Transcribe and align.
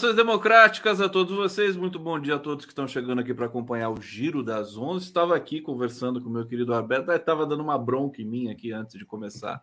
Saudações 0.00 0.16
democráticas 0.16 0.98
a 0.98 1.10
todos 1.10 1.36
vocês. 1.36 1.76
Muito 1.76 1.98
bom 1.98 2.18
dia 2.18 2.36
a 2.36 2.38
todos 2.38 2.64
que 2.64 2.72
estão 2.72 2.88
chegando 2.88 3.20
aqui 3.20 3.34
para 3.34 3.44
acompanhar 3.44 3.90
o 3.90 4.00
Giro 4.00 4.42
das 4.42 4.74
11. 4.74 5.04
Estava 5.04 5.36
aqui 5.36 5.60
conversando 5.60 6.22
com 6.22 6.30
o 6.30 6.32
meu 6.32 6.46
querido 6.46 6.72
Alberto, 6.72 7.12
estava 7.12 7.44
dando 7.44 7.62
uma 7.62 7.76
bronca 7.76 8.22
em 8.22 8.24
mim 8.24 8.50
aqui 8.50 8.72
antes 8.72 8.98
de 8.98 9.04
começar 9.04 9.62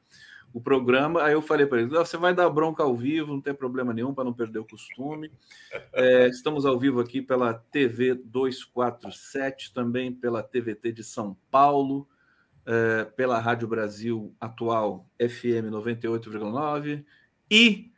o 0.54 0.62
programa. 0.62 1.24
Aí 1.24 1.34
eu 1.34 1.42
falei 1.42 1.66
para 1.66 1.80
ele: 1.80 1.90
você 1.90 2.18
vai 2.18 2.36
dar 2.36 2.48
bronca 2.52 2.84
ao 2.84 2.96
vivo, 2.96 3.34
não 3.34 3.42
tem 3.42 3.54
problema 3.54 3.92
nenhum 3.92 4.14
para 4.14 4.26
não 4.26 4.34
perder 4.34 4.60
o 4.60 4.66
costume. 4.66 5.32
É, 5.92 6.28
estamos 6.28 6.68
ao 6.68 6.78
vivo 6.78 7.00
aqui 7.00 7.20
pela 7.20 7.56
TV 7.56 8.14
247, 8.14 9.74
também 9.74 10.14
pela 10.14 10.44
TVT 10.44 10.92
de 10.92 11.04
São 11.04 11.36
Paulo, 11.50 12.08
é, 12.64 13.06
pela 13.06 13.40
Rádio 13.40 13.68
Brasil 13.68 14.36
Atual 14.40 15.10
FM 15.20 15.72
98,9 15.72 17.04
e 17.50 17.92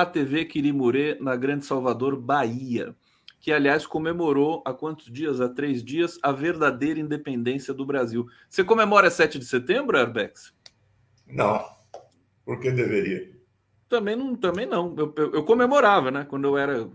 a 0.00 0.06
TV 0.06 0.46
Quirimurê, 0.46 1.18
na 1.20 1.36
Grande 1.36 1.66
Salvador, 1.66 2.16
Bahia, 2.16 2.94
que, 3.40 3.52
aliás, 3.52 3.84
comemorou 3.84 4.62
há 4.64 4.72
quantos 4.72 5.12
dias? 5.12 5.40
Há 5.40 5.48
três 5.48 5.82
dias, 5.82 6.18
a 6.22 6.30
verdadeira 6.30 7.00
independência 7.00 7.74
do 7.74 7.84
Brasil. 7.84 8.26
Você 8.48 8.62
comemora 8.62 9.10
7 9.10 9.38
de 9.38 9.44
setembro, 9.44 9.98
Arbex? 9.98 10.54
Não. 11.26 11.64
Por 12.44 12.60
que 12.60 12.70
deveria? 12.70 13.32
Também 13.88 14.16
não, 14.16 14.36
também 14.36 14.64
não. 14.64 14.94
Eu, 14.96 15.12
eu, 15.16 15.32
eu, 15.34 15.44
comemorava, 15.44 16.10
né? 16.10 16.24
Quando 16.24 16.46
eu 16.46 16.56
era. 16.56 16.88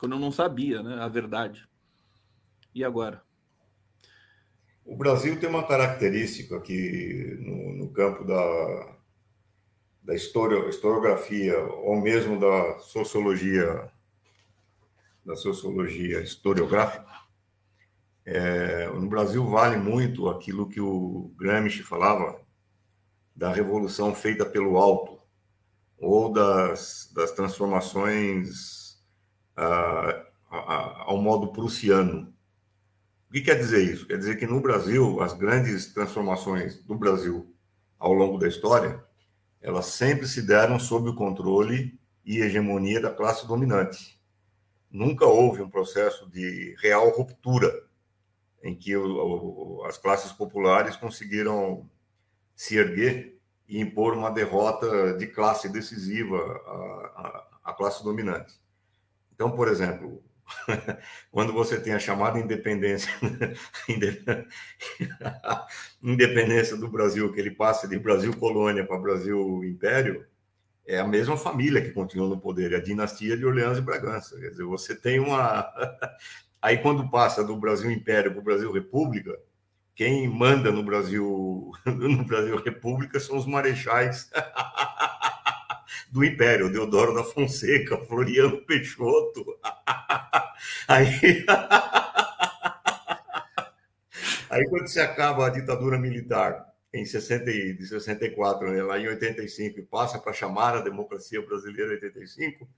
Quando 0.00 0.12
eu 0.12 0.18
não 0.18 0.32
sabia, 0.32 0.82
né? 0.82 0.96
A 1.00 1.06
verdade. 1.06 1.68
E 2.74 2.82
agora? 2.82 3.22
O 4.84 4.96
Brasil 4.96 5.38
tem 5.38 5.48
uma 5.48 5.66
característica 5.66 6.56
aqui 6.56 7.36
no, 7.40 7.72
no 7.74 7.92
campo 7.92 8.24
da, 8.24 8.91
da 10.02 10.14
historiografia 10.14 11.58
ou 11.58 12.00
mesmo 12.00 12.38
da 12.38 12.78
sociologia 12.80 13.90
da 15.24 15.36
sociologia 15.36 16.20
historiográfica 16.20 17.22
é, 18.24 18.86
no 18.88 19.08
Brasil 19.08 19.44
vale 19.48 19.76
muito 19.76 20.28
aquilo 20.28 20.68
que 20.68 20.80
o 20.80 21.32
Gramsci 21.36 21.82
falava 21.82 22.40
da 23.34 23.52
revolução 23.52 24.14
feita 24.14 24.44
pelo 24.44 24.76
alto 24.76 25.20
ou 25.98 26.32
das, 26.32 27.10
das 27.14 27.32
transformações 27.32 29.00
ah, 29.56 30.26
ao 30.50 31.16
modo 31.16 31.52
prussiano. 31.52 32.32
O 33.28 33.32
que 33.32 33.40
quer 33.40 33.54
dizer 33.54 33.82
isso? 33.82 34.06
Quer 34.06 34.18
dizer 34.18 34.36
que 34.36 34.46
no 34.46 34.60
Brasil 34.60 35.20
as 35.22 35.32
grandes 35.32 35.92
transformações 35.92 36.82
do 36.84 36.94
Brasil 36.94 37.54
ao 37.98 38.12
longo 38.12 38.38
da 38.38 38.46
história 38.46 39.02
elas 39.62 39.86
sempre 39.86 40.26
se 40.26 40.42
deram 40.42 40.78
sob 40.78 41.08
o 41.08 41.14
controle 41.14 41.98
e 42.24 42.40
hegemonia 42.40 43.00
da 43.00 43.14
classe 43.14 43.46
dominante. 43.46 44.20
Nunca 44.90 45.24
houve 45.24 45.62
um 45.62 45.70
processo 45.70 46.28
de 46.28 46.74
real 46.80 47.08
ruptura 47.10 47.72
em 48.62 48.74
que 48.74 48.96
o, 48.96 49.78
o, 49.78 49.84
as 49.86 49.96
classes 49.96 50.32
populares 50.32 50.96
conseguiram 50.96 51.88
se 52.54 52.76
erguer 52.76 53.38
e 53.68 53.80
impor 53.80 54.14
uma 54.14 54.30
derrota 54.30 55.14
de 55.14 55.26
classe 55.26 55.68
decisiva 55.68 56.36
à, 56.36 57.48
à, 57.62 57.70
à 57.70 57.72
classe 57.72 58.04
dominante. 58.04 58.60
Então, 59.34 59.50
por 59.50 59.68
exemplo, 59.68 60.22
quando 61.30 61.52
você 61.52 61.80
tem 61.80 61.92
a 61.92 61.98
chamada 61.98 62.38
independência, 62.38 63.10
independência 66.02 66.76
do 66.76 66.88
Brasil, 66.88 67.32
que 67.32 67.40
ele 67.40 67.50
passa 67.50 67.88
de 67.88 67.98
Brasil 67.98 68.36
colônia 68.36 68.86
para 68.86 68.98
Brasil 68.98 69.64
império, 69.64 70.26
é 70.86 70.98
a 70.98 71.06
mesma 71.06 71.36
família 71.36 71.80
que 71.80 71.90
continua 71.90 72.28
no 72.28 72.40
poder, 72.40 72.72
é 72.72 72.76
a 72.76 72.82
dinastia 72.82 73.36
de 73.36 73.46
Orleans 73.46 73.78
e 73.78 73.82
Bragança. 73.82 74.38
Quer 74.38 74.50
dizer, 74.50 74.64
você 74.64 74.94
tem 74.94 75.20
uma. 75.20 75.72
Aí, 76.60 76.78
quando 76.78 77.10
passa 77.10 77.44
do 77.44 77.56
Brasil 77.56 77.90
Império 77.90 78.32
para 78.32 78.40
o 78.40 78.44
Brasil 78.44 78.72
República, 78.72 79.38
quem 79.94 80.28
manda 80.28 80.72
no 80.72 80.82
Brasil, 80.82 81.70
no 81.86 82.24
Brasil 82.24 82.56
República 82.56 83.20
são 83.20 83.36
os 83.36 83.46
marechais 83.46 84.30
do 86.12 86.22
Império, 86.22 86.70
Deodoro 86.70 87.14
da 87.14 87.24
Fonseca, 87.24 87.96
Floriano 88.04 88.58
Peixoto. 88.66 89.58
Aí, 90.86 91.46
aí 94.50 94.68
quando 94.68 94.86
se 94.86 95.00
acaba 95.00 95.46
a 95.46 95.50
ditadura 95.50 95.98
militar 95.98 96.72
em 96.92 97.04
60, 97.04 97.44
de 97.46 97.86
64, 97.86 98.70
né, 98.70 98.82
lá 98.82 98.98
em 98.98 99.08
85, 99.08 99.80
e 99.80 99.82
passa 99.82 100.18
para 100.18 100.32
chamar 100.32 100.76
a 100.76 100.80
democracia 100.80 101.40
brasileira 101.40 101.92
em 101.92 101.94
85, 101.94 102.68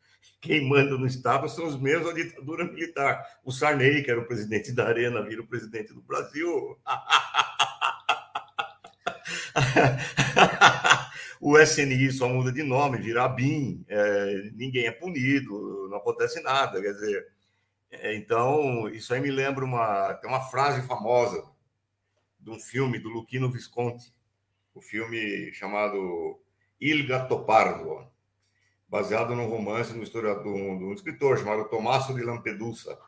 quem 0.40 0.66
manda 0.66 0.96
no 0.96 1.06
Estado 1.06 1.48
são 1.48 1.66
os 1.66 1.78
mesmos 1.78 2.06
da 2.06 2.14
ditadura 2.14 2.64
militar. 2.64 3.22
O 3.44 3.50
Sarney, 3.50 4.02
que 4.02 4.10
era 4.10 4.20
o 4.20 4.26
presidente 4.26 4.72
da 4.72 4.86
Arena, 4.86 5.22
vira 5.22 5.42
o 5.42 5.46
presidente 5.46 5.92
do 5.92 6.00
Brasil. 6.00 6.78
o 11.46 11.58
SNI 11.58 12.10
só 12.10 12.26
muda 12.26 12.50
de 12.50 12.62
nome, 12.62 12.96
vira 12.96 13.28
BIM, 13.28 13.84
é, 13.86 14.50
ninguém 14.54 14.86
é 14.86 14.90
punido, 14.90 15.88
não 15.90 15.98
acontece 15.98 16.40
nada. 16.40 16.80
Quer 16.80 16.94
dizer, 16.94 17.28
é, 17.90 18.16
então, 18.16 18.88
isso 18.88 19.12
aí 19.12 19.20
me 19.20 19.30
lembra 19.30 19.62
uma, 19.62 20.14
tem 20.14 20.30
uma 20.30 20.40
frase 20.40 20.80
famosa 20.86 21.46
de 22.40 22.48
um 22.48 22.58
filme 22.58 22.98
do 22.98 23.10
Luquino 23.10 23.52
Visconti, 23.52 24.10
o 24.74 24.78
um 24.78 24.82
filme 24.82 25.52
chamado 25.52 26.40
Il 26.80 27.06
Gattopardo, 27.06 28.08
baseado 28.88 29.36
num 29.36 29.46
romance 29.46 29.92
de 29.92 29.98
um, 29.98 30.78
de 30.78 30.84
um 30.84 30.94
escritor 30.94 31.36
chamado 31.36 31.68
Tommaso 31.68 32.14
de 32.14 32.22
Lampedusa, 32.22 32.98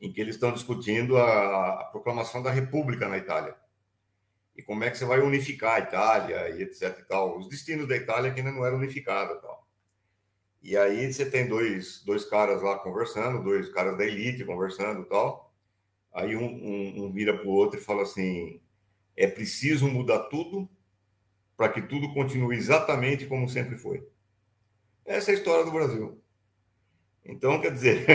em 0.00 0.10
que 0.10 0.18
eles 0.18 0.36
estão 0.36 0.50
discutindo 0.50 1.18
a, 1.18 1.80
a 1.82 1.84
proclamação 1.84 2.42
da 2.42 2.50
República 2.50 3.06
na 3.06 3.18
Itália 3.18 3.54
e 4.56 4.62
como 4.62 4.84
é 4.84 4.90
que 4.90 4.98
você 4.98 5.04
vai 5.04 5.20
unificar 5.20 5.76
a 5.76 5.80
Itália 5.80 6.50
e 6.50 6.62
etc 6.62 6.98
e 6.98 7.04
tal. 7.04 7.38
Os 7.38 7.48
destinos 7.48 7.88
da 7.88 7.96
Itália 7.96 8.32
que 8.32 8.40
ainda 8.40 8.52
não 8.52 8.64
eram 8.64 8.78
unificados 8.78 9.40
tal. 9.40 9.66
E 10.62 10.76
aí 10.76 11.12
você 11.12 11.28
tem 11.28 11.46
dois, 11.46 12.02
dois 12.04 12.24
caras 12.24 12.62
lá 12.62 12.78
conversando, 12.78 13.42
dois 13.42 13.68
caras 13.68 13.98
da 13.98 14.04
elite 14.04 14.44
conversando 14.44 15.04
tal. 15.04 15.52
Aí 16.12 16.36
um, 16.36 16.44
um, 16.44 17.04
um 17.04 17.12
vira 17.12 17.36
para 17.36 17.46
o 17.46 17.52
outro 17.52 17.78
e 17.78 17.82
fala 17.82 18.02
assim: 18.02 18.60
é 19.16 19.26
preciso 19.26 19.88
mudar 19.88 20.20
tudo 20.24 20.68
para 21.56 21.68
que 21.68 21.82
tudo 21.82 22.14
continue 22.14 22.56
exatamente 22.56 23.26
como 23.26 23.48
sempre 23.48 23.76
foi. 23.76 24.06
Essa 25.04 25.30
é 25.30 25.34
a 25.34 25.36
história 25.36 25.64
do 25.64 25.72
Brasil. 25.72 26.20
Então, 27.24 27.60
quer 27.60 27.72
dizer, 27.72 28.06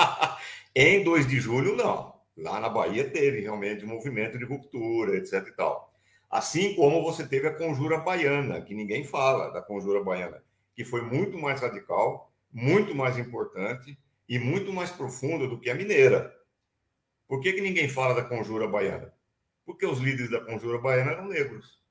em 0.74 1.02
2 1.02 1.26
de 1.26 1.40
julho, 1.40 1.74
não. 1.76 2.17
Lá 2.38 2.60
na 2.60 2.68
Bahia 2.68 3.10
teve 3.10 3.40
realmente 3.40 3.84
um 3.84 3.88
movimento 3.88 4.38
de 4.38 4.44
ruptura, 4.44 5.16
etc 5.16 5.44
e 5.48 5.52
tal. 5.52 5.92
Assim 6.30 6.74
como 6.76 7.02
você 7.02 7.26
teve 7.26 7.48
a 7.48 7.54
conjura 7.54 7.98
baiana, 7.98 8.60
que 8.60 8.74
ninguém 8.74 9.02
fala 9.02 9.50
da 9.50 9.60
conjura 9.60 10.04
baiana, 10.04 10.40
que 10.74 10.84
foi 10.84 11.02
muito 11.02 11.36
mais 11.36 11.60
radical, 11.60 12.32
muito 12.52 12.94
mais 12.94 13.18
importante 13.18 13.98
e 14.28 14.38
muito 14.38 14.72
mais 14.72 14.90
profunda 14.90 15.48
do 15.48 15.58
que 15.58 15.68
a 15.68 15.74
mineira. 15.74 16.32
Por 17.26 17.40
que, 17.40 17.52
que 17.52 17.60
ninguém 17.60 17.88
fala 17.88 18.14
da 18.14 18.22
conjura 18.22 18.68
baiana? 18.68 19.12
Porque 19.66 19.84
os 19.84 19.98
líderes 19.98 20.30
da 20.30 20.40
conjura 20.40 20.78
baiana 20.78 21.12
eram 21.12 21.26
negros. 21.26 21.82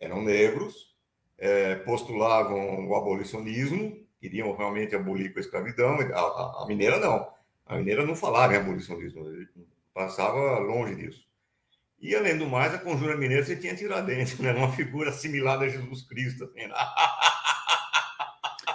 Eram 0.00 0.22
negros, 0.22 0.96
é, 1.36 1.74
postulavam 1.74 2.88
o 2.88 2.94
abolicionismo, 2.94 4.06
queriam 4.18 4.56
realmente 4.56 4.96
abolir 4.96 5.32
com 5.32 5.40
a 5.40 5.42
escravidão. 5.42 5.98
A, 6.00 6.18
a, 6.18 6.62
a 6.62 6.66
mineira 6.66 6.98
não. 6.98 7.37
A 7.68 7.76
mineira 7.76 8.06
não 8.06 8.16
falava 8.16 8.54
em 8.54 8.56
abolicionismo, 8.56 9.26
passava 9.92 10.58
longe 10.58 10.94
disso. 10.94 11.28
E, 12.00 12.14
além 12.14 12.38
do 12.38 12.46
mais, 12.46 12.72
a 12.74 12.78
conjura 12.78 13.16
mineira 13.16 13.44
você 13.44 13.56
tinha 13.56 13.74
Tiradentes, 13.74 14.38
né? 14.38 14.52
uma 14.52 14.72
figura 14.72 15.10
assimilada 15.10 15.64
a 15.64 15.68
Jesus 15.68 16.02
Cristo. 16.06 16.44
Assim, 16.44 16.66
né? 16.66 16.74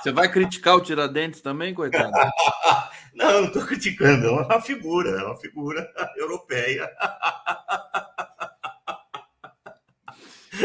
Você 0.01 0.11
vai 0.11 0.29
criticar 0.29 0.75
o 0.75 0.81
Tiradentes 0.81 1.39
também, 1.39 1.73
coitado? 1.73 2.11
não, 3.15 3.41
não 3.41 3.45
estou 3.45 3.65
criticando, 3.65 4.27
é 4.27 4.31
uma 4.31 4.61
figura, 4.61 5.09
é 5.11 5.23
uma 5.23 5.37
figura 5.37 5.89
europeia. 6.19 6.91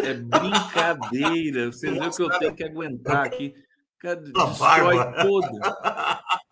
É 0.03 0.15
brincadeira. 0.15 1.71
Você 1.71 1.93
viu 1.93 2.11
que 2.11 2.23
eu 2.23 2.31
tenho 2.41 2.55
que 2.57 2.65
aguentar 2.65 3.27
aqui. 3.27 3.55
Destrói 4.03 4.97
toda, 5.23 5.49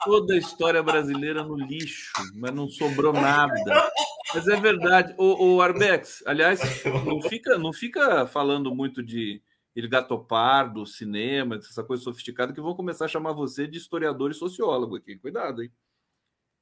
toda 0.06 0.34
a 0.34 0.38
história 0.38 0.82
brasileira 0.82 1.42
no 1.42 1.56
lixo, 1.56 2.12
mas 2.34 2.54
não 2.54 2.68
sobrou 2.68 3.12
nada. 3.12 3.90
Mas 4.32 4.48
é 4.48 4.56
verdade. 4.58 5.14
O, 5.18 5.56
o 5.56 5.60
Arbex, 5.60 6.22
aliás, 6.26 6.60
não 7.04 7.20
fica, 7.20 7.58
não 7.58 7.72
fica 7.72 8.26
falando 8.26 8.74
muito 8.74 9.02
de 9.02 9.42
ele 9.74 9.88
gatopardo, 9.88 10.86
cinema, 10.86 11.56
essa 11.56 11.84
coisa 11.84 12.02
sofisticada, 12.02 12.52
que 12.52 12.60
vão 12.60 12.74
começar 12.74 13.04
a 13.04 13.08
chamar 13.08 13.32
você 13.32 13.66
de 13.66 13.76
historiador 13.76 14.30
e 14.30 14.34
sociólogo 14.34 14.96
aqui. 14.96 15.18
Cuidado, 15.18 15.62
hein? 15.62 15.70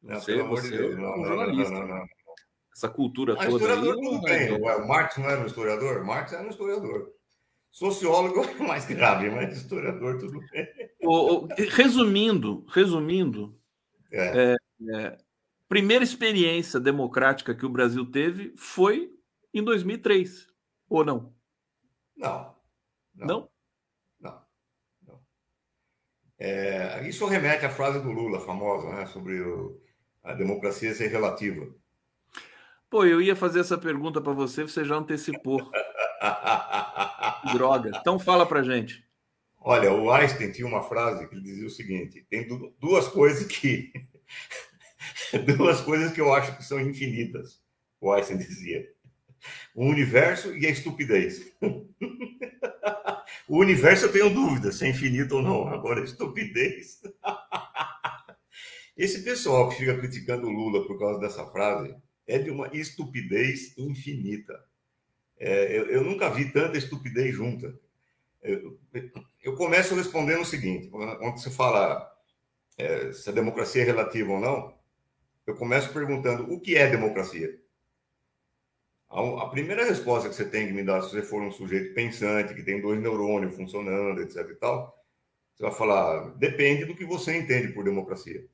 Você, 0.02 0.36
não, 0.36 0.48
você 0.48 0.76
de 0.76 0.82
é 0.82 0.96
um 0.96 1.24
jornalista. 1.24 1.74
Não, 1.74 1.86
não, 1.86 2.06
essa 2.74 2.88
cultura 2.88 3.34
ah, 3.34 3.36
toda. 3.36 3.56
Historiador 3.56 3.94
aí, 3.94 4.00
tudo 4.00 4.20
bem. 4.22 4.52
O 4.52 4.88
Marx 4.88 5.16
não 5.16 5.30
era 5.30 5.40
um 5.40 5.46
historiador? 5.46 6.04
Marx 6.04 6.32
era 6.32 6.42
um 6.42 6.50
historiador. 6.50 7.13
Sociólogo 7.74 8.44
é 8.44 8.54
mais 8.62 8.86
grave, 8.86 9.28
mas 9.30 9.56
historiador 9.56 10.16
tudo 10.16 10.38
bem. 10.52 10.68
O, 11.02 11.38
o, 11.38 11.48
resumindo, 11.72 12.64
resumindo, 12.68 13.58
é. 14.12 14.52
É, 14.52 14.56
é, 14.94 15.18
primeira 15.68 16.04
experiência 16.04 16.78
democrática 16.78 17.52
que 17.52 17.66
o 17.66 17.68
Brasil 17.68 18.06
teve 18.06 18.54
foi 18.56 19.12
em 19.52 19.60
2003, 19.60 20.46
ou 20.88 21.04
não? 21.04 21.34
Não. 22.16 22.54
Não? 23.12 23.26
Não. 23.26 23.48
não. 24.20 24.42
não. 25.04 25.20
É, 26.38 27.08
isso 27.08 27.26
remete 27.26 27.66
à 27.66 27.70
frase 27.70 28.00
do 28.00 28.12
Lula, 28.12 28.38
famosa, 28.38 28.88
né, 28.90 29.06
sobre 29.06 29.40
o, 29.40 29.82
a 30.22 30.32
democracia 30.32 30.94
ser 30.94 31.08
relativa. 31.08 31.66
Pô, 32.88 33.04
eu 33.04 33.20
ia 33.20 33.34
fazer 33.34 33.58
essa 33.58 33.76
pergunta 33.76 34.20
para 34.20 34.32
você, 34.32 34.62
você 34.62 34.84
já 34.84 34.94
antecipou. 34.94 35.58
Droga. 37.52 37.90
Então 38.00 38.18
fala 38.18 38.46
para 38.46 38.62
gente. 38.62 39.04
Olha, 39.60 39.92
o 39.92 40.10
Einstein 40.10 40.52
tinha 40.52 40.66
uma 40.66 40.82
frase 40.82 41.26
que 41.26 41.34
ele 41.34 41.42
dizia 41.42 41.66
o 41.66 41.70
seguinte: 41.70 42.26
tem 42.28 42.46
duas 42.80 43.08
coisas 43.08 43.46
que 43.46 43.92
duas 45.56 45.80
coisas 45.80 46.12
que 46.12 46.20
eu 46.20 46.32
acho 46.32 46.56
que 46.56 46.64
são 46.64 46.80
infinitas. 46.80 47.62
O 48.00 48.12
Einstein 48.12 48.36
dizia: 48.36 48.86
o 49.74 49.86
universo 49.86 50.54
e 50.54 50.66
a 50.66 50.70
estupidez. 50.70 51.52
o 53.48 53.58
universo 53.58 54.06
eu 54.06 54.12
tenho 54.12 54.30
dúvida 54.30 54.70
se 54.70 54.84
é 54.84 54.88
infinito 54.88 55.36
ou 55.36 55.42
não. 55.42 55.68
Agora, 55.68 56.00
a 56.00 56.04
estupidez. 56.04 57.00
Esse 58.96 59.22
pessoal 59.22 59.68
que 59.68 59.76
fica 59.76 59.98
criticando 59.98 60.46
o 60.46 60.50
Lula 60.50 60.86
por 60.86 60.98
causa 60.98 61.18
dessa 61.18 61.44
frase 61.46 61.96
é 62.26 62.38
de 62.38 62.50
uma 62.50 62.68
estupidez 62.72 63.76
infinita. 63.76 64.54
É, 65.46 65.76
eu, 65.76 65.90
eu, 65.90 66.02
nunca 66.02 66.30
vi 66.30 66.50
tanta 66.50 66.78
estupidez 66.78 67.34
junta. 67.34 67.78
Eu, 68.42 68.78
eu 69.42 69.54
começo 69.54 69.94
respondendo 69.94 70.40
o 70.40 70.46
seguinte: 70.46 70.88
quando 70.88 71.36
você 71.38 71.50
fala 71.50 72.10
é, 72.78 73.12
se 73.12 73.28
a 73.28 73.32
democracia 73.32 73.82
é 73.82 73.84
relativa 73.84 74.32
ou 74.32 74.40
não, 74.40 74.74
eu 75.46 75.54
começo 75.54 75.92
perguntando 75.92 76.50
o 76.50 76.58
que 76.58 76.76
é 76.76 76.88
democracia. 76.88 77.60
A, 79.10 79.42
a 79.42 79.48
primeira 79.50 79.84
resposta 79.84 80.30
que 80.30 80.34
você 80.34 80.46
tem 80.46 80.66
que 80.66 80.72
me 80.72 80.82
dar, 80.82 81.02
se 81.02 81.10
você 81.10 81.20
for 81.20 81.42
um 81.42 81.52
sujeito 81.52 81.92
pensante, 81.92 82.54
que 82.54 82.62
tem 82.62 82.80
dois 82.80 82.98
neurônios 82.98 83.54
funcionando, 83.54 84.22
etc. 84.22 84.48
e 84.48 84.54
tal, 84.54 84.98
você 85.54 85.62
vai 85.62 85.72
falar: 85.72 86.30
depende 86.38 86.86
do 86.86 86.96
que 86.96 87.04
você 87.04 87.36
entende 87.36 87.68
por 87.74 87.84
democracia. 87.84 88.46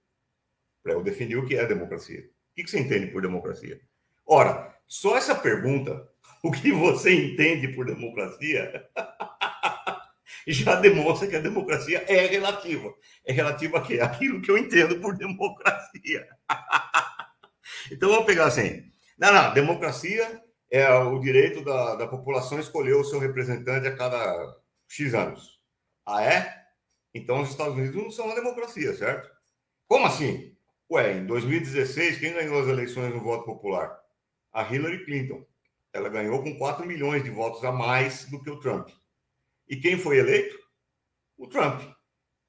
Para 0.83 0.95
eu 0.95 1.05
definir 1.05 1.37
o 1.37 1.47
que 1.47 1.55
é 1.55 1.65
democracia. 1.65 2.29
O 2.51 2.55
que 2.57 2.69
você 2.69 2.81
entende 2.81 3.13
por 3.13 3.23
democracia? 3.23 3.81
Ora, 4.27 4.77
só 4.89 5.17
essa 5.17 5.37
pergunta, 5.37 6.10
o 6.43 6.51
que 6.51 6.73
você 6.73 7.13
entende 7.13 7.69
por 7.69 7.87
democracia, 7.87 8.89
já 10.47 10.77
demonstra 10.77 11.29
que 11.29 11.37
a 11.37 11.41
democracia 11.41 12.05
é 12.09 12.27
relativa. 12.27 12.95
É 13.27 13.33
relativa 13.33 13.79
a 13.79 13.83
quê? 13.83 14.01
Aquilo 14.01 14.41
que 14.41 14.51
eu 14.51 14.59
entendo 14.59 15.01
por 15.01 15.17
democracia. 15.17 16.27
então 17.93 18.09
vamos 18.09 18.27
pegar 18.27 18.47
assim. 18.47 18.91
Não, 19.19 19.33
não, 19.33 19.53
democracia 19.53 20.43
é 20.71 20.89
o 20.95 21.19
direito 21.19 21.63
da, 21.63 21.97
da 21.97 22.07
população 22.07 22.59
escolher 22.59 22.95
o 22.95 23.05
seu 23.05 23.19
representante 23.19 23.87
a 23.87 23.97
cada 23.97 24.57
X 24.89 25.15
anos. 25.15 25.61
Ah, 26.07 26.23
é? 26.25 26.61
Então 27.13 27.43
os 27.43 27.51
Estados 27.51 27.77
Unidos 27.77 28.03
não 28.03 28.11
são 28.11 28.27
uma 28.27 28.35
democracia, 28.35 28.95
certo? 28.95 29.31
Como 29.87 30.07
assim? 30.07 30.57
Ué, 30.91 31.19
em 31.19 31.27
2016, 31.27 32.19
quem 32.19 32.33
ganhou 32.33 32.61
as 32.61 32.69
eleições 32.69 33.13
no 33.13 33.21
voto 33.21 33.45
popular? 33.45 34.01
A 34.53 34.63
Hillary 34.63 35.05
Clinton. 35.05 35.45
Ela 35.93 36.09
ganhou 36.09 36.43
com 36.43 36.57
4 36.57 36.87
milhões 36.87 37.25
de 37.25 37.31
votos 37.31 37.65
a 37.65 37.73
mais 37.73 38.25
do 38.27 38.41
que 38.43 38.51
o 38.51 38.61
Trump. 38.61 38.89
E 39.69 39.77
quem 39.77 39.99
foi 39.99 40.19
eleito? 40.19 40.57
O 41.37 41.49
Trump. 41.49 41.81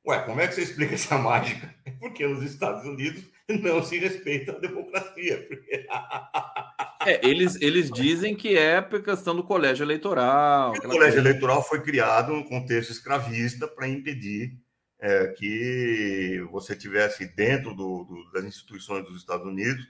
Ué, 0.06 0.20
como 0.24 0.42
é 0.42 0.48
que 0.48 0.56
você 0.56 0.62
explica 0.62 0.96
essa 0.96 1.18
mágica? 1.18 1.74
Porque 2.00 2.26
nos 2.26 2.44
Estados 2.44 2.86
Unidos 2.86 3.24
não 3.62 3.84
se 3.84 3.98
respeita 3.98 4.54
a 4.54 4.60
democracia. 4.60 5.46
Porque... 5.48 5.88
É, 7.04 7.20
eles, 7.28 7.60
eles 7.60 7.90
dizem 7.90 8.36
que 8.36 8.56
é 8.56 8.80
por 8.80 9.02
questão 9.02 9.36
do 9.36 9.44
colégio 9.44 9.84
eleitoral. 9.84 10.72
O 10.72 10.82
colégio 10.82 11.00
coisa. 11.00 11.18
eleitoral 11.18 11.64
foi 11.64 11.82
criado 11.82 12.32
no 12.32 12.48
contexto 12.48 12.92
escravista 12.92 13.68
para 13.68 13.88
impedir 13.88 14.56
é, 15.00 15.30
que 15.30 16.46
você 16.52 16.76
tivesse 16.76 17.26
dentro 17.36 17.74
do, 17.74 18.04
do, 18.04 18.32
das 18.32 18.44
instituições 18.44 19.04
dos 19.04 19.18
Estados 19.18 19.48
Unidos 19.48 19.84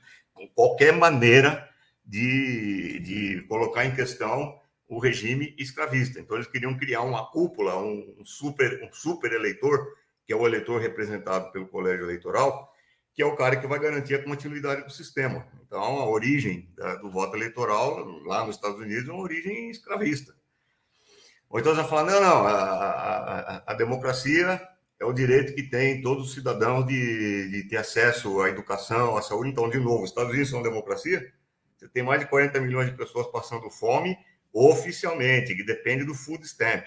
qualquer 0.55 0.93
maneira 0.93 1.67
de, 2.05 2.99
de 2.99 3.41
colocar 3.47 3.85
em 3.85 3.95
questão 3.95 4.59
o 4.87 4.99
regime 4.99 5.55
escravista. 5.57 6.19
Então 6.19 6.35
eles 6.35 6.47
queriam 6.47 6.77
criar 6.77 7.01
uma 7.01 7.25
cúpula, 7.31 7.77
um, 7.77 8.23
super, 8.25 8.83
um 8.83 8.91
super 8.91 9.31
eleitor, 9.31 9.87
que 10.25 10.33
é 10.33 10.35
o 10.35 10.45
eleitor 10.45 10.81
representado 10.81 11.51
pelo 11.51 11.67
colégio 11.67 12.03
eleitoral, 12.03 12.69
que 13.13 13.21
é 13.21 13.25
o 13.25 13.35
cara 13.35 13.55
que 13.55 13.67
vai 13.67 13.79
garantir 13.79 14.15
a 14.15 14.23
continuidade 14.23 14.83
do 14.83 14.91
sistema. 14.91 15.47
Então, 15.65 15.81
a 15.81 16.09
origem 16.09 16.69
da, 16.75 16.95
do 16.95 17.09
voto 17.09 17.35
eleitoral 17.37 18.05
lá 18.25 18.45
nos 18.45 18.55
Estados 18.55 18.79
Unidos 18.79 19.07
é 19.07 19.11
uma 19.11 19.23
origem 19.23 19.69
escravista. 19.69 20.35
Ou 21.49 21.59
então 21.59 21.75
vai 21.75 21.87
falar, 21.87 22.03
não, 22.03 22.21
não, 22.21 22.47
a, 22.47 22.51
a, 22.51 23.63
a, 23.67 23.73
democracia 23.73 24.61
é 24.99 25.05
o 25.05 25.11
direito 25.11 25.53
que 25.53 25.63
tem 25.63 26.01
todos 26.01 26.27
os 26.27 26.33
cidadãos 26.33 26.85
de, 26.85 27.49
de 27.49 27.63
ter 27.67 27.77
acesso 27.77 28.41
à 28.41 28.49
educação, 28.49 29.17
à 29.17 29.21
saúde. 29.21 29.49
Então, 29.49 29.69
de 29.69 29.77
novo, 29.77 30.03
os 30.03 30.09
Estados 30.09 30.31
Unidos 30.31 30.49
são 30.49 30.61
democracia? 30.61 31.31
Tem 31.89 32.03
mais 32.03 32.19
de 32.19 32.27
40 32.27 32.59
milhões 32.59 32.89
de 32.89 32.97
pessoas 32.97 33.27
passando 33.27 33.69
fome 33.69 34.17
oficialmente, 34.53 35.55
que 35.55 35.63
depende 35.63 36.03
do 36.03 36.13
food 36.13 36.45
stamp. 36.45 36.85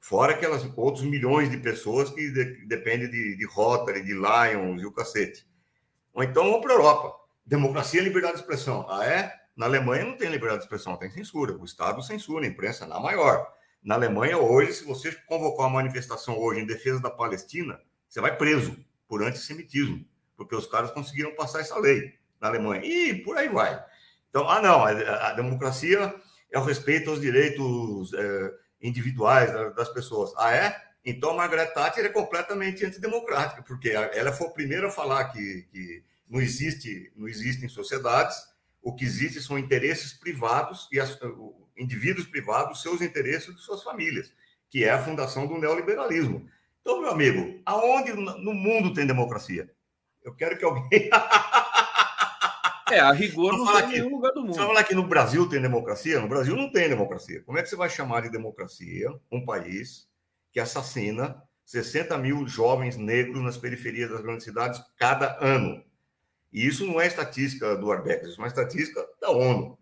Fora 0.00 0.32
aquelas 0.32 0.64
outros 0.76 1.04
milhões 1.04 1.50
de 1.50 1.56
pessoas 1.56 2.10
que 2.10 2.30
de, 2.30 2.66
dependem 2.66 3.08
de, 3.08 3.36
de 3.36 3.46
Rotary, 3.46 4.02
de 4.02 4.12
Lions 4.12 4.82
e 4.82 4.86
o 4.86 4.92
cacete. 4.92 5.46
Ou 6.12 6.22
então 6.22 6.44
vamos 6.44 6.60
para 6.60 6.72
a 6.72 6.76
Europa. 6.76 7.14
Democracia 7.46 8.00
e 8.00 8.04
liberdade 8.04 8.34
de 8.34 8.40
expressão. 8.40 8.86
Ah, 8.90 9.06
é? 9.06 9.32
Na 9.56 9.66
Alemanha 9.66 10.04
não 10.04 10.16
tem 10.16 10.28
liberdade 10.28 10.58
de 10.58 10.64
expressão, 10.64 10.96
tem 10.96 11.10
censura. 11.10 11.56
O 11.56 11.64
Estado 11.64 12.02
censura 12.02 12.44
a 12.44 12.48
imprensa 12.48 12.86
na 12.86 12.98
maior. 12.98 13.46
Na 13.82 13.94
Alemanha, 13.94 14.38
hoje, 14.38 14.74
se 14.74 14.84
você 14.84 15.12
convocar 15.26 15.66
uma 15.66 15.82
manifestação 15.82 16.38
hoje 16.38 16.60
em 16.60 16.66
defesa 16.66 17.00
da 17.00 17.10
Palestina, 17.10 17.80
você 18.08 18.20
vai 18.20 18.36
preso 18.36 18.76
por 19.08 19.22
antissemitismo, 19.22 20.04
porque 20.36 20.54
os 20.54 20.66
caras 20.66 20.90
conseguiram 20.90 21.34
passar 21.34 21.60
essa 21.60 21.78
lei 21.78 22.14
na 22.40 22.48
Alemanha. 22.48 22.84
E 22.84 23.22
por 23.22 23.36
aí 23.36 23.48
vai. 23.48 23.84
Então, 24.32 24.48
ah, 24.48 24.62
não, 24.62 24.84
a, 24.84 25.32
democracia 25.34 26.14
é 26.50 26.58
o 26.58 26.64
respeito 26.64 27.10
aos 27.10 27.20
direitos. 27.20 28.12
É, 28.14 28.62
individuais 28.82 29.52
das 29.74 29.88
pessoas. 29.88 30.32
Ah, 30.36 30.52
é? 30.54 30.76
Então 31.04 31.30
a 31.30 31.34
Margaret 31.34 31.68
Thatcher 31.68 32.04
é 32.04 32.08
completamente 32.08 32.84
antidemocrática, 32.84 33.62
porque 33.62 33.90
ela 33.90 34.32
foi 34.32 34.48
a 34.48 34.50
primeira 34.50 34.88
a 34.88 34.90
falar 34.90 35.24
que, 35.26 35.62
que 35.72 36.04
não 36.28 36.40
existe, 36.40 37.12
não 37.16 37.28
existem 37.28 37.68
sociedades, 37.68 38.36
o 38.82 38.94
que 38.94 39.04
existe 39.04 39.40
são 39.40 39.58
interesses 39.58 40.12
privados 40.12 40.88
e 40.92 41.00
as, 41.00 41.18
indivíduos 41.76 42.26
privados, 42.26 42.82
seus 42.82 43.00
interesses 43.00 43.54
e 43.54 43.58
suas 43.58 43.82
famílias, 43.82 44.32
que 44.68 44.84
é 44.84 44.90
a 44.90 45.02
fundação 45.02 45.46
do 45.46 45.58
neoliberalismo. 45.58 46.48
Então, 46.80 47.00
meu 47.00 47.10
amigo, 47.10 47.60
aonde 47.64 48.12
no 48.12 48.52
mundo 48.52 48.92
tem 48.92 49.06
democracia? 49.06 49.70
Eu 50.24 50.34
quero 50.34 50.56
que 50.56 50.64
alguém 50.64 51.10
É, 52.92 53.00
a 53.00 53.10
rigor 53.12 53.56
não 53.56 53.72
tem 53.80 53.88
nenhum 53.88 54.10
lugar 54.10 54.32
do 54.32 54.42
mundo. 54.42 54.52
Você 54.52 54.58
vai 54.58 54.68
falar 54.68 54.84
que 54.84 54.94
no 54.94 55.06
Brasil 55.06 55.48
tem 55.48 55.62
democracia? 55.62 56.20
No 56.20 56.28
Brasil 56.28 56.54
não 56.54 56.70
tem 56.70 56.88
democracia. 56.90 57.42
Como 57.42 57.56
é 57.56 57.62
que 57.62 57.68
você 57.68 57.76
vai 57.76 57.88
chamar 57.88 58.20
de 58.20 58.30
democracia 58.30 59.10
um 59.30 59.44
país 59.44 60.06
que 60.52 60.60
assassina 60.60 61.42
60 61.64 62.18
mil 62.18 62.46
jovens 62.46 62.98
negros 62.98 63.42
nas 63.42 63.56
periferias 63.56 64.10
das 64.10 64.20
grandes 64.20 64.44
cidades 64.44 64.78
cada 64.98 65.38
ano? 65.40 65.82
E 66.52 66.66
isso 66.66 66.86
não 66.86 67.00
é 67.00 67.06
estatística 67.06 67.74
do 67.76 67.90
Arbex, 67.90 68.28
isso 68.28 68.38
é 68.38 68.42
uma 68.42 68.48
estatística 68.48 69.02
da 69.18 69.30
ONU. 69.30 69.78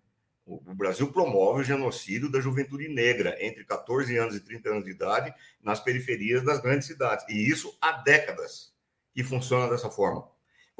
O 0.47 0.75
Brasil 0.75 1.13
promove 1.13 1.61
o 1.61 1.65
genocídio 1.65 2.31
da 2.31 2.41
juventude 2.41 2.89
negra 2.89 3.37
entre 3.45 3.65
14 3.65 4.17
anos 4.17 4.37
e 4.37 4.41
30 4.41 4.71
anos 4.71 4.85
de 4.85 4.91
idade 4.91 5.35
nas 5.61 5.81
periferias 5.81 6.45
das 6.45 6.61
grandes 6.61 6.87
cidades. 6.87 7.25
E 7.29 7.49
isso 7.49 7.77
há 7.81 7.93
décadas 7.93 8.73
que 9.13 9.25
funciona 9.25 9.69
dessa 9.69 9.91
forma. 9.91 10.29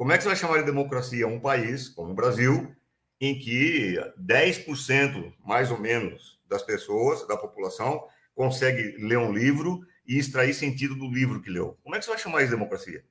Como 0.01 0.11
é 0.11 0.17
que 0.17 0.23
você 0.23 0.29
vai 0.29 0.35
chamar 0.35 0.57
de 0.57 0.65
democracia 0.65 1.27
um 1.27 1.39
país 1.39 1.87
como 1.87 2.09
o 2.09 2.15
Brasil, 2.15 2.75
em 3.19 3.37
que 3.37 3.97
10% 4.19 5.31
mais 5.45 5.69
ou 5.69 5.79
menos 5.79 6.41
das 6.49 6.63
pessoas, 6.63 7.27
da 7.27 7.37
população, 7.37 8.07
consegue 8.33 8.97
ler 8.97 9.19
um 9.19 9.31
livro 9.31 9.85
e 10.07 10.17
extrair 10.17 10.55
sentido 10.55 10.95
do 10.95 11.07
livro 11.07 11.39
que 11.39 11.51
leu? 11.51 11.77
Como 11.83 11.95
é 11.95 11.99
que 11.99 12.05
você 12.05 12.09
vai 12.09 12.19
chamar 12.19 12.39
isso 12.39 12.49
de 12.49 12.57
democracia? 12.57 13.03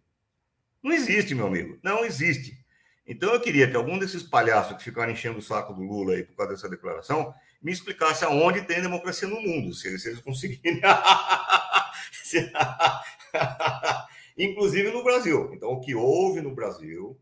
Não 0.82 0.90
existe, 0.90 1.32
meu 1.32 1.46
amigo, 1.46 1.78
não 1.80 2.04
existe. 2.04 2.58
Então 3.06 3.32
eu 3.32 3.40
queria 3.40 3.70
que 3.70 3.76
algum 3.76 3.96
desses 3.96 4.24
palhaços 4.24 4.76
que 4.76 4.82
ficaram 4.82 5.12
enchendo 5.12 5.38
o 5.38 5.42
saco 5.42 5.72
do 5.72 5.82
Lula 5.82 6.14
aí 6.14 6.24
por 6.24 6.34
causa 6.34 6.54
dessa 6.54 6.68
declaração 6.68 7.32
me 7.62 7.70
explicasse 7.70 8.24
aonde 8.24 8.62
tem 8.62 8.82
democracia 8.82 9.28
no 9.28 9.40
mundo, 9.40 9.72
se 9.74 9.86
eles, 9.86 10.02
se 10.02 10.08
eles 10.08 10.20
conseguirem. 10.20 10.80
Inclusive 14.42 14.90
no 14.90 15.04
Brasil. 15.04 15.52
Então, 15.52 15.70
o 15.72 15.80
que 15.80 15.94
houve 15.94 16.40
no 16.40 16.54
Brasil 16.54 17.20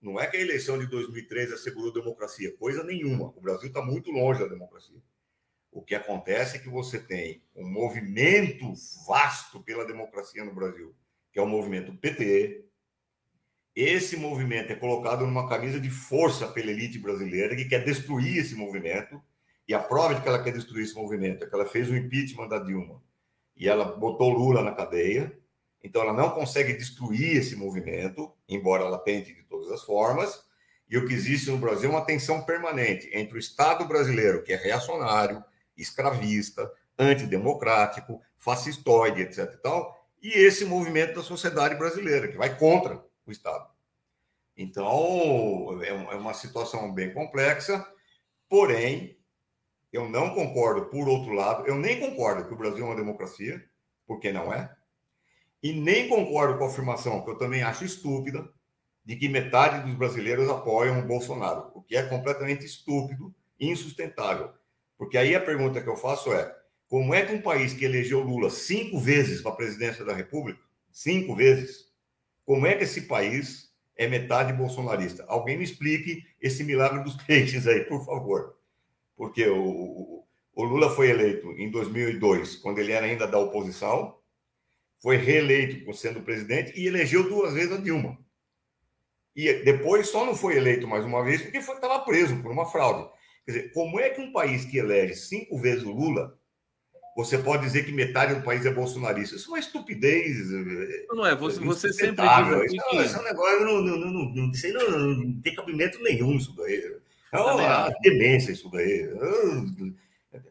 não 0.00 0.18
é 0.18 0.26
que 0.26 0.38
a 0.38 0.40
eleição 0.40 0.78
de 0.78 0.86
2013 0.86 1.52
assegurou 1.52 1.92
democracia, 1.92 2.56
coisa 2.56 2.82
nenhuma. 2.82 3.32
O 3.36 3.40
Brasil 3.42 3.68
está 3.68 3.82
muito 3.82 4.10
longe 4.10 4.40
da 4.40 4.46
democracia. 4.46 4.96
O 5.70 5.82
que 5.82 5.94
acontece 5.94 6.56
é 6.56 6.60
que 6.60 6.70
você 6.70 6.98
tem 6.98 7.42
um 7.54 7.68
movimento 7.68 8.72
vasto 9.06 9.62
pela 9.62 9.84
democracia 9.84 10.42
no 10.44 10.54
Brasil, 10.54 10.94
que 11.30 11.38
é 11.38 11.42
o 11.42 11.46
movimento 11.46 11.94
PT. 11.94 12.64
Esse 13.74 14.16
movimento 14.16 14.72
é 14.72 14.76
colocado 14.76 15.26
numa 15.26 15.46
camisa 15.46 15.78
de 15.78 15.90
força 15.90 16.48
pela 16.48 16.70
elite 16.70 16.98
brasileira 16.98 17.54
que 17.54 17.66
quer 17.66 17.84
destruir 17.84 18.38
esse 18.38 18.54
movimento. 18.54 19.22
E 19.68 19.74
a 19.74 19.78
prova 19.78 20.14
de 20.14 20.22
que 20.22 20.28
ela 20.28 20.42
quer 20.42 20.52
destruir 20.52 20.84
esse 20.84 20.94
movimento 20.94 21.44
é 21.44 21.46
que 21.46 21.54
ela 21.54 21.66
fez 21.66 21.90
o 21.90 21.96
impeachment 21.96 22.48
da 22.48 22.58
Dilma 22.58 23.02
e 23.54 23.68
ela 23.68 23.84
botou 23.96 24.30
Lula 24.30 24.62
na 24.62 24.72
cadeia. 24.72 25.36
Então, 25.86 26.02
ela 26.02 26.12
não 26.12 26.30
consegue 26.30 26.72
destruir 26.72 27.36
esse 27.36 27.54
movimento, 27.54 28.34
embora 28.48 28.82
ela 28.82 28.98
tente 28.98 29.32
de 29.32 29.44
todas 29.44 29.70
as 29.70 29.84
formas. 29.84 30.44
E 30.90 30.98
o 30.98 31.06
que 31.06 31.14
existe 31.14 31.48
no 31.48 31.58
Brasil 31.58 31.88
é 31.88 31.92
uma 31.92 32.04
tensão 32.04 32.42
permanente 32.42 33.08
entre 33.12 33.36
o 33.36 33.38
Estado 33.38 33.84
brasileiro, 33.84 34.42
que 34.42 34.52
é 34.52 34.56
reacionário, 34.56 35.44
escravista, 35.76 36.68
antidemocrático, 36.98 38.20
fascistoide, 38.36 39.22
etc. 39.22 39.38
E, 39.54 39.56
tal, 39.58 39.96
e 40.20 40.30
esse 40.30 40.64
movimento 40.64 41.14
da 41.14 41.22
sociedade 41.22 41.76
brasileira, 41.76 42.26
que 42.26 42.36
vai 42.36 42.58
contra 42.58 43.00
o 43.24 43.30
Estado. 43.30 43.70
Então, 44.56 45.80
é, 45.84 45.90
é 45.90 46.16
uma 46.16 46.34
situação 46.34 46.92
bem 46.92 47.14
complexa, 47.14 47.86
porém, 48.48 49.16
eu 49.92 50.08
não 50.08 50.34
concordo, 50.34 50.86
por 50.86 51.08
outro 51.08 51.32
lado, 51.32 51.64
eu 51.64 51.76
nem 51.76 52.00
concordo 52.00 52.48
que 52.48 52.54
o 52.54 52.58
Brasil 52.58 52.84
é 52.84 52.88
uma 52.88 52.96
democracia, 52.96 53.64
porque 54.04 54.32
não 54.32 54.52
é, 54.52 54.74
e 55.66 55.72
nem 55.72 56.08
concordo 56.08 56.56
com 56.56 56.64
a 56.64 56.68
afirmação, 56.68 57.24
que 57.24 57.30
eu 57.30 57.36
também 57.36 57.60
acho 57.60 57.84
estúpida, 57.84 58.48
de 59.04 59.16
que 59.16 59.28
metade 59.28 59.84
dos 59.84 59.96
brasileiros 59.96 60.48
apoiam 60.48 61.00
o 61.00 61.06
Bolsonaro, 61.06 61.72
o 61.74 61.82
que 61.82 61.96
é 61.96 62.04
completamente 62.04 62.64
estúpido 62.64 63.34
e 63.58 63.68
insustentável. 63.68 64.50
Porque 64.96 65.18
aí 65.18 65.34
a 65.34 65.40
pergunta 65.40 65.82
que 65.82 65.88
eu 65.88 65.96
faço 65.96 66.32
é: 66.32 66.54
como 66.86 67.12
é 67.12 67.26
que 67.26 67.34
um 67.34 67.42
país 67.42 67.74
que 67.74 67.84
elegeu 67.84 68.20
Lula 68.20 68.48
cinco 68.48 69.00
vezes 69.00 69.40
para 69.40 69.50
a 69.50 69.56
presidência 69.56 70.04
da 70.04 70.14
República, 70.14 70.60
cinco 70.92 71.34
vezes, 71.34 71.86
como 72.44 72.64
é 72.64 72.76
que 72.76 72.84
esse 72.84 73.02
país 73.02 73.72
é 73.96 74.06
metade 74.06 74.52
bolsonarista? 74.52 75.24
Alguém 75.26 75.58
me 75.58 75.64
explique 75.64 76.22
esse 76.40 76.62
milagre 76.62 77.02
dos 77.02 77.16
peixes 77.26 77.66
aí, 77.66 77.80
por 77.80 78.04
favor. 78.04 78.56
Porque 79.16 79.48
o, 79.48 80.24
o 80.54 80.64
Lula 80.64 80.94
foi 80.94 81.10
eleito 81.10 81.50
em 81.58 81.72
2002, 81.72 82.54
quando 82.56 82.78
ele 82.78 82.92
era 82.92 83.06
ainda 83.06 83.26
da 83.26 83.38
oposição, 83.38 84.16
foi 85.02 85.16
reeleito 85.16 85.92
sendo 85.94 86.22
presidente 86.22 86.72
e 86.78 86.86
elegeu 86.86 87.28
duas 87.28 87.54
vezes 87.54 87.72
a 87.72 87.76
Dilma. 87.76 88.18
E 89.34 89.52
depois 89.64 90.08
só 90.08 90.24
não 90.24 90.34
foi 90.34 90.56
eleito 90.56 90.88
mais 90.88 91.04
uma 91.04 91.22
vez 91.22 91.42
porque 91.42 91.58
estava 91.58 92.00
preso 92.00 92.40
por 92.42 92.50
uma 92.50 92.64
fraude. 92.64 93.08
Quer 93.44 93.52
dizer, 93.52 93.72
como 93.72 94.00
é 94.00 94.10
que 94.10 94.20
um 94.20 94.32
país 94.32 94.64
que 94.64 94.78
elege 94.78 95.14
cinco 95.14 95.58
vezes 95.58 95.84
o 95.84 95.92
Lula, 95.92 96.36
você 97.14 97.38
pode 97.38 97.62
dizer 97.62 97.84
que 97.84 97.92
metade 97.92 98.34
do 98.34 98.42
país 98.42 98.64
é 98.66 98.70
bolsonarista? 98.70 99.36
Isso 99.36 99.48
é 99.48 99.52
uma 99.52 99.58
estupidez. 99.58 100.50
Não 101.10 101.24
é, 101.24 101.36
você, 101.36 101.60
você 101.60 101.92
sempre 101.92 102.26
diz 102.26 102.72
isso, 102.72 102.88
que... 102.90 102.96
Esse 102.96 103.22
negócio 103.22 103.64
não, 103.64 103.80
não, 103.80 103.96
não, 103.96 104.10
não, 104.10 104.32
não, 104.32 105.16
não, 105.16 105.40
tem 105.42 105.54
cabimento 105.54 106.02
nenhum 106.02 106.36
isso 106.36 106.54
daí. 106.56 106.96
É 107.32 107.38
uma 107.38 107.90
demência 108.02 108.52
isso 108.52 108.70
daí. 108.70 109.08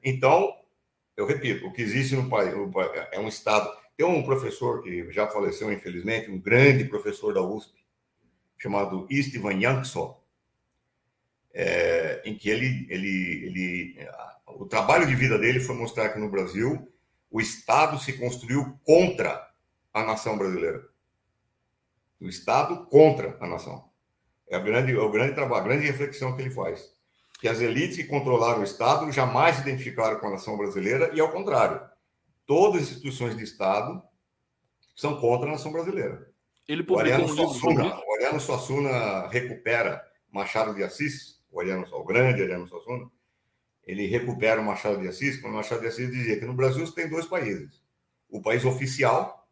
Então, 0.04 0.56
eu 1.18 1.26
repito, 1.26 1.68
o 1.68 1.74
que 1.74 1.82
existe 1.82 2.16
no 2.16 2.30
país 2.30 2.54
é 3.12 3.20
um 3.20 3.28
Estado. 3.28 3.70
Tem 3.98 4.06
um 4.06 4.24
professor 4.24 4.82
que 4.84 5.12
já 5.12 5.28
faleceu, 5.28 5.72
infelizmente, 5.72 6.30
um 6.30 6.40
grande 6.40 6.86
professor 6.86 7.34
da 7.34 7.42
USP, 7.42 7.74
chamado 8.58 9.08
Istvan 9.10 9.54
Yanksov, 9.54 10.18
é, 11.54 12.22
em 12.26 12.36
que 12.36 12.50
ele, 12.50 12.86
ele, 12.90 13.46
ele, 13.46 14.10
o 14.48 14.66
trabalho 14.66 15.08
de 15.08 15.16
vida 15.16 15.38
dele 15.38 15.62
foi 15.62 15.76
mostrar 15.76 16.10
que 16.10 16.20
no 16.20 16.30
Brasil 16.30 16.92
o 17.32 17.40
Estado 17.40 17.98
se 18.00 18.14
construiu 18.14 18.78
contra 18.84 19.50
a 19.94 20.04
nação 20.04 20.38
brasileira. 20.38 20.84
O 22.20 22.28
Estado 22.28 22.86
contra 22.88 23.38
a 23.40 23.48
nação. 23.48 23.90
É, 24.50 24.58
a 24.58 24.60
grande, 24.60 24.92
é 24.92 25.00
o 25.00 25.12
grande 25.12 25.34
trabalho, 25.34 25.64
a 25.64 25.68
grande 25.68 25.86
reflexão 25.86 26.36
que 26.36 26.42
ele 26.42 26.52
faz. 26.52 26.94
Que 27.40 27.48
as 27.48 27.62
elites 27.62 27.98
que 27.98 28.04
controlaram 28.04 28.60
o 28.60 28.64
Estado 28.64 29.10
jamais 29.12 29.56
se 29.56 29.62
identificaram 29.62 30.20
com 30.20 30.28
a 30.28 30.32
nação 30.32 30.58
brasileira 30.58 31.12
e, 31.14 31.20
ao 31.22 31.32
contrário, 31.32 31.82
todas 32.46 32.84
as 32.84 32.90
instituições 32.90 33.36
de 33.36 33.44
Estado 33.44 34.02
são 34.96 35.20
contra 35.20 35.50
a 35.50 35.54
nação 35.54 35.72
brasileira. 35.72 36.32
Ele 36.68 36.84
publicou 36.84 36.98
o 36.98 37.00
Ariano 37.00 37.26
um 37.26 37.36
Suassuna, 37.36 38.00
o 38.00 38.16
Ariano 38.16 38.40
Suassuna 38.40 39.28
recupera 39.28 40.04
Machado 40.32 40.74
de 40.74 40.84
Assis, 40.84 41.44
o 41.52 41.60
Ariano, 41.60 41.86
o 41.92 42.04
grande 42.04 42.42
Ariano 42.42 42.68
Suassuna, 42.68 43.10
ele 43.84 44.08
recupera 44.08 44.60
o 44.60 44.66
Machado 44.66 45.00
de 45.00 45.08
Assis, 45.08 45.40
quando 45.40 45.54
o 45.54 45.58
Machado 45.58 45.82
de 45.82 45.88
Assis 45.88 46.10
dizia 46.10 46.40
que 46.40 46.46
no 46.46 46.54
Brasil 46.54 46.86
você 46.86 46.94
tem 46.94 47.10
dois 47.10 47.28
países. 47.28 47.84
O 48.28 48.42
país 48.42 48.66
oficial, 48.66 49.48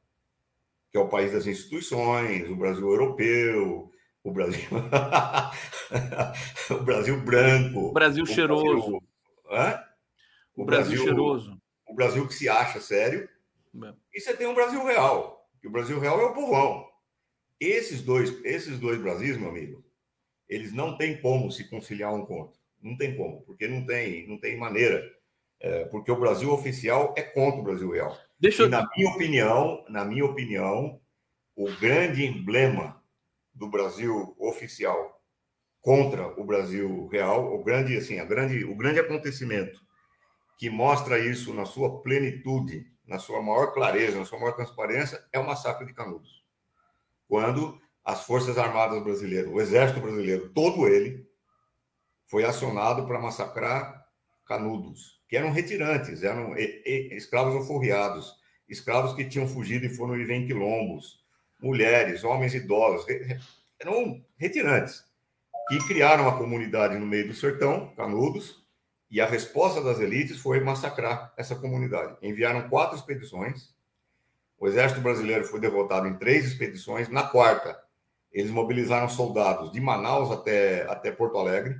que 0.91 0.97
é 0.97 0.99
o 0.99 1.07
país 1.07 1.31
das 1.31 1.45
instituições, 1.45 2.49
o 2.49 2.55
Brasil 2.55 2.89
europeu, 2.89 3.91
o 4.23 4.31
Brasil 4.31 4.69
o 6.71 6.83
Brasil 6.83 7.21
branco, 7.21 7.89
o 7.89 7.93
Brasil 7.93 8.25
cheiroso. 8.25 8.63
Brasil... 8.63 9.03
O, 10.55 10.61
o 10.61 10.65
Brasil, 10.65 10.65
Brasil, 10.65 10.97
cheiroso. 10.97 11.62
O 11.85 11.93
Brasil 11.93 12.27
que 12.27 12.33
se 12.33 12.49
acha 12.49 12.79
sério. 12.79 13.29
É. 13.83 13.93
E 14.13 14.19
você 14.19 14.35
tem 14.35 14.47
um 14.47 14.53
Brasil 14.53 14.83
real, 14.85 15.49
que 15.61 15.67
o 15.67 15.71
Brasil 15.71 15.99
real 15.99 16.19
é 16.21 16.25
o 16.25 16.33
povão. 16.33 16.87
Esses 17.59 18.01
dois, 18.01 18.33
esses 18.43 18.79
dois 18.79 18.99
Brasis, 18.99 19.37
meu 19.37 19.49
amigo, 19.49 19.83
eles 20.49 20.73
não 20.73 20.97
têm 20.97 21.19
como 21.21 21.51
se 21.51 21.69
conciliar 21.69 22.13
um 22.13 22.25
com 22.25 22.33
o 22.33 22.37
outro. 22.39 22.59
Não 22.81 22.97
tem 22.97 23.15
como, 23.15 23.41
porque 23.41 23.67
não 23.67 23.85
tem, 23.85 24.27
não 24.27 24.37
tem 24.37 24.57
maneira. 24.57 25.03
É, 25.59 25.85
porque 25.85 26.11
o 26.11 26.19
Brasil 26.19 26.51
oficial 26.51 27.13
é 27.17 27.21
contra 27.21 27.61
o 27.61 27.63
Brasil 27.63 27.89
real. 27.89 28.17
Deixa 28.37 28.63
eu... 28.63 28.67
E 28.67 28.69
na 28.69 28.85
minha 28.95 29.09
opinião, 29.09 29.85
na 29.87 30.03
minha 30.03 30.25
opinião, 30.25 30.99
o 31.55 31.71
grande 31.77 32.25
emblema 32.25 33.01
do 33.53 33.69
Brasil 33.69 34.35
oficial 34.37 35.21
contra 35.79 36.27
o 36.39 36.43
Brasil 36.43 37.07
real, 37.07 37.53
o 37.53 37.63
grande 37.63 37.95
assim, 37.95 38.19
a 38.19 38.25
grande, 38.25 38.63
o 38.65 38.75
grande 38.75 38.99
acontecimento 38.99 39.82
que 40.63 40.69
mostra 40.69 41.19
isso 41.19 41.53
na 41.53 41.65
sua 41.65 42.01
plenitude, 42.01 42.89
na 43.05 43.19
sua 43.19 43.41
maior 43.41 43.73
clareza, 43.73 44.17
na 44.17 44.23
sua 44.23 44.39
maior 44.39 44.53
transparência, 44.53 45.21
é 45.33 45.37
o 45.37 45.45
massacre 45.45 45.85
de 45.85 45.93
Canudos. 45.93 46.41
Quando 47.27 47.81
as 48.01 48.23
Forças 48.23 48.57
Armadas 48.57 49.03
Brasileiras, 49.03 49.51
o 49.51 49.59
Exército 49.59 49.99
Brasileiro, 49.99 50.53
todo 50.53 50.87
ele, 50.87 51.27
foi 52.27 52.45
acionado 52.45 53.05
para 53.05 53.19
massacrar 53.19 54.05
canudos, 54.45 55.21
que 55.27 55.35
eram 55.35 55.51
retirantes, 55.51 56.23
eram 56.23 56.55
escravos 56.55 57.55
alforriados, 57.55 58.33
escravos 58.69 59.13
que 59.13 59.25
tinham 59.25 59.45
fugido 59.45 59.85
e 59.85 59.93
foram 59.93 60.13
viver 60.13 60.35
em 60.35 60.47
quilombos, 60.47 61.19
mulheres, 61.61 62.23
homens 62.23 62.53
idosos, 62.53 63.05
eram 63.81 64.25
retirantes, 64.37 65.03
que 65.67 65.77
criaram 65.89 66.23
uma 66.23 66.37
comunidade 66.37 66.97
no 66.97 67.05
meio 67.05 67.27
do 67.27 67.33
sertão, 67.33 67.93
canudos, 67.97 68.62
e 69.13 69.21
a 69.21 69.27
resposta 69.27 69.79
das 69.79 69.99
elites 69.99 70.39
foi 70.39 70.59
massacrar 70.59 71.31
essa 71.37 71.55
comunidade. 71.55 72.17
Enviaram 72.19 72.67
quatro 72.67 72.97
expedições, 72.97 73.75
o 74.57 74.67
exército 74.67 75.01
brasileiro 75.01 75.43
foi 75.43 75.59
derrotado 75.59 76.07
em 76.07 76.17
três 76.17 76.45
expedições, 76.45 77.07
na 77.09 77.21
quarta, 77.21 77.79
eles 78.31 78.49
mobilizaram 78.49 79.07
soldados 79.07 79.71
de 79.71 79.79
Manaus 79.79 80.31
até, 80.31 80.89
até 80.89 81.11
Porto 81.11 81.37
Alegre. 81.37 81.79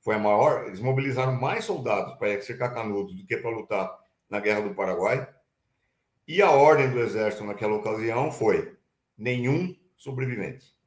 Foi 0.00 0.14
a 0.14 0.18
maior. 0.18 0.68
Eles 0.68 0.78
mobilizaram 0.78 1.32
mais 1.32 1.64
soldados 1.64 2.14
para 2.14 2.40
cercar 2.40 2.72
Canudos 2.72 3.16
do 3.16 3.26
que 3.26 3.36
para 3.36 3.50
lutar 3.50 3.98
na 4.30 4.38
Guerra 4.38 4.60
do 4.60 4.74
Paraguai. 4.76 5.28
E 6.28 6.40
a 6.40 6.52
ordem 6.52 6.88
do 6.90 7.00
exército 7.00 7.44
naquela 7.44 7.74
ocasião 7.74 8.30
foi: 8.30 8.76
nenhum 9.16 9.74
sobrevivente. 9.96 10.77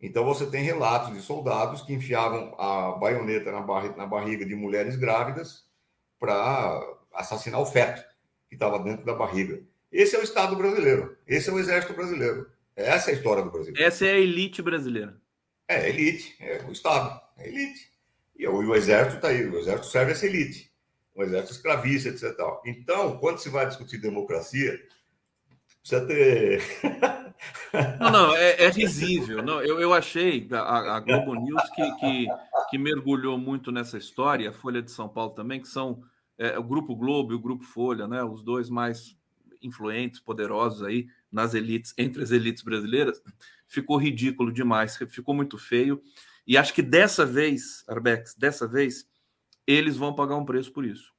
Então 0.00 0.24
você 0.24 0.46
tem 0.46 0.62
relatos 0.62 1.14
de 1.14 1.22
soldados 1.22 1.82
que 1.82 1.92
enfiavam 1.92 2.54
a 2.58 2.92
baioneta 2.92 3.50
na, 3.50 3.60
barriga, 3.60 3.96
na 3.96 4.06
barriga 4.06 4.44
de 4.44 4.54
mulheres 4.54 4.96
grávidas 4.96 5.64
para 6.18 6.80
assassinar 7.12 7.60
o 7.60 7.66
feto 7.66 8.04
que 8.48 8.54
estava 8.54 8.78
dentro 8.78 9.04
da 9.04 9.14
barriga. 9.14 9.62
Esse 9.90 10.16
é 10.16 10.18
o 10.18 10.22
Estado 10.22 10.54
brasileiro. 10.56 11.16
Esse 11.26 11.48
é 11.48 11.52
o 11.52 11.58
Exército 11.58 11.94
brasileiro. 11.94 12.50
Essa 12.74 13.10
é 13.10 13.14
a 13.14 13.16
história 13.16 13.42
do 13.42 13.50
Brasil. 13.50 13.72
Essa 13.76 14.04
é 14.06 14.12
a 14.12 14.18
elite 14.18 14.60
brasileira. 14.60 15.16
É, 15.66 15.76
a 15.76 15.88
elite, 15.88 16.36
é 16.38 16.62
o 16.68 16.72
Estado, 16.72 17.20
é 17.38 17.48
elite. 17.48 17.90
E 18.36 18.46
o, 18.46 18.62
e 18.62 18.66
o 18.66 18.74
Exército 18.74 19.16
está 19.16 19.28
aí, 19.28 19.46
o 19.46 19.58
Exército 19.58 19.86
serve 19.86 20.12
essa 20.12 20.26
elite. 20.26 20.70
O 21.14 21.22
Exército 21.22 21.54
escravista, 21.54 22.10
etc. 22.10 22.38
Então, 22.66 23.18
quando 23.18 23.38
se 23.38 23.48
vai 23.48 23.66
discutir 23.66 23.96
democracia, 23.96 24.78
precisa 25.86 26.06
ter. 26.06 26.62
Não, 28.00 28.10
não, 28.10 28.36
é, 28.36 28.64
é 28.64 28.70
risível. 28.70 29.42
Não, 29.42 29.60
eu, 29.60 29.78
eu 29.78 29.92
achei 29.92 30.48
a, 30.50 30.96
a 30.96 31.00
Globo 31.00 31.34
News 31.34 31.62
que, 31.74 31.94
que, 31.96 32.26
que, 32.70 32.78
mergulhou 32.78 33.38
muito 33.38 33.70
nessa 33.70 33.98
história, 33.98 34.48
a 34.48 34.52
Folha 34.52 34.82
de 34.82 34.90
São 34.90 35.08
Paulo 35.08 35.34
também, 35.34 35.60
que 35.60 35.68
são 35.68 36.02
é, 36.38 36.58
o 36.58 36.62
Grupo 36.62 36.96
Globo 36.96 37.32
e 37.32 37.36
o 37.36 37.40
Grupo 37.40 37.64
Folha, 37.64 38.08
né? 38.08 38.24
Os 38.24 38.42
dois 38.42 38.68
mais 38.70 39.16
influentes, 39.62 40.18
poderosos 40.18 40.82
aí 40.82 41.06
nas 41.30 41.54
elites, 41.54 41.92
entre 41.98 42.22
as 42.22 42.30
elites 42.30 42.62
brasileiras, 42.62 43.22
ficou 43.66 43.98
ridículo 43.98 44.52
demais, 44.52 44.96
ficou 45.08 45.34
muito 45.34 45.58
feio. 45.58 46.02
E 46.46 46.56
acho 46.56 46.72
que 46.72 46.82
dessa 46.82 47.26
vez, 47.26 47.84
Arbex, 47.86 48.34
dessa 48.34 48.66
vez, 48.66 49.08
eles 49.66 49.96
vão 49.96 50.14
pagar 50.14 50.36
um 50.36 50.44
preço 50.44 50.72
por 50.72 50.84
isso. 50.84 51.12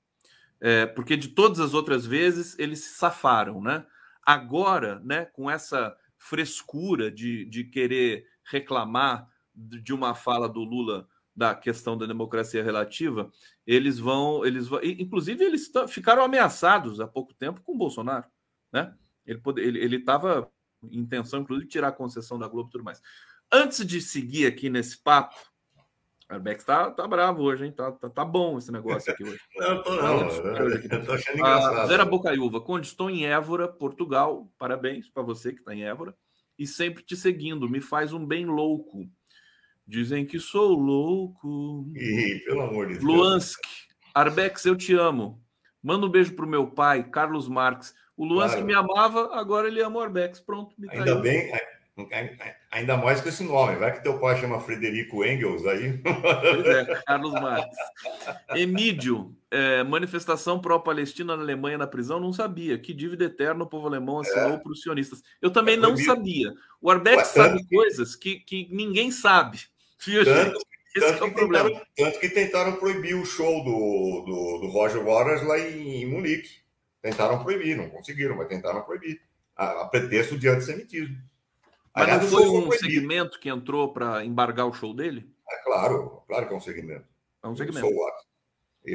É, 0.60 0.88
porque 0.88 1.16
de 1.16 1.28
todas 1.30 1.60
as 1.60 1.76
outras 1.76 2.06
vezes 2.06 2.58
eles 2.58 2.80
se 2.80 2.96
safaram, 2.96 3.62
né? 3.62 3.86
Agora, 4.28 5.00
né, 5.06 5.24
com 5.24 5.50
essa 5.50 5.96
frescura 6.18 7.10
de, 7.10 7.46
de 7.46 7.64
querer 7.64 8.28
reclamar 8.44 9.26
de 9.56 9.94
uma 9.94 10.14
fala 10.14 10.50
do 10.50 10.66
Lula 10.66 11.08
da 11.34 11.56
questão 11.56 11.98
da 11.98 12.06
democracia 12.06 12.62
relativa, 12.62 13.32
eles 13.66 13.98
vão, 13.98 14.46
eles 14.46 14.68
vão, 14.68 14.84
inclusive 14.84 15.42
eles 15.42 15.72
ficaram 15.88 16.24
ameaçados 16.24 17.00
há 17.00 17.08
pouco 17.08 17.34
tempo 17.36 17.62
com 17.62 17.72
o 17.72 17.78
Bolsonaro, 17.78 18.26
né? 18.70 18.94
Ele 19.26 19.40
ele 19.56 19.96
estava 19.96 20.52
em 20.84 21.00
intenção, 21.00 21.40
inclusive, 21.40 21.66
de 21.66 21.72
tirar 21.72 21.88
a 21.88 21.94
concessão 21.94 22.38
da 22.38 22.50
Globo 22.50 22.68
e 22.68 22.72
tudo 22.74 22.84
mais. 22.84 23.02
Antes 23.50 23.86
de 23.86 24.02
seguir 24.02 24.46
aqui 24.46 24.70
nesse 24.70 25.02
papo, 25.02 25.38
Arbex 26.30 26.64
tá, 26.66 26.92
tá 26.92 27.08
bravo 27.08 27.44
hoje, 27.44 27.66
hein? 27.66 27.72
Tá, 27.72 27.92
tá, 27.92 28.10
tá 28.10 28.26
bom 28.26 28.58
esse 28.58 28.72
negócio 28.72 29.12
aqui 29.12 29.24
hoje. 29.24 29.40
não, 29.56 29.82
tô 29.82 29.96
não. 29.96 30.22
Eu 30.28 31.06
tô 31.06 31.14
achando 31.14 31.36
ah, 31.36 31.40
engraçado. 31.40 31.88
Zera 31.88 32.06
Bocaiúva, 32.06 32.60
quando 32.60 32.84
estou 32.84 33.10
em 33.10 33.26
Évora, 33.26 33.68
Portugal, 33.68 34.52
parabéns 34.58 35.10
para 35.10 35.24
você 35.24 35.54
que 35.54 35.60
está 35.60 35.74
em 35.74 35.86
Évora, 35.86 36.14
e 36.60 36.68
sempre 36.68 37.04
te 37.04 37.16
seguindo, 37.16 37.70
me 37.70 37.80
faz 37.80 38.12
um 38.12 38.26
bem 38.26 38.46
louco. 38.46 39.08
Dizem 39.88 40.26
que 40.26 40.38
sou 40.38 40.74
louco. 40.74 41.90
Ih, 41.96 42.42
pelo 42.46 42.62
amor 42.62 42.88
de 42.88 42.94
Deus. 42.96 43.06
Luanski, 43.06 43.70
Arbex, 44.14 44.66
eu 44.66 44.76
te 44.76 44.94
amo. 44.94 45.42
Manda 45.82 46.06
um 46.06 46.10
beijo 46.10 46.36
pro 46.36 46.46
meu 46.46 46.68
pai, 46.68 47.10
Carlos 47.10 47.48
Marques. 47.48 47.96
O 48.18 48.26
Luanski 48.26 48.64
claro. 48.64 48.68
me 48.68 48.74
amava, 48.74 49.40
agora 49.40 49.68
ele 49.68 49.82
ama 49.82 50.00
o 50.00 50.02
Arbex. 50.02 50.42
Pronto, 50.42 50.76
me 50.78 50.90
Ainda 50.90 51.16
bem, 51.16 51.54
Ainda 52.72 52.96
mais 52.96 53.22
com 53.22 53.30
esse 53.30 53.44
nome. 53.44 53.76
Vai 53.78 53.92
que 53.92 54.04
teu 54.04 54.20
pai 54.20 54.40
chama 54.40 54.60
Frederico 54.60 55.26
Engels 55.26 55.66
aí. 55.66 56.00
Pois 56.04 56.66
é, 56.68 57.04
Carlos 57.06 57.34
Marques. 57.34 57.78
Emídio, 58.56 59.36
é, 59.50 59.84
manifestação 59.84 60.60
pró-Palestina 60.60 61.36
na 61.36 61.42
Alemanha 61.42 61.78
na 61.78 61.88
prisão, 61.88 62.20
não 62.20 62.32
sabia. 62.32 62.78
Que 62.78 62.94
dívida 62.94 63.26
eterna 63.26 63.64
o 63.64 63.68
povo 63.68 63.88
alemão 63.88 64.20
assinou 64.20 64.54
é. 64.54 64.58
para 64.58 64.72
os 64.72 64.82
sionistas. 64.82 65.24
Eu 65.42 65.50
também 65.50 65.76
é 65.76 65.80
não 65.80 65.98
sabia. 65.98 66.54
O 66.80 66.92
Arbex 66.92 67.30
sabe 67.30 67.64
que... 67.64 67.76
coisas 67.76 68.16
que, 68.16 68.40
que 68.42 68.68
ninguém 68.72 69.12
sabe. 69.12 69.62
Tanto, 70.24 70.60
Esse 70.96 71.12
tanto, 71.12 71.24
é 71.24 71.28
o 71.28 71.34
problema. 71.34 71.70
Tentaram, 71.70 71.88
tanto 71.96 72.20
que 72.20 72.30
tentaram 72.30 72.76
proibir 72.76 73.16
o 73.16 73.26
show 73.26 73.64
do, 73.64 74.24
do, 74.26 74.60
do 74.62 74.68
Roger 74.68 75.04
Waters 75.04 75.44
lá 75.44 75.58
em, 75.60 76.02
em 76.02 76.06
Munique. 76.06 76.62
Tentaram 77.02 77.44
proibir, 77.44 77.76
não 77.76 77.90
conseguiram, 77.90 78.36
mas 78.36 78.48
tentaram 78.48 78.82
proibir. 78.82 79.22
A, 79.56 79.82
a 79.82 79.86
pretexto 79.88 80.38
de 80.38 80.48
antissemitismo. 80.48 81.18
Mas 81.98 82.22
não 82.22 82.30
foi 82.30 82.48
um 82.48 82.72
segmento 82.72 83.40
que 83.40 83.50
entrou 83.50 83.92
para 83.92 84.24
embargar 84.24 84.68
o 84.68 84.74
show 84.74 84.94
dele? 84.94 85.28
É 85.50 85.64
claro, 85.64 86.22
claro 86.28 86.48
que 86.48 86.54
é 86.54 86.58
um 86.58 86.62
segmento. 86.62 87.06
É 87.44 87.48
um 87.48 87.56
segmento. 87.56 87.88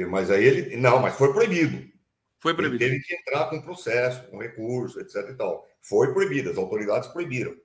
Mas 0.09 0.31
aí 0.31 0.43
ele. 0.43 0.77
Não, 0.77 0.99
mas 0.99 1.15
foi 1.15 1.33
proibido. 1.33 1.91
Foi 2.39 2.53
proibido. 2.53 2.83
Ele 2.83 2.93
teve 2.95 3.05
que 3.05 3.15
entrar 3.15 3.49
com 3.49 3.61
processo, 3.61 4.29
com 4.29 4.37
recurso, 4.37 4.99
etc. 4.99 5.29
e 5.29 5.33
tal. 5.35 5.67
Foi 5.81 6.13
proibido, 6.13 6.49
as 6.49 6.57
autoridades 6.57 7.09
proibiram. 7.09 7.55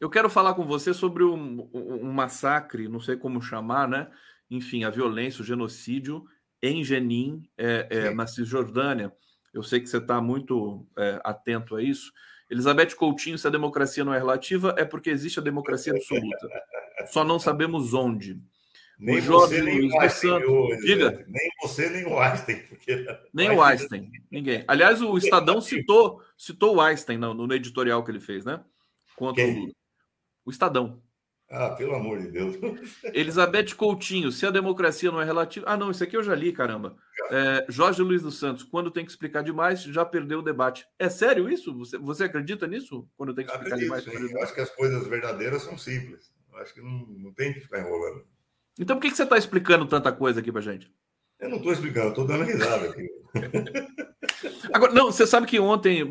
Eu 0.00 0.08
quero 0.08 0.30
falar 0.30 0.54
com 0.54 0.64
você 0.64 0.94
sobre 0.94 1.24
um, 1.24 1.68
um 1.72 2.12
massacre, 2.12 2.88
não 2.88 3.00
sei 3.00 3.16
como 3.16 3.42
chamar, 3.42 3.88
né? 3.88 4.08
Enfim, 4.50 4.84
a 4.84 4.90
violência, 4.90 5.42
o 5.42 5.44
genocídio 5.44 6.24
em 6.62 6.84
Jenin, 6.84 7.48
é, 7.56 7.86
é, 7.90 8.10
na 8.10 8.26
Cisjordânia. 8.26 9.12
Eu 9.52 9.62
sei 9.62 9.80
que 9.80 9.88
você 9.88 9.98
está 9.98 10.20
muito 10.20 10.86
é, 10.96 11.20
atento 11.24 11.74
a 11.74 11.82
isso. 11.82 12.12
Elizabeth 12.50 12.94
Coutinho, 12.94 13.38
se 13.38 13.46
a 13.46 13.50
democracia 13.50 14.04
não 14.04 14.14
é 14.14 14.18
relativa, 14.18 14.74
é 14.78 14.84
porque 14.84 15.10
existe 15.10 15.38
a 15.38 15.42
democracia 15.42 15.92
absoluta. 15.92 16.48
Só 17.06 17.22
não 17.22 17.38
sabemos 17.38 17.92
onde. 17.92 18.40
Nem 18.98 19.18
o 19.18 19.20
Jorge 19.20 19.54
você, 19.54 19.62
nem 19.62 19.80
Luiz 19.80 19.92
o 19.92 20.00
Einstein, 20.00 20.30
Santos, 20.30 20.78
diga. 20.84 21.24
Nem 21.28 21.50
você, 21.62 21.90
nem 21.90 22.06
o 22.06 22.18
Einstein. 22.18 22.56
Porque... 22.68 23.06
Nem 23.32 23.50
o 23.50 23.62
Einstein, 23.62 24.10
ninguém. 24.30 24.64
Aliás, 24.66 25.00
o 25.00 25.16
Estadão 25.16 25.60
citou, 25.60 26.20
citou 26.36 26.76
o 26.76 26.80
Einstein 26.80 27.16
no, 27.16 27.32
no 27.32 27.54
editorial 27.54 28.02
que 28.02 28.10
ele 28.10 28.18
fez, 28.18 28.44
né? 28.44 28.60
Contra 29.14 29.44
Quem? 29.44 29.54
o 29.54 29.60
Lula. 29.60 29.72
O 30.44 30.50
Estadão. 30.50 31.00
Ah, 31.50 31.70
pelo 31.70 31.94
amor 31.94 32.20
de 32.20 32.28
Deus. 32.28 32.56
Elizabeth 33.14 33.74
Coutinho, 33.74 34.30
se 34.30 34.44
a 34.44 34.50
democracia 34.50 35.10
não 35.10 35.20
é 35.20 35.24
relativa. 35.24 35.64
Ah, 35.68 35.76
não, 35.78 35.90
isso 35.90 36.04
aqui 36.04 36.16
eu 36.16 36.22
já 36.22 36.34
li, 36.34 36.52
caramba. 36.52 36.96
É, 37.30 37.64
Jorge 37.68 38.02
Luiz 38.02 38.22
dos 38.22 38.38
Santos, 38.38 38.62
quando 38.62 38.90
tem 38.90 39.04
que 39.04 39.10
explicar 39.10 39.42
demais, 39.42 39.82
já 39.82 40.04
perdeu 40.04 40.40
o 40.40 40.42
debate. 40.42 40.86
É 40.98 41.08
sério 41.08 41.48
isso? 41.48 41.74
Você, 41.78 41.96
você 41.96 42.24
acredita 42.24 42.66
nisso? 42.66 43.08
Quando 43.16 43.34
tem 43.34 43.46
que 43.46 43.50
explicar 43.50 43.76
demais? 43.76 44.06
Eu 44.06 44.42
acho 44.42 44.54
que 44.54 44.60
as 44.60 44.70
coisas 44.70 45.06
verdadeiras 45.06 45.62
são 45.62 45.78
simples. 45.78 46.30
Eu 46.52 46.58
acho 46.58 46.74
que 46.74 46.82
não, 46.82 47.06
não 47.06 47.32
tem 47.32 47.54
que 47.54 47.60
ficar 47.60 47.80
enrolando. 47.80 48.24
Então 48.78 48.96
por 48.96 49.02
que, 49.02 49.10
que 49.10 49.16
você 49.16 49.22
está 49.22 49.38
explicando 49.38 49.86
tanta 49.86 50.12
coisa 50.12 50.40
aqui 50.40 50.52
pra 50.52 50.60
gente? 50.60 50.92
Eu 51.40 51.48
não 51.48 51.56
estou 51.56 51.72
explicando, 51.72 52.08
estou 52.08 52.26
dando 52.26 52.44
risada 52.44 52.90
aqui. 52.90 53.08
Agora, 54.72 54.92
não, 54.92 55.06
você 55.06 55.26
sabe 55.26 55.46
que 55.46 55.58
ontem, 55.58 56.08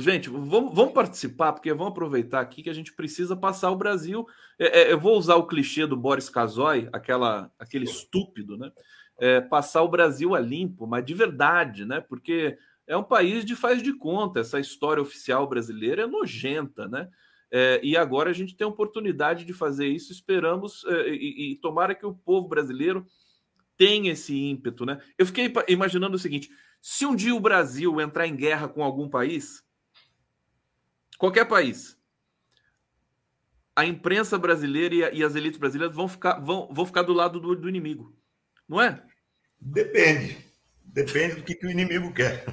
gente, 0.00 0.28
vamos, 0.28 0.74
vamos, 0.74 0.92
participar, 0.92 1.52
porque 1.52 1.72
vamos 1.72 1.92
aproveitar 1.92 2.40
aqui 2.40 2.62
que 2.62 2.70
a 2.70 2.74
gente 2.74 2.92
precisa 2.92 3.36
passar 3.36 3.70
o 3.70 3.76
Brasil. 3.76 4.26
É, 4.58 4.82
é, 4.82 4.92
eu 4.92 4.98
vou 4.98 5.16
usar 5.16 5.36
o 5.36 5.46
clichê 5.46 5.86
do 5.86 5.96
Boris 5.96 6.28
Casoy, 6.28 6.88
aquela, 6.92 7.50
aquele 7.58 7.84
estúpido, 7.84 8.56
né? 8.56 8.72
É, 9.20 9.40
passar 9.40 9.82
o 9.82 9.88
Brasil 9.88 10.34
a 10.34 10.40
limpo, 10.40 10.86
mas 10.86 11.04
de 11.04 11.14
verdade, 11.14 11.84
né? 11.84 12.00
Porque 12.00 12.56
é 12.86 12.96
um 12.96 13.02
país 13.02 13.44
de 13.44 13.54
faz 13.54 13.82
de 13.82 13.92
conta, 13.92 14.40
essa 14.40 14.58
história 14.58 15.02
oficial 15.02 15.46
brasileira 15.48 16.02
é 16.02 16.06
nojenta, 16.06 16.88
né? 16.88 17.08
É, 17.50 17.80
e 17.82 17.96
agora 17.96 18.30
a 18.30 18.32
gente 18.32 18.54
tem 18.54 18.64
a 18.64 18.68
oportunidade 18.68 19.44
de 19.44 19.52
fazer 19.52 19.88
isso, 19.88 20.12
esperamos, 20.12 20.84
é, 20.86 21.08
e, 21.08 21.52
e 21.52 21.56
tomara 21.56 21.94
que 21.94 22.04
o 22.04 22.14
povo 22.14 22.46
brasileiro 22.46 23.06
tem 23.76 24.08
esse 24.08 24.36
ímpeto, 24.36 24.84
né? 24.84 25.00
Eu 25.16 25.24
fiquei 25.24 25.50
imaginando 25.68 26.16
o 26.16 26.18
seguinte: 26.18 26.50
se 26.80 27.04
um 27.04 27.14
dia 27.14 27.34
o 27.34 27.40
Brasil 27.40 28.00
entrar 28.00 28.26
em 28.26 28.36
guerra 28.36 28.68
com 28.68 28.82
algum 28.82 29.08
país, 29.08 29.62
qualquer 31.18 31.44
país, 31.46 31.98
a 33.74 33.84
imprensa 33.84 34.38
brasileira 34.38 35.14
e, 35.14 35.22
as 35.22 35.34
elites 35.34 35.58
brasileiras 35.58 35.94
vão 35.94 36.08
ficar, 36.08 36.40
vão, 36.40 36.68
vão 36.72 36.84
ficar 36.84 37.02
do 37.02 37.12
lado 37.12 37.38
do, 37.38 37.54
do 37.54 37.68
inimigo, 37.68 38.16
não 38.68 38.80
é? 38.80 39.02
Depende. 39.60 40.48
Depende 40.84 41.36
do 41.36 41.42
que, 41.42 41.54
que 41.54 41.66
o 41.66 41.70
inimigo 41.70 42.12
quer. 42.12 42.44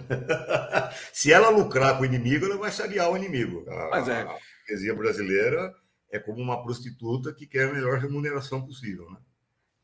se 1.14 1.32
ela 1.32 1.50
lucrar 1.50 1.96
com 1.98 2.04
o 2.04 2.06
inimigo, 2.06 2.46
ela 2.46 2.58
vai 2.58 2.72
sarear 2.72 3.10
o 3.10 3.18
inimigo. 3.18 3.66
A, 3.70 3.90
Mas 3.90 4.08
é. 4.08 4.22
a 4.22 4.38
burguesia 4.60 4.94
brasileira 4.94 5.74
é 6.12 6.20
como 6.20 6.42
uma 6.42 6.62
prostituta 6.62 7.34
que 7.34 7.48
quer 7.48 7.70
a 7.70 7.74
melhor 7.74 7.98
remuneração 7.98 8.66
possível, 8.66 9.10
né? 9.10 9.18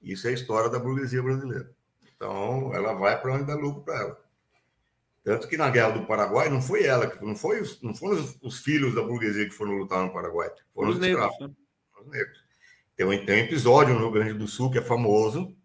Isso 0.01 0.27
é 0.27 0.32
a 0.32 0.34
história 0.34 0.69
da 0.69 0.80
burguesia 0.80 1.23
brasileira. 1.23 1.71
Então, 2.15 2.73
ela 2.73 2.93
vai 2.93 3.19
para 3.19 3.34
onde 3.34 3.45
dá 3.45 3.56
lucro 3.56 3.84
para 3.84 3.99
ela. 3.99 4.20
Tanto 5.23 5.47
que 5.47 5.55
na 5.55 5.69
Guerra 5.69 5.91
do 5.91 6.05
Paraguai 6.05 6.49
não 6.49 6.62
foi 6.62 6.84
ela, 6.84 7.07
que 7.07 7.23
não, 7.23 7.36
foi 7.36 7.62
os, 7.62 7.79
não 7.81 7.93
foram 7.93 8.15
os, 8.15 8.38
os, 8.41 8.60
filhos 8.60 8.95
da 8.95 9.03
burguesia 9.03 9.45
que 9.45 9.53
foram 9.53 9.73
lutar 9.73 10.03
no 10.03 10.12
Paraguai, 10.12 10.49
foram 10.73 10.89
os, 10.89 10.95
os 10.95 11.01
negros. 11.01 11.23
Escravos, 11.23 11.47
né? 11.47 11.55
os 12.01 12.07
negros. 12.07 12.43
Tem 12.95 13.05
um, 13.05 13.25
tem 13.25 13.36
um 13.36 13.45
episódio 13.45 13.93
no 13.93 13.99
Rio 13.99 14.12
Grande 14.12 14.34
do 14.34 14.47
Sul 14.47 14.71
que 14.71 14.79
é 14.79 14.81
famoso, 14.81 15.55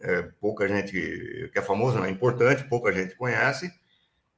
é, 0.00 0.22
pouca 0.40 0.66
gente, 0.66 0.92
que 0.92 1.58
é 1.58 1.62
famoso, 1.62 1.96
não 1.96 2.04
é 2.04 2.10
importante, 2.10 2.68
pouca 2.68 2.92
gente 2.92 3.14
conhece, 3.14 3.72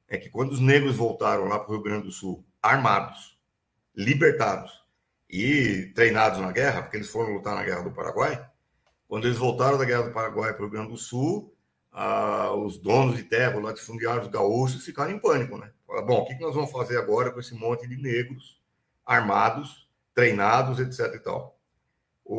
é 0.07 0.17
que 0.17 0.29
quando 0.29 0.51
os 0.51 0.59
negros 0.59 0.95
voltaram 0.95 1.45
lá 1.45 1.57
para 1.57 1.69
o 1.69 1.73
Rio 1.73 1.83
Grande 1.83 2.05
do 2.05 2.11
Sul, 2.11 2.45
armados, 2.61 3.39
libertados 3.95 4.83
e 5.29 5.91
treinados 5.95 6.39
na 6.39 6.51
guerra, 6.51 6.83
porque 6.83 6.97
eles 6.97 7.09
foram 7.09 7.33
lutar 7.33 7.55
na 7.55 7.63
Guerra 7.63 7.83
do 7.83 7.91
Paraguai, 7.91 8.45
quando 9.07 9.25
eles 9.25 9.37
voltaram 9.37 9.77
da 9.77 9.85
Guerra 9.85 10.03
do 10.03 10.11
Paraguai 10.11 10.53
para 10.53 10.61
o 10.61 10.65
Rio 10.65 10.71
Grande 10.71 10.91
do 10.91 10.97
Sul, 10.97 11.50
ah, 11.91 12.53
os 12.53 12.77
donos 12.77 13.17
de 13.17 13.23
terra, 13.23 13.57
os 13.57 13.63
latifundiários 13.63 14.27
gaúchos, 14.27 14.85
ficaram 14.85 15.11
em 15.11 15.19
pânico, 15.19 15.57
né? 15.57 15.71
Falaram, 15.85 16.07
bom, 16.07 16.19
o 16.21 16.25
que 16.25 16.39
nós 16.39 16.55
vamos 16.55 16.71
fazer 16.71 16.97
agora 16.97 17.31
com 17.31 17.39
esse 17.39 17.53
monte 17.53 17.87
de 17.87 17.97
negros 17.97 18.61
armados, 19.05 19.89
treinados, 20.13 20.79
etc. 20.79 21.15
e 21.15 21.19
tal. 21.19 21.59
O, 22.23 22.37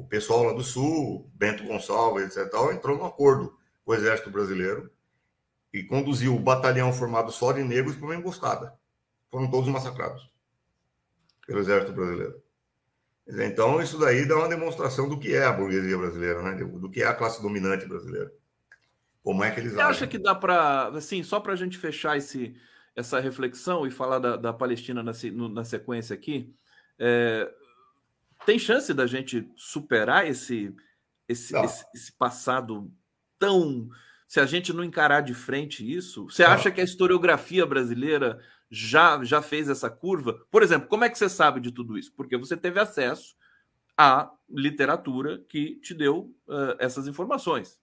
o 0.00 0.06
pessoal 0.08 0.42
lá 0.44 0.52
do 0.52 0.62
Sul, 0.62 1.30
Bento 1.34 1.64
Gonçalves, 1.64 2.24
etc. 2.24 2.50
Tal, 2.50 2.70
entrou 2.72 2.98
num 2.98 3.06
acordo 3.06 3.56
com 3.84 3.92
o 3.92 3.94
Exército 3.94 4.30
Brasileiro 4.30 4.90
e 5.72 5.82
conduziu 5.82 6.36
o 6.36 6.40
batalhão 6.40 6.92
formado 6.92 7.32
só 7.32 7.52
de 7.52 7.62
negros 7.62 7.96
para 7.96 8.04
uma 8.04 8.14
emboscada. 8.14 8.78
Foram 9.30 9.50
todos 9.50 9.70
massacrados 9.70 10.30
pelo 11.46 11.60
Exército 11.60 11.94
Brasileiro. 11.94 12.42
Então, 13.40 13.80
isso 13.80 13.98
daí 13.98 14.26
dá 14.26 14.36
uma 14.36 14.48
demonstração 14.48 15.08
do 15.08 15.18
que 15.18 15.34
é 15.34 15.44
a 15.44 15.52
burguesia 15.52 15.96
brasileira, 15.96 16.42
né? 16.42 16.64
do 16.64 16.90
que 16.90 17.02
é 17.02 17.06
a 17.06 17.14
classe 17.14 17.40
dominante 17.40 17.86
brasileira. 17.86 18.30
Como 19.22 19.42
é 19.42 19.50
que 19.50 19.60
eles 19.60 19.72
Você 19.72 19.80
acha 19.80 20.06
que 20.06 20.18
dá 20.18 20.34
para, 20.34 20.88
assim, 20.88 21.22
só 21.22 21.40
para 21.40 21.52
a 21.52 21.56
gente 21.56 21.78
fechar 21.78 22.18
esse, 22.18 22.54
essa 22.94 23.20
reflexão 23.20 23.86
e 23.86 23.90
falar 23.90 24.18
da, 24.18 24.36
da 24.36 24.52
Palestina 24.52 25.02
na, 25.02 25.12
na, 25.48 25.64
sequência 25.64 26.12
aqui. 26.12 26.52
É, 26.98 27.50
tem 28.44 28.58
chance 28.58 28.92
da 28.92 29.06
gente 29.06 29.48
superar 29.56 30.28
esse, 30.28 30.74
esse, 31.28 31.56
esse, 31.56 31.84
esse, 31.94 32.12
passado 32.12 32.92
tão. 33.38 33.88
Se 34.26 34.40
a 34.40 34.46
gente 34.46 34.72
não 34.72 34.84
encarar 34.84 35.20
de 35.20 35.34
frente 35.34 35.90
isso, 35.90 36.24
você 36.24 36.42
acha 36.42 36.70
que 36.70 36.80
a 36.80 36.84
historiografia 36.84 37.64
brasileira 37.64 38.40
já, 38.74 39.22
já 39.22 39.42
fez 39.42 39.68
essa 39.68 39.90
curva? 39.90 40.40
Por 40.50 40.62
exemplo, 40.62 40.88
como 40.88 41.04
é 41.04 41.10
que 41.10 41.18
você 41.18 41.28
sabe 41.28 41.60
de 41.60 41.70
tudo 41.70 41.98
isso? 41.98 42.10
Porque 42.16 42.38
você 42.38 42.56
teve 42.56 42.80
acesso 42.80 43.36
à 43.96 44.32
literatura 44.48 45.44
que 45.46 45.76
te 45.76 45.92
deu 45.92 46.34
uh, 46.48 46.74
essas 46.78 47.06
informações. 47.06 47.78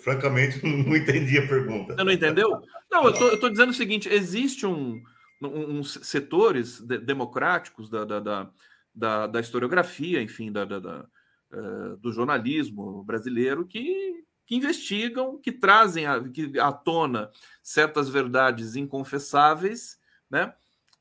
Francamente, 0.00 0.60
não 0.62 0.94
entendi 0.94 1.38
a 1.38 1.48
pergunta. 1.48 1.94
Você 1.94 2.04
não 2.04 2.12
entendeu? 2.12 2.62
Não, 2.90 3.04
eu 3.04 3.34
estou 3.34 3.48
dizendo 3.48 3.70
o 3.70 3.74
seguinte: 3.74 4.06
existe 4.10 4.66
um, 4.66 5.02
um, 5.40 5.78
um 5.78 5.82
setores 5.82 6.78
de, 6.78 6.98
democráticos 6.98 7.88
da, 7.88 8.04
da, 8.04 8.20
da, 8.20 8.50
da, 8.94 9.26
da 9.28 9.40
historiografia, 9.40 10.20
enfim, 10.20 10.52
da, 10.52 10.66
da, 10.66 10.78
da 10.78 11.06
uh, 11.52 11.96
do 11.96 12.12
jornalismo 12.12 13.02
brasileiro 13.02 13.66
que, 13.66 14.22
que 14.50 14.56
investigam, 14.56 15.38
que 15.38 15.52
trazem 15.52 16.06
que, 16.32 16.58
à 16.58 16.72
tona 16.72 17.30
certas 17.62 18.08
verdades 18.08 18.74
inconfessáveis, 18.74 19.96
né? 20.28 20.52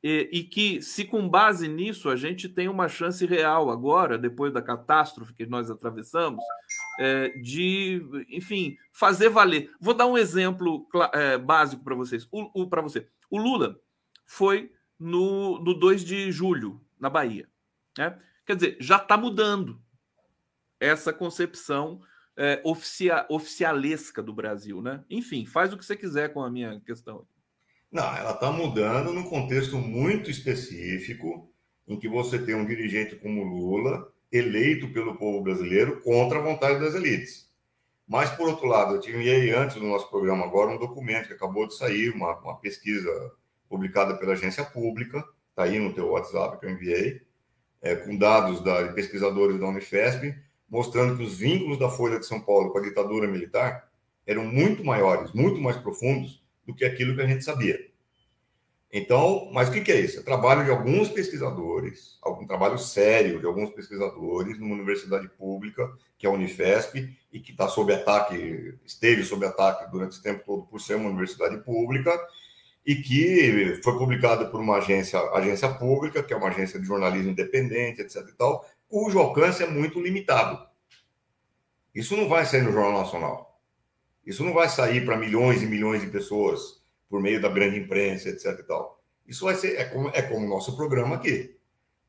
E, 0.04 0.30
e, 0.32 0.44
que, 0.44 0.84
se 0.84 1.04
com 1.04 1.28
base 1.28 1.68
nisso 1.68 2.10
a 2.10 2.16
gente 2.16 2.48
tem 2.48 2.70
uma 2.70 2.88
chance 2.88 3.26
real 3.26 3.72
agora, 3.72 4.20
depois 4.20 4.54
da 4.54 4.62
catástrofe 4.62 5.34
que 5.34 5.48
nós 5.48 5.72
atravessamos, 5.72 6.44
é, 7.00 7.30
de, 7.40 8.06
enfim, 8.30 8.78
fazer 8.94 9.30
valer. 9.30 9.72
Vou 9.82 9.96
dar 9.96 10.06
um 10.06 10.18
exemplo 10.18 10.88
é, 11.12 11.36
básico 11.36 11.84
para 11.84 11.96
vocês. 11.96 12.28
O, 12.32 12.62
o 12.62 12.70
para 12.70 12.84
você, 12.84 13.08
o 13.32 13.38
Lula 13.40 13.80
foi 14.28 14.72
no, 14.98 15.60
no 15.60 15.74
2 15.74 16.06
de 16.06 16.32
julho 16.32 16.80
na 17.00 17.10
Bahia, 17.10 17.50
né? 17.98 18.16
Quer 18.46 18.56
dizer, 18.56 18.78
já 18.80 18.98
está 18.98 19.18
mudando 19.18 19.82
essa 20.80 21.12
concepção 21.12 22.00
é, 22.40 22.62
oficia, 22.64 23.26
oficialesca 23.30 24.24
do 24.24 24.34
Brasil, 24.34 24.82
né? 24.82 25.04
Enfim, 25.10 25.46
faz 25.46 25.74
o 25.74 25.78
que 25.78 25.84
você 25.84 25.98
quiser 25.98 26.32
com 26.32 26.42
a 26.42 26.50
minha 26.50 26.80
questão. 26.80 27.28
Não, 27.92 28.16
ela 28.16 28.32
está 28.32 28.50
mudando 28.50 29.12
num 29.12 29.24
contexto 29.24 29.78
muito 29.78 30.32
específico, 30.32 31.52
em 31.86 32.00
que 32.00 32.08
você 32.08 32.40
tem 32.40 32.56
um 32.56 32.66
dirigente 32.66 33.18
como 33.18 33.44
Lula, 33.44 34.10
eleito 34.32 34.88
pelo 34.94 35.18
povo 35.18 35.42
brasileiro 35.42 36.00
contra 36.02 36.40
a 36.40 36.42
vontade 36.42 36.80
das 36.80 36.96
elites. 36.96 37.50
Mas, 38.08 38.30
por 38.30 38.48
outro 38.48 38.68
lado, 38.68 38.96
eu 38.96 39.16
enviei 39.16 39.52
antes 39.52 39.76
do 39.76 39.86
nosso 39.86 40.10
programa 40.10 40.46
agora 40.46 40.72
um 40.72 40.80
documento 40.80 41.28
que 41.28 41.34
acabou 41.34 41.68
de 41.68 41.76
sair, 41.76 42.10
uma, 42.12 42.38
uma 42.40 42.58
pesquisa 42.58 43.10
publicada 43.68 44.16
pela 44.18 44.34
agência 44.34 44.64
pública, 44.64 45.24
está 45.50 45.64
aí 45.64 45.78
no 45.78 45.94
teu 45.94 46.08
WhatsApp 46.08 46.58
que 46.60 46.66
eu 46.66 46.70
enviei, 46.70 47.22
é, 47.82 47.96
com 47.96 48.18
dados 48.18 48.64
da, 48.64 48.84
de 48.84 48.94
pesquisadores 48.94 49.60
da 49.60 49.68
Unifesp, 49.68 50.36
mostrando 50.70 51.18
que 51.18 51.24
os 51.24 51.36
vínculos 51.36 51.80
da 51.80 51.90
Folha 51.90 52.20
de 52.20 52.26
São 52.26 52.40
Paulo 52.40 52.72
com 52.72 52.78
a 52.78 52.82
ditadura 52.82 53.28
militar 53.28 53.90
eram 54.26 54.46
muito 54.46 54.86
maiores, 54.86 55.32
muito 55.34 55.60
mais 55.60 55.78
profundos 55.78 56.44
do 56.66 56.76
que 56.76 56.86
aquilo 56.86 57.16
que 57.16 57.22
a 57.22 57.28
gente 57.28 57.44
sabia. 57.44 57.90
Então, 58.92 59.50
mas 59.54 59.70
o 59.70 59.72
que, 59.72 59.92
é 59.92 60.00
isso? 60.00 60.20
É 60.20 60.24
trabalho 60.24 60.66
de 60.66 60.72
alguns 60.72 61.10
pesquisadores, 61.10 62.18
algum 62.24 62.46
trabalho 62.48 62.78
sério 62.80 63.40
de 63.40 63.46
alguns 63.46 63.70
pesquisadores 63.70 64.58
numa 64.60 64.74
universidade 64.74 65.28
pública, 65.30 65.88
que 66.18 66.26
é 66.26 66.30
a 66.30 66.34
Unifesp, 66.34 67.16
e 67.32 67.40
que 67.40 67.52
está 67.52 67.68
sob 67.68 67.94
ataque, 67.94 68.76
esteve 68.84 69.24
sob 69.24 69.46
ataque 69.46 69.90
durante 69.92 70.14
esse 70.14 70.24
tempo 70.24 70.44
todo 70.44 70.64
por 70.64 70.82
ser 70.82 70.96
uma 70.96 71.10
universidade 71.10 71.58
pública, 71.64 72.12
e 72.84 72.96
que 72.96 73.80
foi 73.84 73.96
publicada 73.96 74.46
por 74.46 74.60
uma 74.60 74.78
agência, 74.78 75.20
agência 75.34 75.70
pública, 75.70 76.24
que 76.24 76.34
é 76.34 76.38
uma 76.38 76.48
agência 76.48 76.80
de 76.80 76.88
jornalismo 76.88 77.30
independente, 77.30 78.02
etc. 78.02 78.28
e 78.28 78.36
tal, 78.36 78.66
cujo 78.90 79.20
alcance 79.20 79.64
é 79.64 79.68
muito 79.68 80.02
limitado. 80.02 80.68
Isso 81.94 82.18
não 82.18 82.28
vai 82.28 82.46
sair 82.46 82.64
no 82.64 82.72
Jornal 82.72 83.04
Nacional. 83.04 83.62
Isso 84.26 84.44
não 84.44 84.54
vai 84.54 84.68
sair 84.68 85.06
para 85.06 85.16
milhões 85.16 85.62
e 85.62 85.66
milhões 85.66 86.02
de 86.02 86.08
pessoas 86.08 86.84
por 87.10 87.22
meio 87.22 87.42
da 87.42 87.50
grande 87.50 87.80
imprensa, 87.80 88.30
etc. 88.30 88.60
E 88.60 88.64
tal. 88.64 89.02
Isso 89.26 89.46
vai 89.46 89.56
ser 89.56 89.80
é 89.80 89.86
como 89.86 90.10
é 90.10 90.22
como 90.24 90.46
o 90.46 90.50
nosso 90.50 90.76
programa 90.76 91.16
aqui. 91.16 91.56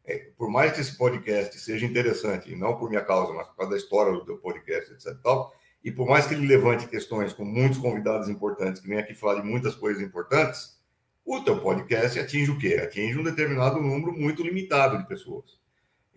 É, 0.05 0.31
por 0.37 0.51
mais 0.51 0.73
que 0.73 0.81
esse 0.81 0.97
podcast 0.97 1.59
seja 1.61 1.85
interessante, 1.85 2.57
não 2.57 2.77
por 2.77 2.89
minha 2.89 3.05
causa, 3.05 3.33
mas 3.35 3.47
por 3.47 3.57
causa 3.57 3.71
da 3.73 3.77
história 3.77 4.13
do 4.25 4.39
podcast, 4.39 4.93
etc. 4.93 5.09
E, 5.09 5.23
tal, 5.23 5.55
e 5.85 5.93
por 5.93 6.09
mais 6.09 6.27
que 6.27 6.35
ele 6.35 6.47
levante 6.47 6.89
questões 6.89 7.33
com 7.33 7.45
muitos 7.45 7.79
convidados 7.79 8.29
importantes 8.29 8.81
que 8.81 8.89
vêm 8.89 8.99
aqui 8.99 9.15
falar 9.15 9.41
de 9.41 9.47
muitas 9.47 9.75
coisas 9.75 10.03
importantes, 10.03 10.81
o 11.25 11.41
teu 11.41 11.61
podcast 11.61 12.19
atinge 12.19 12.51
o 12.51 12.59
quê? 12.59 12.81
Atinge 12.83 13.19
um 13.19 13.23
determinado 13.23 13.81
número 13.81 14.13
muito 14.13 14.43
limitado 14.43 14.99
de 14.99 15.07
pessoas. 15.07 15.60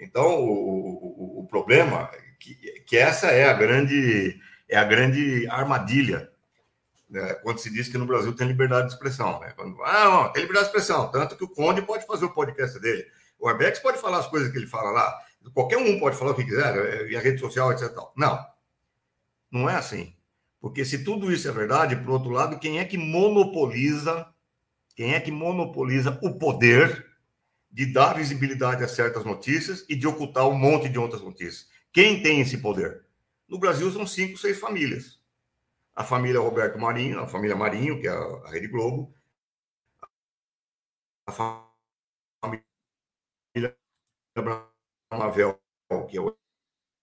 Então, 0.04 0.40
o, 0.44 1.40
o, 1.40 1.40
o 1.42 1.48
problema 1.48 2.10
é 2.14 2.22
que, 2.40 2.56
que 2.86 2.98
essa 2.98 3.28
é 3.28 3.50
a 3.50 3.54
grande 3.54 4.40
é 4.70 4.78
a 4.78 4.84
grande 4.84 5.48
armadilha 5.50 6.32
né, 7.14 7.36
quando 7.36 7.60
se 7.60 7.70
diz 7.70 7.88
que 7.88 7.98
no 7.98 8.08
Brasil 8.08 8.36
tem 8.36 8.48
liberdade 8.48 8.88
de 8.88 8.94
expressão. 8.94 9.40
Né? 9.40 9.54
Quando, 9.56 9.82
ah, 9.84 10.06
não, 10.06 10.32
tem 10.32 10.42
liberdade 10.42 10.72
de 10.72 10.76
expressão, 10.76 11.12
tanto 11.12 11.38
que 11.38 11.44
o 11.44 11.50
Conde 11.50 11.84
pode 11.84 12.08
fazer 12.08 12.26
o 12.26 12.34
podcast 12.34 12.80
dele, 12.80 13.06
o 13.40 13.48
Arbex 13.48 13.80
pode 13.80 14.00
falar 14.00 14.18
as 14.18 14.28
coisas 14.28 14.52
que 14.52 14.58
ele 14.58 14.66
fala 14.66 14.90
lá, 14.90 15.20
qualquer 15.54 15.78
um 15.78 16.00
pode 16.00 16.18
falar 16.18 16.32
o 16.32 16.36
que 16.36 16.44
quiser, 16.44 16.76
eh, 16.76 17.12
e 17.12 17.16
a 17.16 17.20
rede 17.20 17.40
social, 17.40 17.72
etc. 17.72 17.94
Não, 18.16 18.44
não 19.52 19.70
é 19.70 19.76
assim. 19.76 20.16
Porque 20.60 20.84
se 20.84 21.04
tudo 21.04 21.32
isso 21.32 21.48
é 21.48 21.52
verdade, 21.52 21.96
por 21.96 22.10
outro 22.10 22.32
lado, 22.32 22.58
quem 22.58 22.80
é 22.80 22.86
que 22.86 22.98
monopoliza, 22.98 24.26
quem 24.96 25.14
é 25.14 25.20
que 25.20 25.32
monopoliza 25.32 26.18
o 26.24 26.40
poder 26.40 27.06
de 27.74 27.92
dar 27.92 28.14
visibilidade 28.14 28.84
a 28.84 28.88
certas 28.88 29.26
notícias 29.26 29.84
e 29.90 29.96
de 29.96 30.06
ocultar 30.08 30.48
um 30.48 30.54
monte 30.54 30.88
de 30.88 31.00
outras 31.00 31.24
notícias? 31.24 31.68
Quem 31.92 32.22
tem 32.22 32.40
esse 32.40 32.60
poder? 32.60 33.04
No 33.48 33.58
Brasil 33.60 33.92
são 33.92 34.06
cinco, 34.06 34.38
seis 34.38 34.60
famílias. 34.60 35.20
A 35.96 36.04
família 36.04 36.40
Roberto 36.40 36.80
Marinho, 36.80 37.20
a 37.20 37.28
família 37.28 37.56
Marinho, 37.56 38.00
que 38.00 38.08
é 38.08 38.12
a 38.12 38.50
Rede 38.52 38.68
Globo, 38.68 39.16
a 41.28 41.32
família 42.44 42.64
Bramavel, 45.10 45.60
que 46.10 46.18
é 46.18 46.22
o 46.22 46.38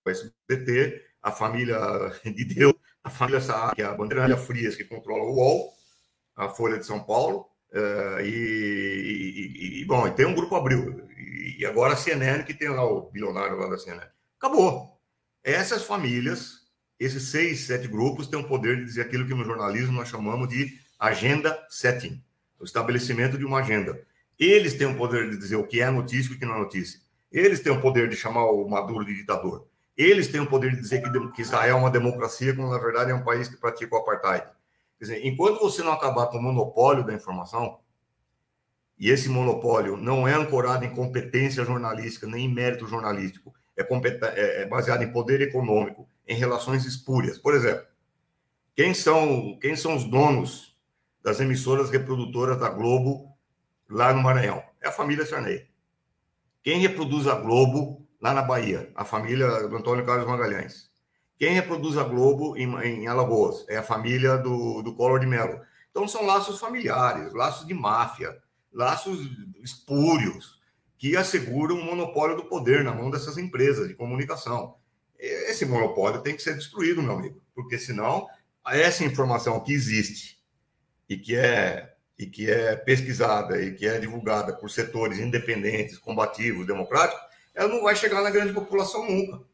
SBT, 0.07 1.05
a 1.21 1.33
família 1.33 1.79
de 2.25 2.45
Deus, 2.45 2.75
a 3.03 3.11
família 3.11 3.41
Saá, 3.41 3.75
que 3.75 3.83
é 3.83 3.87
a 3.87 3.95
Bandeira 3.95 4.37
Frias, 4.37 4.77
que 4.77 4.85
controla 4.85 5.25
o 5.25 5.35
UOL, 5.35 5.75
a 6.37 6.49
Folha 6.49 6.79
de 6.79 6.87
São 6.87 7.03
Paulo, 7.03 7.50
uh, 7.73 8.21
e, 8.21 9.55
e, 9.57 9.81
e, 9.81 9.85
bom, 9.85 10.09
tem 10.11 10.27
um 10.27 10.35
grupo 10.35 10.57
Abril, 10.57 11.09
e, 11.59 11.65
agora 11.67 11.95
a 11.95 11.97
CNN, 11.97 12.45
que 12.45 12.55
tem 12.55 12.69
lá 12.69 12.85
o 12.85 13.11
bilionário 13.11 13.57
lá 13.57 13.69
da 13.69 13.79
CNN. 13.79 14.07
Acabou. 14.39 14.99
Essas 15.43 15.85
famílias, 15.85 16.67
esses 16.99 17.31
seis, 17.31 17.61
sete 17.61 17.89
grupos, 17.89 18.27
têm 18.27 18.39
o 18.39 18.49
poder 18.49 18.77
de 18.77 18.85
dizer 18.85 19.03
aquilo 19.03 19.27
que 19.27 19.35
no 19.35 19.45
jornalismo 19.45 19.93
nós 19.93 20.09
chamamos 20.09 20.49
de 20.49 20.79
agenda 20.99 21.59
setting, 21.69 22.23
o 22.59 22.65
estabelecimento 22.65 23.39
de 23.39 23.45
uma 23.45 23.61
agenda. 23.61 24.01
Eles 24.39 24.75
têm 24.75 24.87
o 24.87 24.97
poder 24.97 25.31
de 25.31 25.37
dizer 25.37 25.57
o 25.57 25.67
que 25.67 25.81
é 25.81 25.91
notícia 25.91 26.33
e 26.33 26.37
o 26.37 26.39
que 26.39 26.47
não 26.47 26.57
é 26.57 26.59
notícia. 26.59 27.01
Eles 27.31 27.61
têm 27.61 27.73
o 27.73 27.81
poder 27.81 28.09
de 28.09 28.17
chamar 28.17 28.45
o 28.47 28.69
Maduro 28.69 29.05
de 29.05 29.15
ditador. 29.15 29.67
Eles 29.97 30.29
têm 30.29 30.41
o 30.41 30.47
poder 30.47 30.71
de 30.73 30.81
dizer 30.81 31.03
que, 31.33 31.43
Israel 31.43 31.77
é 31.77 31.79
uma 31.79 31.91
democracia, 31.91 32.55
quando 32.55 32.71
na 32.71 32.79
verdade 32.79 33.11
é 33.11 33.15
um 33.15 33.23
país 33.23 33.49
que 33.49 33.57
pratica 33.57 33.95
o 33.95 33.99
apartheid. 33.99 34.47
Quer 35.01 35.05
dizer, 35.07 35.27
enquanto 35.27 35.61
você 35.61 35.83
não 35.83 35.93
acabar 35.93 36.27
com 36.27 36.37
o 36.37 36.43
monopólio 36.43 37.07
da 37.07 37.15
informação, 37.15 37.81
e 38.99 39.09
esse 39.09 39.31
monopólio 39.31 39.97
não 39.97 40.29
é 40.29 40.35
ancorado 40.35 40.85
em 40.85 40.95
competência 40.95 41.65
jornalística 41.65 42.27
nem 42.27 42.45
em 42.45 42.53
mérito 42.53 42.87
jornalístico, 42.87 43.55
é, 43.75 43.83
é, 43.83 44.63
é 44.63 44.67
baseado 44.67 45.03
em 45.03 45.11
poder 45.11 45.41
econômico, 45.41 46.07
em 46.29 46.37
relações 46.37 46.85
espúrias. 46.85 47.39
Por 47.39 47.55
exemplo, 47.55 47.87
quem 48.77 48.93
são, 48.93 49.59
quem 49.59 49.75
são 49.75 49.97
os 49.97 50.05
donos 50.05 50.79
das 51.23 51.41
emissoras 51.41 51.89
reprodutoras 51.89 52.59
da 52.59 52.69
Globo 52.69 53.35
lá 53.89 54.13
no 54.13 54.23
Maranhão? 54.23 54.63
É 54.83 54.89
a 54.89 54.93
família 54.93 55.25
Sarney. 55.25 55.67
Quem 56.63 56.79
reproduz 56.79 57.27
a 57.27 57.37
Globo 57.37 58.07
lá 58.21 58.35
na 58.35 58.43
Bahia? 58.43 58.93
A 58.95 59.07
família 59.07 59.67
do 59.67 59.75
Antônio 59.79 60.05
Carlos 60.05 60.27
Magalhães. 60.27 60.90
Quem 61.41 61.55
reproduz 61.55 61.97
a 61.97 62.05
Globo 62.05 62.55
em, 62.55 62.71
em 62.85 63.09
Alagoas? 63.09 63.65
É 63.67 63.79
a 63.79 63.83
família 63.83 64.37
do, 64.37 64.83
do 64.83 64.95
Collor 64.95 65.19
de 65.19 65.27
Mello. 65.27 65.59
Então 65.91 66.07
são 66.07 66.27
laços 66.27 66.61
familiares, 66.61 67.33
laços 67.33 67.67
de 67.67 67.73
máfia, 67.73 68.37
laços 68.71 69.27
espúrios 69.63 70.61
que 70.99 71.17
asseguram 71.17 71.77
o 71.77 71.83
monopólio 71.83 72.37
do 72.37 72.45
poder 72.45 72.85
na 72.85 72.93
mão 72.93 73.11
dessas 73.11 73.39
empresas 73.39 73.89
de 73.89 73.95
comunicação. 73.95 74.77
Esse 75.19 75.65
monopólio 75.65 76.21
tem 76.21 76.37
que 76.37 76.43
ser 76.43 76.57
destruído, 76.57 77.03
meu 77.03 77.15
amigo, 77.15 77.41
porque 77.55 77.79
senão 77.79 78.29
essa 78.67 79.03
informação 79.03 79.61
que 79.61 79.73
existe 79.73 80.39
e 81.09 81.17
que 81.17 81.35
é 81.37 81.95
e 82.19 82.27
que 82.27 82.51
é 82.51 82.77
pesquisada 82.77 83.63
e 83.63 83.75
que 83.75 83.87
é 83.87 83.99
divulgada 83.99 84.53
por 84.53 84.71
setores 84.71 85.19
independentes, 85.19 85.97
combativos, 85.97 86.67
democráticos, 86.67 87.19
ela 87.55 87.71
não 87.71 87.83
vai 87.83 87.97
chegar 87.97 88.21
na 88.23 88.29
grande 88.29 88.53
população 88.53 89.11
nunca. 89.11 89.49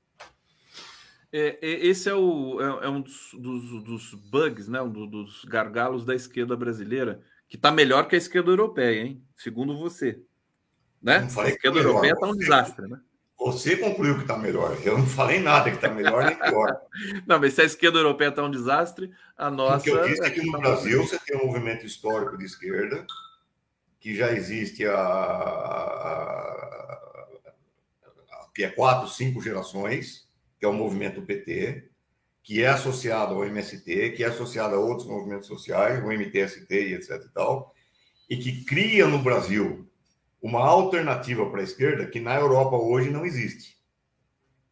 É, 1.33 1.59
é, 1.61 1.87
esse 1.87 2.09
é, 2.09 2.15
o, 2.15 2.61
é, 2.61 2.87
é 2.87 2.89
um 2.89 3.01
dos, 3.01 3.31
dos, 3.35 3.85
dos, 3.85 4.15
bugs, 4.15 4.69
né? 4.69 4.81
Um 4.81 4.91
dos 4.91 5.45
gargalos 5.45 6.05
da 6.05 6.15
esquerda 6.15 6.57
brasileira, 6.57 7.21
que 7.49 7.57
está 7.57 7.71
melhor 7.71 8.07
que 8.09 8.15
a 8.15 8.19
esquerda 8.19 8.51
europeia, 8.51 9.03
hein? 9.03 9.23
Segundo 9.37 9.77
você. 9.77 10.21
Né? 11.03 11.19
A 11.19 11.49
esquerda 11.49 11.81
tá 11.81 11.87
europeia 11.87 12.13
está 12.13 12.27
um 12.27 12.37
desastre, 12.37 12.89
né? 12.89 13.01
Você 13.39 13.77
concluiu 13.77 14.15
que 14.17 14.23
está 14.23 14.37
melhor. 14.39 14.77
Eu 14.83 14.97
não 14.99 15.07
falei 15.07 15.39
nada 15.41 15.71
que 15.71 15.77
está 15.77 15.91
melhor 15.91 16.25
nem 16.25 16.37
pior. 16.37 16.81
não, 17.27 17.39
mas 17.39 17.53
se 17.53 17.61
a 17.61 17.65
esquerda 17.65 17.99
europeia 17.99 18.29
está 18.29 18.43
um 18.43 18.51
desastre, 18.51 19.13
a 19.37 19.51
nossa. 19.51 19.81
O 19.81 19.83
que 19.83 19.91
eu 19.91 20.07
disse 20.07 20.25
é 20.25 20.31
que 20.31 20.45
no 20.45 20.53
tá 20.53 20.59
Brasil 20.59 21.07
você 21.07 21.19
tem 21.19 21.37
um 21.37 21.47
movimento 21.47 21.85
histórico 21.85 22.39
de 22.39 22.47
esquerda, 22.47 23.07
que 24.01 24.15
já 24.15 24.33
existe 24.33 24.87
há, 24.87 24.97
que 28.55 28.65
é 28.65 28.71
quatro, 28.71 29.07
cinco 29.09 29.43
gerações, 29.43 30.26
que 30.67 30.69
é 30.69 30.69
o 30.69 30.73
movimento 30.73 31.23
PT, 31.23 31.89
que 32.43 32.63
é 32.63 32.69
associado 32.69 33.35
ao 33.35 33.45
MST, 33.45 34.11
que 34.11 34.25
é 34.25 34.27
associado 34.27 34.75
a 34.75 34.79
outros 34.79 35.07
movimentos 35.07 35.47
sociais, 35.47 36.03
o 36.03 36.09
MTST 36.11 36.67
e 36.71 36.95
etc 36.95 37.23
e 37.25 37.33
tal, 37.33 37.73
e 38.29 38.37
que 38.37 38.65
cria 38.65 39.07
no 39.07 39.21
Brasil 39.21 39.89
uma 40.43 40.61
alternativa 40.61 41.49
para 41.49 41.61
a 41.61 41.65
esquerda 41.65 42.07
que 42.07 42.21
na 42.21 42.35
Europa 42.35 42.77
hoje 42.77 43.11
não 43.11 43.25
existe. 43.25 43.77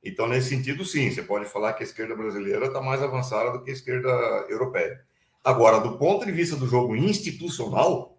Então, 0.03 0.27
nesse 0.27 0.51
sentido, 0.51 0.85
sim, 0.85 1.11
você 1.11 1.23
pode 1.23 1.47
falar 1.47 1.73
que 1.73 1.83
a 1.83 1.87
esquerda 1.87 2.15
brasileira 2.15 2.67
está 2.67 2.81
mais 2.81 3.03
avançada 3.03 3.53
do 3.53 3.63
que 3.63 3.71
a 3.71 3.75
esquerda 3.75 4.09
europeia. 4.49 5.01
Agora, 5.43 5.79
do 5.79 5.97
ponto 5.97 6.27
de 6.27 6.33
vista 6.33 6.57
do 6.57 6.67
jogo 6.67 6.95
institucional, 6.95 8.19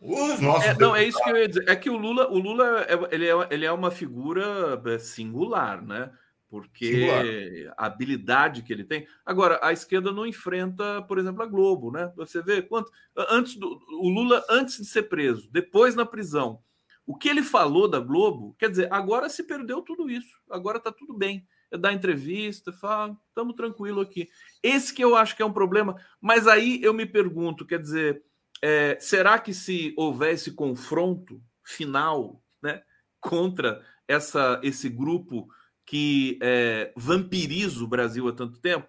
os 0.00 0.40
nossos. 0.40 0.66
É, 0.66 0.74
não, 0.74 0.94
é 0.94 1.04
isso 1.04 1.22
que 1.22 1.30
eu 1.30 1.36
ia 1.36 1.48
dizer. 1.48 1.68
É 1.68 1.76
que 1.76 1.90
o 1.90 1.96
Lula, 1.96 2.30
o 2.30 2.38
Lula 2.38 2.86
é, 2.88 3.14
ele, 3.14 3.28
é, 3.28 3.48
ele 3.50 3.66
é 3.66 3.72
uma 3.72 3.90
figura 3.90 4.80
é, 4.86 4.98
singular, 4.98 5.84
né? 5.84 6.10
Porque 6.50 7.70
a 7.76 7.86
habilidade 7.86 8.62
que 8.62 8.72
ele 8.72 8.82
tem. 8.82 9.06
Agora, 9.24 9.60
a 9.62 9.72
esquerda 9.72 10.10
não 10.10 10.26
enfrenta, 10.26 11.00
por 11.02 11.16
exemplo, 11.16 11.44
a 11.44 11.46
Globo, 11.46 11.92
né? 11.92 12.12
Você 12.16 12.42
vê 12.42 12.60
quanto. 12.60 12.90
Antes 13.16 13.54
do, 13.54 13.80
o 14.00 14.08
Lula, 14.08 14.44
antes 14.50 14.78
de 14.78 14.84
ser 14.84 15.04
preso, 15.04 15.48
depois 15.52 15.94
na 15.94 16.04
prisão, 16.04 16.60
o 17.06 17.16
que 17.16 17.28
ele 17.28 17.44
falou 17.44 17.86
da 17.86 18.00
Globo, 18.00 18.56
quer 18.58 18.68
dizer, 18.68 18.92
agora 18.92 19.28
se 19.28 19.44
perdeu 19.44 19.80
tudo 19.80 20.10
isso. 20.10 20.40
Agora 20.50 20.78
está 20.78 20.90
tudo 20.90 21.16
bem. 21.16 21.46
É 21.70 21.78
dar 21.78 21.92
entrevista, 21.92 22.72
fala, 22.72 23.16
estamos 23.28 23.54
tranquilo 23.54 24.00
aqui. 24.00 24.28
Esse 24.60 24.92
que 24.92 25.04
eu 25.04 25.14
acho 25.14 25.36
que 25.36 25.42
é 25.42 25.46
um 25.46 25.52
problema. 25.52 25.94
Mas 26.20 26.48
aí 26.48 26.82
eu 26.82 26.92
me 26.92 27.06
pergunto, 27.06 27.64
quer 27.64 27.80
dizer, 27.80 28.24
é, 28.60 28.98
será 29.00 29.38
que 29.38 29.54
se 29.54 29.94
houver 29.96 30.34
esse 30.34 30.50
confronto 30.50 31.40
final, 31.64 32.42
né, 32.60 32.82
contra 33.20 33.80
essa, 34.08 34.60
esse 34.64 34.88
grupo 34.88 35.48
que 35.90 36.38
é, 36.40 36.92
vampiriza 36.94 37.82
o 37.82 37.88
Brasil 37.88 38.28
há 38.28 38.32
tanto 38.32 38.60
tempo, 38.60 38.86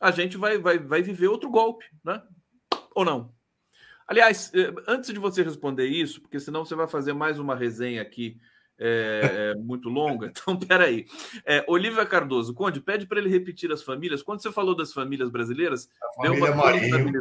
a 0.00 0.12
gente 0.12 0.36
vai, 0.36 0.56
vai, 0.58 0.78
vai 0.78 1.02
viver 1.02 1.26
outro 1.26 1.50
golpe, 1.50 1.84
né? 2.04 2.22
Ou 2.94 3.04
não? 3.04 3.34
Aliás, 4.06 4.52
eh, 4.54 4.72
antes 4.86 5.12
de 5.12 5.18
você 5.18 5.42
responder 5.42 5.86
isso, 5.86 6.20
porque 6.20 6.38
senão 6.38 6.64
você 6.64 6.76
vai 6.76 6.86
fazer 6.86 7.12
mais 7.14 7.40
uma 7.40 7.56
resenha 7.56 8.00
aqui 8.00 8.38
é, 8.78 9.56
muito 9.56 9.88
longa, 9.88 10.28
então 10.30 10.56
peraí. 10.56 11.06
É, 11.44 11.64
Olivia 11.66 12.06
Cardoso, 12.06 12.54
Conde, 12.54 12.80
pede 12.80 13.08
para 13.08 13.18
ele 13.18 13.28
repetir 13.28 13.72
as 13.72 13.82
famílias. 13.82 14.22
Quando 14.22 14.40
você 14.40 14.52
falou 14.52 14.76
das 14.76 14.92
famílias 14.92 15.28
brasileiras, 15.28 15.88
deu 16.22 16.34
uma 16.34 16.54
Marinho, 16.54 17.12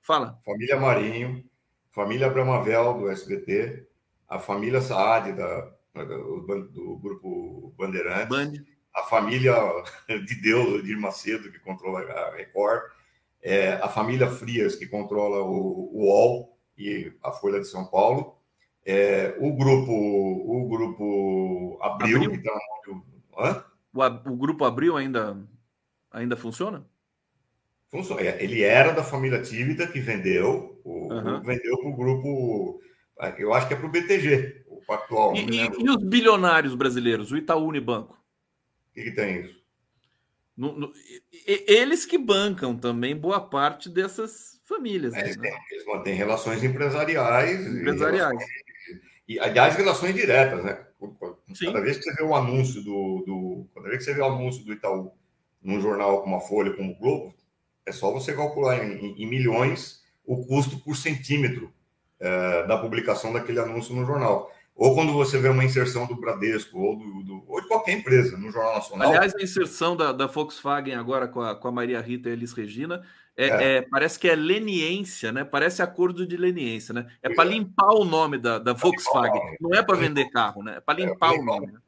Fala. 0.00 0.40
Família 0.46 0.80
Marinho, 0.80 1.44
família 1.90 2.30
Bramavel 2.30 2.94
do 2.94 3.10
SBT, 3.10 3.86
a 4.26 4.38
família 4.38 4.80
Saad 4.80 5.34
da, 5.34 5.70
do, 5.94 6.98
grupo 6.98 7.74
Bandeirantes, 7.76 8.28
Band. 8.28 8.52
a 8.94 9.02
família 9.04 9.54
de 10.08 10.34
Deus, 10.40 10.84
de 10.84 10.96
Macedo, 10.96 11.50
que 11.50 11.58
controla 11.58 12.00
a 12.00 12.36
Record 12.36 12.82
é, 13.42 13.72
a 13.74 13.88
família 13.88 14.28
Frias, 14.30 14.76
que 14.76 14.86
controla 14.86 15.42
o, 15.42 15.90
o 15.92 16.04
UOL 16.04 16.56
e 16.78 17.12
a 17.22 17.32
Folha 17.32 17.58
de 17.58 17.66
São 17.66 17.84
Paulo, 17.86 18.36
é, 18.86 19.34
o 19.38 19.52
grupo 19.52 19.92
o 19.92 20.68
grupo 20.68 21.78
Abril, 21.82 22.16
Abril? 22.16 22.30
que 22.30 22.36
está 22.36 22.58
Hã? 23.38 23.64
O, 23.92 24.32
o 24.32 24.36
grupo 24.36 24.64
Abril 24.64 24.96
ainda, 24.96 25.36
ainda 26.10 26.36
funciona? 26.36 26.84
Funciona. 27.90 28.22
É, 28.22 28.42
ele 28.42 28.62
era 28.62 28.92
da 28.92 29.02
família 29.02 29.42
Tívida, 29.42 29.86
que 29.86 30.00
vendeu, 30.00 30.80
o, 30.84 31.12
uhum. 31.12 31.42
vendeu 31.42 31.78
para 31.78 31.88
o 31.88 31.96
grupo, 31.96 32.80
eu 33.38 33.52
acho 33.52 33.68
que 33.68 33.74
é 33.74 33.76
para 33.76 33.86
o 33.86 33.90
BTG, 33.90 34.61
Pactual. 34.86 35.34
E, 35.34 35.40
e, 35.40 35.60
e, 35.60 35.90
os 35.90 36.02
bilionários 36.02 36.74
brasileiros, 36.74 37.30
o 37.30 37.36
Itaú 37.36 37.66
Unibanco? 37.66 38.14
O 38.14 38.94
que, 38.94 39.04
que 39.04 39.12
tem 39.12 39.40
isso? 39.40 39.62
No, 40.56 40.78
no, 40.78 40.92
eles 41.46 42.04
que 42.04 42.18
bancam 42.18 42.76
também 42.76 43.16
boa 43.16 43.40
parte 43.40 43.88
dessas 43.88 44.60
famílias. 44.64 45.14
É, 45.14 45.36
né? 45.36 45.50
Eles 45.70 45.86
mantêm 45.86 46.14
relações 46.14 46.62
empresariais. 46.62 47.66
Empresariais. 47.66 48.44
E, 49.26 49.38
aliás, 49.38 49.76
relações 49.76 50.14
diretas, 50.14 50.62
né? 50.62 50.86
Cada 51.64 51.80
vez 51.80 51.96
que 51.96 52.04
você 52.04 52.14
vê 52.14 52.22
o 52.22 52.34
anúncio 52.34 52.82
do, 52.82 53.24
do. 53.26 53.66
Cada 53.74 53.88
vez 53.88 53.98
que 53.98 54.04
você 54.04 54.14
vê 54.14 54.20
o 54.20 54.26
anúncio 54.26 54.64
do 54.64 54.72
Itaú 54.72 55.12
num 55.62 55.80
jornal 55.80 56.22
como 56.22 56.36
a 56.36 56.40
Folha, 56.40 56.74
como 56.74 56.92
o 56.92 56.98
Globo, 56.98 57.34
é 57.86 57.92
só 57.92 58.12
você 58.12 58.34
calcular 58.34 58.84
em, 58.84 59.14
em 59.20 59.26
milhões 59.26 60.02
o 60.24 60.46
custo 60.46 60.78
por 60.78 60.96
centímetro 60.96 61.72
é, 62.20 62.66
da 62.66 62.78
publicação 62.78 63.32
daquele 63.32 63.58
anúncio 63.58 63.94
no 63.94 64.06
jornal 64.06 64.51
ou 64.74 64.94
quando 64.94 65.12
você 65.12 65.38
vê 65.38 65.48
uma 65.48 65.64
inserção 65.64 66.06
do 66.06 66.16
Bradesco 66.16 66.78
ou, 66.78 66.98
do, 66.98 67.22
do, 67.22 67.44
ou 67.46 67.60
de 67.60 67.68
qualquer 67.68 67.92
empresa 67.92 68.36
no 68.36 68.50
Jornal 68.50 68.74
Nacional. 68.74 69.08
Aliás, 69.08 69.34
a 69.34 69.42
inserção 69.42 69.96
da, 69.96 70.12
da 70.12 70.26
Volkswagen 70.26 70.94
agora 70.94 71.28
com 71.28 71.40
a, 71.40 71.54
com 71.54 71.68
a 71.68 71.72
Maria 71.72 72.00
Rita 72.00 72.28
e 72.28 72.32
a 72.32 72.34
Elis 72.34 72.52
Regina 72.52 73.02
é, 73.36 73.46
é. 73.46 73.76
É, 73.76 73.82
parece 73.82 74.18
que 74.18 74.28
é 74.28 74.34
leniência, 74.34 75.32
né? 75.32 75.42
Parece 75.42 75.82
acordo 75.82 76.26
de 76.26 76.36
leniência, 76.36 76.92
né? 76.92 77.06
É 77.22 77.32
para 77.32 77.48
limpar 77.48 77.94
o 77.94 78.04
nome 78.04 78.38
da, 78.38 78.58
da 78.58 78.72
Volkswagen, 78.72 79.40
não 79.60 79.74
é 79.74 79.82
para 79.82 79.96
vender 79.96 80.28
carro, 80.30 80.62
né? 80.62 80.76
É 80.76 80.80
para 80.80 80.98
limpar 80.98 81.32
o 81.32 81.42
nome. 81.42 81.72
Né? 81.72 81.78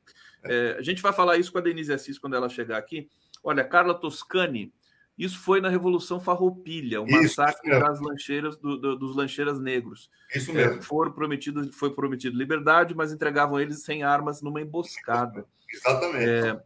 É, 0.44 0.76
a 0.78 0.82
gente 0.82 1.02
vai 1.02 1.12
falar 1.12 1.36
isso 1.36 1.52
com 1.52 1.58
a 1.58 1.60
Denise 1.60 1.92
Assis 1.92 2.18
quando 2.18 2.34
ela 2.34 2.48
chegar 2.48 2.78
aqui. 2.78 3.08
Olha, 3.42 3.62
Carla 3.62 3.94
Toscani 3.94 4.72
isso 5.16 5.38
foi 5.38 5.60
na 5.60 5.68
Revolução 5.68 6.18
Farroupilha, 6.18 7.00
o 7.00 7.08
massacre 7.08 7.70
das 7.70 8.00
lancheiras 8.00 8.56
do, 8.56 8.76
do, 8.76 8.96
dos 8.96 9.14
lancheiras 9.14 9.60
negros. 9.60 10.10
Isso 10.34 10.50
é, 10.50 10.54
mesmo. 10.54 10.78
É, 10.78 10.82
foram 10.82 11.12
prometidos, 11.12 11.74
foi 11.74 11.94
prometido 11.94 12.36
liberdade, 12.36 12.94
mas 12.94 13.12
entregavam 13.12 13.60
eles 13.60 13.82
sem 13.84 14.02
armas 14.02 14.42
numa 14.42 14.60
emboscada. 14.60 15.46
Exatamente. 15.72 16.24
É, 16.24 16.60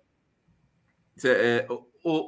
é, 1.24 1.66
o, 2.08 2.26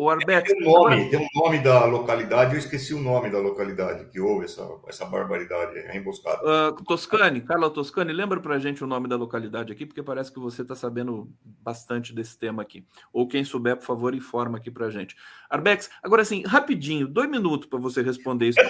o, 0.00 0.04
o 0.04 0.10
Arbex. 0.10 0.52
Tem 0.52 0.66
um, 0.66 0.72
nome, 0.72 1.10
tem 1.10 1.18
um 1.20 1.40
nome 1.40 1.58
da 1.60 1.84
localidade, 1.84 2.54
eu 2.54 2.58
esqueci 2.58 2.92
o 2.92 3.00
nome 3.00 3.30
da 3.30 3.38
localidade 3.38 4.06
que 4.06 4.18
houve 4.18 4.46
essa, 4.46 4.68
essa 4.88 5.04
barbaridade, 5.04 5.78
a 5.78 5.96
emboscada. 5.96 6.40
Uh, 6.42 6.84
Toscane, 6.84 7.40
Carla 7.40 7.70
Toscane, 7.70 8.12
lembra 8.12 8.40
para 8.40 8.56
a 8.56 8.58
gente 8.58 8.82
o 8.82 8.86
nome 8.86 9.08
da 9.08 9.16
localidade 9.16 9.72
aqui, 9.72 9.86
porque 9.86 10.02
parece 10.02 10.32
que 10.32 10.40
você 10.40 10.62
está 10.62 10.74
sabendo 10.74 11.30
bastante 11.44 12.12
desse 12.12 12.36
tema 12.36 12.62
aqui. 12.62 12.84
Ou 13.12 13.28
quem 13.28 13.44
souber, 13.44 13.76
por 13.76 13.84
favor, 13.84 14.14
informa 14.14 14.58
aqui 14.58 14.70
para 14.70 14.86
a 14.86 14.90
gente. 14.90 15.16
Arbex, 15.48 15.88
agora 16.02 16.22
assim, 16.22 16.42
rapidinho, 16.44 17.06
dois 17.06 17.30
minutos 17.30 17.68
para 17.68 17.78
você 17.78 18.02
responder 18.02 18.48
isso. 18.48 18.60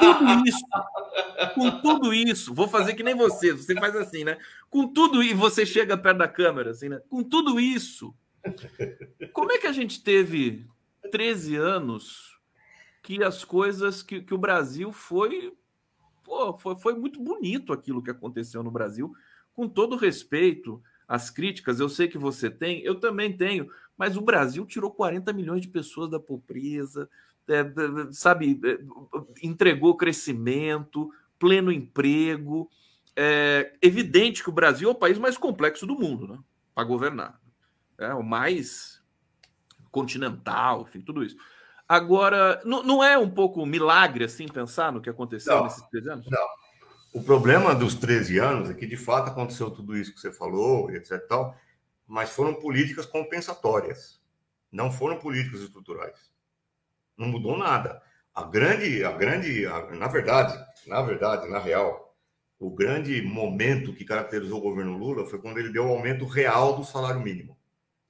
Com 0.00 0.14
tudo 0.14 0.48
isso, 0.48 0.64
com 1.54 1.70
tudo 1.80 2.14
isso, 2.14 2.54
vou 2.54 2.68
fazer 2.68 2.94
que 2.94 3.02
nem 3.02 3.14
você, 3.14 3.52
você 3.52 3.74
faz 3.74 3.94
assim, 3.96 4.24
né? 4.24 4.38
Com 4.70 4.88
tudo 4.88 5.22
isso, 5.22 5.36
você 5.36 5.66
chega 5.66 5.96
perto 5.96 6.18
da 6.18 6.28
câmera, 6.28 6.70
assim, 6.70 6.88
né? 6.88 7.00
Com 7.08 7.22
tudo 7.22 7.60
isso 7.60 8.14
como 9.32 9.52
é 9.52 9.58
que 9.58 9.66
a 9.66 9.72
gente 9.72 10.02
teve 10.02 10.66
13 11.10 11.56
anos 11.56 12.38
que 13.02 13.22
as 13.22 13.44
coisas 13.44 14.02
que, 14.02 14.20
que 14.20 14.34
o 14.34 14.38
Brasil 14.38 14.92
foi, 14.92 15.52
pô, 16.24 16.56
foi 16.58 16.76
foi 16.76 16.94
muito 16.94 17.20
bonito 17.20 17.72
aquilo 17.72 18.02
que 18.02 18.10
aconteceu 18.10 18.62
no 18.62 18.70
Brasil, 18.70 19.14
com 19.54 19.68
todo 19.68 19.96
respeito 19.96 20.82
às 21.06 21.30
críticas, 21.30 21.78
eu 21.78 21.88
sei 21.88 22.08
que 22.08 22.18
você 22.18 22.50
tem, 22.50 22.82
eu 22.82 22.96
também 22.96 23.36
tenho, 23.36 23.70
mas 23.96 24.16
o 24.16 24.20
Brasil 24.20 24.66
tirou 24.66 24.90
40 24.90 25.32
milhões 25.32 25.60
de 25.60 25.68
pessoas 25.68 26.10
da 26.10 26.18
pobreza, 26.18 27.08
é, 27.48 27.64
sabe, 28.12 28.60
é, 28.64 28.78
entregou 29.40 29.96
crescimento, 29.96 31.10
pleno 31.38 31.70
emprego. 31.70 32.68
É 33.14 33.72
evidente 33.80 34.42
que 34.42 34.50
o 34.50 34.52
Brasil 34.52 34.88
é 34.88 34.92
o 34.92 34.96
país 34.96 35.16
mais 35.16 35.38
complexo 35.38 35.86
do 35.86 35.94
mundo, 35.94 36.26
né? 36.26 36.38
Para 36.74 36.84
governar 36.84 37.40
é, 37.98 38.12
o 38.14 38.22
mais 38.22 39.02
continental, 39.90 40.82
enfim, 40.82 41.00
tudo 41.00 41.24
isso. 41.24 41.36
Agora, 41.88 42.60
não, 42.64 42.82
não 42.82 43.04
é 43.04 43.16
um 43.16 43.30
pouco 43.30 43.64
milagre 43.64 44.24
assim 44.24 44.46
pensar 44.48 44.92
no 44.92 45.00
que 45.00 45.08
aconteceu 45.08 45.56
não, 45.56 45.64
nesses 45.64 45.82
13 45.88 46.10
anos? 46.10 46.26
Não. 46.30 46.46
O 47.14 47.22
problema 47.22 47.74
dos 47.74 47.94
13 47.94 48.38
anos 48.38 48.70
é 48.70 48.74
que 48.74 48.86
de 48.86 48.96
fato 48.96 49.30
aconteceu 49.30 49.70
tudo 49.70 49.96
isso 49.96 50.12
que 50.12 50.20
você 50.20 50.32
falou, 50.32 50.90
etc. 50.90 51.26
Tal, 51.26 51.56
mas 52.06 52.30
foram 52.30 52.54
políticas 52.54 53.06
compensatórias, 53.06 54.20
não 54.70 54.90
foram 54.90 55.18
políticas 55.18 55.60
estruturais. 55.60 56.30
Não 57.16 57.28
mudou 57.28 57.56
nada. 57.56 58.02
A 58.34 58.42
grande, 58.42 59.02
a 59.02 59.12
grande, 59.12 59.64
a, 59.64 59.90
na 59.92 60.08
verdade, 60.08 60.62
na 60.86 61.00
verdade, 61.00 61.48
na 61.48 61.58
real, 61.58 62.14
o 62.58 62.70
grande 62.70 63.22
momento 63.22 63.94
que 63.94 64.04
caracterizou 64.04 64.58
o 64.58 64.62
governo 64.62 64.98
Lula 64.98 65.24
foi 65.24 65.38
quando 65.38 65.58
ele 65.58 65.72
deu 65.72 65.86
o 65.86 65.90
aumento 65.90 66.26
real 66.26 66.76
do 66.76 66.84
salário 66.84 67.20
mínimo. 67.20 67.56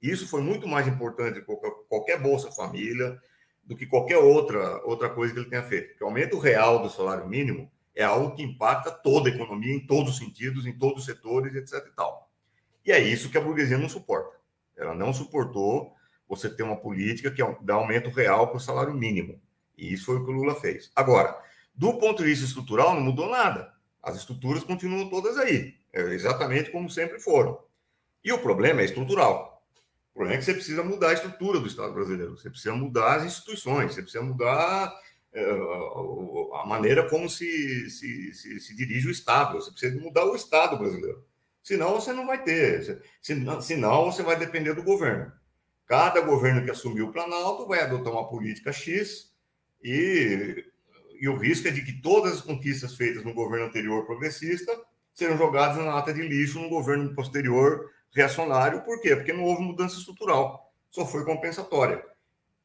Isso 0.01 0.27
foi 0.27 0.41
muito 0.41 0.67
mais 0.67 0.87
importante 0.87 1.41
que 1.41 1.55
qualquer 1.89 2.21
Bolsa 2.21 2.51
Família 2.51 3.19
do 3.63 3.75
que 3.75 3.85
qualquer 3.85 4.17
outra, 4.17 4.81
outra 4.85 5.09
coisa 5.09 5.33
que 5.33 5.39
ele 5.39 5.49
tenha 5.49 5.63
feito. 5.63 5.89
Porque 5.89 6.03
o 6.03 6.07
aumento 6.07 6.39
real 6.39 6.81
do 6.81 6.89
salário 6.89 7.27
mínimo 7.27 7.69
é 7.93 8.03
algo 8.03 8.35
que 8.35 8.43
impacta 8.43 8.91
toda 8.91 9.29
a 9.29 9.33
economia, 9.33 9.73
em 9.73 9.85
todos 9.85 10.13
os 10.13 10.17
sentidos, 10.17 10.65
em 10.65 10.77
todos 10.77 10.99
os 10.99 11.05
setores, 11.05 11.53
etc. 11.55 11.85
E, 11.87 11.95
tal. 11.95 12.31
e 12.85 12.91
é 12.91 12.99
isso 12.99 13.29
que 13.29 13.37
a 13.37 13.41
burguesia 13.41 13.77
não 13.77 13.89
suporta. 13.89 14.37
Ela 14.77 14.93
não 14.93 15.11
suportou 15.11 15.93
você 16.29 16.49
ter 16.49 16.63
uma 16.63 16.77
política 16.77 17.31
que 17.31 17.41
dá 17.61 17.73
aumento 17.73 18.09
real 18.09 18.47
para 18.47 18.57
o 18.57 18.61
salário 18.61 18.93
mínimo. 18.93 19.41
E 19.77 19.93
isso 19.93 20.05
foi 20.05 20.17
o 20.17 20.23
que 20.23 20.31
o 20.31 20.33
Lula 20.33 20.55
fez. 20.55 20.91
Agora, 20.95 21.37
do 21.73 21.93
ponto 21.97 22.23
de 22.23 22.29
vista 22.29 22.45
estrutural, 22.45 22.93
não 22.93 23.01
mudou 23.01 23.29
nada. 23.29 23.73
As 24.01 24.15
estruturas 24.15 24.63
continuam 24.63 25.09
todas 25.09 25.37
aí, 25.37 25.75
é 25.91 26.01
exatamente 26.13 26.71
como 26.71 26.89
sempre 26.89 27.19
foram. 27.19 27.59
E 28.23 28.31
o 28.31 28.39
problema 28.39 28.81
é 28.81 28.85
estrutural. 28.85 29.56
O 30.17 30.21
problema 30.25 30.33
é 30.33 30.39
que 30.39 30.45
você 30.45 30.53
precisa 30.55 30.83
mudar 30.83 31.09
a 31.09 31.13
estrutura 31.13 31.59
do 31.59 31.67
Estado 31.67 31.93
brasileiro, 31.93 32.35
você 32.35 32.49
precisa 32.49 32.73
mudar 32.73 33.17
as 33.17 33.25
instituições, 33.25 33.93
você 33.93 34.01
precisa 34.01 34.23
mudar 34.23 34.91
é, 35.31 35.47
a 36.59 36.65
maneira 36.65 37.07
como 37.07 37.29
se, 37.29 37.87
se, 37.91 38.33
se, 38.33 38.59
se, 38.59 38.75
dirige 38.75 39.07
o 39.07 39.11
Estado, 39.11 39.61
você 39.61 39.69
precisa 39.69 40.01
mudar 40.01 40.25
o 40.25 40.35
Estado 40.35 40.75
brasileiro. 40.75 41.23
Senão 41.61 41.93
você 41.93 42.13
não 42.13 42.25
vai 42.25 42.43
ter, 42.43 42.99
senão, 43.21 43.61
senão 43.61 44.11
você 44.11 44.23
vai 44.23 44.35
depender 44.35 44.73
do 44.73 44.81
governo. 44.81 45.31
Cada 45.85 46.19
governo 46.21 46.65
que 46.65 46.71
assumir 46.71 47.03
o 47.03 47.11
Planalto 47.11 47.67
vai 47.67 47.81
adotar 47.81 48.11
uma 48.11 48.27
política 48.27 48.73
X 48.73 49.31
e 49.83 50.65
e 51.19 51.29
o 51.29 51.37
risco 51.37 51.67
é 51.67 51.71
de 51.71 51.83
que 51.83 51.93
todas 52.01 52.33
as 52.33 52.41
conquistas 52.41 52.95
feitas 52.95 53.23
no 53.23 53.35
governo 53.35 53.67
anterior 53.67 54.03
progressista 54.03 54.75
serão 55.13 55.37
jogadas 55.37 55.77
na 55.77 55.93
lata 55.93 56.11
de 56.11 56.23
lixo 56.23 56.59
no 56.59 56.69
governo 56.69 57.13
posterior 57.13 57.91
reacionário. 58.13 58.81
Por 58.81 59.01
quê? 59.01 59.15
Porque 59.15 59.33
não 59.33 59.43
houve 59.43 59.61
mudança 59.61 59.97
estrutural, 59.97 60.71
só 60.89 61.05
foi 61.05 61.23
compensatória. 61.25 62.03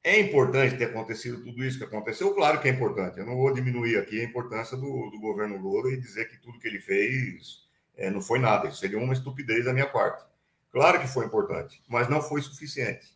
É 0.05 0.19
importante 0.19 0.77
ter 0.77 0.87
acontecido 0.87 1.45
tudo 1.45 1.65
isso 1.65 1.79
que 1.79 1.85
aconteceu? 1.85 2.35
Claro 2.35 2.61
que 2.61 2.69
é 2.69 2.73
importante. 2.73 3.19
Eu 3.19 3.27
não 3.27 3.37
vou 3.37 3.53
diminuir 3.53 3.97
aqui 3.99 4.21
a 4.21 4.25
importância 4.25 4.77
do, 4.77 5.11
do 5.11 5.21
governo 5.21 5.57
Lula 5.57 5.93
e 5.93 6.01
dizer 6.01 6.29
que 6.29 6.41
tudo 6.41 6.59
que 6.59 6.67
ele 6.67 6.81
fez 6.81 7.61
é, 7.97 8.11
não 8.11 8.21
foi 8.21 8.41
nada. 8.41 8.69
Isso 8.69 8.79
seria 8.79 8.99
uma 8.99 9.13
estupidez 9.13 9.65
da 9.65 9.73
minha 9.73 9.89
parte. 9.89 10.25
Claro 10.73 11.01
que 11.01 11.07
foi 11.07 11.27
importante, 11.27 11.83
mas 11.89 12.09
não 12.09 12.21
foi 12.21 12.43
suficiente 12.43 13.13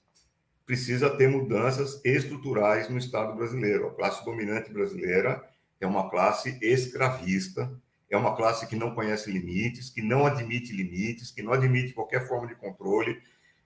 precisa 0.67 1.09
ter 1.09 1.29
mudanças 1.29 2.01
estruturais 2.05 2.89
no 2.91 2.99
Estado 2.99 3.35
brasileiro. 3.35 3.87
A 3.87 3.95
classe 3.95 4.25
dominante 4.25 4.73
brasileira 4.73 5.49
é 5.81 5.87
uma 5.87 6.11
classe 6.11 6.59
escravista, 6.61 7.73
é 8.11 8.16
uma 8.16 8.37
classe 8.37 8.66
que 8.66 8.77
não 8.77 8.95
conhece 8.95 9.31
limites, 9.31 9.90
que 9.90 10.03
não 10.03 10.27
admite 10.27 10.73
limites, 10.73 11.31
que 11.31 11.42
não 11.42 11.53
admite 11.53 11.92
qualquer 11.92 12.27
forma 12.27 12.47
de 12.47 12.55
controle. 12.55 13.21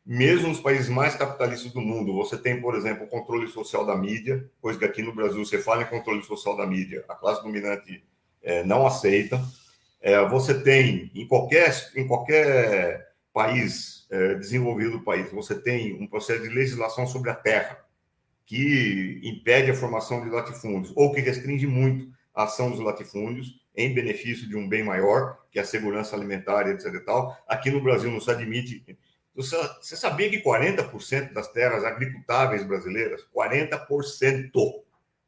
Mesmo 0.05 0.48
nos 0.48 0.61
países 0.61 0.88
mais 0.88 1.14
capitalistas 1.14 1.72
do 1.72 1.81
mundo, 1.81 2.14
você 2.14 2.38
tem, 2.38 2.61
por 2.61 2.74
exemplo, 2.74 3.05
o 3.05 3.09
controle 3.09 3.48
social 3.48 3.85
da 3.85 3.96
mídia, 3.96 4.50
coisa 4.61 4.79
que 4.79 4.85
aqui 4.85 5.03
no 5.03 5.14
Brasil 5.14 5.44
você 5.44 5.59
fala 5.59 5.83
em 5.83 5.87
controle 5.87 6.22
social 6.22 6.57
da 6.57 6.66
mídia, 6.66 7.05
a 7.09 7.14
classe 7.14 7.42
dominante 7.42 8.03
é, 8.42 8.64
não 8.64 8.87
aceita. 8.87 9.40
É, 10.00 10.26
você 10.26 10.62
tem 10.62 11.11
em 11.14 11.26
qualquer, 11.26 11.92
em 11.94 12.07
qualquer 12.07 13.12
país 13.33 14.07
é, 14.11 14.35
desenvolvido 14.35 14.92
do 14.92 15.05
país, 15.05 15.31
você 15.31 15.55
tem 15.55 16.03
um 16.03 16.07
processo 16.07 16.42
de 16.42 16.48
legislação 16.48 17.07
sobre 17.07 17.31
a 17.31 17.35
terra 17.35 17.79
que 18.46 19.20
impede 19.22 19.70
a 19.70 19.74
formação 19.74 20.24
de 20.24 20.31
latifúndios 20.31 20.92
ou 20.96 21.12
que 21.12 21.20
restringe 21.20 21.66
muito 21.66 22.11
a 22.35 22.44
ação 22.44 22.70
dos 22.70 22.81
latifúndios 22.81 23.60
em 23.74 23.94
benefício 23.94 24.48
de 24.48 24.56
um 24.56 24.68
bem 24.68 24.83
maior, 24.83 25.38
que 25.50 25.59
é 25.59 25.62
a 25.62 25.64
segurança 25.64 26.16
alimentar, 26.16 26.68
etc. 26.68 26.87
E 26.94 27.00
tal. 27.00 27.37
Aqui 27.46 27.70
no 27.70 27.83
Brasil 27.83 28.11
não 28.11 28.20
se 28.20 28.30
admite. 28.30 28.98
Você 29.35 29.96
sabia 29.96 30.28
que 30.28 30.42
40% 30.42 31.33
das 31.33 31.50
terras 31.52 31.85
agricultáveis 31.85 32.64
brasileiras, 32.64 33.26
40% 33.35 34.50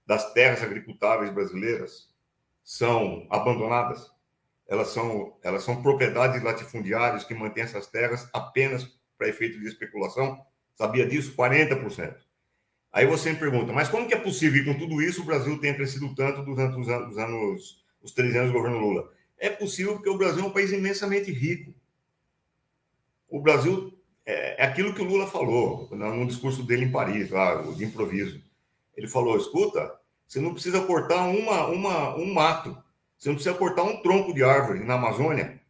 das 0.07 0.33
terras 0.33 0.63
agricultáveis 0.63 1.33
brasileiras 1.33 2.11
são 2.63 3.27
abandonadas? 3.31 4.13
elas 4.73 4.89
são, 4.89 5.37
elas 5.43 5.63
são 5.65 5.83
propriedades 5.83 6.41
de 6.41 6.47
latifundiários 6.47 7.25
que 7.25 7.35
mantêm 7.35 7.65
essas 7.65 7.87
terras 7.87 8.27
apenas 8.33 8.89
para 9.19 9.29
efeito 9.29 9.61
de 9.61 9.67
especulação. 9.67 10.41
Sabia 10.75 11.07
disso? 11.07 11.35
40%. 11.37 12.17
Aí 12.91 13.07
você 13.07 13.33
me 13.33 13.39
pergunta, 13.39 13.71
mas 13.71 13.91
como 13.91 14.09
que 14.09 14.15
é 14.15 14.19
possível 14.19 14.65
que 14.65 14.73
com 14.73 14.79
tudo 14.79 15.03
isso 15.03 15.21
o 15.21 15.25
Brasil 15.27 15.59
tenha 15.61 15.75
crescido 15.75 16.15
tanto 16.15 16.43
durante 16.43 16.79
os 16.79 16.89
anos, 16.89 17.82
os, 18.03 18.13
três 18.13 18.35
anos 18.37 18.53
do 18.53 18.57
governo 18.57 18.79
Lula? 18.79 19.11
É 19.39 19.51
possível 19.51 19.95
porque 19.95 20.11
o 20.11 20.19
Brasil 20.19 20.45
é 20.45 20.47
um 20.47 20.53
país 20.53 20.73
imensamente 20.73 21.31
rico. 21.33 21.75
O 23.29 23.41
Brasil 23.41 23.93
é, 24.25 24.63
é 24.63 24.67
aquilo 24.67 24.95
que 24.95 25.03
o 25.03 25.07
Lula 25.07 25.27
falou 25.27 25.89
no 25.91 26.27
discurso 26.27 26.63
dele 26.63 26.85
em 26.85 26.93
Paris, 26.93 27.31
lá, 27.31 27.63
de 27.63 27.85
improviso. 27.85 28.43
Ele 28.97 29.09
falou: 29.09 29.37
escuta, 29.37 29.93
você 30.27 30.41
não 30.41 30.53
precisa 30.53 30.81
cortar 30.83 31.27
uma, 31.27 31.67
uma, 31.67 32.17
um 32.17 32.33
mato 32.33 32.83
você 33.23 33.29
não 33.29 33.37
precisa 33.37 33.55
cortar 33.55 33.85
um 33.85 34.03
tronco 34.03 34.35
de 34.35 34.43
árvore 34.43 34.81
na 34.81 34.95
Amazônia 34.95 35.61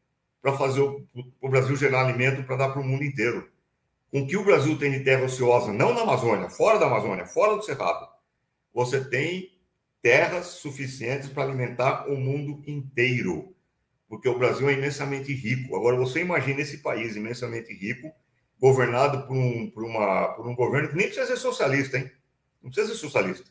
para 0.40 0.56
fazer 0.56 0.80
o, 0.80 1.06
o, 1.38 1.50
Brasil 1.50 1.76
gerar 1.76 2.00
alimento 2.00 2.42
para 2.44 2.56
dar 2.56 2.70
para 2.70 2.80
o 2.80 2.84
mundo 2.84 3.04
inteiro. 3.04 3.46
Com 4.10 4.26
que 4.26 4.38
o 4.38 4.44
Brasil 4.44 4.78
tem 4.78 4.90
de 4.90 5.04
terra 5.04 5.26
ociosa, 5.26 5.70
não 5.70 5.92
na 5.92 6.00
Amazônia, 6.00 6.48
fora 6.48 6.78
da 6.78 6.86
Amazônia, 6.86 7.26
fora 7.26 7.54
do 7.54 7.62
Cerrado, 7.62 8.08
você 8.72 9.04
tem 9.04 9.51
terras 10.02 10.46
suficientes 10.46 11.28
para 11.28 11.44
alimentar 11.44 12.08
o 12.08 12.16
mundo 12.16 12.62
inteiro. 12.66 13.54
Porque 14.08 14.28
o 14.28 14.38
Brasil 14.38 14.68
é 14.68 14.74
imensamente 14.74 15.32
rico. 15.32 15.74
Agora, 15.76 15.96
você 15.96 16.20
imagina 16.20 16.60
esse 16.60 16.78
país 16.78 17.16
imensamente 17.16 17.72
rico, 17.72 18.12
governado 18.60 19.26
por 19.26 19.36
um, 19.36 19.70
por 19.70 19.84
uma, 19.84 20.28
por 20.34 20.46
um 20.46 20.54
governo 20.54 20.90
que 20.90 20.96
nem 20.96 21.06
precisa 21.06 21.26
ser 21.26 21.36
socialista, 21.38 21.96
hein? 21.96 22.10
Não 22.62 22.70
precisa 22.70 22.92
ser 22.92 23.00
socialista. 23.00 23.50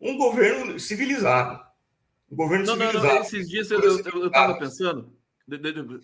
Um 0.00 0.18
governo 0.18 0.78
civilizado 0.78 1.68
o 2.30 2.36
governo 2.36 2.66
não, 2.66 2.76
não, 2.76 2.92
não, 2.92 3.20
esses 3.20 3.48
dias 3.48 3.70
eu 3.70 3.80
estava 4.26 4.58
pensando, 4.58 5.12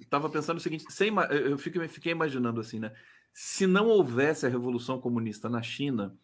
estava 0.00 0.30
pensando 0.30 0.56
o 0.56 0.60
seguinte, 0.60 0.84
sem, 0.88 1.12
eu 1.30 1.58
fiquei, 1.58 1.86
fiquei 1.86 2.12
imaginando 2.12 2.60
assim, 2.60 2.78
né? 2.78 2.92
Se 3.32 3.66
não 3.66 3.88
houvesse 3.88 4.46
a 4.46 4.48
revolução 4.48 5.00
comunista 5.00 5.48
na 5.48 5.62
China 5.62 6.16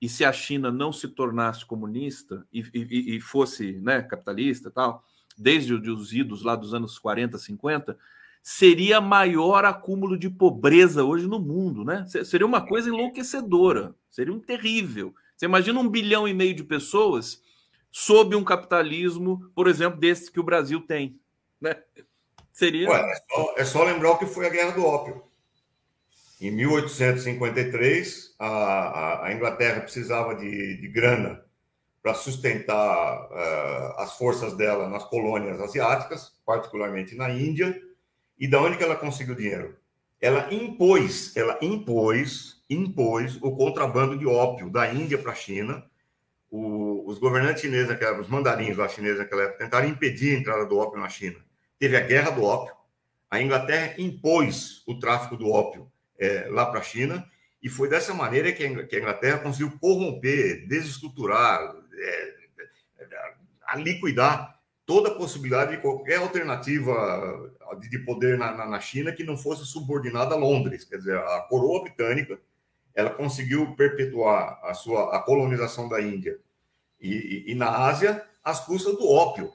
e 0.00 0.08
se 0.08 0.24
a 0.24 0.32
China 0.32 0.70
não 0.70 0.92
se 0.92 1.08
tornasse 1.08 1.64
comunista 1.64 2.46
e, 2.52 2.60
e, 2.74 3.16
e 3.16 3.20
fosse 3.20 3.72
né, 3.80 4.02
capitalista 4.02 4.70
tal, 4.70 5.04
desde 5.36 5.74
os 5.74 6.12
idos 6.12 6.42
lá 6.42 6.54
dos 6.56 6.74
anos 6.74 6.98
40, 6.98 7.38
50, 7.38 7.98
seria 8.42 9.00
maior 9.00 9.64
acúmulo 9.64 10.16
de 10.16 10.30
pobreza 10.30 11.04
hoje 11.04 11.26
no 11.26 11.40
mundo, 11.40 11.84
né? 11.84 12.06
Seria 12.24 12.46
uma 12.46 12.64
coisa 12.64 12.88
enlouquecedora, 12.88 13.94
seria 14.10 14.32
um 14.32 14.40
terrível. 14.40 15.14
Você 15.36 15.46
imagina 15.46 15.80
um 15.80 15.88
bilhão 15.88 16.26
e 16.26 16.32
meio 16.32 16.54
de 16.54 16.62
pessoas 16.62 17.42
sob 17.90 18.36
um 18.36 18.44
capitalismo, 18.44 19.50
por 19.54 19.66
exemplo, 19.66 19.98
desse 19.98 20.30
que 20.30 20.38
o 20.38 20.44
Brasil 20.44 20.80
tem. 20.80 21.18
Né? 21.60 21.76
Seria. 22.52 22.88
Ué, 22.88 23.00
é, 23.00 23.14
só, 23.16 23.54
é, 23.56 23.64
só, 23.64 23.84
lembrar 23.84 24.12
o 24.12 24.18
que 24.18 24.26
foi 24.26 24.46
a 24.46 24.50
Guerra 24.50 24.72
do 24.72 24.84
Ópio. 24.84 25.22
Em 26.40 26.50
1853, 26.50 28.34
a, 28.38 29.26
a, 29.26 29.32
Inglaterra 29.32 29.80
precisava 29.80 30.34
de, 30.34 30.76
de 30.76 30.88
grana 30.88 31.42
para 32.02 32.12
sustentar 32.12 33.28
uh, 33.30 34.00
as 34.00 34.18
forças 34.18 34.54
dela 34.54 34.88
nas 34.88 35.04
colônias 35.04 35.60
asiáticas, 35.60 36.32
particularmente 36.44 37.14
na 37.14 37.30
Índia. 37.30 37.80
E 38.38 38.46
da 38.46 38.60
onde 38.60 38.76
que 38.76 38.84
ela 38.84 38.96
conseguiu 38.96 39.34
dinheiro? 39.34 39.76
Ela 40.20 40.52
impôs, 40.52 41.34
ela 41.36 41.58
impôs, 41.62 42.62
impôs 42.68 43.38
o 43.40 43.56
contrabando 43.56 44.18
de 44.18 44.26
ópio 44.26 44.70
da 44.70 44.92
Índia 44.92 45.16
para 45.16 45.32
a 45.32 45.34
China 45.34 45.82
o, 46.50 47.04
os 47.06 47.18
governantes 47.18 47.62
chineses, 47.62 47.88
naquela, 47.88 48.20
os 48.20 48.28
mandarins 48.28 48.76
lá 48.76 48.88
chineses 48.88 49.18
naquela 49.18 49.42
época, 49.42 49.58
tentaram 49.58 49.88
impedir 49.88 50.36
a 50.36 50.38
entrada 50.38 50.66
do 50.66 50.78
ópio 50.78 51.00
na 51.00 51.08
China. 51.08 51.36
Teve 51.78 51.96
a 51.96 52.00
guerra 52.00 52.30
do 52.30 52.44
ópio, 52.44 52.74
a 53.30 53.40
Inglaterra 53.40 53.94
impôs 53.98 54.82
o 54.86 54.98
tráfico 54.98 55.36
do 55.36 55.50
ópio 55.50 55.90
é, 56.18 56.46
lá 56.48 56.66
para 56.66 56.80
a 56.80 56.82
China, 56.82 57.26
e 57.62 57.68
foi 57.68 57.88
dessa 57.88 58.14
maneira 58.14 58.52
que 58.52 58.64
a 58.64 58.68
Inglaterra 58.68 59.38
conseguiu 59.38 59.76
corromper, 59.78 60.66
desestruturar, 60.68 61.74
é, 61.98 62.36
a 63.66 63.76
liquidar 63.76 64.56
toda 64.86 65.08
a 65.08 65.14
possibilidade 65.14 65.72
de 65.72 65.82
qualquer 65.82 66.18
alternativa 66.18 67.52
de 67.80 67.98
poder 67.98 68.38
na, 68.38 68.66
na, 68.66 68.80
China 68.80 69.10
que 69.10 69.24
não 69.24 69.36
fosse 69.36 69.66
subordinada 69.66 70.34
a 70.34 70.38
Londres. 70.38 70.84
Quer 70.84 70.98
dizer, 70.98 71.18
a 71.18 71.40
coroa 71.48 71.82
britânica 71.82 72.38
ela 72.94 73.10
conseguiu 73.10 73.74
perpetuar 73.74 74.60
a 74.62 74.72
sua 74.72 75.14
a 75.14 75.18
colonização 75.20 75.88
da 75.88 76.00
Índia 76.00 76.38
e, 77.00 77.44
e, 77.48 77.52
e 77.52 77.54
na 77.54 77.68
Ásia 77.68 78.24
às 78.42 78.60
custas 78.60 78.96
do 78.96 79.10
ópio, 79.10 79.52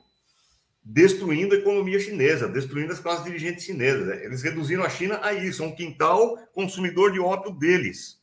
destruindo 0.84 1.53
a 1.53 1.57
economia 1.57 1.99
chinesa, 1.99 2.47
destruindo 2.47 2.91
as 2.91 2.99
classes 2.99 3.23
dirigentes 3.23 3.63
chinesas. 3.63 4.21
Eles 4.21 4.41
reduziram 4.41 4.84
a 4.84 4.89
China 4.89 5.19
a 5.21 5.34
isso, 5.34 5.63
a 5.63 5.67
um 5.67 5.75
quintal 5.75 6.38
consumidor 6.53 7.11
de 7.11 7.19
ópio 7.19 7.51
deles. 7.51 8.19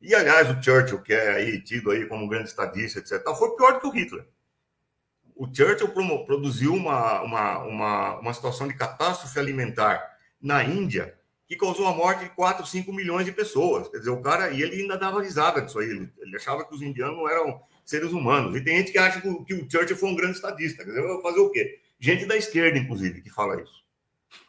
E, 0.00 0.14
aliás, 0.14 0.48
o 0.50 0.62
Churchill, 0.62 1.02
que 1.02 1.12
é 1.12 1.30
aí 1.30 1.60
tido 1.60 1.90
aí 1.90 2.06
como 2.06 2.24
um 2.24 2.28
grande 2.28 2.48
estadista, 2.48 2.98
etc., 3.00 3.22
foi 3.36 3.56
pior 3.56 3.72
do 3.72 3.80
que 3.80 3.86
o 3.86 3.90
Hitler. 3.90 4.26
O 5.34 5.46
Churchill 5.52 5.92
produziu 6.24 6.74
uma, 6.74 7.22
uma, 7.22 7.58
uma, 7.64 8.18
uma 8.20 8.34
situação 8.34 8.68
de 8.68 8.74
catástrofe 8.74 9.38
alimentar 9.38 10.02
na 10.40 10.62
Índia 10.62 11.14
que 11.46 11.56
causou 11.56 11.86
a 11.86 11.94
morte 11.94 12.24
de 12.24 12.30
4, 12.30 12.66
5 12.66 12.92
milhões 12.92 13.24
de 13.24 13.32
pessoas. 13.32 13.88
Quer 13.88 13.98
dizer, 13.98 14.10
o 14.10 14.20
cara, 14.20 14.50
e 14.50 14.62
ele 14.62 14.82
ainda 14.82 14.96
dava 14.96 15.22
risada 15.22 15.62
disso 15.62 15.78
aí, 15.78 15.88
ele, 15.88 16.12
ele 16.18 16.36
achava 16.36 16.64
que 16.64 16.74
os 16.74 16.82
indianos 16.82 17.16
não 17.16 17.28
eram 17.28 17.60
seres 17.84 18.12
humanos. 18.12 18.56
E 18.56 18.60
tem 18.60 18.78
gente 18.78 18.90
que 18.90 18.98
acha 18.98 19.20
que 19.20 19.28
o 19.28 19.70
Churchill 19.70 19.96
foi 19.96 20.08
um 20.08 20.16
grande 20.16 20.36
estadista. 20.36 20.84
Quer 20.84 20.90
dizer, 20.90 21.22
fazer 21.22 21.38
o 21.38 21.50
quê? 21.50 21.80
Gente 21.98 22.26
da 22.26 22.36
esquerda, 22.36 22.78
inclusive, 22.78 23.22
que 23.22 23.30
fala 23.30 23.60
isso. 23.60 23.84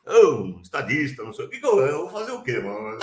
Oh, 0.05 0.59
estadista, 0.61 1.23
não 1.23 1.33
sei 1.33 1.45
o 1.45 1.49
que, 1.49 1.63
eu, 1.63 1.79
eu 1.79 1.97
vou 2.01 2.09
fazer 2.09 2.31
o 2.31 2.43
quê, 2.43 2.59
mano? 2.59 2.97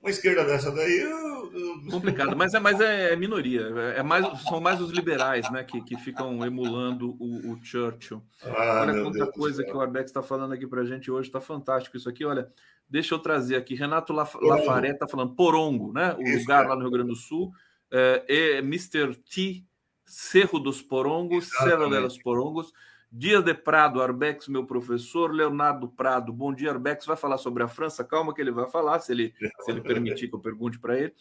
Uma 0.00 0.10
esquerda 0.10 0.44
dessa 0.44 0.70
daí. 0.70 1.00
Eu, 1.00 1.52
eu... 1.52 1.90
Complicado, 1.90 2.36
mas 2.36 2.54
é, 2.54 2.60
mas 2.60 2.80
é 2.80 3.16
minoria. 3.16 3.62
É 3.96 4.02
mais, 4.02 4.42
são 4.42 4.60
mais 4.60 4.80
os 4.80 4.90
liberais, 4.90 5.50
né, 5.50 5.64
que, 5.64 5.80
que 5.82 5.96
ficam 5.96 6.44
emulando 6.44 7.16
o, 7.18 7.52
o 7.52 7.58
Churchill. 7.64 8.22
Ah, 8.44 8.82
olha 8.82 9.02
quanta 9.02 9.24
Deus 9.24 9.30
coisa 9.34 9.64
que 9.64 9.72
o 9.72 9.80
Arbex 9.80 10.10
está 10.10 10.22
falando 10.22 10.52
aqui 10.52 10.66
para 10.66 10.82
a 10.82 10.84
gente 10.84 11.10
hoje, 11.10 11.28
está 11.28 11.40
fantástico 11.40 11.96
isso 11.96 12.08
aqui. 12.08 12.24
Olha, 12.24 12.48
deixa 12.88 13.14
eu 13.14 13.18
trazer 13.18 13.56
aqui. 13.56 13.74
Renato 13.74 14.12
Laf 14.12 14.36
Lafaré 14.40 14.90
está 14.90 15.08
falando 15.08 15.34
Porongo, 15.34 15.92
né? 15.92 16.14
O 16.14 16.22
isso, 16.22 16.40
lugar 16.40 16.64
é. 16.64 16.68
lá 16.68 16.76
no 16.76 16.82
Rio 16.82 16.90
Grande 16.90 17.10
do 17.10 17.16
Sul. 17.16 17.52
É, 17.90 18.24
é 18.28 18.58
Mr. 18.58 19.16
T, 19.16 19.64
Cerro 20.04 20.60
dos 20.60 20.80
Porongos, 20.80 21.48
Cerro 21.48 21.88
dos 21.88 22.18
Porongos. 22.18 22.72
Dias 23.10 23.42
de 23.42 23.54
Prado, 23.54 24.02
Arbex, 24.02 24.48
meu 24.48 24.66
professor. 24.66 25.32
Leonardo 25.32 25.88
Prado, 25.88 26.30
bom 26.30 26.52
dia, 26.52 26.70
Arbex. 26.70 27.06
Vai 27.06 27.16
falar 27.16 27.38
sobre 27.38 27.62
a 27.62 27.68
França? 27.68 28.04
Calma 28.04 28.34
que 28.34 28.40
ele 28.40 28.50
vai 28.50 28.68
falar, 28.68 29.00
se 29.00 29.12
ele, 29.12 29.34
se 29.60 29.70
ele 29.70 29.80
permitir 29.80 30.28
que 30.28 30.34
eu 30.34 30.40
pergunte 30.40 30.78
para 30.78 30.98
ele. 30.98 31.14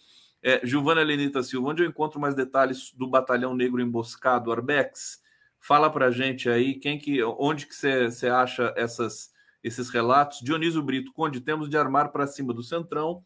É, 0.43 0.59
Giovana 0.65 1.01
Lenita 1.01 1.41
Silva, 1.41 1.69
onde 1.69 1.81
eu 1.81 1.87
encontro 1.87 2.19
mais 2.19 2.35
detalhes 2.35 2.91
do 2.93 3.07
Batalhão 3.07 3.55
Negro 3.55 3.81
Emboscado, 3.81 4.51
Arbex? 4.51 5.21
Fala 5.59 5.89
para 5.89 6.11
gente 6.11 6.49
aí, 6.49 6.75
quem 6.75 6.99
que, 6.99 7.23
onde 7.23 7.65
que 7.65 7.73
você 7.73 8.27
acha 8.27 8.73
essas, 8.75 9.31
esses 9.63 9.89
relatos? 9.89 10.41
Dionísio 10.41 10.83
Brito, 10.83 11.13
Conde, 11.13 11.39
temos 11.39 11.69
de 11.69 11.77
armar 11.77 12.11
para 12.11 12.27
cima 12.27 12.53
do 12.53 12.63
Centrão. 12.63 13.23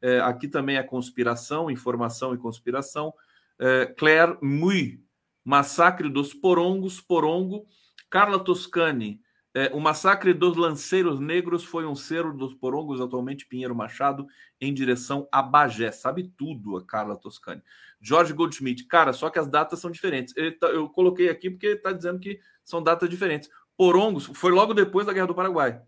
É, 0.00 0.20
aqui 0.20 0.46
também 0.46 0.76
é 0.76 0.82
conspiração, 0.84 1.68
informação 1.68 2.32
e 2.32 2.38
conspiração. 2.38 3.12
É, 3.58 3.86
Claire 3.86 4.38
Mui, 4.40 5.00
Massacre 5.44 6.08
dos 6.08 6.32
Porongos, 6.32 7.00
Porongo. 7.00 7.66
Carla 8.14 8.38
Toscani, 8.38 9.20
é, 9.52 9.72
o 9.74 9.80
massacre 9.80 10.32
dos 10.32 10.56
lanceiros 10.56 11.18
negros 11.18 11.64
foi 11.64 11.84
um 11.84 11.96
cerro 11.96 12.32
dos 12.32 12.54
porongos, 12.54 13.00
atualmente 13.00 13.44
Pinheiro 13.44 13.74
Machado, 13.74 14.24
em 14.60 14.72
direção 14.72 15.26
a 15.32 15.42
Bagé. 15.42 15.90
Sabe 15.90 16.32
tudo 16.36 16.76
a 16.76 16.86
Carla 16.86 17.16
Toscani. 17.16 17.60
Jorge 18.00 18.32
Goldschmidt, 18.32 18.86
cara, 18.86 19.12
só 19.12 19.28
que 19.30 19.38
as 19.40 19.48
datas 19.48 19.80
são 19.80 19.90
diferentes. 19.90 20.32
Tá, 20.60 20.68
eu 20.68 20.88
coloquei 20.90 21.28
aqui 21.28 21.50
porque 21.50 21.66
ele 21.66 21.74
está 21.74 21.90
dizendo 21.90 22.20
que 22.20 22.38
são 22.62 22.80
datas 22.80 23.10
diferentes. 23.10 23.50
Porongos 23.76 24.26
foi 24.26 24.52
logo 24.52 24.72
depois 24.74 25.08
da 25.08 25.12
Guerra 25.12 25.26
do 25.26 25.34
Paraguai. 25.34 25.82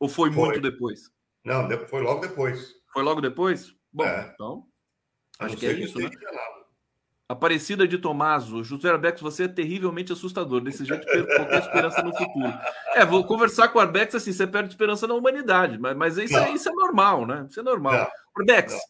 Ou 0.00 0.08
foi, 0.08 0.32
foi. 0.32 0.46
muito 0.46 0.60
depois? 0.60 1.12
Não, 1.44 1.68
foi 1.86 2.02
logo 2.02 2.22
depois. 2.22 2.74
Foi 2.92 3.04
logo 3.04 3.20
depois? 3.20 3.72
Bom, 3.92 4.02
é. 4.02 4.32
então. 4.34 4.66
Acho 5.38 5.56
que 5.56 5.66
é 5.66 5.72
isso, 5.74 5.96
né? 5.96 6.10
Aparecida 7.32 7.88
de 7.88 7.98
Tomaso, 7.98 8.62
José 8.62 8.90
Arbex, 8.90 9.20
você 9.20 9.44
é 9.44 9.48
terrivelmente 9.48 10.12
assustador. 10.12 10.60
Desse 10.60 10.84
jeito, 10.84 11.06
perco 11.06 11.34
qualquer 11.34 11.60
esperança 11.60 12.02
no 12.02 12.16
futuro. 12.16 12.52
É, 12.94 13.04
vou 13.04 13.24
conversar 13.24 13.68
com 13.68 13.78
o 13.78 13.82
Arbex 13.82 14.14
assim: 14.14 14.32
você 14.32 14.46
perde 14.46 14.68
esperança 14.68 15.06
na 15.06 15.14
humanidade, 15.14 15.78
mas, 15.78 15.96
mas 15.96 16.18
isso, 16.18 16.36
é, 16.36 16.50
isso 16.52 16.68
é 16.68 16.72
normal, 16.72 17.26
né? 17.26 17.46
Isso 17.48 17.58
é 17.58 17.62
normal. 17.62 17.94
Não. 17.94 18.06
Arbex, 18.38 18.72
não. 18.72 18.80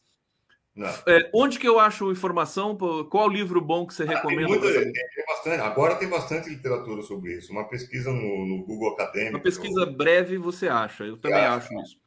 Não. 0.74 0.88
É, 1.06 1.30
onde 1.34 1.58
que 1.58 1.68
eu 1.68 1.78
acho 1.78 2.10
informação? 2.10 2.76
Qual 3.10 3.28
livro 3.28 3.60
bom 3.60 3.86
que 3.86 3.92
você 3.92 4.04
ah, 4.04 4.06
recomenda? 4.06 4.48
Tem, 4.48 4.58
muito, 4.58 4.72
tem, 4.72 4.92
tem 4.92 5.24
bastante, 5.28 5.60
agora 5.60 5.94
tem 5.96 6.08
bastante 6.08 6.48
literatura 6.48 7.02
sobre 7.02 7.36
isso. 7.36 7.52
Uma 7.52 7.68
pesquisa 7.68 8.10
no, 8.10 8.46
no 8.46 8.64
Google 8.64 8.94
Acadêmico. 8.94 9.36
Uma 9.36 9.42
pesquisa 9.42 9.84
breve 9.84 10.38
você 10.38 10.68
acha, 10.68 11.04
eu 11.04 11.18
também 11.18 11.44
acho 11.44 11.68
isso. 11.80 12.00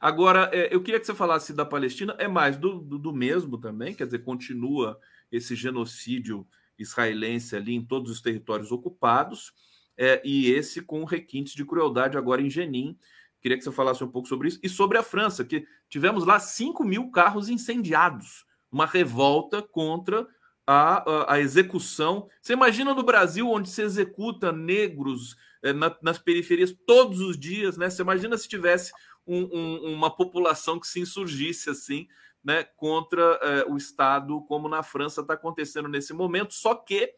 Agora, 0.00 0.50
é, 0.52 0.72
eu 0.72 0.82
queria 0.82 1.00
que 1.00 1.06
você 1.06 1.14
falasse 1.14 1.52
da 1.52 1.64
Palestina, 1.64 2.14
é 2.18 2.28
mais 2.28 2.56
do, 2.56 2.78
do, 2.80 2.98
do 2.98 3.12
mesmo 3.12 3.58
também, 3.58 3.94
quer 3.94 4.04
dizer, 4.04 4.20
continua 4.20 4.98
esse 5.32 5.56
genocídio 5.56 6.46
israelense 6.78 7.56
ali 7.56 7.74
em 7.74 7.84
todos 7.84 8.10
os 8.10 8.20
territórios 8.20 8.70
ocupados, 8.70 9.52
é, 9.96 10.20
e 10.24 10.50
esse 10.50 10.82
com 10.82 11.04
requintes 11.04 11.54
de 11.54 11.64
crueldade 11.64 12.16
agora 12.16 12.42
em 12.42 12.50
Jenin. 12.50 12.96
Queria 13.40 13.58
que 13.58 13.64
você 13.64 13.72
falasse 13.72 14.04
um 14.04 14.08
pouco 14.08 14.28
sobre 14.28 14.48
isso. 14.48 14.60
E 14.62 14.68
sobre 14.68 14.98
a 14.98 15.02
França, 15.02 15.44
que 15.44 15.66
tivemos 15.88 16.24
lá 16.24 16.38
5 16.38 16.84
mil 16.84 17.10
carros 17.10 17.48
incendiados, 17.48 18.44
uma 18.70 18.86
revolta 18.86 19.60
contra 19.60 20.26
a, 20.66 21.10
a, 21.10 21.34
a, 21.34 21.40
execução. 21.40 22.28
Você 22.40 22.52
imagina 22.52 22.94
no 22.94 23.02
Brasil, 23.02 23.48
onde 23.50 23.68
se 23.68 23.82
executa 23.82 24.52
negros 24.52 25.36
é, 25.62 25.72
na, 25.72 25.94
nas 26.00 26.18
periferias 26.18 26.74
todos 26.86 27.20
os 27.20 27.38
dias, 27.38 27.76
né? 27.76 27.90
Você 27.90 28.02
imagina 28.02 28.38
se 28.38 28.48
tivesse 28.48 28.92
um, 29.26 29.48
um, 29.52 29.94
uma 29.94 30.10
população 30.10 30.78
que 30.78 30.86
se 30.86 31.00
insurgisse 31.00 31.68
assim 31.70 32.06
né, 32.44 32.64
contra 32.76 33.22
eh, 33.42 33.64
o 33.68 33.76
Estado, 33.76 34.42
como 34.46 34.68
na 34.68 34.82
França 34.82 35.20
está 35.20 35.34
acontecendo 35.34 35.88
nesse 35.88 36.12
momento. 36.12 36.54
Só 36.54 36.74
que 36.74 37.14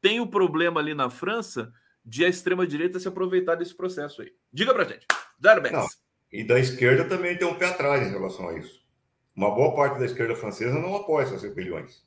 tem 0.00 0.20
o 0.20 0.26
problema 0.26 0.80
ali 0.80 0.94
na 0.94 1.08
França 1.08 1.72
de 2.04 2.24
a 2.24 2.28
extrema-direita 2.28 3.00
se 3.00 3.08
aproveitar 3.08 3.54
desse 3.56 3.74
processo 3.74 4.22
aí. 4.22 4.32
Diga 4.52 4.72
para 4.72 4.84
gente. 4.84 5.06
Darbex. 5.38 5.98
E 6.30 6.44
da 6.44 6.58
esquerda 6.58 7.04
também 7.04 7.36
tem 7.36 7.46
um 7.46 7.54
pé 7.54 7.66
atrás 7.66 8.06
em 8.06 8.10
relação 8.10 8.48
a 8.48 8.58
isso. 8.58 8.84
Uma 9.34 9.54
boa 9.54 9.74
parte 9.74 9.98
da 9.98 10.04
esquerda 10.04 10.36
francesa 10.36 10.78
não 10.78 10.96
apoia 10.96 11.24
essas 11.24 11.42
rebeliões. 11.42 12.04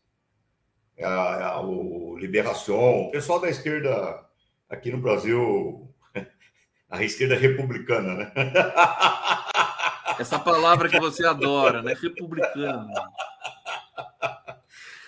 É 0.96 1.06
a, 1.06 1.48
a, 1.50 1.62
o 1.62 2.18
Liberação, 2.18 3.02
o 3.02 3.12
pessoal 3.12 3.40
da 3.40 3.50
esquerda 3.50 4.26
aqui 4.70 4.92
no 4.92 5.00
Brasil, 5.00 5.94
a 6.90 7.04
esquerda 7.04 7.36
republicana, 7.36 8.16
né? 8.16 8.32
Essa 10.20 10.38
palavra 10.38 10.90
que 10.90 11.00
você 11.00 11.26
adora, 11.26 11.82
né? 11.82 11.94
Republicano. 11.94 12.90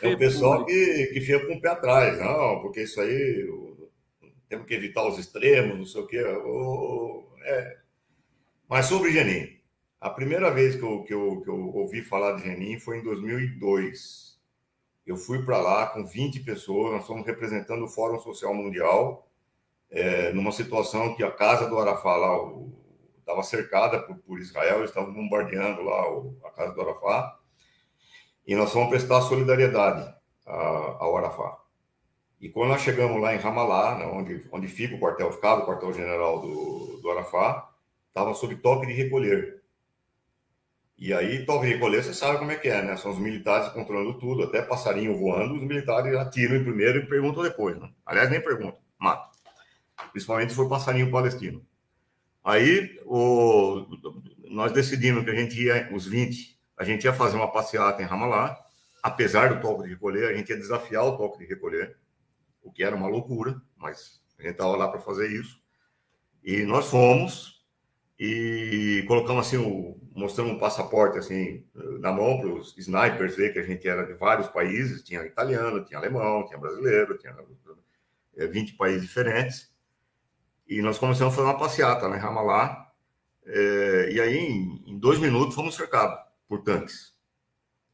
É 0.02 0.14
o 0.14 0.18
pessoal 0.18 0.66
que, 0.66 1.10
que 1.14 1.22
fica 1.22 1.46
com 1.46 1.54
o 1.54 1.62
pé 1.62 1.70
atrás, 1.70 2.18
não, 2.20 2.62
porque 2.62 2.82
isso 2.82 3.00
aí 3.00 3.48
temos 4.50 4.66
que 4.66 4.74
evitar 4.74 5.06
os 5.08 5.20
extremos, 5.20 5.78
não 5.78 5.86
sei 5.86 6.02
o 6.02 6.08
quê. 6.08 6.24
é. 7.44 7.78
Mas 8.68 8.86
sobre 8.86 9.12
Genin, 9.12 9.60
a 10.00 10.10
primeira 10.10 10.50
vez 10.50 10.76
que 10.76 10.82
eu, 10.82 11.04
que, 11.04 11.14
eu, 11.14 11.42
que 11.42 11.50
eu 11.50 11.76
ouvi 11.76 12.02
falar 12.02 12.38
de 12.38 12.44
Genin 12.44 12.80
foi 12.80 13.00
em 13.00 13.04
2002. 13.04 14.40
Eu 15.06 15.18
fui 15.18 15.44
para 15.44 15.60
lá 15.60 15.88
com 15.88 16.06
20 16.06 16.40
pessoas, 16.40 16.94
nós 16.94 17.06
fomos 17.06 17.26
representando 17.26 17.84
o 17.84 17.88
Fórum 17.88 18.20
Social 18.20 18.54
Mundial, 18.54 19.30
é, 19.90 20.32
numa 20.32 20.52
situação 20.52 21.16
que 21.16 21.24
a 21.24 21.32
casa 21.32 21.70
do 21.70 21.78
Arafá, 21.78 22.16
lá, 22.16 22.42
o 22.42 22.81
estava 23.32 23.44
cercada 23.44 24.00
por, 24.00 24.18
por, 24.18 24.40
Israel, 24.40 24.78
eles 24.78 24.90
estavam 24.90 25.14
bombardeando 25.14 25.82
lá 25.82 26.12
o, 26.12 26.38
a 26.46 26.52
casa 26.52 26.74
do 26.74 26.82
Arafá, 26.82 27.38
e 28.46 28.56
nós 28.56 28.72
fomos 28.72 28.90
prestar 28.90 29.22
solidariedade 29.22 30.14
a, 30.46 30.54
ao 31.00 31.18
Arafá. 31.18 31.58
E 32.40 32.50
quando 32.50 32.70
nós 32.70 32.82
chegamos 32.82 33.22
lá 33.22 33.34
em 33.36 33.38
Ramallah, 33.38 34.00
né, 34.00 34.06
onde, 34.06 34.48
onde 34.52 34.68
fica 34.68 34.96
o 34.96 35.00
quartel, 35.00 35.32
ficava 35.32 35.62
o 35.62 35.66
quartel-general 35.66 36.42
do, 36.42 37.00
do 37.02 37.12
Arafá, 37.12 37.70
estava 38.08 38.34
sob 38.34 38.56
toque 38.56 38.88
de 38.88 38.94
recolher. 38.94 39.62
E 40.98 41.14
aí, 41.14 41.46
toque 41.46 41.68
de 41.68 41.74
recolher, 41.74 42.04
você 42.04 42.14
sabe 42.14 42.40
como 42.40 42.52
é 42.52 42.56
que 42.56 42.68
é, 42.68 42.82
né? 42.82 42.98
São 42.98 43.12
os 43.12 43.18
militares 43.18 43.72
controlando 43.74 44.20
tudo, 44.20 44.44
até 44.44 44.62
passarinho 44.62 45.18
voando, 45.18 45.56
os 45.56 45.62
militares 45.62 46.16
atiram 46.16 46.56
em 46.56 46.64
primeiro 46.64 47.00
e 47.00 47.08
perguntam 47.08 47.44
depois, 47.44 47.80
né? 47.80 47.90
Aliás, 48.06 48.30
nem 48.30 48.42
perguntam, 48.42 48.78
matam. 49.00 49.30
Principalmente 50.12 50.50
se 50.50 50.56
for 50.56 50.70
passarinho 50.70 51.12
palestino. 51.12 51.66
Aí 52.44 53.00
o, 53.06 53.86
nós 54.50 54.72
decidimos 54.72 55.24
que 55.24 55.30
a 55.30 55.36
gente 55.36 55.62
ia, 55.62 55.90
os 55.94 56.06
20, 56.06 56.60
a 56.78 56.84
gente 56.84 57.04
ia 57.04 57.14
fazer 57.14 57.38
uma 57.38 57.52
passeata 57.52 58.02
em 58.02 58.06
Ramallah, 58.06 58.58
apesar 59.02 59.54
do 59.54 59.62
toque 59.62 59.84
de 59.84 59.90
recolher, 59.90 60.30
a 60.30 60.34
gente 60.34 60.50
ia 60.50 60.58
desafiar 60.58 61.06
o 61.06 61.18
toque 61.18 61.40
de 61.40 61.46
recolher, 61.46 61.98
o 62.64 62.72
que 62.72 62.84
era 62.84 62.96
uma 62.96 63.08
loucura, 63.08 63.62
mas 63.78 64.22
a 64.38 64.42
gente 64.42 64.54
estava 64.54 64.76
lá 64.76 64.88
para 64.88 65.00
fazer 65.00 65.32
isso. 65.32 65.60
E 66.44 66.64
nós 66.64 66.88
fomos 66.88 67.62
e 68.20 69.04
colocamos 69.08 69.48
assim, 69.48 69.58
o, 69.58 70.00
mostramos 70.14 70.54
um 70.54 70.60
passaporte 70.60 71.18
assim 71.18 71.66
na 72.00 72.12
mão 72.12 72.40
para 72.40 72.50
os 72.50 72.78
snipers 72.78 73.36
ver 73.36 73.54
que 73.54 73.60
a 73.60 73.64
gente 73.64 73.88
era 73.88 74.06
de 74.06 74.14
vários 74.14 74.48
países, 74.48 75.04
tinha 75.04 75.26
italiano, 75.26 75.84
tinha 75.86 76.00
alemão, 76.00 76.46
tinha 76.46 76.60
brasileiro, 76.60 77.18
tinha 77.18 77.36
20 78.36 78.74
países 78.74 79.02
diferentes. 79.04 79.71
E 80.72 80.82
nós 80.82 80.98
começamos 80.98 81.34
a 81.34 81.36
fazer 81.36 81.50
uma 81.50 81.60
passeata 81.60 82.08
né, 82.08 82.16
em 82.16 82.20
Ramallah. 82.22 82.90
É, 83.46 84.10
e 84.10 84.22
aí, 84.22 84.38
em, 84.38 84.82
em, 84.88 84.98
dois 84.98 85.20
minutos, 85.20 85.54
fomos 85.54 85.76
cercados 85.76 86.18
por 86.48 86.64
tanques. 86.64 87.14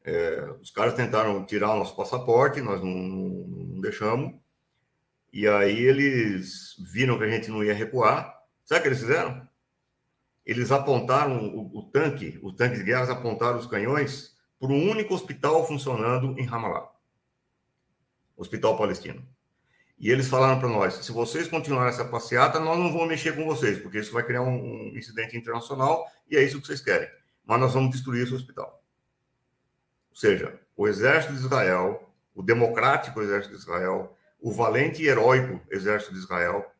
É, 0.04 0.48
os 0.62 0.70
caras 0.70 0.94
tentaram 0.94 1.44
tirar 1.44 1.74
o 1.74 1.78
nosso 1.80 1.96
passaporte, 1.96 2.60
nós 2.60 2.80
não, 2.80 2.88
não, 2.88 3.80
deixamos. 3.80 4.32
E 5.32 5.48
aí 5.48 5.76
eles 5.76 6.76
viram 6.78 7.18
que 7.18 7.24
a 7.24 7.28
gente 7.28 7.50
não 7.50 7.64
ia 7.64 7.74
recuar. 7.74 8.32
Sabe 8.64 8.78
o 8.78 8.82
que 8.82 8.88
eles 8.90 9.00
fizeram? 9.00 9.48
Eles 10.46 10.70
apontaram 10.70 11.48
o, 11.48 11.80
o 11.80 11.82
tanque, 11.82 12.38
os 12.44 12.54
tanques 12.54 12.78
de 12.78 12.84
guerra 12.84 13.12
apontaram 13.12 13.58
os 13.58 13.66
canhões 13.66 14.36
para 14.60 14.68
um 14.68 14.88
único 14.88 15.14
hospital 15.14 15.66
funcionando 15.66 16.38
em 16.38 16.44
Ramallah. 16.44 16.88
Hospital 18.36 18.78
palestino. 18.78 19.26
E 19.98 20.10
eles 20.10 20.28
falaram 20.28 20.58
para 20.60 20.68
nós: 20.68 20.94
se 20.94 21.12
vocês 21.12 21.48
continuarem 21.48 21.92
essa 21.92 22.04
passeata, 22.04 22.60
nós 22.60 22.78
não 22.78 22.92
vamos 22.92 23.08
mexer 23.08 23.34
com 23.34 23.44
vocês, 23.44 23.78
porque 23.78 23.98
isso 23.98 24.12
vai 24.12 24.22
criar 24.22 24.42
um, 24.42 24.90
um 24.90 24.96
incidente 24.96 25.36
internacional 25.36 26.06
e 26.30 26.36
é 26.36 26.42
isso 26.42 26.60
que 26.60 26.66
vocês 26.66 26.80
querem. 26.80 27.08
mas 27.44 27.60
nós 27.60 27.74
vamos 27.74 27.90
destruir 27.90 28.22
esse 28.22 28.34
hospital. 28.34 28.82
Ou 30.10 30.16
seja, 30.16 30.60
o 30.76 30.86
exército 30.86 31.32
de 31.32 31.40
Israel, 31.40 32.12
o 32.34 32.42
democrático 32.42 33.20
exército 33.20 33.54
de 33.54 33.60
Israel, 33.60 34.16
o 34.40 34.52
valente 34.52 35.02
e 35.02 35.08
heróico 35.08 35.60
exército 35.70 36.12
de 36.12 36.20
Israel, 36.20 36.70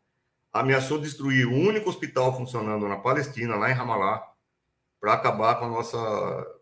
ameaçou 0.53 0.99
destruir 0.99 1.47
o 1.47 1.55
único 1.55 1.91
hospital 1.91 2.37
funcionando 2.37 2.89
na 2.89 2.97
Palestina, 2.97 3.57
lá 3.57 3.71
em 3.71 3.75
Ramallah, 3.75 4.23
para 5.01 5.15
acabar 5.15 5.57
com, 5.57 5.67
a 5.67 5.69
nossa, 5.69 5.99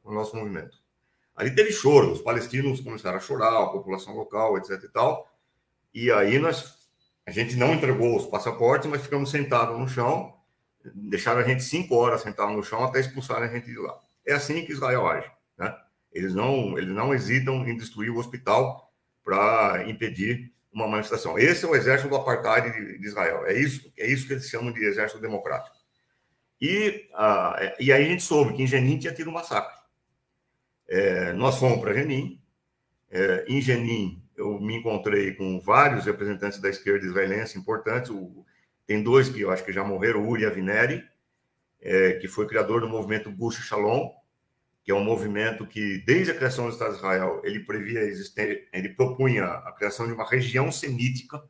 com 0.02 0.11
o 0.11 0.14
nosso 0.14 0.36
movimento. 0.36 0.78
Ali 1.34 1.54
teve 1.54 1.72
choro, 1.72 2.12
os 2.12 2.22
palestinos 2.22 2.80
começaram 2.80 3.18
a 3.18 3.20
chorar, 3.20 3.62
a 3.62 3.66
população 3.66 4.14
local, 4.14 4.57
etc 4.57 4.82
e 4.82 4.88
tal. 4.88 5.30
E 5.97 6.12
aí 6.12 6.38
nós, 6.38 6.74
a 7.24 7.30
gente 7.30 7.57
não 7.57 7.72
entregou 7.72 8.14
os 8.14 8.26
passaportes, 8.26 8.86
mas 8.86 9.01
ficamos 9.01 9.30
sentados 9.30 9.78
no 9.78 9.88
chão, 9.88 10.36
deixaram 10.94 11.40
a 11.40 11.42
gente 11.42 11.64
cinco 11.64 11.94
horas 11.94 12.20
sentados 12.20 12.55
no 12.55 12.62
chão 12.62 12.84
até 12.84 13.01
expulsarem 13.01 13.49
a 13.49 13.51
gente 13.51 13.64
de 13.64 13.78
lá. 13.78 13.99
É 14.26 14.34
assim 14.34 14.62
que 14.66 14.72
Israel 14.72 15.09
age, 15.09 15.30
né? 15.57 15.74
Eles 16.12 16.34
não, 16.34 16.76
eles 16.76 16.94
não 16.94 17.14
hesitam 17.14 17.66
em 17.66 17.74
destruir 17.78 18.11
o 18.11 18.18
hospital 18.18 18.92
para 19.24 19.84
impedir 19.88 20.53
uma 20.70 20.86
manifestação. 20.86 21.38
Esse 21.38 21.64
é 21.64 21.68
o 21.68 21.74
exército 21.74 22.11
do 22.11 22.16
apartheid 22.16 22.70
de, 22.70 22.99
de 22.99 23.07
Israel. 23.07 23.47
É 23.47 23.59
isso, 23.59 23.90
é 23.97 24.07
isso 24.07 24.26
que 24.26 24.34
eles 24.34 24.51
chamam 24.51 24.72
de 24.72 24.84
exército 24.84 25.18
democrático. 25.18 25.74
E, 26.61 27.09
uh, 27.14 27.74
e 27.80 27.90
aí 27.90 28.05
a 28.05 28.09
gente 28.09 28.22
soube 28.22 28.53
que 28.53 28.62
em 28.62 28.66
Jenin 28.66 28.99
tinha 28.99 29.14
tido 29.14 29.30
um 29.30 29.32
massacre. 29.32 29.74
É, 30.86 31.32
nós 31.32 31.59
fomos 31.59 31.80
para 31.80 31.94
Jenin. 31.94 32.38
É, 33.11 33.47
em 33.49 33.62
Jenin, 33.62 34.22
eu 34.37 34.61
me 34.61 34.76
encontrei 34.76 35.34
com 35.34 35.61
vários 35.61 36.05
representantes 36.05 36.61
da 36.61 36.68
esquerda 36.68 37.07
israelense 37.07 37.59
importantes. 37.59 38.11
O, 38.11 38.45
tem 38.87 39.03
dois 39.03 39.28
que 39.28 39.41
eu 39.41 39.51
acho 39.51 39.64
que 39.64 39.72
já 39.72 39.82
morreram, 39.82 40.28
Uri 40.28 40.45
Avineri, 40.45 41.03
é, 41.80 42.12
que 42.14 42.28
foi 42.28 42.47
criador 42.47 42.80
do 42.80 42.89
movimento 42.89 43.30
Gush 43.30 43.66
Shalom, 43.66 44.11
que 44.84 44.93
é 44.93 44.95
um 44.95 45.03
movimento 45.03 45.66
que, 45.66 45.99
desde 46.07 46.30
a 46.30 46.34
criação 46.37 46.66
do 46.66 46.72
Estado 46.72 46.93
de 46.93 46.99
Israel, 46.99 47.41
ele 47.43 47.61
previa 47.61 48.01
ele 48.72 48.89
propunha 48.91 49.45
a 49.45 49.72
criação 49.72 50.07
de 50.07 50.12
uma 50.12 50.28
região 50.28 50.70
semítica 50.70 51.43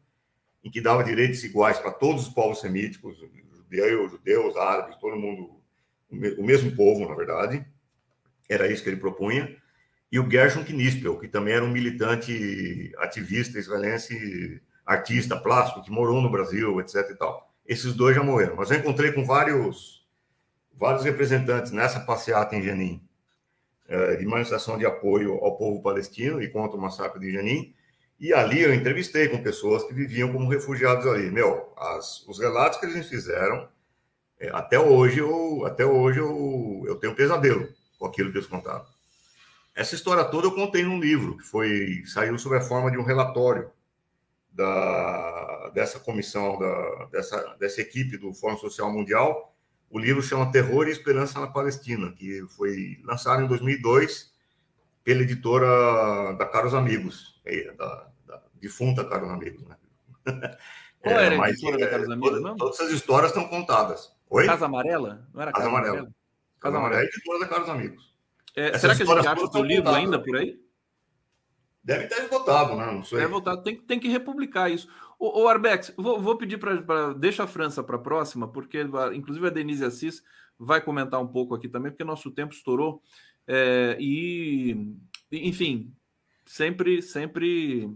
em 0.64 0.70
que 0.70 0.80
dava 0.80 1.04
direitos 1.04 1.44
iguais 1.44 1.78
para 1.78 1.92
todos 1.92 2.26
os 2.26 2.32
povos 2.32 2.60
semíticos, 2.60 3.18
judeus, 3.52 4.10
judeus, 4.10 4.56
árabes, 4.56 4.96
todo 4.96 5.16
mundo, 5.16 5.60
o 6.10 6.42
mesmo 6.42 6.74
povo, 6.74 7.06
na 7.06 7.14
verdade. 7.14 7.64
Era 8.48 8.66
isso 8.70 8.82
que 8.82 8.88
ele 8.88 8.96
propunha. 8.96 9.54
E 10.16 10.18
o 10.18 10.30
Gershon 10.30 10.64
Knispel, 10.64 11.18
que 11.18 11.28
também 11.28 11.52
era 11.52 11.62
um 11.62 11.68
militante 11.68 12.90
ativista 12.96 13.58
israelense, 13.58 14.62
artista 14.86 15.36
plástico, 15.36 15.82
que 15.82 15.90
morou 15.90 16.22
no 16.22 16.30
Brasil, 16.30 16.80
etc. 16.80 17.10
e 17.10 17.14
tal. 17.16 17.52
Esses 17.66 17.92
dois 17.92 18.16
já 18.16 18.22
morreram. 18.22 18.56
Mas 18.56 18.70
eu 18.70 18.78
encontrei 18.78 19.12
com 19.12 19.26
vários, 19.26 20.08
vários 20.72 21.04
representantes 21.04 21.70
nessa 21.70 22.00
passeata 22.00 22.56
em 22.56 22.62
Jenin 22.62 23.06
é, 23.86 24.16
de 24.16 24.24
manifestação 24.24 24.78
de 24.78 24.86
apoio 24.86 25.34
ao 25.34 25.58
povo 25.58 25.82
palestino 25.82 26.40
e 26.42 26.48
contra 26.48 26.78
o 26.78 26.80
massacre 26.80 27.20
de 27.20 27.32
Jenin. 27.32 27.74
E 28.18 28.32
ali 28.32 28.62
eu 28.62 28.72
entrevistei 28.72 29.28
com 29.28 29.42
pessoas 29.42 29.84
que 29.84 29.92
viviam 29.92 30.32
como 30.32 30.48
refugiados 30.48 31.06
ali. 31.06 31.30
Meu, 31.30 31.74
as, 31.76 32.26
os 32.26 32.38
relatos 32.38 32.80
que 32.80 32.86
eles 32.86 33.06
fizeram, 33.06 33.68
é, 34.40 34.48
até 34.48 34.80
hoje, 34.80 35.18
eu, 35.18 35.66
até 35.66 35.84
hoje 35.84 36.20
eu, 36.20 36.84
eu 36.86 36.96
tenho 36.96 37.14
pesadelo 37.14 37.68
com 37.98 38.06
aquilo 38.06 38.32
que 38.32 38.38
eles 38.38 38.48
contaram. 38.48 38.95
Essa 39.76 39.94
história 39.94 40.24
toda 40.24 40.46
eu 40.46 40.54
contei 40.54 40.82
num 40.82 40.98
livro 40.98 41.36
que 41.36 41.44
foi 41.44 42.02
saiu 42.06 42.38
sob 42.38 42.56
a 42.56 42.62
forma 42.62 42.90
de 42.90 42.96
um 42.96 43.04
relatório 43.04 43.70
da, 44.50 45.70
dessa 45.74 46.00
comissão, 46.00 46.58
da, 46.58 47.04
dessa, 47.12 47.56
dessa 47.60 47.82
equipe 47.82 48.16
do 48.16 48.32
Fórum 48.32 48.56
Social 48.56 48.90
Mundial, 48.90 49.54
o 49.90 49.98
livro 49.98 50.22
chama 50.22 50.50
Terror 50.50 50.88
e 50.88 50.92
Esperança 50.92 51.38
na 51.38 51.46
Palestina, 51.46 52.10
que 52.12 52.42
foi 52.56 52.98
lançado 53.04 53.42
em 53.42 53.46
2002 53.46 54.32
pela 55.04 55.20
editora 55.20 56.32
da 56.38 56.46
Caros 56.46 56.72
Amigos, 56.72 57.38
é, 57.44 57.70
da, 57.72 58.08
da 58.26 58.42
defunta 58.54 59.04
Caros 59.04 59.28
Amigos, 59.28 59.62
né? 59.68 59.76
Qual 61.00 61.14
é, 61.14 61.26
era 61.26 61.44
a 61.44 61.50
editora 61.50 61.76
da 61.76 61.88
Caros 61.88 62.10
Amigos? 62.10 62.30
Todas, 62.30 62.56
todas 62.56 62.80
essas 62.80 62.92
histórias 62.92 63.30
estão 63.30 63.46
contadas. 63.46 64.10
Oi? 64.30 64.46
Casa 64.46 64.64
Amarela? 64.64 65.28
Não 65.34 65.42
era 65.42 65.52
Casa, 65.52 65.64
Casa 65.64 65.68
Amarela. 65.68 65.98
Amarela? 65.98 66.14
Casa 66.58 66.76
Amarela 66.78 67.02
é 67.02 67.04
editora 67.04 67.38
da 67.40 67.46
Caros 67.46 67.68
Amigos. 67.68 68.15
É, 68.56 68.78
será 68.78 68.96
que 68.96 69.02
a 69.02 69.06
gente 69.06 69.26
acha 69.28 69.58
o 69.58 69.62
livro 69.62 69.90
ainda 69.90 70.18
por 70.18 70.34
aí? 70.34 70.58
Deve 71.84 72.04
estar 72.04 72.24
esgotado, 72.24 72.74
né? 72.74 72.86
Não 72.86 73.04
sei. 73.04 73.18
Deve 73.18 73.30
voltar. 73.30 73.58
Tem, 73.58 73.76
tem 73.76 74.00
que 74.00 74.08
republicar 74.08 74.72
isso. 74.72 74.88
O, 75.18 75.42
o 75.42 75.48
Arbex, 75.48 75.92
vou, 75.96 76.18
vou 76.20 76.36
pedir 76.36 76.58
para. 76.58 77.12
Deixa 77.12 77.44
a 77.44 77.46
França 77.46 77.82
para 77.84 77.96
a 77.96 78.00
próxima, 78.00 78.48
porque 78.50 78.80
inclusive 79.14 79.46
a 79.46 79.50
Denise 79.50 79.84
Assis 79.84 80.22
vai 80.58 80.80
comentar 80.80 81.20
um 81.20 81.28
pouco 81.28 81.54
aqui 81.54 81.68
também, 81.68 81.92
porque 81.92 82.02
nosso 82.02 82.30
tempo 82.30 82.54
estourou. 82.54 83.02
É, 83.46 83.96
e, 84.00 84.96
enfim, 85.30 85.94
sempre, 86.44 87.00
sempre, 87.02 87.88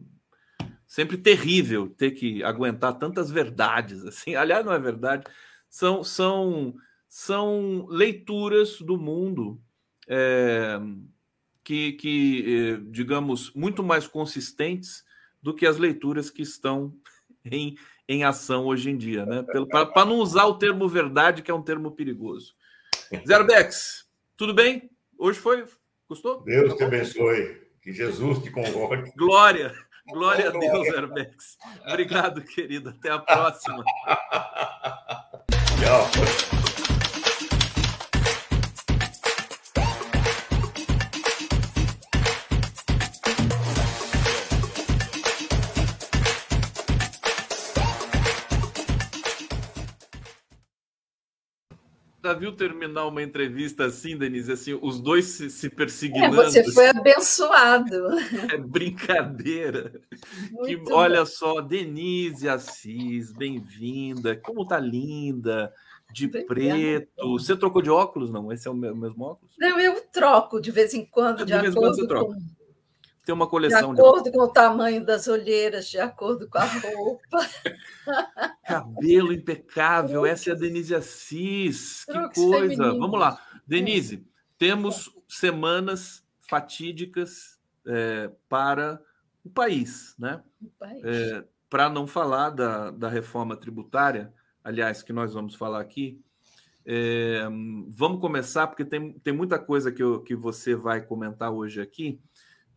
sempre 0.87 1.17
terrível 1.17 1.89
ter 1.89 2.13
que 2.13 2.45
aguentar 2.45 2.99
tantas 2.99 3.31
verdades. 3.31 4.05
assim. 4.05 4.37
Aliás, 4.37 4.65
não 4.65 4.73
é 4.73 4.79
verdade. 4.79 5.25
São, 5.69 6.05
são, 6.05 6.75
são 7.09 7.87
leituras 7.89 8.81
do 8.81 8.99
mundo 8.99 9.61
é, 10.11 10.81
que, 11.63 11.93
que, 11.93 12.45
é, 12.45 12.91
digamos, 12.91 13.55
muito 13.55 13.81
mais 13.81 14.09
consistentes 14.09 15.05
do 15.41 15.55
que 15.55 15.65
as 15.65 15.79
leituras 15.79 16.29
que 16.29 16.43
estão 16.43 16.93
em, 17.47 17.77
em 18.09 18.25
ação 18.25 18.67
hoje 18.67 18.91
em 18.91 18.97
dia, 18.97 19.25
né? 19.25 19.45
Para 19.71 20.05
não 20.05 20.17
usar 20.17 20.47
o 20.47 20.59
termo 20.59 20.89
verdade, 20.89 21.43
que 21.43 21.51
é 21.51 21.55
um 21.55 21.63
termo 21.63 21.93
perigoso. 21.93 22.55
Zerbex, 23.27 24.07
tudo 24.37 24.53
bem? 24.53 24.91
Hoje 25.17 25.39
foi. 25.39 25.65
Gostou? 26.09 26.43
Deus 26.43 26.75
te 26.75 26.83
abençoe. 26.83 27.61
Que 27.81 27.93
Jesus 27.93 28.43
te 28.43 28.51
convoque. 28.51 29.13
Glória. 29.17 29.73
Glória 30.09 30.49
a 30.49 30.51
Deus, 30.51 30.89
Zerbex. 30.89 31.57
Obrigado, 31.87 32.43
querido. 32.43 32.91
Até 32.91 33.11
a 33.11 33.19
próxima. 33.19 33.85
Tchau. 35.81 36.60
Já 52.31 52.35
viu 52.35 52.53
terminar 52.53 53.09
uma 53.09 53.25
entrevista 53.25 53.87
assim, 53.87 54.17
Denise? 54.17 54.53
Assim, 54.53 54.79
os 54.81 55.01
dois 55.01 55.25
se, 55.25 55.51
se 55.51 55.69
perseguindo. 55.69 56.27
É, 56.27 56.31
você 56.31 56.73
foi 56.73 56.87
abençoado. 56.87 57.93
É 58.53 58.57
brincadeira. 58.57 60.01
Que, 60.65 60.81
olha 60.93 61.27
só, 61.27 61.61
Denise 61.61 62.49
Assis, 62.49 63.33
bem-vinda. 63.33 64.37
Como 64.37 64.65
tá 64.65 64.79
linda, 64.79 65.73
de 66.13 66.29
preto. 66.29 67.09
Você 67.33 67.57
trocou 67.57 67.83
de 67.83 67.91
óculos, 67.91 68.31
não? 68.31 68.53
Esse 68.53 68.69
é 68.69 68.71
o 68.71 68.75
mesmo 68.75 69.25
óculos? 69.25 69.53
Não, 69.59 69.81
eu 69.81 70.01
troco 70.13 70.61
de 70.61 70.71
vez 70.71 70.95
em 70.95 71.05
quando, 71.05 71.39
de, 71.39 71.47
de 71.47 71.55
acordo 71.55 72.07
com 72.07 72.60
tem 73.31 73.35
uma 73.35 73.47
coleção. 73.47 73.95
De 73.95 74.01
acordo 74.01 74.25
de... 74.25 74.33
com 74.33 74.41
o 74.43 74.49
tamanho 74.49 75.05
das 75.05 75.29
olheiras, 75.29 75.89
de 75.89 75.99
acordo 75.99 76.49
com 76.49 76.59
a 76.59 76.65
roupa. 76.65 77.39
Cabelo 78.67 79.33
impecável. 79.33 80.27
Essa 80.27 80.51
é 80.51 80.53
a 80.53 80.57
Denise 80.57 80.95
Assis. 80.95 82.05
Que 82.05 82.35
coisa. 82.35 82.93
Vamos 82.95 83.19
lá. 83.19 83.41
Denise, 83.65 84.27
temos 84.59 85.15
semanas 85.29 86.25
fatídicas 86.41 87.61
é, 87.87 88.33
para 88.49 89.01
o 89.45 89.49
país, 89.49 90.17
né? 90.19 90.43
É, 91.05 91.45
para 91.69 91.89
não 91.89 92.09
falar 92.09 92.51
da, 92.51 92.91
da 92.91 93.09
reforma 93.09 93.57
tributária, 93.57 94.35
aliás, 94.65 95.05
que 95.05 95.13
nós 95.13 95.33
vamos 95.33 95.55
falar 95.55 95.81
aqui. 95.81 96.21
É, 96.85 97.43
vamos 97.89 98.21
começar, 98.21 98.67
porque 98.67 98.85
tem, 98.85 99.13
tem 99.21 99.33
muita 99.33 99.57
coisa 99.57 99.93
que, 99.93 100.03
eu, 100.03 100.21
que 100.21 100.35
você 100.35 100.75
vai 100.75 101.01
comentar 101.01 101.53
hoje 101.53 101.81
aqui. 101.81 102.21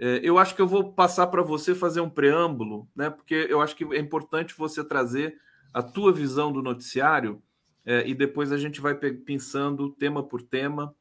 É, 0.06 0.20
eu 0.22 0.38
acho 0.38 0.54
que 0.54 0.62
eu 0.62 0.68
vou 0.68 0.92
passar 0.92 1.28
para 1.28 1.42
você 1.42 1.74
fazer 1.74 2.02
um 2.02 2.10
preâmbulo, 2.10 2.90
né? 2.94 3.10
Porque 3.10 3.48
eu 3.50 3.62
acho 3.62 3.74
que 3.74 3.86
é 3.86 4.00
importante 4.00 4.54
você 4.54 4.84
trazer 4.84 5.40
a 5.74 5.82
tua 5.82 6.12
visão 6.12 6.52
do 6.52 6.62
noticiário 6.62 7.42
é, 7.86 8.06
e 8.06 8.14
depois 8.14 8.52
a 8.52 8.58
gente 8.58 8.82
vai 8.82 8.96
pensando 8.96 9.90
tema 9.94 10.22
por 10.22 10.42
tema 10.42 10.94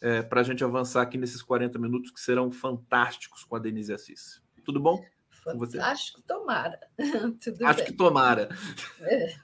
é, 0.00 0.22
para 0.22 0.40
a 0.40 0.44
gente 0.44 0.62
avançar 0.62 1.02
aqui 1.02 1.18
nesses 1.18 1.42
40 1.42 1.80
minutos 1.80 2.12
que 2.12 2.20
serão 2.20 2.52
fantásticos 2.52 3.42
com 3.42 3.56
a 3.56 3.58
Denise 3.58 3.92
Assis. 3.92 4.40
Tudo 4.64 4.78
bom? 4.78 5.04
Fantástico, 5.42 6.22
tomara. 6.22 6.78
Tudo 7.42 7.66
Acho 7.66 7.78
bem. 7.78 7.86
que 7.86 7.92
tomara. 7.92 8.48
É. 9.00 9.34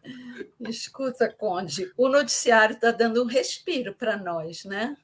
Escuta, 0.60 1.28
Conde, 1.28 1.92
o 1.96 2.08
noticiário 2.08 2.74
está 2.74 2.92
dando 2.92 3.24
um 3.24 3.26
respiro 3.26 3.92
para 3.92 4.16
nós, 4.16 4.64
né? 4.64 4.96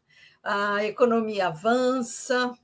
A 0.44 0.84
economia 0.84 1.48
avança, 1.48 2.56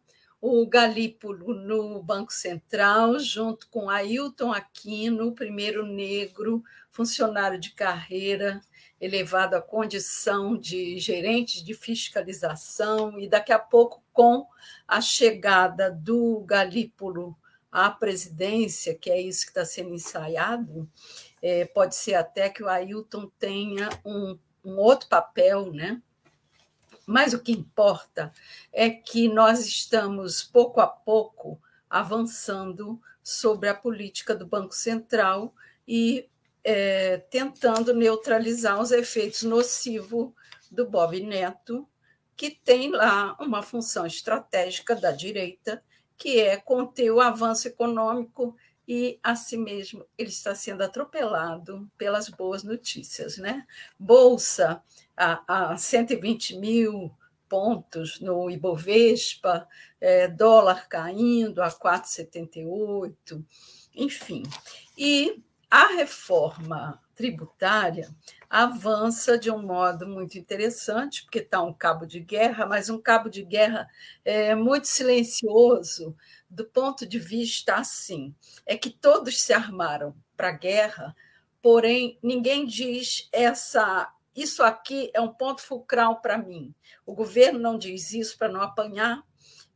o 0.42 0.66
Galípolo 0.66 1.54
no 1.54 2.02
Banco 2.02 2.32
Central, 2.32 3.16
junto 3.20 3.68
com 3.68 3.88
Ailton 3.88 4.52
Aquino, 4.52 5.32
primeiro 5.32 5.86
negro, 5.86 6.64
funcionário 6.90 7.60
de 7.60 7.70
carreira 7.70 8.60
elevado 9.00 9.54
à 9.54 9.62
condição 9.62 10.56
de 10.56 10.98
gerente 10.98 11.62
de 11.62 11.74
fiscalização, 11.74 13.20
e 13.20 13.28
daqui 13.28 13.52
a 13.52 13.58
pouco, 13.58 14.02
com 14.12 14.44
a 14.86 15.00
chegada 15.00 15.88
do 15.88 16.40
Galípolo 16.40 17.36
à 17.70 17.88
presidência, 17.88 18.96
que 18.96 19.10
é 19.10 19.20
isso 19.20 19.44
que 19.44 19.50
está 19.50 19.64
sendo 19.64 19.94
ensaiado, 19.94 20.90
é, 21.40 21.64
pode 21.66 21.94
ser 21.94 22.14
até 22.14 22.48
que 22.48 22.64
o 22.64 22.68
Ailton 22.68 23.30
tenha 23.38 23.88
um, 24.04 24.36
um 24.64 24.76
outro 24.76 25.08
papel, 25.08 25.72
né? 25.72 26.02
Mas 27.06 27.32
o 27.32 27.38
que 27.38 27.52
importa 27.52 28.32
é 28.72 28.90
que 28.90 29.28
nós 29.28 29.66
estamos, 29.66 30.42
pouco 30.42 30.80
a 30.80 30.86
pouco, 30.86 31.60
avançando 31.88 33.00
sobre 33.22 33.68
a 33.68 33.74
política 33.74 34.34
do 34.34 34.46
Banco 34.46 34.74
Central 34.74 35.54
e 35.86 36.28
é, 36.64 37.18
tentando 37.18 37.92
neutralizar 37.92 38.80
os 38.80 38.92
efeitos 38.92 39.42
nocivos 39.42 40.30
do 40.70 40.88
Bob 40.88 41.20
Neto, 41.20 41.86
que 42.36 42.50
tem 42.50 42.90
lá 42.90 43.36
uma 43.40 43.62
função 43.62 44.06
estratégica 44.06 44.94
da 44.96 45.10
direita, 45.10 45.82
que 46.16 46.40
é 46.40 46.56
conter 46.56 47.10
o 47.10 47.20
avanço 47.20 47.68
econômico 47.68 48.56
e, 48.86 49.18
assim 49.22 49.58
mesmo, 49.58 50.04
ele 50.18 50.30
está 50.30 50.54
sendo 50.54 50.82
atropelado 50.82 51.88
pelas 51.96 52.28
boas 52.28 52.62
notícias. 52.62 53.38
Né? 53.38 53.66
Bolsa 53.98 54.82
a, 55.16 55.72
a 55.72 55.76
120 55.76 56.56
mil 56.58 57.12
pontos 57.48 58.18
no 58.20 58.50
Ibovespa, 58.50 59.68
é, 60.00 60.26
dólar 60.26 60.88
caindo 60.88 61.62
a 61.62 61.70
4,78, 61.70 63.44
enfim. 63.94 64.42
E 64.96 65.42
a 65.70 65.88
reforma 65.96 66.98
tributária 67.14 68.10
avança 68.48 69.38
de 69.38 69.50
um 69.50 69.62
modo 69.62 70.06
muito 70.06 70.38
interessante, 70.38 71.22
porque 71.22 71.38
está 71.38 71.62
um 71.62 71.72
cabo 71.72 72.06
de 72.06 72.20
guerra, 72.20 72.66
mas 72.66 72.90
um 72.90 73.00
cabo 73.00 73.28
de 73.28 73.42
guerra 73.42 73.88
é, 74.24 74.54
muito 74.54 74.88
silencioso 74.88 76.16
do 76.52 76.66
ponto 76.66 77.06
de 77.06 77.18
vista 77.18 77.76
assim, 77.76 78.34
é 78.66 78.76
que 78.76 78.90
todos 78.90 79.40
se 79.40 79.54
armaram 79.54 80.14
para 80.36 80.48
a 80.48 80.52
guerra, 80.52 81.16
porém 81.62 82.18
ninguém 82.22 82.66
diz 82.66 83.28
essa 83.32 84.12
isso 84.34 84.62
aqui 84.62 85.10
é 85.12 85.20
um 85.20 85.32
ponto 85.32 85.60
fulcral 85.60 86.20
para 86.20 86.38
mim. 86.38 86.74
O 87.04 87.14
governo 87.14 87.58
não 87.58 87.76
diz 87.76 88.12
isso 88.12 88.38
para 88.38 88.48
não 88.48 88.62
apanhar 88.62 89.22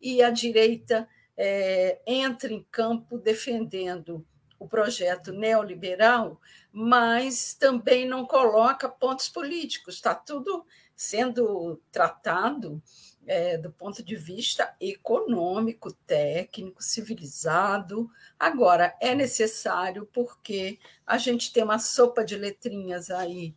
e 0.00 0.22
a 0.22 0.30
direita 0.30 1.06
é, 1.36 2.00
entra 2.06 2.50
em 2.52 2.66
campo 2.70 3.18
defendendo 3.18 4.26
o 4.58 4.66
projeto 4.66 5.30
neoliberal, 5.32 6.40
mas 6.72 7.52
também 7.52 8.06
não 8.08 8.24
coloca 8.24 8.88
pontos 8.88 9.28
políticos. 9.28 9.96
Está 9.96 10.14
tudo 10.14 10.64
sendo 10.94 11.78
tratado 11.92 12.82
é, 13.26 13.58
do 13.58 13.70
ponto 13.70 14.02
de 14.02 14.16
vista 14.16 14.74
econômico, 14.80 15.92
técnico, 15.92 16.82
civilizado. 16.82 18.10
Agora, 18.38 18.96
é 19.00 19.14
necessário 19.14 20.08
porque 20.12 20.78
a 21.06 21.18
gente 21.18 21.52
tem 21.52 21.64
uma 21.64 21.78
sopa 21.78 22.24
de 22.24 22.36
letrinhas 22.36 23.10
aí 23.10 23.54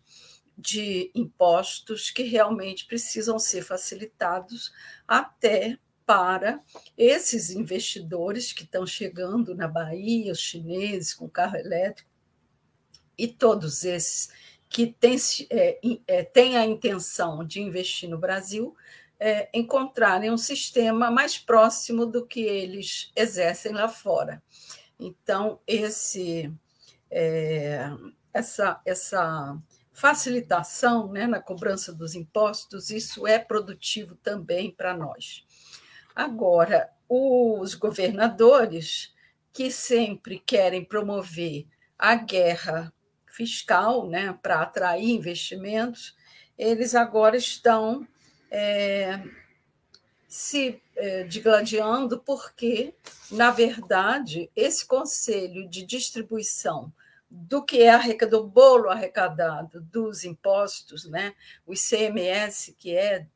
de 0.58 1.10
impostos 1.16 2.12
que 2.12 2.24
realmente 2.24 2.86
precisam 2.86 3.40
ser 3.40 3.62
facilitados 3.62 4.74
até 5.08 5.78
para 6.06 6.60
esses 6.98 7.52
investidores 7.52 8.52
que 8.52 8.64
estão 8.64 8.86
chegando 8.86 9.56
na 9.56 9.68
Bahia, 9.68 10.32
os 10.32 10.40
chineses 10.40 11.14
com 11.14 11.30
carro 11.30 11.56
elétrico, 11.56 12.10
e 13.18 13.28
todos 13.28 13.84
esses 13.84 14.30
que 14.68 14.88
têm, 14.88 15.18
é, 15.50 15.80
é, 16.08 16.24
têm 16.24 16.58
a 16.58 16.66
intenção 16.66 17.46
de 17.46 17.62
investir 17.62 18.10
no 18.10 18.18
Brasil, 18.18 18.76
é, 19.20 19.50
encontrarem 19.54 20.32
um 20.32 20.38
sistema 20.38 21.12
mais 21.12 21.38
próximo 21.38 22.06
do 22.06 22.26
que 22.26 22.40
eles 22.40 23.12
exercem 23.16 23.74
lá 23.74 23.90
fora. 23.90 24.42
Então, 24.98 25.60
esse, 25.68 26.54
é, 27.12 27.90
essa, 28.34 28.82
essa 28.86 29.58
facilitação 29.92 31.12
né, 31.12 31.28
na 31.28 31.42
cobrança 31.42 31.94
dos 31.94 32.16
impostos, 32.16 32.90
isso 32.90 33.28
é 33.28 33.38
produtivo 33.38 34.16
também 34.16 34.72
para 34.72 34.96
nós. 34.96 35.44
Agora, 36.16 36.90
os 37.08 37.76
governadores 37.76 39.14
que 39.52 39.70
sempre 39.70 40.40
querem 40.40 40.86
promover 40.86 41.66
a 41.98 42.16
guerra 42.16 42.94
fiscal 43.28 44.08
né, 44.08 44.38
para 44.42 44.62
atrair 44.62 45.10
investimentos, 45.10 46.16
eles 46.58 46.96
agora 46.96 47.36
estão 47.36 48.08
é, 48.52 49.22
se 50.28 50.82
é, 50.96 51.24
digladiando, 51.24 52.20
porque, 52.20 52.94
na 53.32 53.52
verdade, 53.52 54.50
esse 54.56 54.86
conselho 54.86 55.68
de 55.68 55.84
distribuição 55.84 56.92
do 57.30 57.64
que 57.64 57.82
é 57.84 57.98
do 58.26 58.44
bolo 58.44 58.90
arrecadado 58.90 59.82
dos 59.82 60.24
impostos, 60.24 61.06
né, 61.06 61.36
o 61.66 61.74
ICMS, 61.74 62.74
que 62.74 62.96
é 62.96 63.28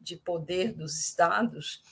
de 0.00 0.16
poder 0.16 0.72
dos 0.72 0.98
estados, 0.98 1.82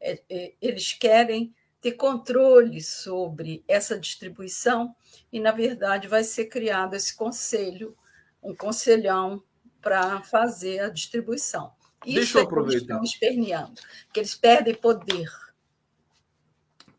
é, 0.00 0.20
é, 0.28 0.54
eles 0.60 0.92
querem 0.92 1.54
ter 1.80 1.92
controle 1.92 2.80
sobre 2.80 3.62
essa 3.68 3.98
distribuição 3.98 4.94
e, 5.32 5.38
na 5.38 5.52
verdade, 5.52 6.08
vai 6.08 6.24
ser 6.24 6.46
criado 6.46 6.94
esse 6.94 7.14
conselho, 7.14 7.96
um 8.42 8.54
conselhão 8.54 9.42
para 9.80 10.20
fazer 10.22 10.80
a 10.80 10.88
distribuição. 10.88 11.72
Isso 12.06 12.16
Deixa 12.16 12.38
eu 12.38 12.42
aproveitar. 12.44 12.76
É 12.76 12.98
que 12.98 13.00
eles 13.00 13.10
estão 13.10 13.28
esperneando, 13.28 13.80
que 14.12 14.20
eles 14.20 14.34
perdem 14.34 14.74
poder. 14.74 15.30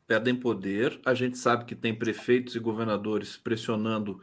Perdem 0.06 0.36
poder. 0.36 1.00
A 1.06 1.14
gente 1.14 1.38
sabe 1.38 1.66
que 1.66 1.76
tem 1.76 1.94
prefeitos 1.94 2.56
e 2.56 2.60
governadores 2.60 3.38
pressionando 3.38 4.20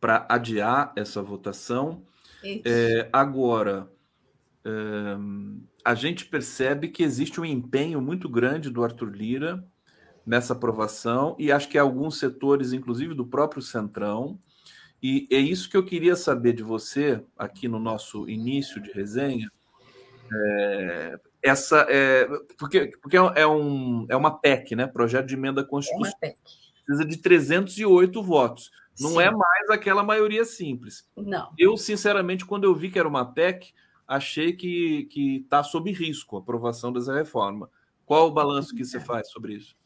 para 0.00 0.26
adiar 0.28 0.92
essa 0.96 1.22
votação. 1.22 2.04
É, 2.64 3.08
agora, 3.12 3.90
é, 4.64 4.70
a 5.84 5.94
gente 5.94 6.26
percebe 6.26 6.88
que 6.88 7.02
existe 7.02 7.40
um 7.40 7.44
empenho 7.44 8.00
muito 8.00 8.28
grande 8.28 8.70
do 8.70 8.84
Arthur 8.84 9.10
Lira 9.10 9.64
nessa 10.26 10.52
aprovação, 10.52 11.34
e 11.38 11.50
acho 11.50 11.68
que 11.68 11.78
alguns 11.78 12.18
setores, 12.18 12.74
inclusive 12.74 13.14
do 13.14 13.26
próprio 13.26 13.62
Centrão, 13.62 14.38
e 15.02 15.26
é 15.30 15.38
isso 15.38 15.70
que 15.70 15.76
eu 15.76 15.84
queria 15.84 16.14
saber 16.14 16.52
de 16.52 16.62
você, 16.62 17.24
aqui 17.36 17.66
no 17.66 17.78
nosso 17.78 18.28
início 18.28 18.82
de 18.82 18.90
resenha. 18.90 19.50
É, 20.32 21.20
essa 21.42 21.86
é, 21.88 22.26
porque, 22.58 22.92
porque 23.00 23.16
é, 23.16 23.46
um, 23.46 24.06
é 24.08 24.16
uma 24.16 24.38
PEC, 24.38 24.74
né? 24.74 24.86
Projeto 24.86 25.26
de 25.26 25.34
emenda 25.34 25.64
constitucional. 25.64 26.12
É 26.22 26.34
Precisa 26.84 27.04
de 27.04 27.16
308 27.18 28.22
votos. 28.22 28.70
Não 28.98 29.10
Sim. 29.10 29.22
é 29.22 29.30
mais 29.30 29.70
aquela 29.70 30.02
maioria 30.02 30.44
simples. 30.44 31.08
Não. 31.16 31.52
Eu, 31.56 31.76
sinceramente, 31.76 32.44
quando 32.44 32.64
eu 32.64 32.74
vi 32.74 32.90
que 32.90 32.98
era 32.98 33.06
uma 33.06 33.32
PEC, 33.32 33.72
achei 34.06 34.54
que 34.54 35.06
está 35.42 35.62
sob 35.62 35.92
risco 35.92 36.36
a 36.36 36.40
aprovação 36.40 36.92
dessa 36.92 37.14
reforma. 37.14 37.70
Qual 38.04 38.28
o 38.28 38.32
balanço 38.32 38.74
que 38.74 38.84
você 38.84 38.98
faz 38.98 39.30
sobre 39.30 39.54
isso? 39.54 39.76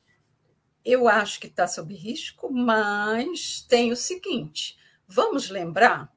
Eu 0.85 1.09
acho 1.09 1.41
que 1.41 1.49
está 1.49 1.67
sob 1.67 1.93
risco, 1.95 2.53
mas 2.53 3.67
tem 3.69 3.93
o 3.93 3.97
seguinte: 3.97 4.79
vamos 5.07 5.51
lembrar, 5.51 6.13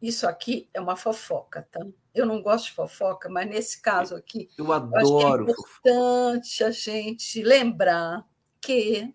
isso 0.00 0.26
aqui 0.26 0.68
é 0.72 0.80
uma 0.80 0.96
fofoca, 0.96 1.66
tá? 1.70 1.84
Eu 2.16 2.26
não 2.26 2.42
gosto 2.42 2.66
de 2.66 2.72
fofoca, 2.72 3.28
mas 3.28 3.46
nesse 3.46 3.80
caso 3.80 4.16
aqui, 4.16 4.48
eu 4.56 4.72
adoro. 4.72 5.44
Eu 5.44 5.48
é 5.48 5.52
importante 5.52 6.64
a 6.64 6.70
gente 6.70 7.42
lembrar 7.42 8.26
que 8.60 9.14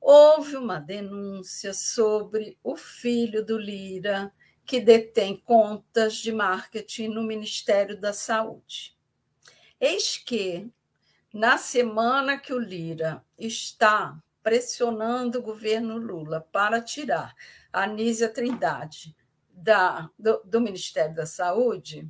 houve 0.00 0.56
uma 0.56 0.78
denúncia 0.78 1.72
sobre 1.72 2.58
o 2.62 2.76
filho 2.76 3.44
do 3.44 3.56
Lira 3.56 4.32
que 4.66 4.80
detém 4.80 5.36
contas 5.36 6.16
de 6.16 6.30
marketing 6.30 7.08
no 7.08 7.22
Ministério 7.22 7.98
da 7.98 8.12
Saúde. 8.12 8.96
Eis 9.80 10.18
que 10.18 10.70
na 11.32 11.56
semana 11.56 12.36
que 12.36 12.52
o 12.52 12.58
Lira 12.58 13.24
está 13.38 14.20
pressionando 14.42 15.38
o 15.38 15.42
governo 15.42 15.96
Lula 15.96 16.46
para 16.52 16.80
tirar 16.82 17.34
a 17.72 17.84
Anísia 17.84 18.28
Trindade 18.28 19.14
da, 19.62 20.08
do, 20.18 20.40
do 20.44 20.60
Ministério 20.60 21.14
da 21.14 21.26
Saúde, 21.26 22.08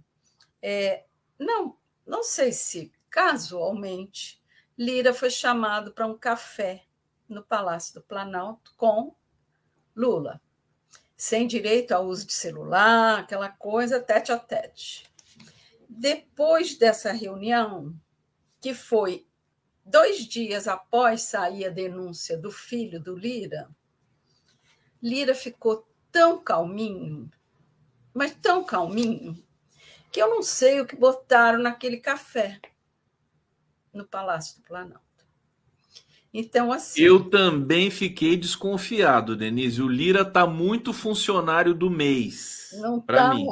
é, 0.61 1.05
não, 1.39 1.77
não 2.07 2.23
sei 2.23 2.53
se 2.53 2.93
casualmente 3.11 4.41
Lira 4.77 5.13
foi 5.13 5.31
chamado 5.31 5.93
para 5.93 6.07
um 6.07 6.17
café 6.17 6.85
no 7.29 7.43
Palácio 7.43 7.95
do 7.95 8.03
Planalto 8.03 8.75
com 8.77 9.15
Lula, 9.95 10.41
sem 11.17 11.47
direito 11.47 11.93
ao 11.93 12.07
uso 12.07 12.27
de 12.27 12.33
celular, 12.33 13.21
aquela 13.21 13.49
coisa 13.49 14.01
tete 14.01 14.31
a 14.31 14.39
tete. 14.39 15.11
Depois 15.89 16.77
dessa 16.77 17.13
reunião, 17.13 17.99
que 18.61 18.73
foi 18.73 19.27
dois 19.85 20.25
dias 20.27 20.69
após 20.69 21.23
sair 21.23 21.65
a 21.65 21.71
denúncia 21.71 22.37
do 22.37 22.51
filho 22.51 23.01
do 23.01 23.17
Lira, 23.17 23.69
Lira 25.03 25.35
ficou 25.35 25.89
tão 26.13 26.43
calminho, 26.43 27.31
mas 28.19 28.35
tão 28.43 28.65
calminho, 28.65 29.41
que 30.11 30.21
eu 30.21 30.29
não 30.29 30.43
sei 30.43 30.81
o 30.81 30.87
que 30.87 30.97
botaram 30.97 31.61
naquele 31.61 31.99
café 31.99 32.61
no 33.93 34.05
Palácio 34.05 34.57
do 34.57 34.65
Planalto. 34.65 35.07
Então, 36.35 36.73
assim. 36.73 37.01
Eu 37.01 37.31
também 37.31 37.91
fiquei 37.91 38.37
desconfiado, 38.37 39.37
Denise. 39.37 39.81
O 39.81 39.87
Lira 39.87 40.23
está 40.23 40.49
muito 40.49 40.93
funcionário 40.93 41.73
do 41.73 41.89
mês. 41.89 42.71
Não 42.81 43.01
tá, 43.01 43.33
mim. 43.33 43.47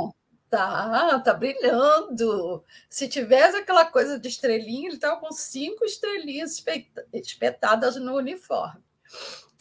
Tá, 0.50 1.20
tá 1.20 1.32
brilhando. 1.32 2.64
Se 2.90 3.08
tivesse 3.08 3.56
aquela 3.56 3.84
coisa 3.84 4.18
de 4.18 4.28
estrelinha, 4.28 4.88
ele 4.88 4.96
estava 4.96 5.20
com 5.20 5.30
cinco 5.30 5.84
estrelinhas 5.84 6.60
espetadas 7.12 7.94
no 7.96 8.16
uniforme. 8.16 8.82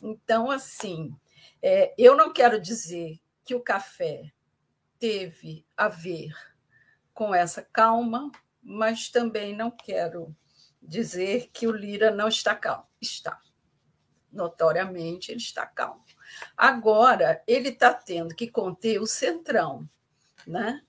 Então, 0.01 0.49
assim, 0.49 1.15
é, 1.61 1.93
eu 1.95 2.17
não 2.17 2.33
quero 2.33 2.59
dizer 2.59 3.19
que 3.45 3.53
o 3.53 3.61
café 3.61 4.33
teve 5.05 5.63
a 5.77 5.87
ver 5.87 6.33
com 7.13 7.33
essa 7.33 7.61
calma, 7.61 8.31
mas 8.59 9.07
também 9.07 9.55
não 9.55 9.69
quero 9.69 10.35
dizer 10.81 11.51
que 11.53 11.67
o 11.67 11.71
Lira 11.71 12.09
não 12.09 12.27
está 12.27 12.55
calmo. 12.55 12.87
Está. 12.99 13.39
Notoriamente, 14.31 15.31
ele 15.31 15.37
está 15.39 15.63
calmo. 15.63 16.03
Agora, 16.57 17.43
ele 17.45 17.69
está 17.69 17.93
tendo 17.93 18.33
que 18.33 18.47
conter 18.47 18.99
o 18.99 19.05
centrão. 19.05 19.87
Né? 20.47 20.81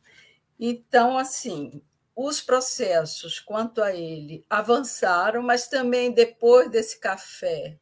Então, 0.59 1.19
assim, 1.19 1.83
os 2.15 2.41
processos 2.41 3.39
quanto 3.39 3.83
a 3.83 3.95
ele 3.95 4.47
avançaram, 4.49 5.43
mas 5.43 5.69
também 5.69 6.11
depois 6.11 6.71
desse 6.71 6.99
café 6.99 7.79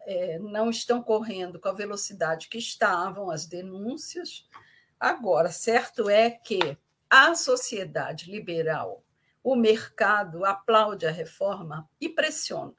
é, 0.00 0.36
não 0.40 0.68
estão 0.68 1.00
correndo 1.00 1.60
com 1.60 1.68
a 1.68 1.72
velocidade 1.72 2.48
que 2.48 2.58
estavam 2.58 3.30
as 3.30 3.46
denúncias. 3.46 4.48
Agora, 4.98 5.50
certo 5.50 6.10
é 6.10 6.30
que 6.30 6.76
a 7.08 7.34
sociedade 7.34 8.30
liberal, 8.30 9.04
o 9.42 9.54
mercado 9.54 10.44
aplaude 10.44 11.06
a 11.06 11.10
reforma 11.10 11.88
e 12.00 12.08
pressiona. 12.08 12.74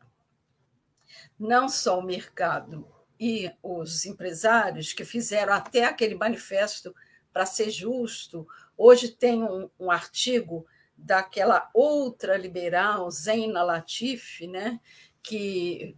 Não 1.39 1.67
só 1.67 1.99
o 1.99 2.03
mercado 2.03 2.88
e 3.20 3.51
os 3.63 4.05
empresários 4.05 4.93
que 4.93 5.03
fizeram 5.03 5.53
até 5.53 5.86
aquele 5.86 6.15
manifesto 6.15 6.93
para 7.34 7.45
ser 7.45 7.70
justo. 7.70 8.47
Hoje 8.78 9.09
tem 9.09 9.43
um, 9.43 9.70
um, 9.80 9.91
artigo 9.91 10.65
daquela 10.95 11.70
outra 11.74 12.38
liberal, 12.38 13.09
Zena 13.09 13.63
Latif, 13.63 14.45
né, 14.47 14.80
que 15.24 15.95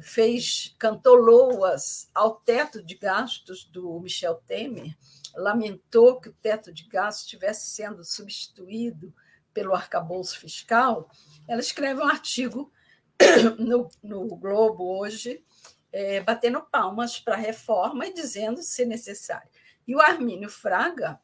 fez, 0.00 0.74
cantou 0.78 1.14
loas 1.14 2.10
ao 2.14 2.36
teto 2.36 2.82
de 2.82 2.94
gastos 2.96 3.64
do 3.64 4.00
Michel 4.00 4.36
Temer, 4.46 4.96
lamentou 5.34 6.20
que 6.20 6.28
o 6.28 6.34
teto 6.34 6.72
de 6.72 6.84
gastos 6.88 7.24
estivesse 7.24 7.70
sendo 7.70 8.04
substituído 8.04 9.14
pelo 9.54 9.74
arcabouço 9.74 10.38
fiscal, 10.38 11.10
ela 11.46 11.60
escreve 11.60 12.00
um 12.00 12.08
artigo 12.08 12.72
no, 13.58 13.88
no 14.02 14.36
Globo 14.36 14.98
hoje, 14.98 15.44
é, 15.92 16.20
batendo 16.20 16.62
palmas 16.62 17.18
para 17.18 17.34
a 17.34 17.38
reforma 17.38 18.06
e 18.06 18.14
dizendo 18.14 18.62
se 18.62 18.84
necessário. 18.84 19.48
E 19.86 19.94
o 19.94 20.00
Armínio 20.00 20.48
Fraga 20.48 21.20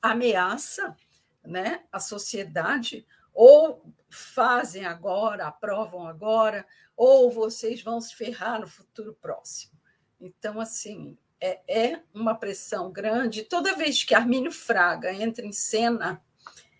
ameaça 0.00 0.96
né, 1.44 1.84
a 1.90 1.98
sociedade, 1.98 3.06
ou 3.32 3.82
fazem 4.10 4.84
agora, 4.84 5.46
aprovam 5.46 6.06
agora, 6.06 6.66
ou 6.96 7.30
vocês 7.30 7.82
vão 7.82 8.00
se 8.00 8.14
ferrar 8.14 8.60
no 8.60 8.66
futuro 8.66 9.16
próximo. 9.20 9.72
Então, 10.20 10.60
assim, 10.60 11.16
é, 11.40 11.60
é 11.66 12.02
uma 12.12 12.34
pressão 12.34 12.92
grande. 12.92 13.44
Toda 13.44 13.76
vez 13.76 14.04
que 14.04 14.14
Armínio 14.14 14.52
Fraga 14.52 15.12
entra 15.12 15.46
em 15.46 15.52
cena 15.52 16.22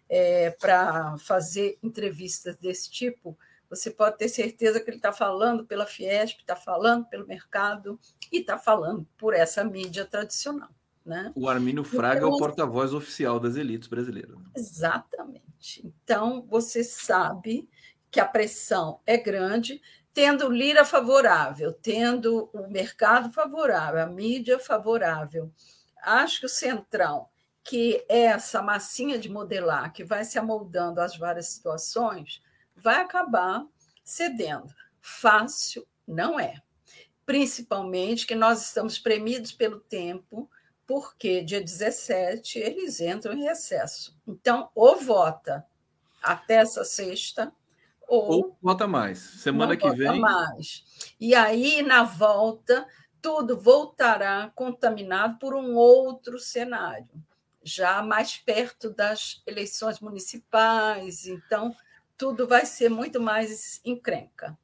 é, 0.08 0.50
para 0.50 1.16
fazer 1.18 1.78
entrevistas 1.82 2.58
desse 2.58 2.90
tipo, 2.90 3.38
você 3.70 3.90
pode 3.90 4.18
ter 4.18 4.28
certeza 4.28 4.80
que 4.80 4.90
ele 4.90 4.96
está 4.96 5.12
falando 5.12 5.64
pela 5.64 5.86
Fiesp, 5.86 6.40
está 6.40 6.56
falando 6.56 7.06
pelo 7.06 7.26
mercado 7.26 7.98
e 8.30 8.38
está 8.38 8.58
falando 8.58 9.06
por 9.16 9.32
essa 9.32 9.62
mídia 9.62 10.04
tradicional. 10.04 10.70
Né? 11.04 11.32
O 11.34 11.48
Armínio 11.48 11.82
Fraga 11.82 12.18
então, 12.18 12.30
é 12.30 12.34
o 12.34 12.38
porta-voz 12.38 12.92
oficial 12.92 13.40
das 13.40 13.56
elites 13.56 13.88
brasileiras. 13.88 14.36
Exatamente. 14.54 15.84
Então, 15.84 16.46
você 16.48 16.84
sabe 16.84 17.68
que 18.10 18.20
a 18.20 18.26
pressão 18.26 19.00
é 19.06 19.16
grande, 19.16 19.80
tendo 20.12 20.50
Lira 20.50 20.84
favorável, 20.84 21.72
tendo 21.72 22.50
o 22.52 22.68
mercado 22.68 23.32
favorável, 23.32 24.02
a 24.02 24.06
mídia 24.06 24.58
favorável. 24.58 25.50
Acho 26.02 26.40
que 26.40 26.46
o 26.46 26.50
Centrão, 26.50 27.28
que 27.62 28.04
é 28.08 28.22
essa 28.22 28.60
massinha 28.60 29.18
de 29.18 29.28
modelar 29.28 29.92
que 29.92 30.04
vai 30.04 30.24
se 30.24 30.38
amoldando 30.38 31.00
às 31.00 31.16
várias 31.16 31.48
situações, 31.48 32.42
vai 32.76 33.00
acabar 33.00 33.64
cedendo. 34.02 34.74
Fácil 35.00 35.86
não 36.06 36.38
é. 36.38 36.60
Principalmente 37.24 38.26
que 38.26 38.34
nós 38.34 38.66
estamos 38.66 38.98
premidos 38.98 39.52
pelo 39.52 39.78
tempo, 39.78 40.50
porque 40.90 41.40
dia 41.40 41.60
17 41.60 42.58
eles 42.58 43.00
entram 43.00 43.32
em 43.32 43.44
recesso. 43.44 44.18
Então, 44.26 44.68
ou 44.74 44.96
vota 44.96 45.64
até 46.20 46.54
essa 46.54 46.82
sexta, 46.82 47.52
ou, 48.08 48.32
ou 48.32 48.58
vota 48.60 48.88
mais. 48.88 49.20
Semana 49.20 49.76
que 49.76 49.88
vem. 49.90 50.18
mais. 50.18 50.82
E 51.20 51.32
aí, 51.32 51.80
na 51.80 52.02
volta, 52.02 52.88
tudo 53.22 53.56
voltará 53.56 54.50
contaminado 54.52 55.38
por 55.38 55.54
um 55.54 55.76
outro 55.76 56.40
cenário, 56.40 57.08
já 57.62 58.02
mais 58.02 58.36
perto 58.36 58.90
das 58.90 59.44
eleições 59.46 60.00
municipais. 60.00 61.24
Então, 61.24 61.72
tudo 62.18 62.48
vai 62.48 62.66
ser 62.66 62.88
muito 62.88 63.20
mais 63.20 63.80
encrenca. 63.84 64.58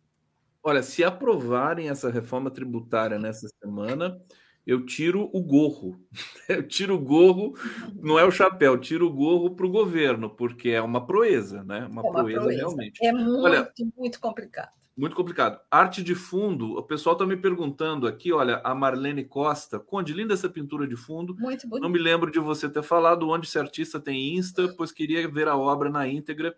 Olha, 0.61 0.83
se 0.83 1.05
aprovarem 1.05 1.89
essa 1.89 2.11
reforma 2.11 2.51
tributária 2.51 3.16
nessa 3.16 3.47
semana, 3.62 4.20
eu 4.66 4.84
tiro 4.84 5.30
o 5.32 5.40
gorro. 5.40 5.96
Eu 6.48 6.62
tiro 6.66 6.94
o 6.94 6.98
gorro, 6.98 7.54
não 8.00 8.16
é 8.16 8.24
o 8.24 8.30
chapéu, 8.30 8.78
tiro 8.78 9.08
o 9.08 9.12
gorro 9.12 9.56
para 9.56 9.66
o 9.66 9.70
governo, 9.70 10.30
porque 10.30 10.68
é 10.68 10.80
uma 10.80 11.04
proeza, 11.04 11.64
né? 11.64 11.84
Uma, 11.90 12.02
é 12.02 12.04
uma 12.04 12.12
proeza, 12.12 12.40
proeza, 12.40 12.60
realmente. 12.60 13.04
É 13.04 13.10
muito, 13.10 13.42
olha, 13.42 13.72
muito 13.96 14.20
complicado. 14.20 14.70
Muito 14.96 15.16
complicado. 15.16 15.60
Arte 15.68 16.04
de 16.04 16.14
fundo, 16.14 16.78
o 16.78 16.82
pessoal 16.84 17.14
está 17.14 17.26
me 17.26 17.36
perguntando 17.36 18.06
aqui, 18.06 18.32
olha, 18.32 18.60
a 18.62 18.76
Marlene 18.76 19.24
Costa, 19.24 19.80
Conde, 19.80 20.12
linda 20.12 20.34
essa 20.34 20.48
pintura 20.48 20.86
de 20.86 20.94
fundo. 20.94 21.34
Muito 21.34 21.68
bonito. 21.68 21.82
Não 21.82 21.90
me 21.90 21.98
lembro 21.98 22.30
de 22.30 22.38
você 22.38 22.68
ter 22.68 22.82
falado 22.84 23.28
onde 23.28 23.48
esse 23.48 23.58
artista 23.58 23.98
tem 23.98 24.36
Insta, 24.36 24.72
pois 24.76 24.92
queria 24.92 25.28
ver 25.28 25.48
a 25.48 25.56
obra 25.56 25.90
na 25.90 26.06
íntegra 26.06 26.56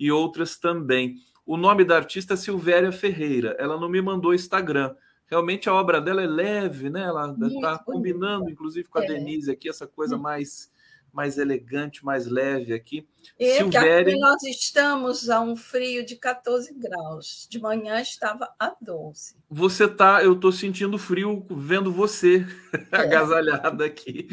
e 0.00 0.10
outras 0.10 0.58
também. 0.58 1.16
O 1.44 1.58
nome 1.58 1.84
da 1.84 1.94
artista 1.94 2.32
é 2.32 2.36
Silvéria 2.38 2.90
Ferreira. 2.90 3.54
Ela 3.58 3.78
não 3.78 3.88
me 3.88 4.00
mandou 4.00 4.34
Instagram 4.34 4.94
realmente 5.26 5.68
a 5.68 5.74
obra 5.74 6.00
dela 6.00 6.22
é 6.22 6.26
leve, 6.26 6.90
né? 6.90 7.02
Ela 7.02 7.36
está 7.40 7.78
combinando, 7.78 8.50
inclusive, 8.50 8.88
com 8.88 8.98
a 8.98 9.04
é. 9.04 9.06
Denise 9.06 9.50
aqui, 9.50 9.68
essa 9.68 9.86
coisa 9.86 10.16
hum. 10.16 10.20
mais 10.20 10.70
mais 11.16 11.38
elegante, 11.38 12.04
mais 12.04 12.26
leve 12.26 12.74
aqui. 12.74 13.08
E 13.40 13.56
Silvéria... 13.56 14.12
aqui 14.12 14.20
nós 14.20 14.42
estamos 14.42 15.30
a 15.30 15.40
um 15.40 15.56
frio 15.56 16.04
de 16.04 16.14
14 16.14 16.74
graus. 16.74 17.48
De 17.50 17.58
manhã 17.58 17.98
estava 18.02 18.52
a 18.58 18.76
12. 18.82 19.34
Você 19.48 19.88
tá, 19.88 20.22
eu 20.22 20.34
estou 20.34 20.52
sentindo 20.52 20.98
frio 20.98 21.46
vendo 21.48 21.90
você 21.90 22.46
é. 22.92 22.96
agasalhada 23.00 23.86
aqui. 23.86 24.28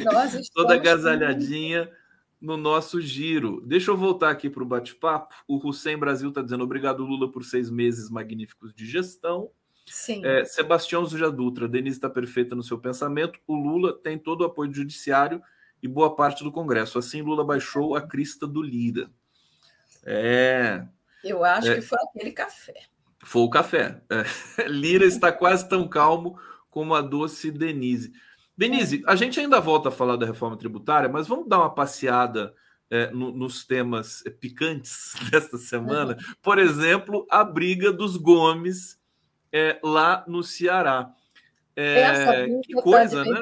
Toda 0.53 0.75
agasalhadinha 0.75 1.89
no 2.41 2.57
nosso 2.57 2.99
giro. 2.99 3.61
Deixa 3.65 3.89
eu 3.89 3.95
voltar 3.95 4.29
aqui 4.29 4.49
para 4.49 4.61
o 4.61 4.65
bate-papo. 4.65 5.33
O 5.47 5.65
Hussein 5.65 5.97
Brasil 5.97 6.27
está 6.27 6.41
dizendo 6.41 6.65
obrigado, 6.65 7.05
Lula, 7.05 7.31
por 7.31 7.45
seis 7.45 7.69
meses 7.69 8.09
magníficos 8.09 8.73
de 8.73 8.85
gestão. 8.85 9.49
Sim. 9.85 10.25
É, 10.25 10.45
Sebastião 10.45 11.05
Zuja 11.05 11.31
Dutra, 11.31 11.67
Denise 11.67 11.97
está 11.97 12.09
perfeita 12.09 12.55
no 12.55 12.63
seu 12.63 12.79
pensamento. 12.79 13.39
O 13.47 13.55
Lula 13.55 13.93
tem 13.93 14.17
todo 14.17 14.41
o 14.41 14.45
apoio 14.45 14.69
do 14.69 14.75
judiciário 14.75 15.41
e 15.81 15.87
boa 15.87 16.15
parte 16.15 16.43
do 16.43 16.51
Congresso. 16.51 16.97
Assim, 16.97 17.21
Lula 17.21 17.43
baixou 17.43 17.95
a 17.95 18.01
crista 18.01 18.47
do 18.47 18.61
Lira. 18.61 19.09
É. 20.05 20.85
Eu 21.23 21.43
acho 21.43 21.69
é, 21.69 21.75
que 21.75 21.81
foi 21.81 21.97
aquele 22.01 22.31
café. 22.31 22.73
Foi 23.23 23.41
o 23.43 23.49
café. 23.49 24.01
É. 24.09 24.67
Lira 24.67 25.05
está 25.05 25.31
quase 25.31 25.67
tão 25.67 25.87
calmo 25.87 26.39
como 26.69 26.95
a 26.95 27.01
doce 27.01 27.51
Denise. 27.51 28.13
Denise, 28.57 29.03
a 29.07 29.15
gente 29.15 29.39
ainda 29.39 29.59
volta 29.59 29.89
a 29.89 29.91
falar 29.91 30.15
da 30.15 30.25
reforma 30.25 30.57
tributária, 30.57 31.09
mas 31.09 31.27
vamos 31.27 31.47
dar 31.47 31.59
uma 31.59 31.73
passeada 31.73 32.53
é, 32.89 33.09
no, 33.11 33.31
nos 33.31 33.65
temas 33.65 34.23
picantes 34.39 35.13
desta 35.31 35.57
semana. 35.57 36.17
Por 36.41 36.59
exemplo, 36.59 37.25
a 37.29 37.43
briga 37.43 37.91
dos 37.91 38.15
Gomes 38.15 38.99
é, 39.53 39.79
lá 39.83 40.25
no 40.27 40.43
Ceará. 40.43 41.13
É, 41.75 42.47
que 42.63 42.75
tá 42.75 42.81
coisa, 42.81 43.23
né? 43.23 43.39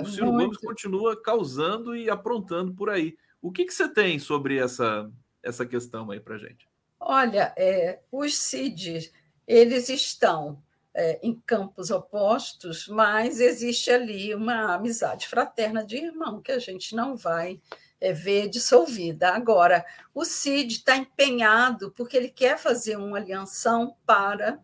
O 0.00 0.04
Ciro 0.04 0.32
muito. 0.32 0.46
Gomes 0.46 0.58
continua 0.58 1.20
causando 1.20 1.96
e 1.96 2.10
aprontando 2.10 2.74
por 2.74 2.90
aí. 2.90 3.16
O 3.40 3.50
que, 3.50 3.64
que 3.64 3.74
você 3.74 3.88
tem 3.88 4.18
sobre 4.18 4.58
essa, 4.58 5.10
essa 5.42 5.64
questão 5.64 6.10
aí 6.10 6.20
para 6.20 6.38
gente? 6.38 6.68
Olha, 6.98 7.52
é, 7.56 8.00
os 8.10 8.36
CIDs, 8.36 9.12
eles 9.46 9.88
estão 9.88 10.62
é, 10.94 11.18
em 11.22 11.34
campos 11.46 11.90
opostos, 11.90 12.88
mas 12.88 13.40
existe 13.40 13.90
ali 13.90 14.34
uma 14.34 14.74
amizade 14.74 15.26
fraterna 15.26 15.84
de 15.84 15.96
irmão 15.96 16.40
que 16.40 16.52
a 16.52 16.58
gente 16.58 16.94
não 16.94 17.16
vai 17.16 17.60
é, 18.00 18.12
ver 18.12 18.48
dissolvida. 18.48 19.30
Agora, 19.30 19.84
o 20.14 20.24
Cid 20.24 20.74
está 20.76 20.96
empenhado 20.96 21.92
porque 21.96 22.16
ele 22.16 22.28
quer 22.28 22.56
fazer 22.56 22.96
uma 22.96 23.16
alianção 23.18 23.96
para 24.06 24.60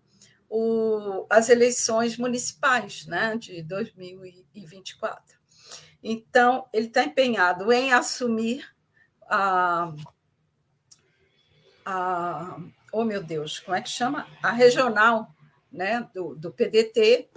o, 0.51 1.27
as 1.31 1.49
eleições 1.49 2.19
municipais 2.19 3.07
né, 3.07 3.37
de 3.37 3.63
2024. 3.63 5.39
Então, 6.03 6.69
ele 6.73 6.89
está 6.89 7.05
empenhado 7.05 7.73
em 7.73 7.93
assumir 7.93 8.69
a, 9.29 9.95
a. 11.87 12.57
Oh, 12.93 13.05
meu 13.05 13.23
Deus, 13.23 13.61
como 13.61 13.77
é 13.77 13.81
que 13.81 13.89
chama? 13.89 14.27
A 14.43 14.51
regional 14.51 15.33
né, 15.71 16.09
do, 16.13 16.35
do 16.35 16.51
PDT. 16.51 17.31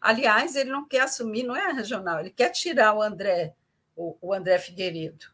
Aliás, 0.00 0.56
ele 0.56 0.70
não 0.70 0.88
quer 0.88 1.02
assumir, 1.02 1.42
não 1.42 1.54
é 1.54 1.66
a 1.66 1.74
regional, 1.74 2.20
ele 2.20 2.30
quer 2.30 2.48
tirar 2.48 2.94
o 2.94 3.02
André, 3.02 3.54
o, 3.94 4.16
o 4.22 4.32
André 4.32 4.58
Figueiredo. 4.58 5.26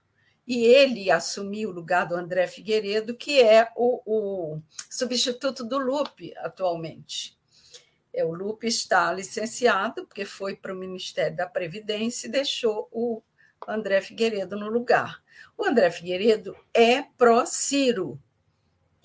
E 0.46 0.64
ele 0.64 1.10
assumir 1.10 1.66
o 1.66 1.72
lugar 1.72 2.06
do 2.06 2.14
André 2.14 2.46
Figueiredo, 2.46 3.16
que 3.16 3.42
é 3.42 3.68
o, 3.74 4.00
o 4.06 4.62
substituto 4.88 5.64
do 5.64 5.78
Lupe 5.78 6.32
atualmente. 6.38 7.36
É, 8.14 8.24
o 8.24 8.32
Lupe 8.32 8.66
está 8.66 9.12
licenciado, 9.12 10.06
porque 10.06 10.24
foi 10.24 10.54
para 10.54 10.72
o 10.72 10.76
Ministério 10.76 11.36
da 11.36 11.46
Previdência 11.46 12.28
e 12.28 12.30
deixou 12.30 12.88
o 12.92 13.22
André 13.66 14.00
Figueiredo 14.00 14.56
no 14.56 14.68
lugar. 14.68 15.22
O 15.58 15.64
André 15.64 15.90
Figueiredo 15.90 16.56
é 16.72 17.02
pró-Ciro, 17.02 18.20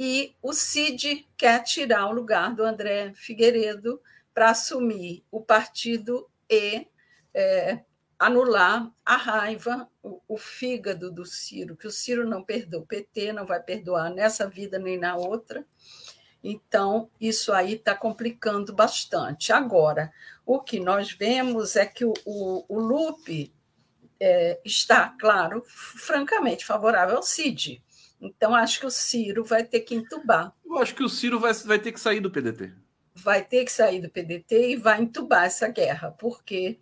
e 0.03 0.35
o 0.41 0.51
Cid 0.51 1.29
quer 1.37 1.61
tirar 1.61 2.07
o 2.07 2.11
lugar 2.11 2.55
do 2.55 2.63
André 2.63 3.13
Figueiredo 3.13 4.01
para 4.33 4.49
assumir 4.49 5.23
o 5.29 5.39
partido 5.39 6.27
e 6.49 6.87
é, 7.31 7.81
anular 8.25 8.91
a 9.05 9.15
raiva, 9.15 9.89
o, 10.01 10.21
o, 10.27 10.37
fígado 10.37 11.11
do 11.11 11.25
Ciro, 11.25 11.75
que 11.75 11.87
o 11.87 11.91
Ciro 11.91 12.27
não 12.27 12.43
perdoa, 12.43 12.81
o 12.81 12.85
PT 12.85 13.33
não 13.33 13.45
vai 13.45 13.61
perdoar 13.61 14.09
nessa 14.09 14.47
vida 14.47 14.77
nem 14.77 14.97
na 14.97 15.15
outra. 15.15 15.65
Então, 16.43 17.09
isso 17.19 17.53
aí 17.53 17.73
está 17.73 17.95
complicando 17.95 18.73
bastante. 18.73 19.53
Agora, 19.53 20.11
o 20.45 20.59
que 20.59 20.79
nós 20.79 21.11
vemos 21.11 21.75
é 21.75 21.85
que 21.85 22.03
o, 22.03 22.13
o, 22.25 22.65
o 22.67 22.79
Lupe 22.79 23.53
é, 24.19 24.59
está, 24.65 25.15
claro, 25.19 25.63
francamente 25.65 26.65
favorável 26.65 27.17
ao 27.17 27.23
Cid 27.23 27.83
então, 28.21 28.53
acho 28.53 28.79
que 28.79 28.85
o 28.85 28.91
Ciro 28.91 29.43
vai 29.43 29.63
ter 29.63 29.79
que 29.79 29.95
entubar. 29.95 30.53
Eu 30.63 30.77
acho 30.77 30.93
que 30.93 31.03
o 31.03 31.09
Ciro 31.09 31.39
vai, 31.39 31.51
vai 31.53 31.79
ter 31.79 31.91
que 31.91 31.99
sair 31.99 32.19
do 32.19 32.29
PDT. 32.29 32.71
Vai 33.15 33.43
ter 33.43 33.65
que 33.65 33.71
sair 33.71 33.99
do 33.99 34.09
PDT 34.09 34.69
e 34.69 34.75
vai 34.75 35.01
entubar 35.01 35.45
essa 35.45 35.67
guerra, 35.67 36.11
porque 36.11 36.79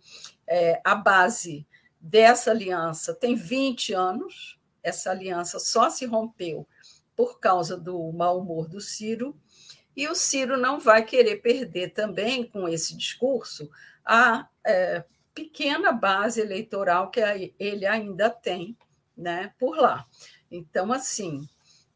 é, 0.50 0.80
a 0.84 0.96
base 0.96 1.64
dessa 2.00 2.50
aliança 2.50 3.14
tem 3.14 3.36
20 3.36 3.92
anos, 3.92 4.58
essa 4.82 5.12
aliança 5.12 5.60
só 5.60 5.88
se 5.88 6.04
rompeu 6.04 6.66
por 7.14 7.38
causa 7.38 7.76
do 7.76 8.10
mau 8.12 8.40
humor 8.40 8.68
do 8.68 8.80
Ciro, 8.80 9.38
e 9.96 10.08
o 10.08 10.14
Ciro 10.14 10.56
não 10.56 10.80
vai 10.80 11.04
querer 11.04 11.36
perder 11.36 11.90
também, 11.90 12.44
com 12.44 12.68
esse 12.68 12.96
discurso, 12.96 13.70
a 14.04 14.48
é, 14.66 15.04
pequena 15.34 15.92
base 15.92 16.40
eleitoral 16.40 17.10
que 17.10 17.20
ele 17.58 17.86
ainda 17.86 18.28
tem 18.28 18.76
né, 19.16 19.52
por 19.58 19.76
lá. 19.76 20.06
Então, 20.50 20.92
assim, 20.92 21.46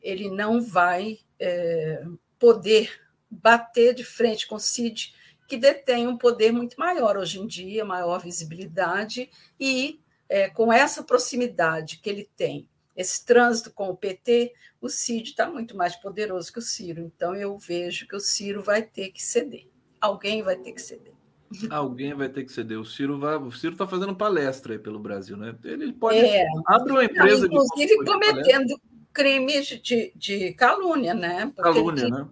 ele 0.00 0.30
não 0.30 0.60
vai 0.60 1.18
é, 1.40 2.04
poder 2.38 3.00
bater 3.30 3.94
de 3.94 4.04
frente 4.04 4.46
com 4.46 4.56
o 4.56 4.60
Cid, 4.60 5.14
que 5.46 5.56
detém 5.56 6.06
um 6.06 6.16
poder 6.16 6.52
muito 6.52 6.76
maior 6.78 7.16
hoje 7.16 7.40
em 7.40 7.46
dia, 7.46 7.84
maior 7.84 8.20
visibilidade, 8.20 9.30
e 9.58 10.00
é, 10.28 10.48
com 10.48 10.72
essa 10.72 11.02
proximidade 11.02 11.98
que 11.98 12.08
ele 12.08 12.28
tem, 12.36 12.68
esse 12.96 13.24
trânsito 13.24 13.72
com 13.72 13.88
o 13.88 13.96
PT, 13.96 14.52
o 14.80 14.88
Cid 14.88 15.30
está 15.30 15.50
muito 15.50 15.76
mais 15.76 15.96
poderoso 15.96 16.52
que 16.52 16.58
o 16.58 16.62
Ciro. 16.62 17.00
Então, 17.00 17.34
eu 17.34 17.58
vejo 17.58 18.06
que 18.06 18.14
o 18.14 18.20
Ciro 18.20 18.62
vai 18.62 18.82
ter 18.82 19.10
que 19.10 19.22
ceder. 19.22 19.66
Alguém 20.00 20.42
vai 20.42 20.56
ter 20.56 20.72
que 20.72 20.80
ceder. 20.80 21.12
Alguém 21.70 22.14
vai 22.14 22.28
ter 22.28 22.44
que 22.44 22.52
ceder. 22.52 22.78
O 22.78 22.84
Ciro 22.84 23.18
vai. 23.18 23.36
O 23.36 23.50
Ciro 23.50 23.72
está 23.72 23.86
fazendo 23.86 24.14
palestra 24.14 24.74
aí 24.74 24.78
pelo 24.78 24.98
Brasil, 24.98 25.36
né? 25.36 25.54
Ele 25.64 25.92
pode 25.92 26.18
é. 26.18 26.46
abre 26.66 26.92
uma 26.92 27.04
empresa 27.04 27.46
Não, 27.48 27.54
inclusive 27.54 27.98
de 27.98 28.04
cometendo 28.04 28.80
crimes 29.12 29.66
de, 29.66 30.12
de 30.14 30.52
calúnia, 30.54 31.14
né? 31.14 31.46
Porque 31.54 31.62
calúnia, 31.62 32.08
né? 32.08 32.28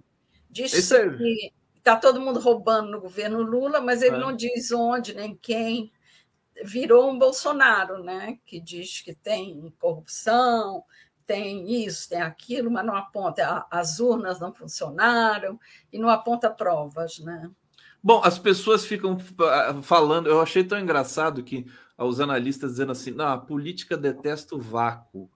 Diz 0.50 0.92
é... 0.92 1.08
que 1.08 1.52
está 1.82 1.96
todo 1.96 2.20
mundo 2.20 2.38
roubando 2.38 2.90
no 2.90 3.00
governo 3.00 3.42
Lula, 3.42 3.80
mas 3.80 4.02
ele 4.02 4.16
é. 4.16 4.18
não 4.18 4.34
diz 4.34 4.70
onde 4.70 5.14
nem 5.14 5.34
quem. 5.34 5.92
Virou 6.64 7.10
um 7.10 7.18
Bolsonaro, 7.18 8.02
né? 8.04 8.38
Que 8.46 8.60
diz 8.60 9.00
que 9.00 9.14
tem 9.14 9.74
corrupção, 9.80 10.84
tem 11.26 11.84
isso, 11.84 12.08
tem 12.08 12.22
aquilo, 12.22 12.70
mas 12.70 12.86
não 12.86 12.94
aponta. 12.94 13.66
As 13.68 13.98
urnas 13.98 14.38
não 14.38 14.54
funcionaram 14.54 15.58
e 15.92 15.98
não 15.98 16.08
aponta 16.08 16.48
provas, 16.48 17.18
né? 17.18 17.50
Bom, 18.00 18.20
as 18.24 18.38
pessoas 18.38 18.84
ficam 18.84 19.16
ah, 19.40 19.80
falando, 19.82 20.28
eu 20.28 20.40
achei 20.40 20.62
tão 20.62 20.78
engraçado 20.78 21.42
que 21.42 21.66
os 21.96 22.20
analistas 22.20 22.72
dizendo 22.72 22.92
assim, 22.92 23.12
não, 23.12 23.28
a 23.28 23.38
política 23.38 23.96
detesta 23.96 24.54
o 24.54 24.60
vácuo. 24.60 25.28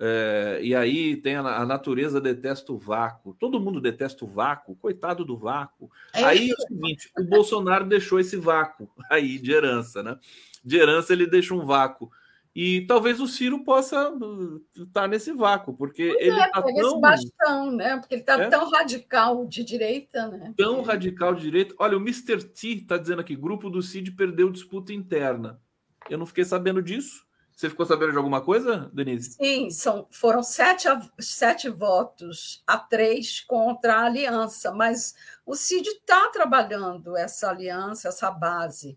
É, 0.00 0.60
e 0.62 0.76
aí 0.76 1.16
tem 1.16 1.34
a, 1.34 1.40
a, 1.40 1.66
natureza 1.66 2.20
detesta 2.20 2.72
o 2.72 2.78
vácuo. 2.78 3.34
Todo 3.34 3.60
mundo 3.60 3.80
detesta 3.80 4.24
o 4.24 4.28
vácuo, 4.28 4.76
coitado 4.76 5.24
do 5.24 5.36
vácuo. 5.36 5.90
É 6.14 6.22
aí 6.22 6.50
é 6.50 6.54
o 6.54 6.68
seguinte: 6.68 7.10
o 7.18 7.24
Bolsonaro 7.24 7.84
deixou 7.84 8.20
esse 8.20 8.36
vácuo 8.36 8.88
aí 9.10 9.38
de 9.38 9.52
herança, 9.52 10.02
né? 10.02 10.16
De 10.64 10.76
herança 10.76 11.12
ele 11.12 11.26
deixa 11.26 11.52
um 11.52 11.66
vácuo. 11.66 12.10
E 12.54 12.82
talvez 12.86 13.20
o 13.20 13.26
Ciro 13.28 13.62
possa 13.64 14.12
estar 14.76 15.02
tá 15.02 15.08
nesse 15.08 15.32
vácuo, 15.32 15.74
porque 15.74 16.08
pois 16.08 16.20
ele 16.20 16.40
está 16.40 16.60
é, 16.60 16.62
tão. 16.62 16.88
Esse 16.88 17.00
bastão, 17.00 17.72
né? 17.72 17.96
Porque 17.98 18.14
ele 18.14 18.22
está 18.22 18.40
é? 18.40 18.48
tão 18.48 18.70
radical 18.70 19.46
de 19.46 19.64
direita, 19.64 20.28
né? 20.28 20.54
Tão 20.56 20.82
radical 20.82 21.34
de 21.34 21.42
direita. 21.42 21.74
Olha, 21.78 21.96
o 21.96 22.00
Mr. 22.00 22.42
T 22.42 22.68
está 22.68 22.96
dizendo 22.96 23.20
aqui: 23.20 23.34
grupo 23.34 23.68
do 23.68 23.82
Cid 23.82 24.12
perdeu 24.12 24.50
disputa 24.50 24.92
interna. 24.92 25.60
Eu 26.08 26.18
não 26.18 26.26
fiquei 26.26 26.44
sabendo 26.44 26.80
disso. 26.80 27.27
Você 27.58 27.68
ficou 27.68 27.84
sabendo 27.84 28.12
de 28.12 28.16
alguma 28.16 28.40
coisa, 28.40 28.88
Denise? 28.92 29.32
Sim, 29.32 29.68
são, 29.68 30.06
foram 30.12 30.44
sete, 30.44 30.86
sete 31.18 31.68
votos 31.68 32.62
a 32.64 32.78
três 32.78 33.40
contra 33.40 33.96
a 33.96 34.04
aliança, 34.06 34.70
mas 34.70 35.16
o 35.44 35.56
Cid 35.56 35.88
está 35.88 36.28
trabalhando 36.28 37.16
essa 37.16 37.50
aliança, 37.50 38.06
essa 38.06 38.30
base 38.30 38.96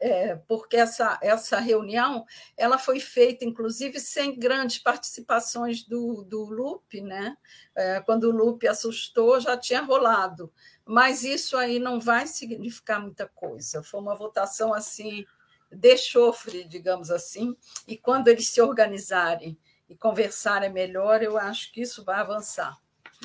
é, 0.00 0.36
porque 0.46 0.76
essa, 0.76 1.18
essa 1.20 1.58
reunião 1.58 2.24
ela 2.56 2.78
foi 2.78 3.00
feita, 3.00 3.44
inclusive, 3.44 3.98
sem 3.98 4.38
grandes 4.38 4.78
participações 4.78 5.82
do, 5.82 6.22
do 6.22 6.44
Lupe, 6.44 7.00
né? 7.00 7.36
É, 7.74 8.00
quando 8.00 8.24
o 8.24 8.30
Lupe 8.30 8.68
assustou, 8.68 9.40
já 9.40 9.56
tinha 9.56 9.82
rolado. 9.82 10.52
Mas 10.84 11.24
isso 11.24 11.56
aí 11.56 11.78
não 11.78 11.98
vai 11.98 12.26
significar 12.26 13.00
muita 13.00 13.26
coisa. 13.26 13.82
Foi 13.82 14.00
uma 14.00 14.14
votação 14.14 14.72
assim, 14.72 15.26
de 15.70 15.96
chofre, 15.96 16.64
digamos 16.64 17.10
assim, 17.10 17.56
e 17.86 17.96
quando 17.96 18.28
eles 18.28 18.48
se 18.48 18.60
organizarem 18.60 19.56
e 19.88 19.96
conversarem 19.96 20.72
melhor, 20.72 21.22
eu 21.22 21.38
acho 21.38 21.72
que 21.72 21.80
isso 21.80 22.04
vai 22.04 22.20
avançar. 22.20 22.76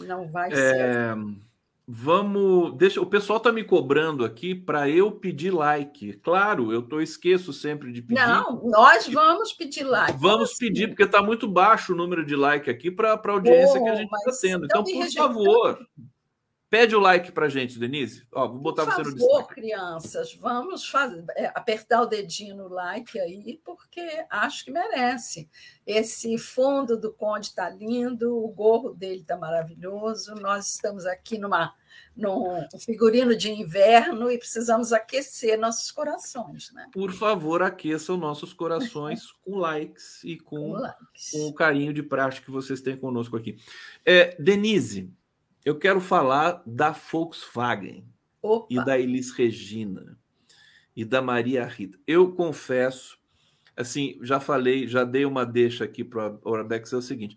Não 0.01 0.27
vai 0.27 0.51
é... 0.51 0.55
ser. 0.55 1.15
Vamos, 1.87 2.75
deixa, 2.77 2.99
o 2.99 3.05
pessoal 3.05 3.39
tá 3.39 3.51
me 3.51 3.63
cobrando 3.63 4.25
aqui 4.25 4.55
para 4.55 4.89
eu 4.89 5.11
pedir 5.11 5.51
like. 5.51 6.13
Claro, 6.13 6.73
eu 6.73 6.81
tô 6.81 6.99
esqueço 6.99 7.53
sempre 7.53 7.91
de 7.91 8.01
pedir. 8.01 8.19
Não, 8.19 8.59
nós 8.63 9.07
vamos 9.07 9.53
pedir 9.53 9.83
like. 9.83 10.19
Vamos 10.19 10.49
assim? 10.49 10.65
pedir 10.65 10.87
porque 10.87 11.05
tá 11.05 11.21
muito 11.21 11.47
baixo 11.47 11.93
o 11.93 11.95
número 11.95 12.25
de 12.25 12.35
like 12.35 12.71
aqui 12.71 12.89
para 12.89 13.13
a 13.13 13.29
audiência 13.29 13.79
que 13.79 13.89
a 13.89 13.95
gente 13.95 14.11
está 14.11 14.31
tendo. 14.41 14.65
Então, 14.65 14.83
por 14.83 15.11
favor, 15.11 15.79
Pede 16.75 16.93
o 16.93 16.99
like 16.99 17.31
para 17.31 17.47
gente, 17.47 17.79
Denise. 17.79 18.27
Ó, 18.33 18.49
vou 18.49 18.59
botar 18.59 18.83
Por 18.83 18.95
você 18.95 19.03
no 19.03 19.15
destaque. 19.15 19.53
crianças, 19.53 20.35
vamos 20.35 20.85
fazer, 20.85 21.23
é, 21.37 21.45
apertar 21.55 22.01
o 22.01 22.05
dedinho 22.05 22.53
no 22.53 22.67
like 22.67 23.17
aí, 23.17 23.61
porque 23.63 24.25
acho 24.29 24.65
que 24.65 24.71
merece. 24.71 25.49
Esse 25.87 26.37
fundo 26.37 26.99
do 26.99 27.13
Conde 27.13 27.45
está 27.45 27.69
lindo, 27.69 28.37
o 28.37 28.49
gorro 28.49 28.89
dele 28.89 29.21
está 29.21 29.37
maravilhoso. 29.37 30.35
Nós 30.35 30.67
estamos 30.67 31.05
aqui 31.05 31.37
numa 31.37 31.73
num 32.13 32.67
figurino 32.77 33.37
de 33.37 33.49
inverno 33.49 34.29
e 34.29 34.37
precisamos 34.37 34.91
aquecer 34.91 35.57
nossos 35.57 35.91
corações, 35.91 36.73
né? 36.73 36.89
Por 36.91 37.13
favor, 37.13 37.63
aqueçam 37.63 38.17
nossos 38.17 38.51
corações 38.51 39.31
com 39.45 39.55
likes 39.59 40.21
e 40.25 40.37
com, 40.37 40.57
com, 40.57 40.71
likes. 40.73 41.31
com 41.31 41.47
o 41.47 41.53
carinho 41.53 41.93
de 41.93 42.03
prática 42.03 42.45
que 42.45 42.51
vocês 42.51 42.81
têm 42.81 42.97
conosco 42.97 43.37
aqui. 43.37 43.55
É, 44.05 44.35
Denise, 44.41 45.13
eu 45.65 45.77
quero 45.77 45.99
falar 45.99 46.61
da 46.63 46.91
Volkswagen 46.91 48.07
Opa. 48.41 48.67
e 48.69 48.85
da 48.85 48.99
Elis 48.99 49.31
Regina 49.31 50.17
e 50.95 51.03
da 51.03 51.23
Maria 51.23 51.65
Rita. 51.65 51.99
Eu 52.05 52.31
confesso, 52.33 53.17
assim, 53.75 54.19
já 54.21 54.39
falei, 54.39 54.87
já 54.87 55.03
dei 55.03 55.25
uma 55.25 55.43
deixa 55.43 55.83
aqui 55.83 56.03
para 56.03 56.35
o 56.35 56.39
Orabex, 56.43 56.93
é 56.93 56.97
o 56.97 57.01
seguinte. 57.01 57.35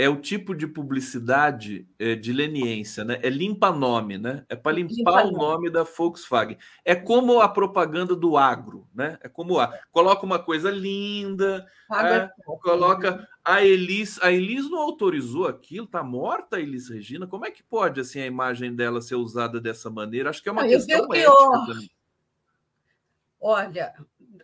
É 0.00 0.08
o 0.08 0.16
tipo 0.16 0.54
de 0.54 0.66
publicidade 0.66 1.86
é, 1.98 2.14
de 2.14 2.32
leniência, 2.32 3.04
né? 3.04 3.20
É 3.22 3.28
limpa 3.28 3.70
nome, 3.70 4.16
né? 4.16 4.46
É 4.48 4.56
para 4.56 4.72
limpar 4.72 5.26
limpa 5.26 5.26
o 5.26 5.30
nome 5.30 5.68
da 5.68 5.82
Volkswagen. 5.82 6.56
É 6.86 6.94
como 6.94 7.38
a 7.38 7.46
propaganda 7.46 8.16
do 8.16 8.38
agro, 8.38 8.88
né? 8.94 9.18
É 9.22 9.28
como 9.28 9.60
a 9.60 9.78
coloca 9.92 10.24
uma 10.24 10.38
coisa 10.38 10.70
linda, 10.70 11.66
é, 11.92 12.16
é 12.16 12.30
coloca 12.62 13.10
né? 13.10 13.26
a 13.44 13.62
Elis, 13.62 14.18
a 14.22 14.32
Elis 14.32 14.70
não 14.70 14.78
autorizou 14.78 15.46
aquilo, 15.46 15.86
tá 15.86 16.02
morta 16.02 16.56
a 16.56 16.60
Elis 16.60 16.88
Regina. 16.88 17.26
Como 17.26 17.44
é 17.44 17.50
que 17.50 17.62
pode 17.62 18.00
assim 18.00 18.20
a 18.20 18.26
imagem 18.26 18.74
dela 18.74 19.02
ser 19.02 19.16
usada 19.16 19.60
dessa 19.60 19.90
maneira? 19.90 20.30
Acho 20.30 20.42
que 20.42 20.48
é 20.48 20.52
uma 20.52 20.66
questão 20.66 21.12
ética 21.12 21.30
também. 21.66 21.90
Olha, 23.38 23.92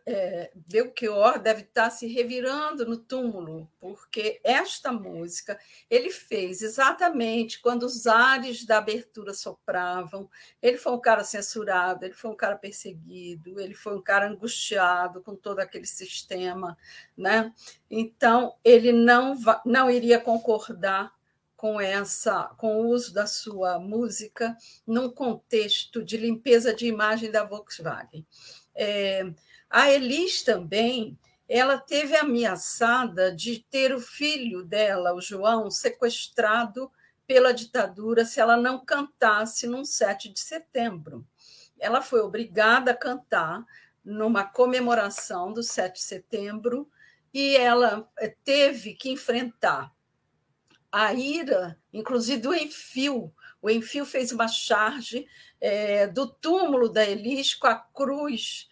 é, 0.08 0.52
Belchior 0.54 1.40
deve 1.40 1.62
estar 1.62 1.90
se 1.90 2.06
revirando 2.06 2.86
no 2.86 2.96
túmulo, 2.96 3.68
porque 3.80 4.40
esta 4.44 4.92
música 4.92 5.58
ele 5.90 6.10
fez 6.10 6.62
exatamente 6.62 7.60
quando 7.60 7.82
os 7.82 8.06
ares 8.06 8.64
da 8.64 8.78
abertura 8.78 9.34
sopravam. 9.34 10.30
Ele 10.62 10.78
foi 10.78 10.92
um 10.92 11.00
cara 11.00 11.24
censurado, 11.24 12.04
ele 12.04 12.14
foi 12.14 12.30
um 12.30 12.36
cara 12.36 12.56
perseguido, 12.56 13.58
ele 13.58 13.74
foi 13.74 13.96
um 13.96 14.02
cara 14.02 14.28
angustiado 14.28 15.20
com 15.22 15.34
todo 15.34 15.58
aquele 15.58 15.86
sistema, 15.86 16.78
né? 17.16 17.52
Então 17.90 18.54
ele 18.62 18.92
não 18.92 19.36
não 19.64 19.90
iria 19.90 20.20
concordar 20.20 21.12
com 21.56 21.80
essa 21.80 22.44
com 22.58 22.76
o 22.76 22.88
uso 22.90 23.12
da 23.12 23.26
sua 23.26 23.80
música 23.80 24.56
num 24.86 25.10
contexto 25.10 26.04
de 26.04 26.16
limpeza 26.16 26.72
de 26.72 26.86
imagem 26.86 27.28
da 27.28 27.42
Volkswagen. 27.42 28.24
É, 28.72 29.24
a 29.70 29.90
Elis 29.90 30.42
também, 30.42 31.18
ela 31.48 31.78
teve 31.78 32.16
ameaçada 32.16 33.34
de 33.34 33.64
ter 33.70 33.94
o 33.94 34.00
filho 34.00 34.64
dela, 34.64 35.14
o 35.14 35.20
João, 35.20 35.70
sequestrado 35.70 36.90
pela 37.26 37.52
ditadura 37.52 38.24
se 38.24 38.40
ela 38.40 38.56
não 38.56 38.84
cantasse 38.84 39.66
num 39.66 39.84
7 39.84 40.28
de 40.28 40.40
setembro. 40.40 41.26
Ela 41.78 42.00
foi 42.00 42.20
obrigada 42.20 42.92
a 42.92 42.96
cantar 42.96 43.64
numa 44.04 44.44
comemoração 44.44 45.52
do 45.52 45.62
7 45.62 45.94
de 45.94 46.02
setembro 46.02 46.88
e 47.34 47.56
ela 47.56 48.08
eh, 48.18 48.34
teve 48.44 48.94
que 48.94 49.10
enfrentar 49.10 49.92
a 50.90 51.12
ira, 51.12 51.78
inclusive 51.92 52.40
do 52.40 52.54
Enfio. 52.54 53.32
O 53.60 53.68
Enfio 53.68 54.06
fez 54.06 54.32
uma 54.32 54.48
charge 54.48 55.26
é, 55.60 56.06
do 56.06 56.26
túmulo 56.26 56.88
da 56.88 57.04
Elis 57.04 57.54
com 57.54 57.66
a 57.66 57.74
cruz 57.74 58.68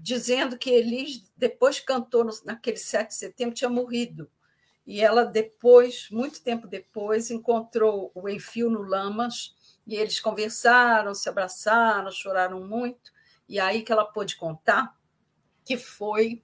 dizendo 0.00 0.56
que 0.56 0.70
Elis, 0.70 1.30
depois 1.36 1.80
cantou 1.80 2.26
naquele 2.44 2.78
7 2.78 3.08
de 3.08 3.14
setembro, 3.14 3.54
tinha 3.54 3.68
morrido. 3.68 4.30
E 4.86 5.00
ela, 5.00 5.24
depois, 5.24 6.08
muito 6.10 6.42
tempo 6.42 6.66
depois, 6.66 7.30
encontrou 7.30 8.10
o 8.14 8.28
Enfio 8.28 8.70
no 8.70 8.82
Lamas, 8.82 9.54
e 9.86 9.96
eles 9.96 10.18
conversaram, 10.20 11.14
se 11.14 11.28
abraçaram, 11.28 12.10
choraram 12.10 12.66
muito. 12.66 13.12
E 13.48 13.60
aí 13.60 13.82
que 13.82 13.92
ela 13.92 14.04
pôde 14.04 14.36
contar 14.36 14.96
que 15.64 15.76
foi 15.76 16.42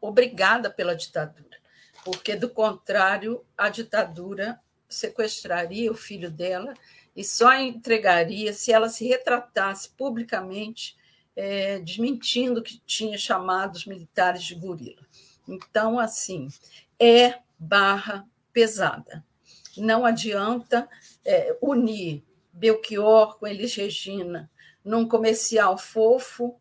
obrigada 0.00 0.70
pela 0.70 0.94
ditadura, 0.94 1.58
porque, 2.04 2.36
do 2.36 2.48
contrário, 2.48 3.44
a 3.56 3.68
ditadura 3.68 4.60
sequestraria 4.88 5.90
o 5.90 5.94
filho 5.94 6.30
dela 6.30 6.72
e 7.18 7.24
só 7.24 7.52
entregaria 7.52 8.52
se 8.52 8.72
ela 8.72 8.88
se 8.88 9.04
retratasse 9.04 9.90
publicamente, 9.90 10.96
é, 11.34 11.80
desmentindo 11.80 12.62
que 12.62 12.80
tinha 12.86 13.18
chamado 13.18 13.74
os 13.74 13.86
militares 13.86 14.44
de 14.44 14.54
gorila. 14.54 15.04
Então, 15.48 15.98
assim, 15.98 16.46
é 16.96 17.40
barra 17.58 18.24
pesada. 18.52 19.26
Não 19.76 20.06
adianta 20.06 20.88
é, 21.24 21.58
unir 21.60 22.22
Belchior 22.52 23.36
com 23.36 23.48
Elis 23.48 23.74
Regina 23.74 24.48
num 24.84 25.04
comercial 25.04 25.76
fofo. 25.76 26.54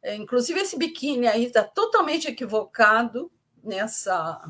É, 0.00 0.14
inclusive, 0.14 0.60
esse 0.60 0.78
biquíni 0.78 1.26
aí 1.26 1.46
está 1.46 1.64
totalmente 1.64 2.28
equivocado 2.28 3.32
nessa 3.64 4.40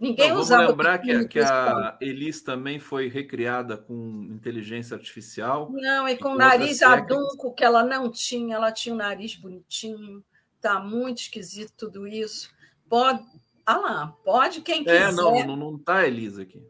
Ninguém 0.00 0.30
Não, 0.30 0.40
usava. 0.40 0.62
Vamos 0.62 0.76
lembrar 0.76 0.98
que, 0.98 1.28
que 1.28 1.40
a 1.40 1.96
Elis 2.00 2.42
também 2.42 2.78
foi 2.78 3.08
recriada 3.08 3.76
com 3.76 4.28
inteligência 4.30 4.96
artificial. 4.96 5.70
Não, 5.70 6.08
e 6.08 6.16
com 6.16 6.30
o 6.30 6.36
nariz 6.36 6.82
adunco 6.82 7.54
que 7.54 7.64
ela 7.64 7.84
não 7.84 8.10
tinha, 8.10 8.56
ela 8.56 8.72
tinha 8.72 8.94
um 8.94 8.98
nariz 8.98 9.36
bonitinho. 9.36 10.24
Tá 10.60 10.80
muito 10.80 11.18
esquisito 11.18 11.72
tudo 11.76 12.06
isso. 12.06 12.50
Pode. 12.88 13.22
Ah 13.64 13.78
lá, 13.78 14.14
pode 14.24 14.60
quem 14.60 14.82
quiser. 14.84 15.10
É, 15.10 15.12
não, 15.12 15.46
não, 15.46 15.56
não 15.56 15.78
tá 15.78 16.06
Elis 16.06 16.38
aqui. 16.38 16.62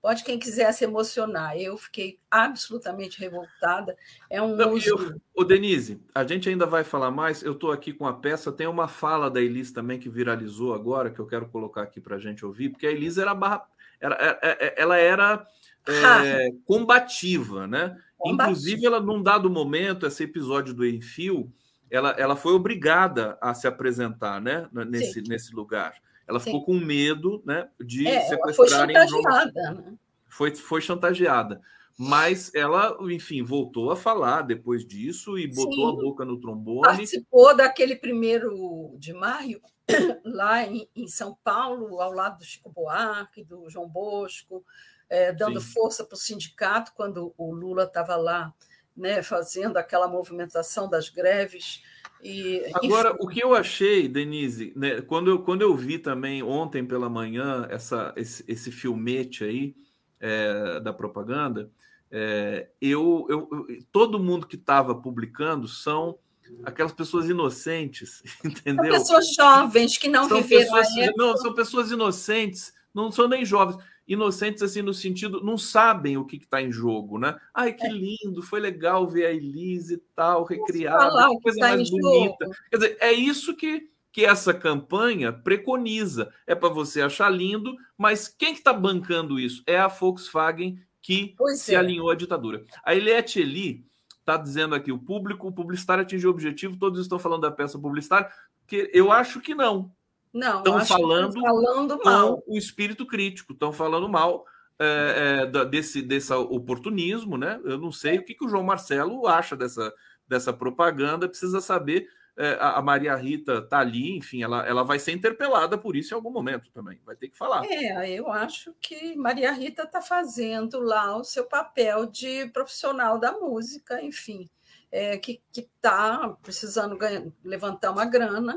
Pode 0.00 0.22
quem 0.22 0.38
quiser 0.38 0.72
se 0.72 0.84
emocionar. 0.84 1.56
Eu 1.56 1.76
fiquei 1.76 2.20
absolutamente 2.30 3.18
revoltada. 3.18 3.96
É 4.30 4.40
um 4.40 4.54
Não, 4.54 4.78
eu, 4.78 5.20
ô 5.34 5.42
Denise, 5.42 6.00
a 6.14 6.24
gente 6.24 6.48
ainda 6.48 6.66
vai 6.66 6.84
falar 6.84 7.10
mais. 7.10 7.42
Eu 7.42 7.52
estou 7.52 7.72
aqui 7.72 7.92
com 7.92 8.06
a 8.06 8.12
peça. 8.12 8.52
Tem 8.52 8.68
uma 8.68 8.86
fala 8.86 9.28
da 9.28 9.40
Elis 9.40 9.72
também 9.72 9.98
que 9.98 10.08
viralizou 10.08 10.72
agora, 10.72 11.10
que 11.10 11.18
eu 11.18 11.26
quero 11.26 11.48
colocar 11.48 11.82
aqui 11.82 12.00
para 12.00 12.14
a 12.14 12.18
gente 12.18 12.46
ouvir, 12.46 12.68
porque 12.68 12.86
a 12.86 12.92
Elis 12.92 13.18
era, 13.18 13.34
barra, 13.34 13.66
era, 14.00 14.14
é, 14.14 14.48
é, 14.48 14.66
é, 14.66 14.74
ela 14.80 14.96
era 14.96 15.46
é, 15.86 16.50
combativa, 16.64 17.66
né? 17.66 18.00
Combativa. 18.16 18.50
Inclusive, 18.50 18.86
ela, 18.86 19.00
num 19.00 19.20
dado 19.20 19.50
momento, 19.50 20.06
esse 20.06 20.22
episódio 20.22 20.72
do 20.74 20.86
Enfio, 20.86 21.52
ela, 21.90 22.10
ela 22.10 22.36
foi 22.36 22.52
obrigada 22.52 23.36
a 23.40 23.52
se 23.52 23.66
apresentar 23.66 24.40
né? 24.40 24.68
nesse, 24.72 25.22
nesse 25.22 25.52
lugar. 25.54 25.94
Ela 26.28 26.38
ficou 26.38 26.60
Sim. 26.60 26.66
com 26.66 26.74
medo 26.74 27.42
né, 27.44 27.68
de 27.80 28.06
é, 28.06 28.20
sequestrarem 28.22 28.94
foi 28.94 29.08
chantageada, 29.08 29.70
né? 29.72 29.94
Foi, 30.28 30.54
foi 30.54 30.80
chantageada. 30.80 31.60
Mas 31.98 32.54
ela, 32.54 32.96
enfim, 33.10 33.42
voltou 33.42 33.90
a 33.90 33.96
falar 33.96 34.42
depois 34.42 34.86
disso 34.86 35.36
e 35.36 35.48
botou 35.48 35.90
Sim. 35.90 35.98
a 35.98 36.02
boca 36.02 36.24
no 36.24 36.38
trombone. 36.38 36.82
Participou 36.82 37.56
daquele 37.56 37.96
primeiro 37.96 38.94
de 38.98 39.12
maio, 39.12 39.60
lá 40.24 40.64
em, 40.64 40.88
em 40.94 41.08
São 41.08 41.36
Paulo, 41.42 42.00
ao 42.00 42.12
lado 42.12 42.38
do 42.38 42.44
Chico 42.44 42.70
Buarque, 42.70 43.42
do 43.42 43.68
João 43.68 43.88
Bosco, 43.88 44.64
é, 45.08 45.32
dando 45.32 45.60
Sim. 45.60 45.72
força 45.72 46.04
para 46.04 46.14
o 46.14 46.18
sindicato 46.18 46.92
quando 46.94 47.34
o 47.36 47.52
Lula 47.52 47.84
estava 47.84 48.14
lá 48.14 48.54
né, 48.96 49.22
fazendo 49.22 49.76
aquela 49.76 50.06
movimentação 50.06 50.88
das 50.88 51.08
greves. 51.08 51.82
E, 52.22 52.62
Agora, 52.74 53.16
o 53.20 53.28
que 53.28 53.42
eu 53.42 53.54
achei, 53.54 54.08
Denise, 54.08 54.72
né, 54.74 55.00
quando, 55.02 55.30
eu, 55.30 55.38
quando 55.40 55.62
eu 55.62 55.74
vi 55.74 55.98
também 55.98 56.42
ontem 56.42 56.84
pela 56.84 57.08
manhã 57.08 57.66
essa, 57.70 58.12
esse, 58.16 58.44
esse 58.48 58.72
filmete 58.72 59.44
aí 59.44 59.76
é, 60.20 60.80
da 60.80 60.92
propaganda, 60.92 61.70
é, 62.10 62.68
eu, 62.80 63.26
eu, 63.28 63.48
todo 63.92 64.18
mundo 64.18 64.46
que 64.46 64.56
estava 64.56 64.94
publicando 64.94 65.68
são 65.68 66.18
aquelas 66.64 66.92
pessoas 66.92 67.28
inocentes, 67.28 68.22
entendeu? 68.44 68.92
São 68.94 69.00
pessoas 69.00 69.34
jovens 69.34 69.98
que 69.98 70.08
não 70.08 70.28
são 70.28 70.42
viveram. 70.42 70.74
Pessoas, 70.74 71.16
não, 71.16 71.36
são 71.36 71.54
pessoas 71.54 71.90
inocentes, 71.90 72.72
não 72.92 73.12
são 73.12 73.28
nem 73.28 73.44
jovens 73.44 73.78
inocentes 74.08 74.62
assim 74.62 74.80
no 74.80 74.94
sentido 74.94 75.44
não 75.44 75.58
sabem 75.58 76.16
o 76.16 76.24
que 76.24 76.36
está 76.36 76.62
em 76.62 76.72
jogo, 76.72 77.18
né? 77.18 77.38
Ai, 77.52 77.74
que 77.74 77.86
é. 77.86 77.90
lindo, 77.90 78.42
foi 78.42 78.58
legal 78.58 79.06
ver 79.06 79.26
a 79.26 79.32
Elise 79.32 79.94
e 79.94 80.02
tal, 80.16 80.44
recriada, 80.44 81.28
que 81.28 81.42
coisa 81.42 81.60
tá 81.60 81.68
mais 81.68 81.90
bonita. 81.90 82.44
Jogo. 82.44 82.56
Quer 82.70 82.76
dizer, 82.76 82.96
é 83.00 83.12
isso 83.12 83.54
que, 83.54 83.90
que 84.10 84.24
essa 84.24 84.54
campanha 84.54 85.30
preconiza. 85.30 86.32
É 86.46 86.54
para 86.54 86.70
você 86.70 87.02
achar 87.02 87.28
lindo, 87.28 87.76
mas 87.96 88.26
quem 88.26 88.52
que 88.54 88.60
está 88.60 88.72
bancando 88.72 89.38
isso? 89.38 89.62
É 89.66 89.78
a 89.78 89.88
Volkswagen 89.88 90.80
que 91.02 91.34
pois 91.36 91.60
se 91.60 91.74
é. 91.74 91.78
alinhou 91.78 92.10
à 92.10 92.14
ditadura. 92.14 92.64
A 92.82 92.94
Eliette 92.94 93.40
Eli 93.40 93.86
está 94.18 94.36
dizendo 94.36 94.74
aqui: 94.74 94.90
o 94.90 94.98
público, 94.98 95.48
o 95.48 95.52
publicitário 95.52 96.02
atingiu 96.02 96.30
o 96.30 96.32
objetivo, 96.32 96.78
todos 96.78 97.00
estão 97.00 97.18
falando 97.18 97.42
da 97.42 97.50
peça 97.50 97.78
publicitária, 97.78 98.30
que 98.66 98.90
eu 98.92 99.12
acho 99.12 99.40
que 99.40 99.54
não. 99.54 99.92
Não, 100.32 100.58
estão 100.58 100.84
falando, 100.84 101.40
falando 101.40 102.00
mal. 102.04 102.42
o 102.46 102.56
espírito 102.56 103.06
crítico, 103.06 103.52
estão 103.52 103.72
falando 103.72 104.08
mal 104.08 104.44
é, 104.78 105.42
é, 105.42 105.64
desse, 105.64 106.00
desse 106.00 106.32
oportunismo, 106.32 107.36
né? 107.36 107.60
Eu 107.64 107.78
não 107.78 107.90
sei 107.90 108.18
o 108.18 108.24
que, 108.24 108.34
que 108.34 108.44
o 108.44 108.48
João 108.48 108.62
Marcelo 108.62 109.26
acha 109.26 109.56
dessa, 109.56 109.92
dessa 110.26 110.52
propaganda, 110.52 111.28
precisa 111.28 111.60
saber. 111.60 112.08
É, 112.40 112.56
a 112.60 112.80
Maria 112.80 113.16
Rita 113.16 113.54
está 113.54 113.80
ali, 113.80 114.16
enfim, 114.16 114.44
ela, 114.44 114.64
ela 114.64 114.84
vai 114.84 115.00
ser 115.00 115.10
interpelada 115.10 115.76
por 115.76 115.96
isso 115.96 116.14
em 116.14 116.16
algum 116.16 116.30
momento 116.30 116.70
também, 116.70 117.00
vai 117.04 117.16
ter 117.16 117.28
que 117.28 117.36
falar. 117.36 117.64
É, 117.64 118.08
eu 118.12 118.30
acho 118.30 118.72
que 118.80 119.16
Maria 119.16 119.50
Rita 119.50 119.82
está 119.82 120.00
fazendo 120.00 120.78
lá 120.78 121.16
o 121.16 121.24
seu 121.24 121.46
papel 121.46 122.06
de 122.06 122.46
profissional 122.50 123.18
da 123.18 123.32
música, 123.32 124.00
enfim, 124.00 124.48
é, 124.92 125.18
que 125.18 125.42
está 125.52 126.28
precisando 126.40 126.96
ganhar, 126.96 127.24
levantar 127.42 127.90
uma 127.90 128.04
grana 128.04 128.56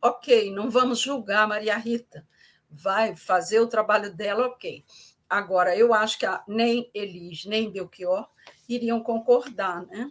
ok, 0.00 0.52
não 0.52 0.70
vamos 0.70 1.00
julgar 1.00 1.44
a 1.44 1.46
Maria 1.46 1.76
Rita, 1.76 2.26
vai 2.70 3.14
fazer 3.16 3.60
o 3.60 3.66
trabalho 3.66 4.14
dela, 4.14 4.46
ok. 4.46 4.84
Agora, 5.28 5.76
eu 5.76 5.92
acho 5.92 6.18
que 6.18 6.26
a, 6.26 6.42
nem 6.46 6.90
Elis, 6.94 7.44
nem 7.44 7.70
Belchior 7.70 8.28
iriam 8.68 9.02
concordar, 9.02 9.84
né? 9.86 10.10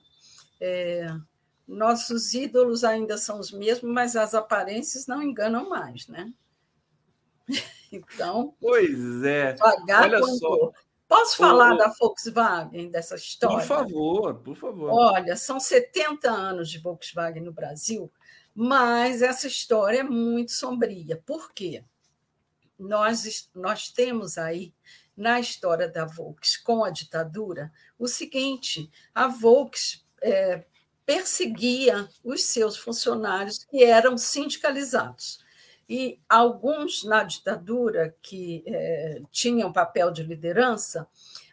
É, 0.59 1.07
nossos 1.67 2.33
ídolos 2.33 2.83
ainda 2.83 3.17
são 3.17 3.39
os 3.39 3.51
mesmos, 3.51 3.91
mas 3.91 4.15
as 4.15 4.33
aparências 4.33 5.07
não 5.07 5.21
enganam 5.21 5.69
mais, 5.69 6.07
né? 6.07 6.33
Então. 7.91 8.55
Pois 8.59 9.23
é. 9.23 9.55
Olha 9.61 10.23
só. 10.23 10.71
Posso 11.07 11.37
falar 11.37 11.75
o... 11.75 11.77
da 11.77 11.89
Volkswagen, 11.89 12.89
dessa 12.89 13.15
história? 13.15 13.57
Por 13.57 13.65
favor, 13.67 14.35
por 14.39 14.55
favor. 14.55 14.89
Olha, 14.89 15.35
são 15.35 15.59
70 15.59 16.27
anos 16.27 16.71
de 16.71 16.79
Volkswagen 16.79 17.43
no 17.43 17.53
Brasil, 17.53 18.11
mas 18.55 19.21
essa 19.21 19.47
história 19.47 19.99
é 19.99 20.03
muito 20.03 20.51
sombria. 20.51 21.21
Por 21.25 21.53
quê? 21.53 21.83
Nós, 22.77 23.49
nós 23.53 23.89
temos 23.89 24.37
aí, 24.37 24.73
na 25.15 25.39
história 25.39 25.87
da 25.87 26.05
Volks 26.05 26.57
com 26.57 26.83
a 26.83 26.89
ditadura, 26.89 27.71
o 27.97 28.07
seguinte: 28.07 28.89
a 29.13 29.27
Volks 29.27 30.05
é, 30.21 30.65
perseguia 31.05 32.07
os 32.23 32.43
seus 32.45 32.77
funcionários 32.77 33.63
que 33.63 33.83
eram 33.83 34.17
sindicalizados. 34.17 35.43
E 35.87 36.19
alguns 36.29 37.03
na 37.03 37.23
ditadura 37.23 38.15
que 38.21 38.63
é, 38.65 39.21
tinham 39.31 39.71
papel 39.71 40.11
de 40.11 40.23
liderança 40.23 41.07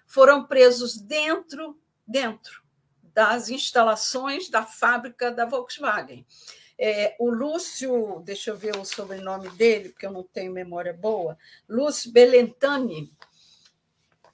foram 0.06 0.46
presos 0.46 0.96
dentro 0.98 1.78
dentro 2.06 2.62
das 3.14 3.48
instalações 3.48 4.48
da 4.48 4.64
fábrica 4.64 5.30
da 5.30 5.44
Volkswagen. 5.44 6.26
É, 6.82 7.14
o 7.18 7.28
Lúcio, 7.28 8.22
deixa 8.24 8.50
eu 8.50 8.56
ver 8.56 8.76
o 8.76 8.84
sobrenome 8.84 9.50
dele, 9.50 9.90
porque 9.90 10.06
eu 10.06 10.12
não 10.12 10.22
tenho 10.22 10.52
memória 10.52 10.94
boa, 10.94 11.36
Lúcio 11.68 12.10
Belentani, 12.10 13.12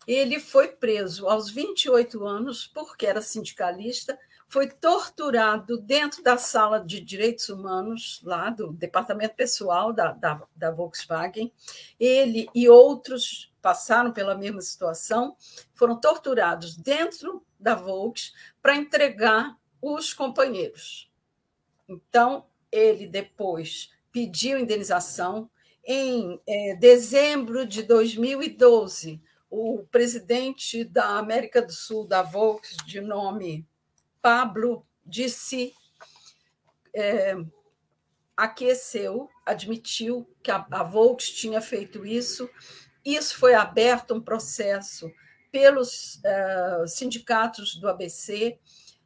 ele 0.07 0.39
foi 0.39 0.69
preso 0.69 1.29
aos 1.29 1.51
28 1.51 2.25
anos 2.25 2.67
porque 2.69 3.05
era 3.05 3.21
sindicalista 3.21 4.17
foi 4.49 4.69
torturado 4.69 5.79
dentro 5.79 6.23
da 6.23 6.39
sala 6.39 6.79
de 6.79 7.01
direitos 7.01 7.49
humanos, 7.49 8.21
lá 8.23 8.51
do 8.51 8.73
departamento 8.73 9.35
pessoal 9.35 9.93
da, 9.93 10.13
da, 10.13 10.43
da 10.55 10.71
Volkswagen. 10.71 11.53
Ele 11.99 12.49
e 12.55 12.69
outros 12.69 13.53
passaram 13.61 14.13
pela 14.13 14.37
mesma 14.37 14.61
situação, 14.61 15.37
foram 15.75 15.99
torturados 15.99 16.77
dentro 16.77 17.45
da 17.59 17.75
Volks 17.75 18.33
para 18.63 18.77
entregar 18.77 19.57
os 19.83 20.13
companheiros. 20.13 21.11
Então, 21.89 22.47
ele 22.71 23.07
depois 23.07 23.91
pediu 24.13 24.59
indenização. 24.59 25.51
Em 25.85 26.41
é, 26.47 26.75
dezembro 26.75 27.65
de 27.65 27.83
2012, 27.83 29.23
o 29.49 29.85
presidente 29.91 30.83
da 30.85 31.17
América 31.17 31.63
do 31.63 31.73
Sul, 31.73 32.07
da 32.07 32.23
Volks, 32.23 32.77
de 32.85 33.01
nome 33.01 33.67
Pablo 34.21 34.85
disse, 35.05 35.73
é, 36.93 37.37
aqueceu, 38.37 39.31
admitiu 39.45 40.29
que 40.43 40.51
a, 40.51 40.67
a 40.69 40.83
Volks 40.83 41.31
tinha 41.31 41.61
feito 41.61 42.05
isso. 42.05 42.51
Isso 43.05 43.39
foi 43.39 43.55
aberto 43.55 44.13
um 44.13 44.21
processo 44.21 45.09
pelos 45.53 46.21
é, 46.25 46.85
sindicatos 46.89 47.77
do 47.77 47.89
ABC, 47.89 48.59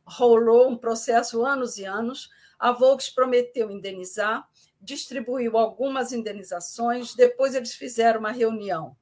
rolou 0.07 0.71
um 0.71 0.79
processo 0.79 1.45
anos 1.45 1.77
e 1.77 1.85
anos. 1.85 2.31
A 2.61 2.73
Volks 2.73 3.09
prometeu 3.09 3.71
indenizar, 3.71 4.47
distribuiu 4.81 5.57
algumas 5.57 6.13
indenizações, 6.13 7.15
depois 7.15 7.55
eles 7.55 7.75
fizeram 7.75 8.21
uma 8.21 8.31
reunião 8.31 8.95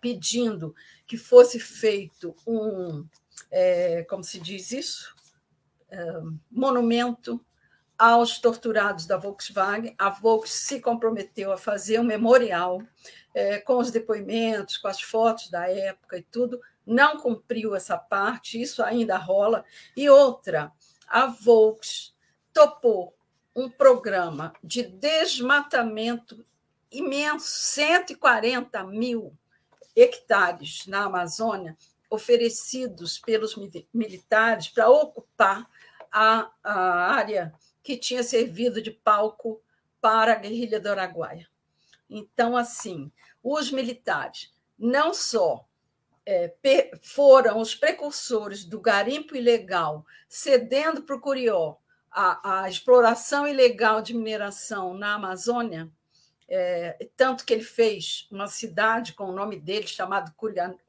pedindo 0.00 0.74
que 1.06 1.16
fosse 1.16 1.58
feito 1.60 2.34
um, 2.46 3.06
é, 3.50 4.02
como 4.04 4.24
se 4.24 4.38
diz 4.40 4.72
isso? 4.72 5.14
monumento 6.50 7.40
aos 7.96 8.38
torturados 8.38 9.06
da 9.06 9.16
Volkswagen. 9.16 9.94
A 9.98 10.10
Volkswagen 10.10 10.58
se 10.58 10.80
comprometeu 10.80 11.52
a 11.52 11.56
fazer 11.56 12.00
um 12.00 12.04
memorial 12.04 12.82
é, 13.32 13.60
com 13.60 13.78
os 13.78 13.90
depoimentos, 13.90 14.76
com 14.76 14.88
as 14.88 15.00
fotos 15.00 15.48
da 15.48 15.68
época 15.68 16.18
e 16.18 16.22
tudo. 16.22 16.60
Não 16.84 17.18
cumpriu 17.18 17.74
essa 17.74 17.96
parte, 17.96 18.60
isso 18.60 18.82
ainda 18.82 19.16
rola. 19.16 19.64
E 19.96 20.10
outra, 20.10 20.72
a 21.06 21.26
Volkswagen 21.26 22.13
topou 22.54 23.14
um 23.54 23.68
programa 23.68 24.54
de 24.62 24.84
desmatamento 24.84 26.46
imenso 26.90 27.46
140 27.46 28.84
mil 28.84 29.36
hectares 29.94 30.86
na 30.86 31.04
Amazônia 31.04 31.76
oferecidos 32.08 33.18
pelos 33.18 33.56
militares 33.92 34.68
para 34.68 34.88
ocupar 34.88 35.68
a, 36.10 36.50
a 36.62 37.12
área 37.12 37.52
que 37.82 37.96
tinha 37.96 38.22
servido 38.22 38.80
de 38.80 38.92
palco 38.92 39.60
para 40.00 40.32
a 40.32 40.36
guerrilha 40.36 40.78
do 40.78 40.88
Araguaia. 40.88 41.48
Então, 42.08 42.56
assim, 42.56 43.10
os 43.42 43.72
militares 43.72 44.54
não 44.78 45.12
só 45.12 45.66
é, 46.24 46.54
foram 47.02 47.58
os 47.58 47.74
precursores 47.74 48.64
do 48.64 48.80
garimpo 48.80 49.36
ilegal, 49.36 50.06
cedendo 50.28 51.02
para 51.02 51.16
o 51.16 51.20
Curió 51.20 51.76
a, 52.14 52.62
a, 52.62 52.68
exploração 52.68 53.46
ilegal 53.46 54.00
de 54.00 54.14
mineração 54.14 54.94
na 54.94 55.14
Amazônia, 55.14 55.90
é, 56.48 57.08
tanto 57.16 57.44
que 57.44 57.52
ele 57.52 57.64
fez 57.64 58.28
uma 58.30 58.46
cidade 58.46 59.14
com 59.14 59.24
o 59.24 59.32
nome 59.32 59.58
dele, 59.58 59.86
chamado 59.86 60.32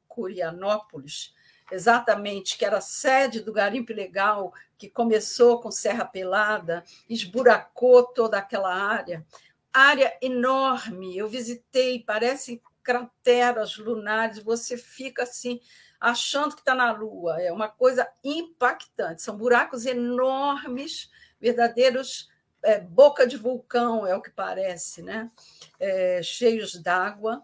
Curianópolis, 0.08 1.34
exatamente, 1.72 2.58
que 2.58 2.64
era 2.64 2.80
sede 2.80 3.40
do 3.40 3.52
garimpo 3.52 3.92
ilegal, 3.92 4.54
que 4.78 4.88
começou 4.88 5.60
com 5.60 5.72
Serra 5.72 6.06
Pelada, 6.06 6.84
esburacou 7.10 8.04
toda 8.04 8.38
aquela 8.38 8.74
área. 8.74 9.26
Área 9.74 10.16
enorme, 10.22 11.18
eu 11.18 11.28
visitei, 11.28 12.04
parecem 12.04 12.62
crateras 12.84 13.78
lunares, 13.78 14.38
você 14.38 14.78
fica 14.78 15.24
assim, 15.24 15.60
achando 16.00 16.56
que 16.56 16.62
está 16.62 16.76
na 16.76 16.92
Lua. 16.92 17.42
É 17.42 17.52
uma 17.52 17.68
coisa 17.68 18.08
impactante. 18.24 19.22
São 19.22 19.38
buracos 19.38 19.86
enormes, 19.86 21.10
verdadeiros 21.40 22.30
é, 22.64 22.80
boca 22.80 23.28
de 23.28 23.38
vulcão, 23.38 24.08
é 24.08 24.16
o 24.16 24.22
que 24.22 24.32
parece, 24.32 25.02
né? 25.02 25.32
É, 25.80 26.22
cheios 26.24 26.74
d'água, 26.82 27.44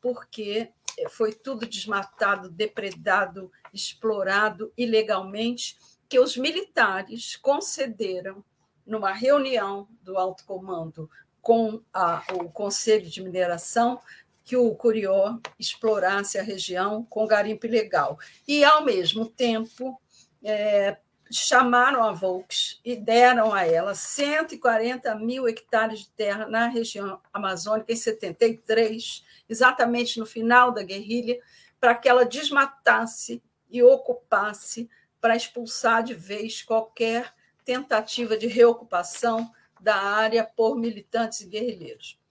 porque 0.00 0.70
foi 1.10 1.32
tudo 1.32 1.66
desmatado, 1.66 2.50
depredado, 2.50 3.50
explorado 3.72 4.72
ilegalmente, 4.76 5.78
que 6.08 6.18
os 6.18 6.36
militares 6.36 7.36
concederam 7.36 8.44
numa 8.84 9.12
reunião 9.12 9.88
do 10.02 10.18
alto 10.18 10.44
comando 10.44 11.08
com 11.40 11.82
a, 11.92 12.22
o 12.34 12.50
Conselho 12.50 13.08
de 13.08 13.22
Mineração 13.22 14.00
que 14.44 14.56
o 14.56 14.74
Curió 14.74 15.38
explorasse 15.58 16.38
a 16.38 16.42
região 16.42 17.04
com 17.04 17.26
garimpo 17.26 17.66
ilegal. 17.66 18.18
E, 18.46 18.64
ao 18.64 18.84
mesmo 18.84 19.26
tempo, 19.26 20.00
é, 20.42 20.96
chamaram 21.30 22.02
a 22.02 22.12
Volks 22.12 22.80
e 22.84 22.94
deram 22.94 23.52
a 23.52 23.64
ela 23.64 23.94
140 23.94 25.14
mil 25.16 25.48
hectares 25.48 26.00
de 26.00 26.10
terra 26.10 26.46
na 26.46 26.66
região 26.66 27.20
amazônica 27.32 27.92
em 27.92 27.96
73, 27.96 29.24
exatamente 29.48 30.18
no 30.18 30.26
final 30.26 30.72
da 30.72 30.82
guerrilha, 30.82 31.38
para 31.80 31.94
que 31.94 32.08
ela 32.08 32.24
desmatasse 32.24 33.42
e 33.70 33.82
ocupasse 33.82 34.88
para 35.20 35.36
expulsar 35.36 36.02
de 36.02 36.14
vez 36.14 36.62
qualquer 36.62 37.32
tentativa 37.64 38.36
de 38.36 38.46
reocupação 38.46 39.50
da 39.80 39.96
área 39.96 40.44
por 40.44 40.76
militantes 40.76 41.40
e 41.40 41.46
guerrilheiros. 41.46 42.21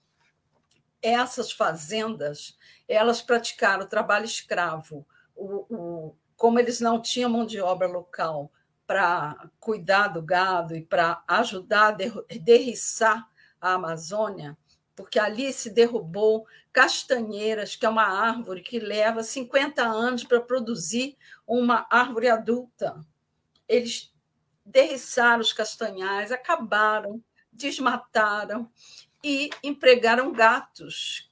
Essas 1.02 1.52
fazendas, 1.52 2.58
elas 2.88 3.22
praticaram 3.22 3.88
trabalho 3.88 4.26
escravo, 4.26 5.06
o, 5.36 5.66
o, 5.76 6.16
como 6.36 6.60
eles 6.60 6.80
não 6.80 7.02
tinham 7.02 7.30
mão 7.30 7.46
de 7.46 7.60
obra 7.60 7.88
local 7.88 8.52
para 8.86 9.50
cuidar 9.60 10.10
do 10.10 10.22
gado 10.22 10.76
e 10.76 10.82
para 10.82 11.24
ajudar 11.28 11.88
a 11.88 12.38
derriçar 12.38 13.28
a 13.60 13.74
Amazônia, 13.74 14.58
porque 14.96 15.18
ali 15.18 15.54
se 15.54 15.70
derrubou 15.70 16.46
castanheiras, 16.74 17.76
que 17.76 17.86
é 17.86 17.90
uma 17.90 18.04
árvore 18.04 18.62
que 18.62 18.80
leva 18.80 19.24
50 19.24 19.82
anos 19.82 20.24
para 20.24 20.42
produzir 20.42 21.18
uma 21.48 21.88
árvore 21.90 22.28
adulta. 22.28 23.00
Eles 23.68 24.14
derriçaram 24.66 25.42
os 25.42 25.54
castanhais, 25.54 26.32
acabaram, 26.32 27.24
desmataram 27.52 28.70
e 29.24 29.50
empregaram 29.64 30.32
gatos, 30.32 31.32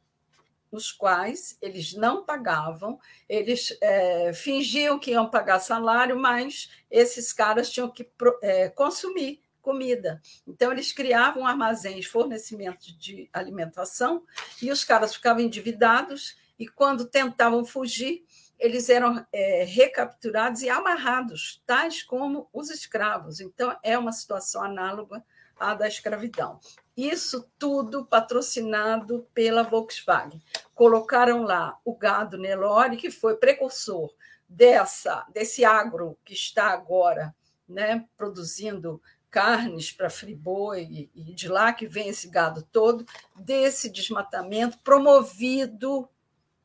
os 0.71 0.91
quais 0.91 1.57
eles 1.61 1.93
não 1.93 2.23
pagavam, 2.23 2.99
eles 3.27 3.75
é, 3.81 4.31
fingiam 4.33 4.99
que 4.99 5.11
iam 5.11 5.29
pagar 5.29 5.59
salário, 5.59 6.19
mas 6.19 6.69
esses 6.91 7.33
caras 7.33 7.71
tinham 7.71 7.89
que 7.89 8.07
é, 8.41 8.69
consumir 8.69 9.41
comida. 9.61 10.21
Então, 10.47 10.71
eles 10.71 10.91
criavam 10.91 11.45
armazéns, 11.45 12.05
fornecimento 12.05 12.97
de 12.97 13.29
alimentação, 13.33 14.23
e 14.61 14.71
os 14.71 14.83
caras 14.83 15.13
ficavam 15.13 15.43
endividados, 15.43 16.37
e 16.57 16.67
quando 16.67 17.05
tentavam 17.05 17.65
fugir, 17.65 18.23
eles 18.57 18.89
eram 18.89 19.25
é, 19.31 19.63
recapturados 19.63 20.61
e 20.61 20.69
amarrados, 20.69 21.63
tais 21.65 22.03
como 22.03 22.49
os 22.51 22.69
escravos. 22.69 23.39
Então, 23.39 23.75
é 23.81 23.97
uma 23.97 24.11
situação 24.11 24.63
análoga 24.63 25.23
à 25.57 25.73
da 25.73 25.87
escravidão. 25.87 26.59
Isso 26.95 27.49
tudo 27.57 28.05
patrocinado 28.05 29.27
pela 29.33 29.63
Volkswagen. 29.63 30.41
Colocaram 30.75 31.43
lá 31.43 31.77
o 31.85 31.95
gado 31.95 32.37
Nelore, 32.37 32.97
que 32.97 33.09
foi 33.09 33.35
precursor 33.37 34.13
dessa 34.47 35.25
desse 35.33 35.63
agro 35.63 36.17
que 36.25 36.33
está 36.33 36.67
agora 36.67 37.35
né, 37.67 38.05
produzindo 38.17 39.01
carnes 39.29 39.91
para 39.91 40.09
friboi 40.09 41.09
e 41.13 41.33
de 41.35 41.47
lá 41.47 41.71
que 41.71 41.87
vem 41.87 42.09
esse 42.09 42.27
gado 42.27 42.63
todo, 42.71 43.05
desse 43.35 43.89
desmatamento 43.89 44.79
promovido 44.79 46.09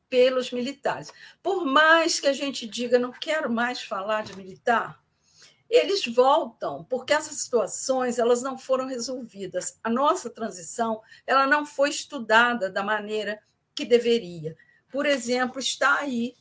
pelos 0.09 0.51
militares. 0.51 1.13
Por 1.43 1.63
mais 1.63 2.19
que 2.19 2.27
a 2.27 2.33
gente 2.33 2.67
diga 2.67 2.97
não 2.97 3.11
quero 3.11 3.51
mais 3.51 3.81
falar 3.81 4.23
de 4.23 4.35
militar, 4.35 4.99
eles 5.69 6.05
voltam 6.05 6.83
porque 6.83 7.13
essas 7.13 7.37
situações 7.37 8.19
elas 8.19 8.41
não 8.41 8.57
foram 8.57 8.87
resolvidas. 8.87 9.79
A 9.83 9.89
nossa 9.89 10.29
transição 10.29 11.01
ela 11.25 11.47
não 11.47 11.65
foi 11.65 11.89
estudada 11.89 12.69
da 12.69 12.83
maneira 12.83 13.41
que 13.73 13.85
deveria. 13.85 14.55
Por 14.91 15.05
exemplo, 15.05 15.59
está 15.59 15.99
aí 15.99 16.35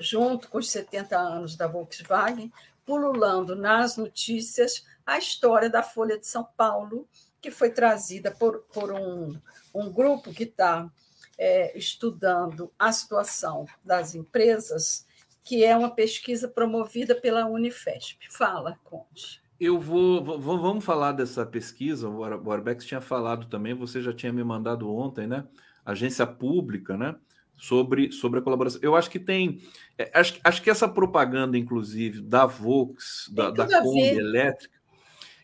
junto 0.00 0.48
com 0.48 0.58
os 0.58 0.70
70 0.70 1.16
anos 1.16 1.56
da 1.56 1.66
Volkswagen, 1.66 2.52
pululando 2.84 3.54
nas 3.54 3.96
notícias 3.96 4.84
a 5.06 5.18
história 5.18 5.70
da 5.70 5.82
Folha 5.82 6.18
de 6.18 6.26
São 6.26 6.44
Paulo, 6.56 7.08
que 7.40 7.50
foi 7.50 7.70
trazida 7.70 8.30
por, 8.30 8.60
por 8.72 8.92
um, 8.92 9.38
um 9.74 9.92
grupo 9.92 10.32
que 10.32 10.44
está 10.44 10.90
é, 11.38 11.76
estudando 11.76 12.72
a 12.78 12.90
situação 12.92 13.66
das 13.84 14.14
empresas, 14.14 15.06
que 15.44 15.62
é 15.64 15.76
uma 15.76 15.90
pesquisa 15.90 16.48
promovida 16.48 17.14
pela 17.14 17.46
Unifesp. 17.46 18.18
Fala, 18.30 18.78
Conde. 18.82 19.42
Eu 19.60 19.78
vou, 19.78 20.38
Vamos 20.40 20.84
falar 20.84 21.12
dessa 21.12 21.46
pesquisa. 21.46 22.08
O 22.08 22.50
Arbex 22.50 22.84
tinha 22.84 23.00
falado 23.00 23.46
também, 23.46 23.74
você 23.74 24.02
já 24.02 24.12
tinha 24.12 24.32
me 24.32 24.42
mandado 24.42 24.92
ontem, 24.92 25.26
né? 25.26 25.46
Agência 25.84 26.26
pública, 26.26 26.96
né? 26.96 27.14
sobre, 27.56 28.12
sobre 28.12 28.40
a 28.40 28.42
colaboração. 28.42 28.80
Eu 28.82 28.96
acho 28.96 29.10
que 29.10 29.18
tem. 29.18 29.60
É, 29.96 30.10
acho, 30.14 30.38
acho 30.42 30.62
que 30.62 30.70
essa 30.70 30.88
propaganda, 30.88 31.56
inclusive, 31.56 32.20
da 32.20 32.46
Vox, 32.46 33.30
da, 33.32 33.50
da 33.50 33.80
Kombi 33.80 34.00
elétrica, 34.00 34.74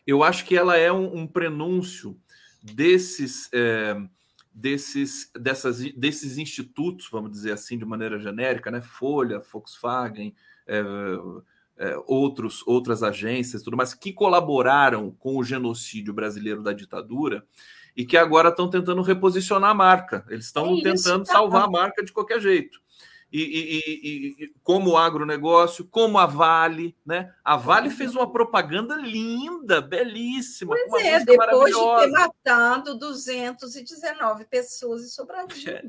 eu 0.05 0.23
acho 0.23 0.45
que 0.45 0.55
ela 0.55 0.77
é 0.77 0.91
um, 0.91 1.21
um 1.21 1.27
prenúncio 1.27 2.17
desses. 2.61 3.49
É, 3.53 3.95
desses, 4.53 5.31
dessas, 5.33 5.79
desses 5.93 6.37
institutos, 6.37 7.07
vamos 7.11 7.31
dizer 7.31 7.53
assim, 7.53 7.77
de 7.77 7.85
maneira 7.85 8.19
genérica, 8.19 8.69
né? 8.69 8.81
Folha, 8.81 9.39
Volkswagen, 9.39 10.35
é, 10.67 10.81
é, 11.77 11.97
outros, 12.05 12.65
outras 12.67 13.01
agências, 13.01 13.63
tudo 13.63 13.77
mais, 13.77 13.93
que 13.93 14.13
colaboraram 14.13 15.11
com 15.11 15.37
o 15.37 15.43
genocídio 15.43 16.13
brasileiro 16.13 16.61
da 16.61 16.73
ditadura 16.73 17.45
e 17.95 18.05
que 18.05 18.17
agora 18.17 18.49
estão 18.49 18.69
tentando 18.69 19.01
reposicionar 19.01 19.71
a 19.71 19.73
marca. 19.73 20.25
Eles 20.29 20.45
estão 20.45 20.77
é 20.77 20.81
tentando 20.81 21.25
tá 21.25 21.33
salvar 21.33 21.63
a 21.63 21.69
marca 21.69 22.03
de 22.03 22.11
qualquer 22.11 22.39
jeito. 22.39 22.79
E, 23.31 23.39
e, 23.41 24.43
e, 24.43 24.53
como 24.61 24.91
o 24.91 24.97
agronegócio, 24.97 25.85
como 25.85 26.17
a 26.17 26.25
Vale, 26.25 26.97
né? 27.05 27.33
A 27.43 27.55
Vale 27.55 27.89
fez 27.89 28.13
uma 28.13 28.29
propaganda 28.29 28.95
linda, 28.95 29.79
belíssima. 29.79 30.75
Pois 30.89 31.05
é, 31.05 31.23
depois 31.23 31.73
de 31.73 32.01
ter 32.01 32.11
matado 32.11 32.97
219 32.97 34.45
pessoas 34.45 35.03
em 35.03 35.07
Sobradinho. 35.07 35.69
É. 35.69 35.81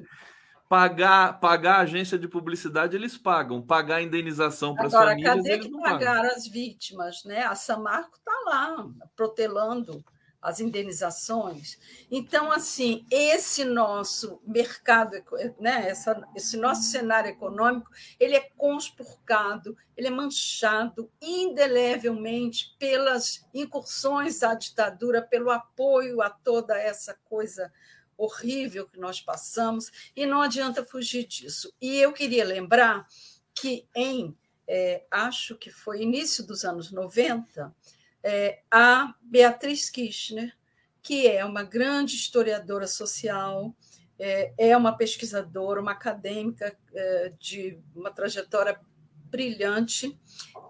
Pagar, 0.69 1.39
pagar 1.39 1.74
a 1.74 1.81
agência 1.81 2.19
de 2.19 2.28
publicidade, 2.28 2.97
eles 2.97 3.19
pagam. 3.19 3.60
Pagar 3.60 3.97
a 3.97 4.02
indenização 4.02 4.74
para 4.74 4.86
as 4.86 4.93
famílias, 4.93 5.35
cadê 5.35 5.52
eles 5.52 5.66
que 5.66 5.73
pagaram 5.73 6.23
pagam. 6.23 6.36
as 6.36 6.47
vítimas? 6.47 7.24
Né? 7.24 7.43
A 7.43 7.55
Samarco 7.55 8.16
está 8.16 8.32
lá, 8.47 8.86
protelando 9.16 10.02
as 10.43 10.59
indenizações. 10.59 11.78
Então, 12.10 12.51
assim, 12.51 13.06
esse 13.09 13.64
nosso 13.64 14.43
mercado, 14.44 15.16
né, 15.60 15.89
essa, 15.89 16.20
esse 16.35 16.56
nosso 16.56 16.82
cenário 16.82 17.31
econômico, 17.31 17.89
ele 18.19 18.35
é 18.35 18.51
conspurcado, 18.56 19.77
ele 19.97 20.09
é 20.09 20.10
manchado 20.10 21.09
indelevelmente 21.20 22.74
pelas 22.77 23.47
incursões 23.55 24.43
à 24.43 24.55
ditadura, 24.55 25.23
pelo 25.23 25.51
apoio 25.51 26.20
a 26.20 26.28
toda 26.28 26.77
essa 26.77 27.14
coisa 27.28 27.73
horrível 28.16 28.89
que 28.89 28.98
nós 28.98 29.20
passamos, 29.20 30.10
e 30.14 30.27
não 30.27 30.43
adianta 30.43 30.85
fugir 30.85 31.24
disso. 31.24 31.73
E 31.81 31.98
eu 31.98 32.12
queria 32.12 32.44
lembrar 32.44 33.06
que 33.55 33.86
em, 33.94 34.36
é, 34.66 35.05
acho 35.10 35.56
que 35.56 35.70
foi 35.70 36.02
início 36.02 36.44
dos 36.44 36.64
anos 36.64 36.90
90, 36.90 37.73
é, 38.22 38.62
a 38.70 39.14
Beatriz 39.20 39.90
Kirchner, 39.90 40.56
que 41.02 41.26
é 41.26 41.44
uma 41.44 41.62
grande 41.62 42.14
historiadora 42.14 42.86
social, 42.86 43.74
é, 44.18 44.52
é 44.56 44.76
uma 44.76 44.96
pesquisadora, 44.96 45.80
uma 45.80 45.92
acadêmica 45.92 46.76
é, 46.94 47.32
de 47.38 47.78
uma 47.94 48.12
trajetória 48.12 48.78
brilhante. 49.24 50.16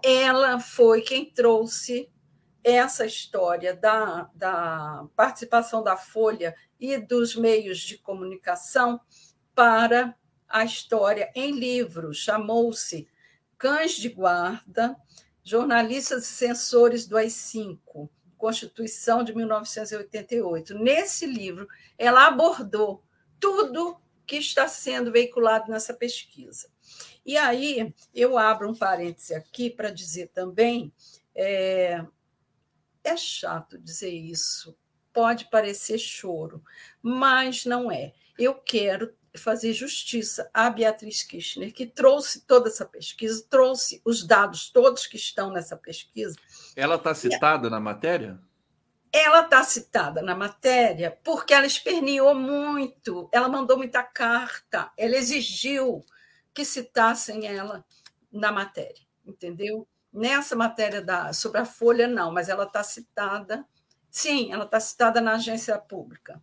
Ela 0.03 0.59
foi 0.59 1.01
quem 1.01 1.31
trouxe 1.31 2.09
essa 2.63 3.05
história 3.05 3.75
da, 3.75 4.29
da 4.33 5.05
participação 5.15 5.83
da 5.83 5.97
Folha 5.97 6.55
e 6.79 6.97
dos 6.97 7.35
meios 7.35 7.79
de 7.79 7.97
comunicação 7.97 8.99
para 9.53 10.15
a 10.47 10.63
história 10.63 11.31
em 11.35 11.51
livros. 11.51 12.17
Chamou-se 12.17 13.07
Cães 13.57 13.91
de 13.91 14.09
Guarda, 14.09 14.95
jornalistas 15.43 16.23
e 16.23 16.33
censores 16.33 17.05
do 17.05 17.17
AI-5, 17.17 18.09
Constituição 18.37 19.23
de 19.23 19.35
1988. 19.35 20.73
Nesse 20.75 21.25
livro, 21.25 21.67
ela 21.97 22.27
abordou 22.27 23.03
tudo 23.39 23.97
que 24.25 24.37
está 24.37 24.67
sendo 24.67 25.11
veiculado 25.11 25.69
nessa 25.69 25.93
pesquisa. 25.93 26.69
E 27.25 27.37
aí, 27.37 27.93
eu 28.13 28.37
abro 28.37 28.69
um 28.69 28.75
parêntese 28.75 29.33
aqui 29.33 29.69
para 29.69 29.89
dizer 29.89 30.29
também: 30.29 30.93
é, 31.35 32.05
é 33.03 33.17
chato 33.17 33.77
dizer 33.77 34.11
isso, 34.11 34.77
pode 35.13 35.49
parecer 35.49 35.97
choro, 35.97 36.63
mas 37.01 37.65
não 37.65 37.91
é. 37.91 38.13
Eu 38.37 38.55
quero 38.55 39.15
fazer 39.37 39.73
justiça 39.73 40.49
à 40.53 40.69
Beatriz 40.69 41.23
Kirchner, 41.23 41.73
que 41.73 41.85
trouxe 41.85 42.41
toda 42.41 42.69
essa 42.69 42.85
pesquisa, 42.85 43.45
trouxe 43.49 44.01
os 44.05 44.25
dados 44.25 44.69
todos 44.69 45.07
que 45.07 45.17
estão 45.17 45.49
nessa 45.51 45.75
pesquisa. 45.75 46.35
Ela 46.75 46.95
está 46.95 47.13
citada 47.15 47.69
na 47.69 47.79
matéria? 47.79 48.39
Ela 49.11 49.41
está 49.41 49.63
citada 49.63 50.21
na 50.21 50.35
matéria 50.35 51.17
porque 51.23 51.53
ela 51.53 51.65
esperneou 51.65 52.33
muito, 52.33 53.29
ela 53.31 53.47
mandou 53.47 53.77
muita 53.77 54.01
carta, 54.03 54.91
ela 54.97 55.15
exigiu 55.15 56.03
que 56.53 56.65
citassem 56.65 57.45
ela 57.45 57.83
na 58.31 58.51
matéria, 58.51 59.05
entendeu? 59.25 59.87
Nessa 60.11 60.55
matéria 60.55 61.01
da, 61.01 61.33
sobre 61.33 61.59
a 61.59 61.65
Folha, 61.65 62.07
não, 62.07 62.31
mas 62.31 62.49
ela 62.49 62.65
está 62.65 62.83
citada, 62.83 63.65
sim, 64.09 64.51
ela 64.51 64.65
está 64.65 64.79
citada 64.79 65.19
na 65.19 65.33
agência 65.33 65.77
pública. 65.77 66.41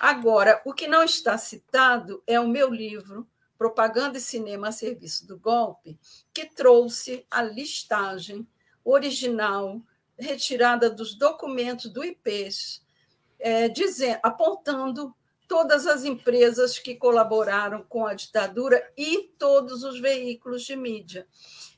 Agora, 0.00 0.60
o 0.64 0.72
que 0.72 0.86
não 0.86 1.02
está 1.02 1.38
citado 1.38 2.22
é 2.26 2.38
o 2.38 2.48
meu 2.48 2.70
livro, 2.72 3.26
Propaganda 3.56 4.18
e 4.18 4.20
Cinema 4.20 4.68
a 4.68 4.72
Serviço 4.72 5.26
do 5.26 5.38
Golpe, 5.38 5.98
que 6.32 6.46
trouxe 6.46 7.26
a 7.30 7.42
listagem 7.42 8.46
original, 8.84 9.80
retirada 10.18 10.90
dos 10.90 11.14
documentos 11.14 11.90
do 11.90 12.04
IPES, 12.04 12.84
é, 13.38 13.68
dizendo, 13.68 14.20
apontando 14.22 15.14
todas 15.48 15.86
as 15.86 16.04
empresas 16.04 16.78
que 16.78 16.94
colaboraram 16.94 17.82
com 17.82 18.06
a 18.06 18.14
ditadura 18.14 18.90
e 18.96 19.30
todos 19.38 19.82
os 19.84 20.00
veículos 20.00 20.62
de 20.64 20.76
mídia. 20.76 21.26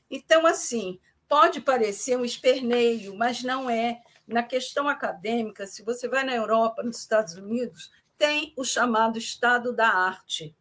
Então, 0.09 0.45
assim, 0.45 0.99
pode 1.27 1.61
parecer 1.61 2.17
um 2.17 2.25
esperneio, 2.25 3.15
mas 3.15 3.43
não 3.43 3.69
é. 3.69 4.01
Na 4.25 4.43
questão 4.43 4.89
acadêmica, 4.89 5.65
se 5.65 5.83
você 5.83 6.07
vai 6.07 6.23
na 6.23 6.35
Europa, 6.35 6.83
nos 6.83 6.99
Estados 6.99 7.35
Unidos, 7.35 7.91
tem 8.17 8.53
o 8.57 8.63
chamado 8.63 9.17
estado 9.17 9.71
da 9.71 9.87
arte. 9.87 10.55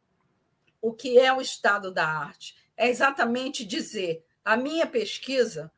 O 0.80 0.92
que 0.92 1.18
é 1.18 1.32
o 1.32 1.40
estado 1.40 1.90
da 1.90 2.06
arte? 2.06 2.56
É 2.76 2.88
exatamente 2.88 3.64
dizer: 3.64 4.24
a 4.44 4.56
minha 4.56 4.86
pesquisa 4.86 5.72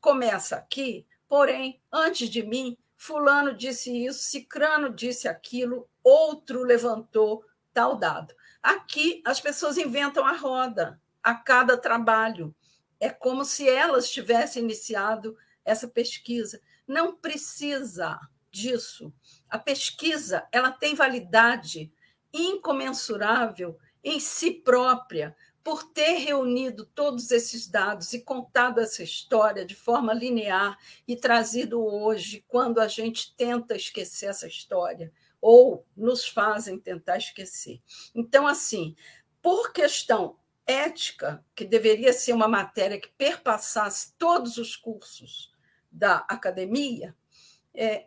começa 0.00 0.56
aqui, 0.56 1.06
porém, 1.28 1.80
antes 1.92 2.28
de 2.28 2.42
mim, 2.42 2.76
Fulano 2.96 3.54
disse 3.54 4.04
isso, 4.04 4.24
Cicrano 4.24 4.92
disse 4.92 5.28
aquilo, 5.28 5.88
outro 6.02 6.64
levantou 6.64 7.44
tal 7.72 7.96
dado. 7.96 8.34
Aqui, 8.60 9.22
as 9.24 9.40
pessoas 9.40 9.78
inventam 9.78 10.26
a 10.26 10.32
roda 10.32 11.00
a 11.22 11.34
cada 11.34 11.76
trabalho. 11.76 12.54
É 12.98 13.08
como 13.08 13.44
se 13.44 13.68
elas 13.68 14.10
tivessem 14.10 14.64
iniciado 14.64 15.36
essa 15.64 15.86
pesquisa. 15.86 16.60
Não 16.88 17.14
precisa 17.14 18.18
disso. 18.50 19.12
A 19.48 19.58
pesquisa 19.58 20.46
ela 20.52 20.70
tem 20.70 20.94
validade 20.94 21.92
incomensurável 22.32 23.78
em 24.02 24.20
si 24.20 24.50
própria, 24.50 25.36
por 25.62 25.84
ter 25.84 26.14
reunido 26.18 26.86
todos 26.86 27.30
esses 27.30 27.68
dados 27.68 28.14
e 28.14 28.22
contado 28.22 28.80
essa 28.80 29.02
história 29.02 29.66
de 29.66 29.74
forma 29.74 30.14
linear 30.14 30.78
e 31.06 31.14
trazido 31.14 31.84
hoje, 31.84 32.42
quando 32.48 32.80
a 32.80 32.88
gente 32.88 33.34
tenta 33.36 33.76
esquecer 33.76 34.30
essa 34.30 34.46
história, 34.46 35.12
ou 35.42 35.84
nos 35.94 36.26
fazem 36.26 36.78
tentar 36.78 37.18
esquecer. 37.18 37.82
Então, 38.14 38.46
assim, 38.46 38.96
por 39.42 39.70
questão 39.72 40.38
ética, 40.66 41.44
que 41.54 41.64
deveria 41.64 42.12
ser 42.14 42.32
uma 42.32 42.48
matéria 42.48 42.98
que 43.00 43.08
perpassasse 43.08 44.14
todos 44.16 44.56
os 44.56 44.74
cursos 44.74 45.52
da 45.90 46.18
academia, 46.28 47.14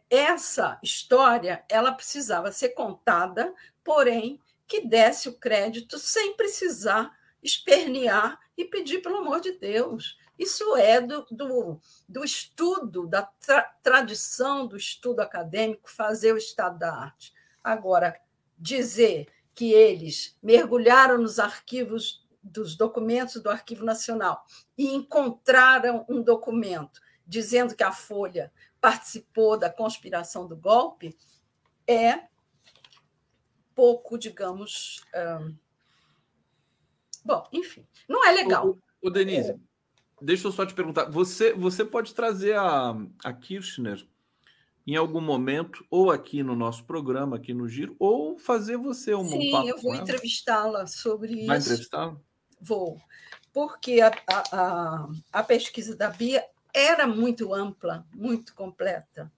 essa 0.10 0.78
história 0.84 1.64
ela 1.70 1.94
precisava 1.94 2.52
ser 2.52 2.70
contada, 2.70 3.54
porém 3.84 4.40
que 4.68 4.82
desse 4.82 5.30
o 5.30 5.38
crédito 5.38 5.98
sem 5.98 6.36
precisar 6.36 7.18
espernear 7.42 8.38
e 8.58 8.66
pedir 8.66 9.02
pelo 9.02 9.18
amor 9.18 9.40
de 9.40 9.54
Deus. 9.54 10.18
Isso 10.38 10.76
é 10.76 11.00
do, 11.00 11.26
do, 11.32 11.80
do 12.08 12.24
estudo, 12.24 13.08
da 13.08 13.24
tra 13.24 13.64
tradição 13.82 14.68
do 14.68 14.76
estudo 14.76 15.22
acadêmico, 15.22 15.90
fazer 15.90 16.34
o 16.34 16.38
estado 16.38 16.78
da 16.78 16.94
arte. 16.94 17.34
Agora, 17.64 18.20
dizer 18.58 19.28
que 19.56 19.72
eles 19.72 20.38
mergulharam 20.42 21.18
nos 21.18 21.40
arquivos 21.40 22.28
dos 22.44 22.76
documentos 22.76 23.42
do 23.42 23.50
Arquivo 23.50 23.86
Nacional 23.86 24.44
e 24.78 24.88
encontraram 24.88 26.06
um 26.10 26.22
documento 26.22 27.00
dizendo 27.26 27.76
que 27.76 27.84
a 27.84 27.92
Folha 27.92 28.52
participou 28.82 29.58
da 29.58 29.70
conspiração 29.70 30.48
do 30.48 30.58
golpe 30.58 31.16
é 31.88 32.24
pouco, 33.76 34.18
digamos. 34.18 35.02
Um... 35.16 35.56
Bom, 37.24 37.48
enfim, 37.54 37.86
não 38.10 38.26
é 38.26 38.32
legal. 38.32 38.70
O, 38.70 39.08
o 39.08 39.10
Denise, 39.10 39.52
é. 39.52 39.56
deixa 40.22 40.48
eu 40.48 40.52
só 40.52 40.66
te 40.66 40.74
perguntar: 40.74 41.06
você, 41.10 41.54
você 41.54 41.86
pode 41.86 42.14
trazer 42.14 42.58
a, 42.58 42.96
a 43.24 43.32
Kirchner 43.32 44.06
em 44.86 44.96
algum 44.96 45.22
momento, 45.22 45.86
ou 45.92 46.10
aqui 46.10 46.42
no 46.42 46.56
nosso 46.56 46.84
programa, 46.86 47.36
aqui 47.36 47.54
no 47.54 47.68
Giro, 47.68 47.96
ou 48.00 48.38
fazer 48.40 48.78
você 48.78 49.14
um 49.14 49.28
Sim, 49.28 49.52
papo 49.52 49.68
eu 49.68 49.78
vou 49.78 49.94
entrevistá-la 49.94 50.88
sobre 50.88 51.28
Vai 51.28 51.38
isso. 51.38 51.48
Vai 51.48 51.58
entrevistá-la? 51.60 52.18
Vou. 52.60 53.00
Porque 53.54 54.02
a, 54.02 54.12
a, 54.52 55.10
a, 55.32 55.44
pesquisa 55.44 55.96
da 55.96 56.10
Bia 56.10 56.44
era 56.74 57.08
muito 57.08 57.54
ampla, 57.54 58.06
muito 58.14 58.54
completa. 58.54 59.32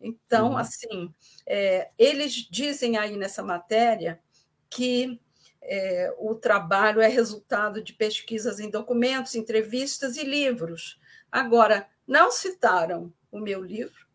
Então, 0.00 0.52
uhum. 0.52 0.56
assim, 0.56 1.14
é, 1.46 1.90
eles 1.98 2.32
dizem 2.50 2.96
aí 2.96 3.16
nessa 3.16 3.42
matéria 3.42 4.20
que 4.68 5.20
é, 5.62 6.14
o 6.18 6.34
trabalho 6.34 7.00
é 7.00 7.08
resultado 7.08 7.82
de 7.82 7.92
pesquisas 7.92 8.60
em 8.60 8.70
documentos, 8.70 9.34
entrevistas 9.34 10.16
e 10.16 10.24
livros. 10.24 10.98
Agora, 11.30 11.86
não 12.06 12.30
citaram 12.30 13.12
o 13.30 13.38
meu 13.38 13.62
livro, 13.62 14.08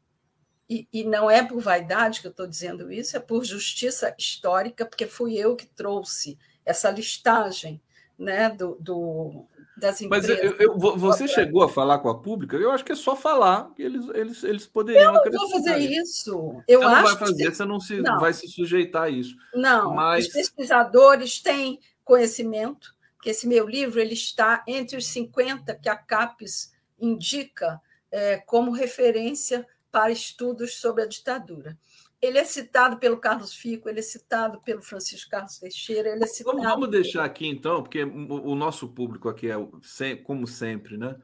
e, 0.69 0.87
e 0.91 1.03
não 1.03 1.29
é 1.29 1.43
por 1.43 1.61
vaidade 1.61 2.21
que 2.21 2.27
eu 2.27 2.31
estou 2.31 2.47
dizendo 2.47 2.91
isso, 2.91 3.15
é 3.15 3.19
por 3.19 3.43
justiça 3.43 4.15
histórica, 4.17 4.85
porque 4.85 5.05
fui 5.05 5.37
eu 5.37 5.55
que 5.55 5.67
trouxe 5.67 6.39
essa 6.65 6.89
listagem 6.89 7.79
né, 8.17 8.49
do, 8.49 8.75
do 8.79 9.45
das 9.77 10.01
empresas. 10.01 10.29
Mas 10.29 10.43
eu, 10.43 10.55
eu, 10.57 10.77
você 10.77 11.27
chegou 11.27 11.63
a 11.63 11.69
falar 11.69 11.99
com 11.99 12.09
a 12.09 12.19
pública? 12.19 12.55
Eu 12.55 12.71
acho 12.71 12.83
que 12.83 12.91
é 12.91 12.95
só 12.95 13.15
falar 13.15 13.73
que 13.75 13.81
eles, 13.81 14.07
eles, 14.13 14.43
eles 14.43 14.67
poderiam 14.67 15.15
Eu 15.15 15.31
não 15.31 15.39
vou 15.39 15.49
fazer 15.51 15.77
isso. 15.77 16.61
Eu 16.67 16.79
você 16.79 16.85
acho 16.85 16.95
não 16.95 17.03
vai 17.03 17.17
fazer, 17.17 17.49
que... 17.49 17.55
você 17.55 17.65
não, 17.65 17.79
se, 17.79 18.01
não. 18.01 18.19
vai 18.19 18.33
se 18.33 18.47
sujeitar 18.47 19.03
a 19.03 19.09
isso. 19.09 19.35
Não, 19.53 19.93
Mas... 19.93 20.27
os 20.27 20.33
pesquisadores 20.33 21.41
têm 21.41 21.79
conhecimento, 22.03 22.95
que 23.21 23.29
esse 23.29 23.47
meu 23.47 23.67
livro 23.67 23.99
ele 23.99 24.13
está 24.13 24.63
entre 24.67 24.97
os 24.97 25.07
50 25.07 25.75
que 25.75 25.89
a 25.89 25.95
CAPES 25.95 26.71
indica 26.99 27.81
é, 28.11 28.37
como 28.37 28.71
referência 28.71 29.67
para 29.91 30.11
estudos 30.11 30.75
sobre 30.75 31.03
a 31.03 31.07
ditadura. 31.07 31.77
Ele 32.25 32.37
é 32.37 32.43
citado 32.43 32.97
pelo 32.97 33.17
Carlos 33.17 33.53
Fico, 33.53 33.87
ele 33.87 33.99
é 33.99 34.03
citado 34.03 34.59
pelo 34.61 34.81
Francisco 34.81 35.29
Carlos 35.29 35.57
Teixeira, 35.59 36.09
ele 36.09 36.23
é 36.23 36.27
citado. 36.27 36.57
Vamos, 36.57 36.71
vamos 36.71 36.89
deixar 36.89 37.23
aqui 37.23 37.47
então, 37.47 37.83
porque 37.83 38.03
o, 38.03 38.55
nosso 38.55 38.87
público 38.87 39.29
aqui 39.29 39.49
é, 39.49 40.15
como 40.23 40.47
sempre, 40.47 40.97
né, 40.97 41.15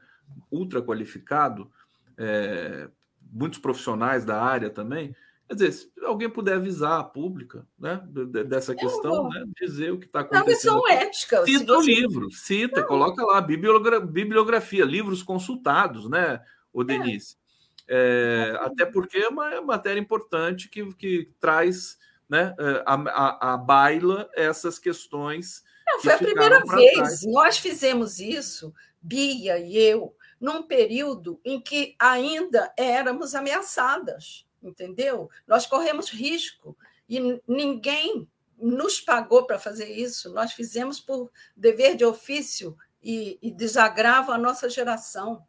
ultra 0.50 0.80
qualificado, 0.80 1.70
é, 2.16 2.88
muitos 3.32 3.58
profissionais 3.58 4.24
da 4.24 4.40
área 4.40 4.70
também. 4.70 5.14
Quer 5.48 5.54
dizer, 5.54 5.72
se 5.72 5.92
alguém 6.04 6.30
puder 6.30 6.54
avisar 6.54 7.00
a 7.00 7.04
pública 7.04 7.66
né, 7.78 8.00
dessa 8.46 8.74
questão, 8.74 9.28
né, 9.28 9.44
dizer 9.60 9.92
o 9.92 9.98
que 9.98 10.06
está 10.06 10.20
acontecendo. 10.20 10.74
Não, 10.74 10.88
ética. 10.88 11.44
Cita 11.44 11.76
o 11.76 11.82
livro, 11.82 12.30
cita, 12.30 12.80
Não. 12.80 12.86
coloca 12.88 13.22
lá, 13.24 13.40
bibliografia, 13.40 14.84
livros 14.84 15.22
consultados, 15.22 16.08
né, 16.08 16.40
o 16.72 16.82
é. 16.82 16.84
Denise? 16.84 17.36
É. 17.38 17.41
É, 17.88 18.56
até 18.60 18.86
porque 18.86 19.18
é 19.18 19.28
uma 19.28 19.60
matéria 19.60 20.00
importante 20.00 20.68
que, 20.68 20.94
que 20.94 21.30
traz 21.40 21.98
né, 22.28 22.54
é, 22.58 22.82
a, 22.86 22.94
a, 22.94 23.54
a 23.54 23.56
baila 23.56 24.30
essas 24.34 24.78
questões. 24.78 25.62
Não, 25.86 26.00
foi 26.00 26.12
a 26.12 26.18
primeira 26.18 26.64
vez. 26.64 26.94
Trás. 26.94 27.22
Nós 27.26 27.58
fizemos 27.58 28.18
isso, 28.20 28.72
Bia 29.00 29.58
e 29.58 29.76
eu, 29.76 30.16
num 30.40 30.62
período 30.62 31.40
em 31.44 31.60
que 31.60 31.94
ainda 31.98 32.72
éramos 32.76 33.34
ameaçadas, 33.34 34.46
entendeu? 34.62 35.28
Nós 35.46 35.66
corremos 35.66 36.08
risco 36.08 36.76
e 37.08 37.40
ninguém 37.46 38.28
nos 38.58 39.00
pagou 39.00 39.44
para 39.44 39.58
fazer 39.58 39.90
isso. 39.90 40.32
Nós 40.32 40.52
fizemos 40.52 41.00
por 41.00 41.30
dever 41.56 41.96
de 41.96 42.04
ofício 42.04 42.76
e, 43.02 43.38
e 43.42 43.50
desagravo 43.50 44.30
à 44.32 44.38
nossa 44.38 44.70
geração. 44.70 45.44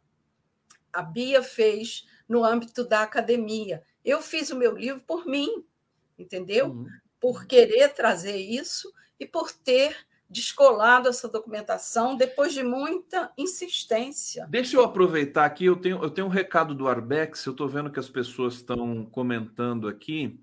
A 0.92 1.00
Bia 1.00 1.42
fez 1.42 2.04
no 2.28 2.44
âmbito 2.44 2.84
da 2.84 3.02
academia. 3.02 3.82
Eu 4.04 4.20
fiz 4.20 4.50
o 4.50 4.56
meu 4.56 4.76
livro 4.76 5.02
por 5.06 5.26
mim, 5.26 5.64
entendeu? 6.18 6.68
Uhum. 6.68 6.86
Por 7.20 7.46
querer 7.46 7.92
trazer 7.94 8.36
isso 8.36 8.92
e 9.18 9.26
por 9.26 9.52
ter 9.52 9.96
descolado 10.28 11.08
essa 11.08 11.28
documentação 11.28 12.16
depois 12.16 12.52
de 12.52 12.62
muita 12.62 13.30
insistência. 13.38 14.46
Deixa 14.48 14.76
eu 14.76 14.82
aproveitar 14.82 15.44
aqui, 15.44 15.66
eu 15.66 15.76
tenho, 15.76 16.02
eu 16.02 16.10
tenho 16.10 16.26
um 16.26 16.30
recado 16.30 16.74
do 16.74 16.88
Arbex, 16.88 17.44
eu 17.44 17.52
estou 17.52 17.68
vendo 17.68 17.90
que 17.90 18.00
as 18.00 18.08
pessoas 18.08 18.54
estão 18.54 19.04
comentando 19.06 19.86
aqui. 19.86 20.40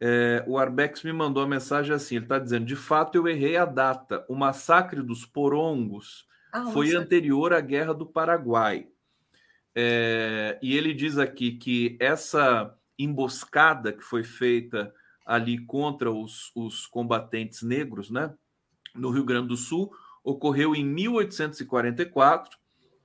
É, 0.00 0.44
o 0.46 0.56
Arbex 0.56 1.02
me 1.02 1.12
mandou 1.12 1.42
uma 1.42 1.48
mensagem 1.48 1.92
assim: 1.92 2.16
ele 2.16 2.24
está 2.24 2.38
dizendo, 2.38 2.64
de 2.64 2.76
fato, 2.76 3.16
eu 3.16 3.26
errei 3.26 3.56
a 3.56 3.64
data. 3.64 4.24
O 4.28 4.34
massacre 4.34 5.02
dos 5.02 5.26
porongos 5.26 6.26
ah, 6.52 6.66
foi 6.66 6.94
anterior 6.94 7.52
à 7.52 7.60
Guerra 7.60 7.92
do 7.92 8.06
Paraguai. 8.06 8.88
É, 9.80 10.58
e 10.60 10.76
ele 10.76 10.92
diz 10.92 11.18
aqui 11.18 11.52
que 11.52 11.96
essa 12.00 12.76
emboscada 12.98 13.92
que 13.92 14.02
foi 14.02 14.24
feita 14.24 14.92
ali 15.24 15.56
contra 15.66 16.10
os, 16.10 16.50
os 16.52 16.84
combatentes 16.84 17.62
negros, 17.62 18.10
né, 18.10 18.34
no 18.92 19.10
Rio 19.10 19.22
Grande 19.24 19.46
do 19.46 19.56
Sul, 19.56 19.92
ocorreu 20.24 20.74
em 20.74 20.84
1844. 20.84 22.58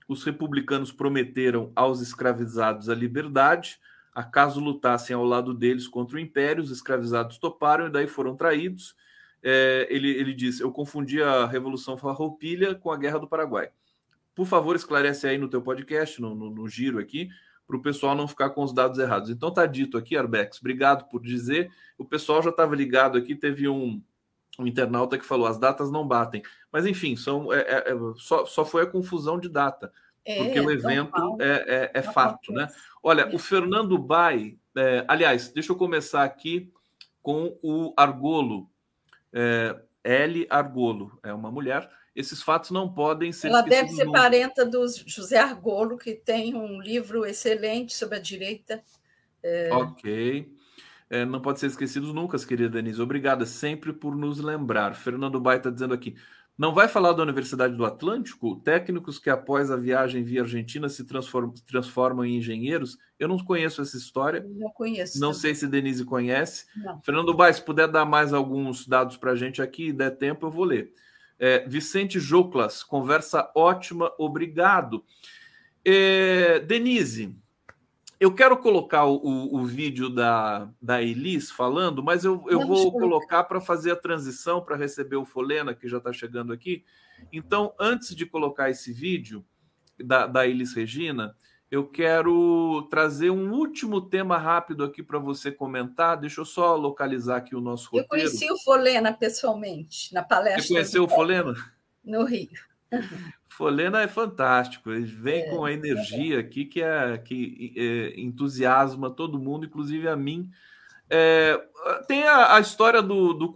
Os 0.07 0.23
republicanos 0.23 0.91
prometeram 0.91 1.71
aos 1.75 2.01
escravizados 2.01 2.89
a 2.89 2.95
liberdade, 2.95 3.77
acaso 4.11 4.59
lutassem 4.59 5.15
ao 5.15 5.23
lado 5.23 5.53
deles 5.53 5.87
contra 5.87 6.17
o 6.17 6.19
império. 6.19 6.63
Os 6.63 6.71
escravizados 6.71 7.37
toparam 7.37 7.85
e 7.85 7.91
daí 7.91 8.07
foram 8.07 8.35
traídos. 8.35 8.95
É, 9.43 9.85
ele, 9.91 10.09
ele 10.09 10.33
diz: 10.33 10.59
Eu 10.59 10.71
confundi 10.71 11.21
a 11.21 11.45
Revolução 11.45 11.97
Farroupilha 11.97 12.73
com 12.73 12.89
a 12.89 12.97
Guerra 12.97 13.19
do 13.19 13.27
Paraguai. 13.27 13.69
Por 14.35 14.47
favor, 14.47 14.75
esclarece 14.75 15.27
aí 15.27 15.37
no 15.37 15.49
teu 15.49 15.61
podcast, 15.61 16.21
no, 16.21 16.33
no, 16.33 16.49
no 16.49 16.67
giro 16.67 16.99
aqui, 16.99 17.29
para 17.67 17.77
o 17.77 17.81
pessoal 17.81 18.15
não 18.15 18.27
ficar 18.27 18.49
com 18.49 18.63
os 18.63 18.73
dados 18.73 18.99
errados. 18.99 19.29
Então 19.29 19.51
tá 19.51 19.65
dito 19.65 19.97
aqui, 19.97 20.17
Arbex, 20.17 20.59
obrigado 20.59 21.07
por 21.09 21.21
dizer. 21.21 21.71
O 21.97 22.05
pessoal 22.05 22.41
já 22.41 22.49
estava 22.49 22.75
ligado 22.75 23.17
aqui, 23.17 23.35
teve 23.35 23.67
um, 23.67 24.01
um, 24.59 24.67
internauta 24.67 25.17
que 25.17 25.25
falou, 25.25 25.47
as 25.47 25.57
datas 25.57 25.91
não 25.91 26.07
batem. 26.07 26.41
Mas 26.71 26.85
enfim, 26.85 27.15
são, 27.15 27.53
é, 27.53 27.59
é, 27.59 27.91
é 27.91 27.95
só, 28.17 28.45
só 28.45 28.65
foi 28.65 28.83
a 28.83 28.87
confusão 28.87 29.39
de 29.39 29.49
data. 29.49 29.91
É, 30.25 30.43
porque 30.43 30.59
o 30.59 30.71
evento 30.71 31.37
é, 31.39 31.91
é, 31.93 31.99
é 31.99 32.01
fato, 32.01 32.53
né? 32.53 32.67
Olha, 33.01 33.33
o 33.35 33.37
Fernando 33.37 33.97
Bai, 33.97 34.57
é, 34.75 35.03
aliás, 35.07 35.51
deixa 35.51 35.73
eu 35.73 35.75
começar 35.75 36.23
aqui 36.23 36.71
com 37.21 37.57
o 37.61 37.93
Argolo, 37.97 38.69
é, 39.33 39.75
L. 40.03 40.47
Argolo, 40.49 41.19
é 41.23 41.33
uma 41.33 41.51
mulher 41.51 41.89
esses 42.15 42.41
fatos 42.41 42.71
não 42.71 42.91
podem 42.91 43.31
ser. 43.31 43.47
Ela 43.47 43.61
deve 43.61 43.89
ser 43.89 44.05
nunca. 44.05 44.19
parenta 44.19 44.65
do 44.65 44.85
José 45.05 45.37
Argolo, 45.37 45.97
que 45.97 46.13
tem 46.13 46.55
um 46.55 46.79
livro 46.79 47.25
excelente 47.25 47.93
sobre 47.93 48.17
a 48.17 48.21
direita. 48.21 48.83
É... 49.41 49.73
Ok. 49.73 50.53
É, 51.09 51.25
não 51.25 51.41
pode 51.41 51.59
ser 51.59 51.67
esquecidos 51.67 52.13
nunca, 52.13 52.37
querida 52.39 52.69
Denise. 52.69 53.01
Obrigada 53.01 53.45
sempre 53.45 53.93
por 53.93 54.15
nos 54.15 54.39
lembrar. 54.39 54.95
Fernando 54.95 55.39
Bai 55.39 55.57
está 55.57 55.69
dizendo 55.69 55.93
aqui. 55.93 56.15
Não 56.55 56.73
vai 56.73 56.87
falar 56.87 57.13
da 57.13 57.23
Universidade 57.23 57.75
do 57.75 57.83
Atlântico? 57.83 58.55
Técnicos 58.57 59.17
que, 59.17 59.29
após 59.29 59.71
a 59.71 59.75
viagem 59.75 60.23
via 60.23 60.41
Argentina, 60.41 60.87
se 60.87 61.03
transformam, 61.03 61.53
transformam 61.67 62.23
em 62.23 62.37
engenheiros? 62.37 62.97
Eu 63.19 63.27
não 63.27 63.37
conheço 63.39 63.81
essa 63.81 63.97
história. 63.97 64.45
Não 64.47 64.69
conheço. 64.69 65.19
Não 65.19 65.29
também. 65.29 65.41
sei 65.41 65.55
se 65.55 65.67
Denise 65.67 66.05
conhece. 66.05 66.65
Não. 66.75 67.01
Fernando 67.01 67.33
Bai, 67.33 67.51
se 67.53 67.61
puder 67.61 67.87
dar 67.87 68.05
mais 68.05 68.33
alguns 68.33 68.87
dados 68.87 69.17
para 69.17 69.31
a 69.31 69.35
gente 69.35 69.63
aqui, 69.63 69.91
der 69.91 70.11
tempo, 70.11 70.45
eu 70.45 70.51
vou 70.51 70.63
ler. 70.63 70.93
É, 71.39 71.67
Vicente 71.67 72.19
Joclas, 72.19 72.83
conversa 72.83 73.51
ótima, 73.55 74.13
obrigado. 74.17 75.03
É, 75.85 76.59
Denise, 76.59 77.35
eu 78.19 78.33
quero 78.33 78.55
colocar 78.57 79.05
o, 79.05 79.53
o, 79.53 79.65
vídeo 79.65 80.09
da, 80.09 80.69
da 80.81 81.01
Elis 81.01 81.51
falando, 81.51 82.01
mas 82.01 82.23
eu, 82.23 82.41
eu 82.47 82.65
vou 82.65 82.89
colocar 82.91 83.43
para 83.43 83.59
fazer 83.59 83.91
a 83.91 83.97
transição 83.97 84.63
para 84.63 84.77
receber 84.77 85.17
o 85.17 85.25
Folena, 85.25 85.75
que 85.75 85.89
já 85.89 85.97
está 85.97 86.13
chegando 86.13 86.53
aqui. 86.53 86.85
Então, 87.33 87.73
antes 87.77 88.15
de 88.15 88.25
colocar 88.25 88.69
esse 88.69 88.93
vídeo 88.93 89.45
da, 90.01 90.25
da 90.25 90.47
Elis 90.47 90.73
Regina, 90.73 91.35
eu 91.73 91.87
quero 91.87 92.87
trazer 92.87 93.31
um 93.31 93.51
último 93.51 93.99
tema 93.99 94.37
rápido 94.37 94.83
aqui 94.83 95.01
para 95.01 95.17
você 95.17 95.51
comentar. 95.51 96.15
Deixa 96.15 96.39
eu 96.39 96.45
só 96.45 96.75
localizar 96.75 97.37
aqui 97.37 97.55
o 97.55 97.59
nosso 97.59 97.85
roteiro. 97.85 98.05
Eu 98.05 98.09
conheci 98.09 98.51
o 98.51 98.57
Folena 98.59 99.11
pessoalmente, 99.11 100.13
na 100.13 100.21
palestra. 100.21 100.61
Você 100.61 100.67
conheceu 100.67 101.03
o 101.05 101.09
Folena? 101.09 101.55
No 102.05 102.25
Rio. 102.25 102.51
Folena 103.49 104.03
é 104.03 104.07
fantástico, 104.07 104.91
ele 104.91 105.07
vem 105.07 105.41
é, 105.41 105.49
com 105.49 105.65
a 105.65 105.73
energia 105.73 106.41
aqui 106.41 106.65
que, 106.65 106.79
é, 106.79 107.17
que 107.17 107.73
é, 107.75 108.21
entusiasma 108.21 109.09
todo 109.09 109.39
mundo, 109.39 109.65
inclusive 109.65 110.07
a 110.07 110.15
mim. 110.15 110.51
É, 111.09 111.59
tem 112.07 112.23
a, 112.23 112.55
a, 112.55 112.59
história 112.59 113.01
do, 113.01 113.33
do 113.33 113.51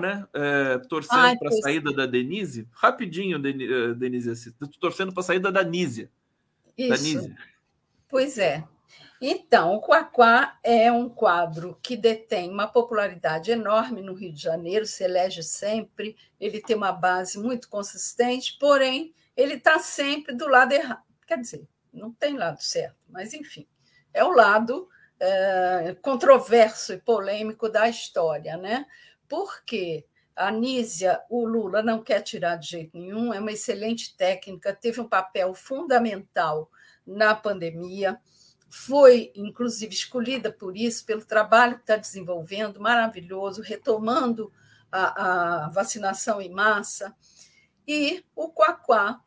né? 0.00 0.26
É, 0.34 0.78
torcendo 0.88 1.38
para 1.38 1.48
a 1.48 1.62
saída 1.62 1.92
da 1.92 2.06
Denise. 2.06 2.66
Rapidinho, 2.72 3.36
eh, 3.38 3.94
Denise, 3.94 4.52
torcendo 4.80 5.12
para 5.12 5.20
a 5.20 5.24
saída 5.24 5.52
da 5.52 5.62
Nízia. 5.62 6.10
Isso. 6.76 6.88
Da 6.88 6.96
Nízia. 6.96 7.51
Pois 8.12 8.36
é. 8.36 8.62
Então, 9.22 9.76
o 9.76 9.80
Quaquá 9.80 10.58
é 10.62 10.92
um 10.92 11.08
quadro 11.08 11.78
que 11.82 11.96
detém 11.96 12.50
uma 12.50 12.68
popularidade 12.68 13.50
enorme 13.50 14.02
no 14.02 14.12
Rio 14.12 14.30
de 14.30 14.42
Janeiro, 14.42 14.84
se 14.84 15.02
elege 15.02 15.42
sempre, 15.42 16.14
ele 16.38 16.60
tem 16.60 16.76
uma 16.76 16.92
base 16.92 17.38
muito 17.38 17.70
consistente, 17.70 18.58
porém, 18.60 19.14
ele 19.34 19.54
está 19.54 19.78
sempre 19.78 20.34
do 20.34 20.46
lado 20.46 20.72
errado. 20.72 21.02
Quer 21.26 21.38
dizer, 21.40 21.66
não 21.90 22.12
tem 22.12 22.36
lado 22.36 22.62
certo, 22.62 22.98
mas 23.08 23.32
enfim, 23.32 23.66
é 24.12 24.22
o 24.22 24.32
lado 24.32 24.86
é, 25.18 25.96
controverso 26.02 26.92
e 26.92 26.98
polêmico 26.98 27.66
da 27.66 27.88
história, 27.88 28.58
né? 28.58 28.84
Porque 29.26 30.04
a 30.36 30.50
Nízia, 30.50 31.18
o 31.30 31.46
Lula 31.46 31.82
não 31.82 32.02
quer 32.02 32.20
tirar 32.20 32.56
de 32.56 32.68
jeito 32.68 32.98
nenhum, 32.98 33.32
é 33.32 33.40
uma 33.40 33.52
excelente 33.52 34.14
técnica, 34.18 34.74
teve 34.74 35.00
um 35.00 35.08
papel 35.08 35.54
fundamental 35.54 36.68
na 37.06 37.34
pandemia, 37.34 38.18
foi 38.68 39.30
inclusive 39.34 39.92
escolhida 39.92 40.50
por 40.50 40.76
isso, 40.76 41.04
pelo 41.04 41.24
trabalho 41.24 41.74
que 41.76 41.82
está 41.82 41.96
desenvolvendo, 41.96 42.80
maravilhoso, 42.80 43.60
retomando 43.60 44.52
a, 44.90 45.64
a 45.64 45.68
vacinação 45.68 46.40
em 46.40 46.50
massa. 46.50 47.14
E 47.86 48.24
o 48.34 48.48
Quaquá, 48.48 49.20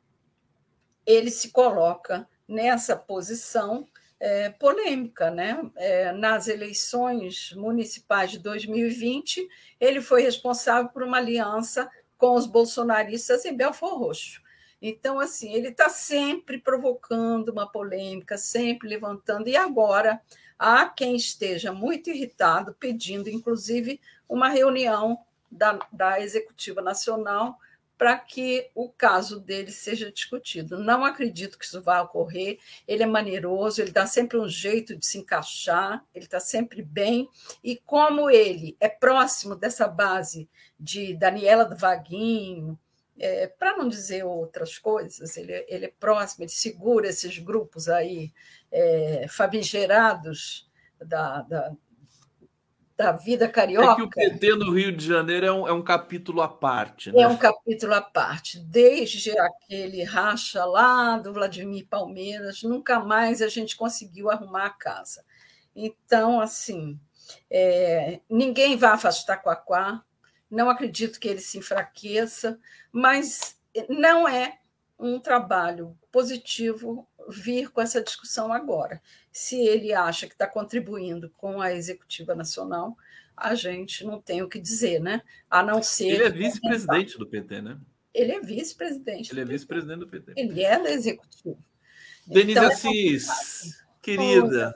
ele 1.06 1.30
se 1.30 1.52
coloca 1.52 2.28
nessa 2.48 2.96
posição 2.96 3.88
é, 4.20 4.50
polêmica. 4.50 5.30
Né? 5.30 5.60
É, 5.76 6.12
nas 6.12 6.48
eleições 6.48 7.54
municipais 7.56 8.32
de 8.32 8.40
2020, 8.40 9.48
ele 9.80 10.02
foi 10.02 10.22
responsável 10.22 10.90
por 10.90 11.04
uma 11.04 11.18
aliança 11.18 11.90
com 12.18 12.36
os 12.36 12.46
bolsonaristas 12.46 13.46
em 13.46 13.56
Belfor 13.56 14.00
Roxo. 14.00 14.42
Então, 14.88 15.20
assim, 15.20 15.52
ele 15.52 15.70
está 15.70 15.90
sempre 15.90 16.60
provocando 16.60 17.50
uma 17.50 17.68
polêmica, 17.68 18.38
sempre 18.38 18.88
levantando, 18.88 19.50
e 19.50 19.58
agora 19.58 20.22
há 20.60 20.88
quem 20.88 21.16
esteja 21.16 21.74
muito 21.74 22.12
irritado, 22.12 22.76
pedindo, 22.80 23.28
inclusive, 23.28 24.00
uma 24.30 24.48
reunião 24.48 25.18
da, 25.52 25.80
da 25.92 26.22
Executiva 26.22 26.84
Nacional 26.84 27.58
para 27.98 28.16
que 28.16 28.70
o 28.76 28.88
caso 28.88 29.40
dele 29.40 29.72
seja 29.72 30.12
discutido. 30.12 30.78
Não 30.78 31.04
acredito 31.04 31.58
que 31.58 31.66
isso 31.66 31.82
vá 31.82 32.02
ocorrer. 32.02 32.60
Ele 32.88 33.02
é 33.02 33.08
maneiroso, 33.08 33.82
ele 33.82 33.92
dá 33.92 34.06
sempre 34.06 34.38
um 34.38 34.48
jeito 34.48 34.96
de 34.96 35.04
se 35.04 35.18
encaixar, 35.18 36.06
ele 36.14 36.26
está 36.26 36.40
sempre 36.40 36.84
bem. 36.84 37.28
E 37.64 37.76
como 37.76 38.30
ele 38.30 38.78
é 38.80 38.88
próximo 38.88 39.56
dessa 39.56 39.88
base 39.88 40.48
de 40.80 41.16
Daniela 41.16 41.66
do 41.66 41.76
Vaguinho, 41.76 42.78
é, 43.20 43.48
para 43.48 43.78
não 43.78 43.88
dizer 43.88 44.24
outras 44.24 44.78
coisas, 44.78 45.38
ele, 45.38 45.66
ele 45.68 45.86
é 45.86 45.94
próximo, 46.00 46.44
ele 46.44 46.52
segura 46.52 47.08
esses 47.08 47.38
grupos 47.38 47.88
aí 47.88 48.34
é, 48.72 49.26
famigerados 49.30 50.70
da, 51.00 51.42
da, 51.44 51.72
da 52.98 53.12
vida 53.12 53.48
carioca. 53.48 53.92
É 53.92 53.96
que 53.96 54.02
o 54.04 54.10
PT 54.10 54.56
no 54.56 54.72
Rio 54.72 54.92
de 54.92 55.06
Janeiro 55.06 55.46
é 55.46 55.52
um, 55.52 55.68
é 55.68 55.74
um 55.74 55.82
capítulo 55.82 56.42
à 56.42 56.48
parte. 56.48 57.12
Né? 57.12 57.22
É 57.22 57.28
um 57.28 57.38
capítulo 57.38 57.94
à 57.94 58.02
parte. 58.02 58.60
Desde 58.60 59.38
aquele 59.38 60.04
racha 60.04 60.66
lá 60.66 61.18
do 61.18 61.34
Vladimir 61.34 61.88
Palmeiras, 61.88 62.64
nunca 62.64 63.00
mais 63.00 63.42
a 63.42 63.48
gente 63.48 63.76
conseguiu 63.76 64.30
arrumar 64.30 64.66
a 64.66 64.70
casa. 64.72 65.24
Então, 65.76 66.40
assim, 66.40 67.00
é, 67.50 68.22
ninguém 68.30 68.78
vai 68.78 68.92
afastar 68.92 69.42
Quaquá, 69.42 70.04
não 70.50 70.70
acredito 70.70 71.20
que 71.20 71.28
ele 71.28 71.42
se 71.42 71.58
enfraqueça, 71.58 72.60
mas 72.92 73.58
não 73.90 74.28
é 74.28 74.60
um 74.98 75.20
trabalho 75.20 75.98
positivo 76.12 77.08
vir 77.28 77.70
com 77.70 77.82
essa 77.82 78.02
discussão 78.02 78.54
agora. 78.54 79.02
Se 79.32 79.60
ele 79.60 79.94
acha 79.94 80.28
que 80.28 80.34
está 80.34 80.48
contribuindo 80.48 81.30
com 81.32 81.62
a 81.62 81.74
executiva 81.74 82.36
nacional, 82.36 82.96
a 83.36 83.54
gente 83.56 84.06
não 84.06 84.22
tem 84.22 84.42
o 84.42 84.48
que 84.48 84.60
dizer, 84.60 85.00
né? 85.02 85.22
A 85.50 85.62
não 85.62 85.84
ser. 85.84 86.08
Ele 86.08 86.24
é 86.24 86.30
vice-presidente 86.30 87.18
do 87.18 87.28
PT, 87.28 87.62
né? 87.62 87.78
Ele 88.14 88.32
é 88.32 88.40
vice-presidente. 88.40 89.32
Ele 89.32 89.42
é 89.42 89.46
vice-presidente 89.46 90.00
do 90.00 90.08
PT. 90.08 90.34
Ele 90.38 90.64
é 90.64 90.82
da 90.82 90.92
executiva. 90.92 91.58
Denise 92.26 92.52
então, 92.52 92.64
é 92.64 92.68
Assis, 92.68 93.28
é 93.28 93.86
querida. 94.02 94.74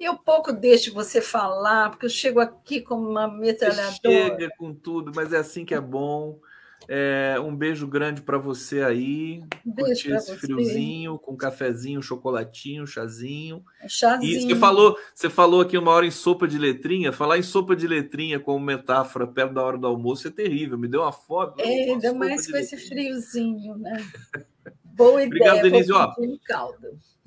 Eu 0.00 0.16
pouco 0.16 0.52
deixo 0.52 0.94
você 0.94 1.20
falar, 1.20 1.90
porque 1.90 2.06
eu 2.06 2.10
chego 2.10 2.40
aqui 2.40 2.80
como 2.80 3.08
uma 3.08 3.28
metralhadora. 3.28 3.90
Você 3.92 4.28
chega 4.30 4.50
com 4.56 4.72
tudo, 4.72 5.12
mas 5.14 5.32
é 5.32 5.36
assim 5.36 5.64
que 5.64 5.74
é 5.74 5.80
bom. 5.80 6.40
É, 6.88 7.38
um 7.38 7.54
beijo 7.54 7.86
grande 7.86 8.22
para 8.22 8.38
você 8.38 8.82
aí. 8.82 9.44
Beijo 9.64 9.90
Curtir 9.90 10.12
esse 10.12 10.32
você. 10.32 10.38
friozinho, 10.38 11.18
com 11.18 11.36
cafezinho, 11.36 12.02
chocolatinho, 12.02 12.86
chazinho. 12.86 13.62
chazinho. 13.86 14.38
E 14.38 14.40
você 14.40 14.56
falou, 14.56 14.98
você 15.14 15.30
falou 15.30 15.60
aqui 15.60 15.76
uma 15.76 15.92
hora 15.92 16.06
em 16.06 16.10
sopa 16.10 16.48
de 16.48 16.58
letrinha. 16.58 17.12
Falar 17.12 17.38
em 17.38 17.42
sopa 17.42 17.76
de 17.76 17.86
letrinha 17.86 18.40
como 18.40 18.58
metáfora 18.58 19.26
perto 19.26 19.54
da 19.54 19.62
hora 19.62 19.78
do 19.78 19.86
almoço 19.86 20.26
é 20.26 20.30
terrível. 20.30 20.78
Me 20.78 20.88
deu 20.88 21.02
uma 21.02 21.12
fome. 21.12 21.52
É, 21.58 21.92
ainda 21.92 22.12
mais 22.14 22.50
com 22.50 22.56
esse 22.56 22.76
friozinho, 22.76 23.76
né? 23.76 24.04
Boa 24.82 25.22
ideia. 25.22 25.52
Obrigado, 25.52 25.62
Denise. 25.62 25.92
Ó, 25.92 26.12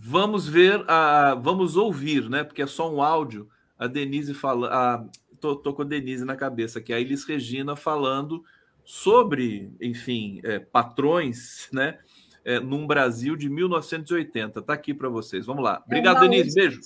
vamos 0.06 0.48
ver, 0.48 0.84
a, 0.88 1.36
vamos 1.36 1.78
ouvir, 1.78 2.30
né? 2.30 2.44
Porque 2.44 2.62
é 2.62 2.68
só 2.68 2.94
um 2.94 3.02
áudio. 3.02 3.48
A 3.80 3.88
Denise 3.88 4.34
fala, 4.34 4.68
a, 4.68 5.06
tô, 5.40 5.56
tô 5.56 5.74
com 5.74 5.82
a 5.82 5.86
Denise 5.86 6.26
na 6.26 6.36
cabeça, 6.36 6.82
que 6.82 6.92
é 6.92 6.98
a 6.98 7.00
Elis 7.00 7.24
Regina 7.24 7.76
falando 7.76 8.44
sobre, 8.84 9.72
enfim, 9.82 10.42
é, 10.44 10.60
patrões, 10.60 11.70
né? 11.72 12.00
É, 12.44 12.60
num 12.60 12.86
Brasil 12.86 13.38
de 13.38 13.50
1980. 13.50 14.62
Tá 14.62 14.74
aqui 14.74 14.94
para 14.94 15.08
vocês. 15.08 15.46
Vamos 15.46 15.64
lá. 15.64 15.82
Obrigado, 15.86 16.26
é 16.26 16.28
Denise. 16.28 16.54
Beijo. 16.54 16.82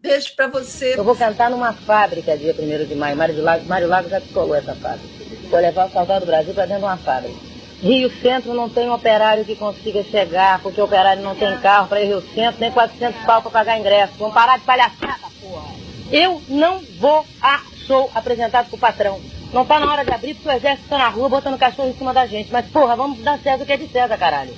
Beijo 0.00 0.34
para 0.34 0.48
você. 0.48 0.98
Eu 0.98 1.04
vou 1.04 1.14
cantar 1.14 1.50
numa 1.50 1.74
fábrica 1.74 2.36
dia 2.38 2.54
1 2.54 2.88
de 2.88 2.94
maio. 2.94 3.14
Mário 3.14 3.42
Lago, 3.42 3.66
Mário 3.66 3.88
Lago 3.88 4.08
já 4.08 4.18
descolou 4.18 4.54
essa 4.54 4.74
fábrica. 4.74 5.06
Vou 5.50 5.60
levar 5.60 5.88
o 5.88 5.90
Saudade 5.90 6.24
do 6.24 6.26
Brasil 6.26 6.54
para 6.54 6.64
dentro 6.64 6.80
de 6.80 6.86
uma 6.86 6.96
fábrica. 6.96 7.51
Rio 7.82 8.12
Centro 8.22 8.54
não 8.54 8.68
tem 8.68 8.88
operário 8.88 9.44
que 9.44 9.56
consiga 9.56 10.04
chegar, 10.04 10.60
porque 10.60 10.80
o 10.80 10.84
operário 10.84 11.20
não 11.20 11.34
tem 11.34 11.58
carro 11.58 11.88
para 11.88 12.00
ir 12.00 12.06
Rio 12.06 12.22
Centro, 12.32 12.60
nem 12.60 12.70
400 12.70 13.20
pau 13.24 13.42
para 13.42 13.50
pagar 13.50 13.78
ingresso. 13.80 14.12
Vamos 14.18 14.34
parar 14.34 14.56
de 14.56 14.64
palhaçada, 14.64 15.26
porra. 15.40 15.74
Eu 16.12 16.40
não 16.48 16.80
vou 17.00 17.26
a 17.40 17.60
show 17.84 18.08
apresentado 18.14 18.68
pro 18.68 18.78
patrão. 18.78 19.20
Não 19.52 19.66
tá 19.66 19.80
na 19.80 19.90
hora 19.90 20.04
de 20.04 20.12
abrir 20.12 20.34
porque 20.34 20.48
o 20.48 20.52
exército 20.52 20.88
tá 20.88 20.96
na 20.96 21.08
rua 21.08 21.28
botando 21.28 21.58
cachorro 21.58 21.88
em 21.88 21.94
cima 21.94 22.14
da 22.14 22.24
gente. 22.24 22.52
Mas, 22.52 22.66
porra, 22.66 22.94
vamos 22.94 23.18
dar 23.18 23.40
César 23.40 23.64
o 23.64 23.66
que 23.66 23.72
é 23.72 23.76
de 23.76 23.88
César, 23.88 24.16
caralho. 24.16 24.56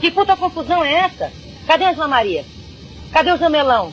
Que 0.00 0.10
puta 0.10 0.34
confusão 0.34 0.82
é 0.82 0.94
essa? 0.94 1.30
Cadê 1.66 1.84
a 1.84 1.90
Angela 1.90 2.08
Maria? 2.08 2.44
Cadê 3.12 3.32
o 3.32 3.36
Jamelão? 3.36 3.92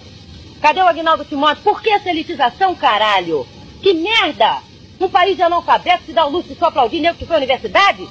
Cadê 0.61 0.79
o 0.79 0.87
Agnaldo 0.87 1.25
Timóteo? 1.25 1.63
Por 1.63 1.81
que 1.81 1.89
essa 1.89 2.09
elitização, 2.09 2.73
caralho? 2.75 3.45
Que 3.81 3.93
merda! 3.93 4.59
Um 5.01 5.09
país 5.09 5.35
de 5.35 5.43
analfabeto 5.43 6.05
se 6.05 6.13
dá 6.13 6.25
o 6.25 6.29
luxo 6.29 6.49
de 6.49 6.55
só 6.55 6.67
aplaudir 6.67 7.01
nego 7.01 7.17
que 7.17 7.25
foi 7.25 7.35
à 7.35 7.39
universidade? 7.39 8.07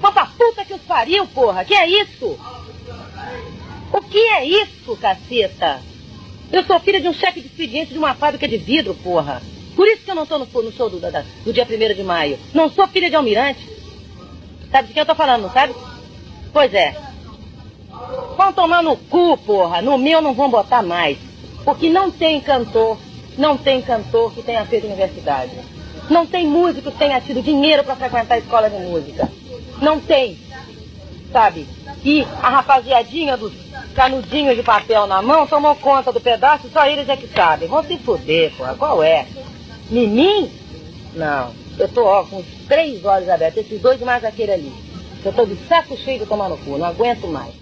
Pô, 0.00 0.12
pra 0.12 0.26
puta 0.26 0.64
que 0.64 0.74
os 0.74 0.82
pariu, 0.82 1.26
porra! 1.28 1.64
Que 1.64 1.74
é 1.74 1.88
isso? 1.88 2.38
O 3.92 4.00
que 4.00 4.18
é 4.18 4.44
isso, 4.44 4.96
caceta? 4.96 5.80
Eu 6.52 6.64
sou 6.64 6.78
filha 6.80 7.00
de 7.00 7.08
um 7.08 7.12
chefe 7.12 7.40
de 7.40 7.46
expediente 7.46 7.92
de 7.92 7.98
uma 7.98 8.14
fábrica 8.14 8.46
de 8.46 8.56
vidro, 8.56 8.94
porra. 8.94 9.42
Por 9.74 9.88
isso 9.88 10.04
que 10.04 10.10
eu 10.10 10.14
não 10.14 10.24
estou 10.24 10.38
no, 10.38 10.46
no, 10.46 10.72
show 10.72 10.88
do, 10.88 11.00
da, 11.00 11.24
do 11.44 11.52
dia 11.52 11.64
1 11.64 11.94
de 11.94 12.02
maio. 12.02 12.38
Não 12.52 12.70
sou 12.70 12.86
filha 12.88 13.10
de 13.10 13.16
almirante. 13.16 13.68
Sabe 14.70 14.88
de 14.88 14.94
quem 14.94 15.00
eu 15.00 15.04
estou 15.04 15.16
falando, 15.16 15.42
não 15.42 15.52
sabe? 15.52 15.74
Pois 16.52 16.72
é. 16.72 16.96
Vão 18.36 18.52
tomar 18.52 18.82
no 18.82 18.96
cu, 18.96 19.36
porra. 19.38 19.82
No 19.82 19.98
meu 19.98 20.20
não 20.20 20.34
vão 20.34 20.50
botar 20.50 20.82
mais. 20.82 21.18
Porque 21.64 21.88
não 21.88 22.10
tem 22.10 22.40
cantor, 22.40 22.98
não 23.38 23.56
tem 23.56 23.80
cantor 23.80 24.32
que 24.32 24.42
tenha 24.42 24.64
feito 24.64 24.86
universidade. 24.86 25.52
Não 26.10 26.26
tem 26.26 26.46
músico 26.46 26.92
que 26.92 26.98
tenha 26.98 27.20
tido 27.20 27.42
dinheiro 27.42 27.82
para 27.82 27.96
frequentar 27.96 28.34
a 28.34 28.38
escola 28.38 28.68
de 28.68 28.76
música. 28.76 29.28
Não 29.80 30.00
tem. 30.00 30.38
Sabe? 31.32 31.66
E 32.04 32.22
a 32.22 32.48
rapaziadinha 32.48 33.36
dos 33.36 33.52
canudinhos 33.94 34.56
de 34.56 34.62
papel 34.62 35.06
na 35.06 35.22
mão 35.22 35.46
tomou 35.46 35.74
conta 35.76 36.12
do 36.12 36.20
pedaço, 36.20 36.68
só 36.70 36.86
eles 36.86 37.08
é 37.08 37.16
que 37.16 37.28
sabem. 37.28 37.68
Vão 37.68 37.82
se 37.82 37.98
fuder, 37.98 38.54
porra. 38.56 38.74
Qual 38.74 39.02
é? 39.02 39.26
Mimim? 39.90 40.52
Não. 41.14 41.54
Eu 41.78 41.88
tô, 41.88 42.04
ó, 42.04 42.24
com 42.24 42.44
três 42.68 43.04
olhos 43.04 43.28
abertos, 43.28 43.64
esses 43.64 43.80
dois 43.80 44.00
mais 44.00 44.24
aquele 44.24 44.52
ali. 44.52 44.72
Eu 45.24 45.32
tô 45.32 45.44
de 45.46 45.56
saco 45.66 45.96
cheio 45.96 46.20
de 46.20 46.26
tomar 46.26 46.48
no 46.48 46.58
cu, 46.58 46.78
não 46.78 46.86
aguento 46.86 47.26
mais. 47.26 47.54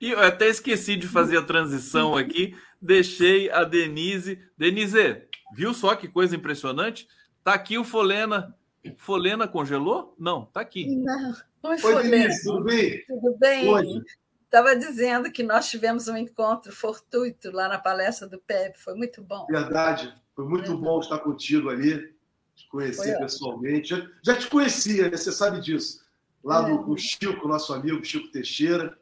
E 0.00 0.10
eu 0.10 0.20
até 0.20 0.48
esqueci 0.48 0.96
de 0.96 1.06
fazer 1.06 1.38
a 1.38 1.44
transição 1.44 2.16
aqui, 2.16 2.56
deixei 2.80 3.50
a 3.50 3.62
Denise. 3.62 4.40
Denise, 4.58 5.22
viu 5.54 5.72
só 5.72 5.94
que 5.94 6.08
coisa 6.08 6.34
impressionante? 6.34 7.06
Tá 7.44 7.54
aqui 7.54 7.78
o 7.78 7.84
Folena. 7.84 8.52
Folena 8.96 9.46
congelou? 9.46 10.14
Não, 10.18 10.46
tá 10.46 10.60
aqui. 10.60 10.86
Não. 10.96 11.34
Oi, 11.62 11.76
Oi 11.82 12.02
Denise, 12.02 12.42
tudo 12.42 12.64
bem? 12.64 13.04
Tudo 13.06 13.38
bem? 13.38 14.02
Estava 14.44 14.76
dizendo 14.76 15.30
que 15.30 15.42
nós 15.42 15.70
tivemos 15.70 16.08
um 16.08 16.16
encontro 16.16 16.72
fortuito 16.72 17.50
lá 17.50 17.68
na 17.68 17.78
palestra 17.78 18.28
do 18.28 18.38
PEB, 18.38 18.76
foi 18.76 18.94
muito 18.94 19.22
bom. 19.22 19.46
Verdade, 19.46 20.12
foi 20.34 20.44
muito 20.44 20.76
bom 20.76 21.00
estar 21.00 21.18
contigo 21.20 21.70
ali, 21.70 22.12
te 22.54 22.68
conhecer 22.68 23.12
foi 23.12 23.18
pessoalmente. 23.18 23.88
Já, 23.90 24.10
já, 24.22 24.36
te 24.36 24.48
conhecia, 24.48 25.08
né? 25.08 25.16
você 25.16 25.32
sabe 25.32 25.60
disso. 25.60 26.04
Lá 26.44 26.68
é. 26.68 26.76
do, 26.76 26.96
Chico, 26.98 27.48
nosso 27.48 27.72
amigo 27.72 28.04
Chico 28.04 28.30
Teixeira. 28.30 28.98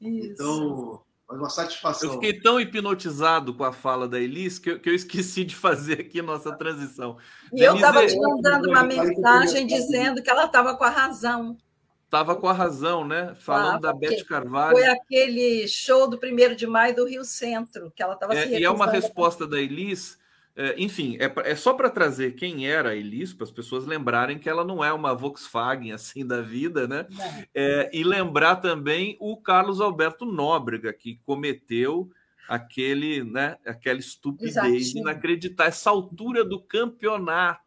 Isso. 0.00 0.32
Então, 0.32 1.03
mas 1.34 1.40
uma 1.40 1.50
satisfação. 1.50 2.08
Eu 2.08 2.14
fiquei 2.14 2.40
tão 2.40 2.60
hipnotizado 2.60 3.52
com 3.54 3.64
a 3.64 3.72
fala 3.72 4.08
da 4.08 4.20
Elis 4.20 4.58
que 4.58 4.70
eu, 4.70 4.80
que 4.80 4.88
eu 4.88 4.94
esqueci 4.94 5.44
de 5.44 5.54
fazer 5.54 6.00
aqui 6.00 6.22
nossa 6.22 6.56
transição. 6.56 7.16
E 7.52 7.56
Denise... 7.56 7.66
eu 7.66 7.74
estava 7.74 8.06
te 8.06 8.16
mandando 8.16 8.70
uma 8.70 8.84
mensagem 8.84 9.66
dizendo 9.66 10.22
que 10.22 10.30
ela 10.30 10.44
estava 10.44 10.76
com 10.76 10.84
a 10.84 10.90
razão. 10.90 11.56
Estava 12.04 12.36
com 12.36 12.48
a 12.48 12.52
razão, 12.52 13.04
né? 13.04 13.34
Falando 13.34 13.86
ah, 13.86 13.92
da 13.92 13.92
Beth 13.92 14.24
Carvalho. 14.28 14.76
Foi 14.76 14.86
aquele 14.86 15.66
show 15.66 16.08
do 16.08 16.16
primeiro 16.16 16.54
de 16.54 16.66
maio 16.66 16.94
do 16.94 17.08
Rio 17.08 17.24
Centro, 17.24 17.92
que 17.94 18.02
ela 18.02 18.14
estava 18.14 18.34
é, 18.34 18.46
se 18.46 18.56
E 18.56 18.64
é 18.64 18.70
uma 18.70 18.86
resposta 18.86 19.46
da 19.46 19.60
Elis 19.60 20.16
é, 20.56 20.74
enfim, 20.78 21.16
é, 21.18 21.50
é 21.50 21.56
só 21.56 21.74
para 21.74 21.90
trazer 21.90 22.36
quem 22.36 22.68
era 22.68 22.90
a 22.90 22.96
Elis, 22.96 23.32
para 23.34 23.44
as 23.44 23.50
pessoas 23.50 23.86
lembrarem 23.86 24.38
que 24.38 24.48
ela 24.48 24.64
não 24.64 24.84
é 24.84 24.92
uma 24.92 25.14
Volkswagen 25.14 25.90
assim 25.92 26.24
da 26.24 26.40
vida, 26.40 26.86
né? 26.86 27.06
É, 27.52 27.90
e 27.92 28.04
lembrar 28.04 28.56
também 28.56 29.16
o 29.18 29.36
Carlos 29.36 29.80
Alberto 29.80 30.24
Nóbrega, 30.24 30.92
que 30.92 31.20
cometeu 31.24 32.10
aquele, 32.48 33.24
né, 33.24 33.56
aquela 33.66 33.98
estupidez 33.98 34.56
Exatinho. 34.56 35.02
inacreditável. 35.02 35.68
Essa 35.70 35.90
altura 35.90 36.44
do 36.44 36.60
campeonato 36.60 37.63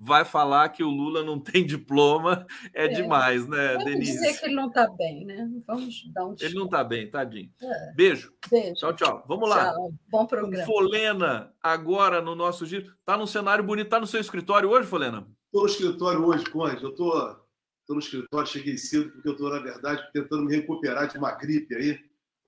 vai 0.00 0.24
falar 0.24 0.70
que 0.70 0.82
o 0.82 0.88
Lula 0.88 1.22
não 1.22 1.38
tem 1.38 1.66
diploma 1.66 2.46
é, 2.72 2.86
é. 2.86 2.88
demais, 2.88 3.46
né, 3.46 3.74
Vamos 3.74 3.84
Denise? 3.84 4.12
dizer 4.12 4.40
que 4.40 4.46
ele 4.46 4.54
não 4.54 4.68
está 4.68 4.88
bem, 4.88 5.26
né? 5.26 5.50
Vamos 5.66 6.10
dar 6.14 6.26
um 6.26 6.34
Ele 6.40 6.54
não 6.54 6.64
está 6.64 6.82
bem, 6.82 7.10
tadinho. 7.10 7.52
É. 7.62 7.92
Beijo. 7.94 8.32
Beijo. 8.50 8.74
Tchau, 8.74 8.92
tchau. 8.94 9.24
Vamos 9.28 9.48
lá. 9.48 9.72
Tchau. 9.72 9.92
Bom 10.08 10.26
programa. 10.26 10.64
Folena, 10.64 11.52
agora 11.62 12.22
no 12.22 12.34
nosso 12.34 12.64
giro. 12.64 12.90
Está 12.98 13.16
num 13.16 13.26
cenário 13.26 13.62
bonito. 13.62 13.86
Está 13.86 14.00
no 14.00 14.06
seu 14.06 14.20
escritório 14.20 14.70
hoje, 14.70 14.88
Folena? 14.88 15.26
Estou 15.46 15.62
no 15.62 15.68
escritório 15.68 16.24
hoje, 16.24 16.44
Conde. 16.46 16.82
Eu 16.82 16.90
estou 16.90 17.12
tô, 17.86 17.94
no 17.94 18.00
escritório, 18.00 18.48
cheguei 18.48 18.78
cedo, 18.78 19.10
porque 19.10 19.28
eu 19.28 19.32
estou, 19.32 19.50
na 19.50 19.58
verdade, 19.58 20.02
tentando 20.12 20.44
me 20.44 20.56
recuperar 20.56 21.08
de 21.08 21.18
uma 21.18 21.32
gripe 21.32 21.74
aí. 21.74 21.90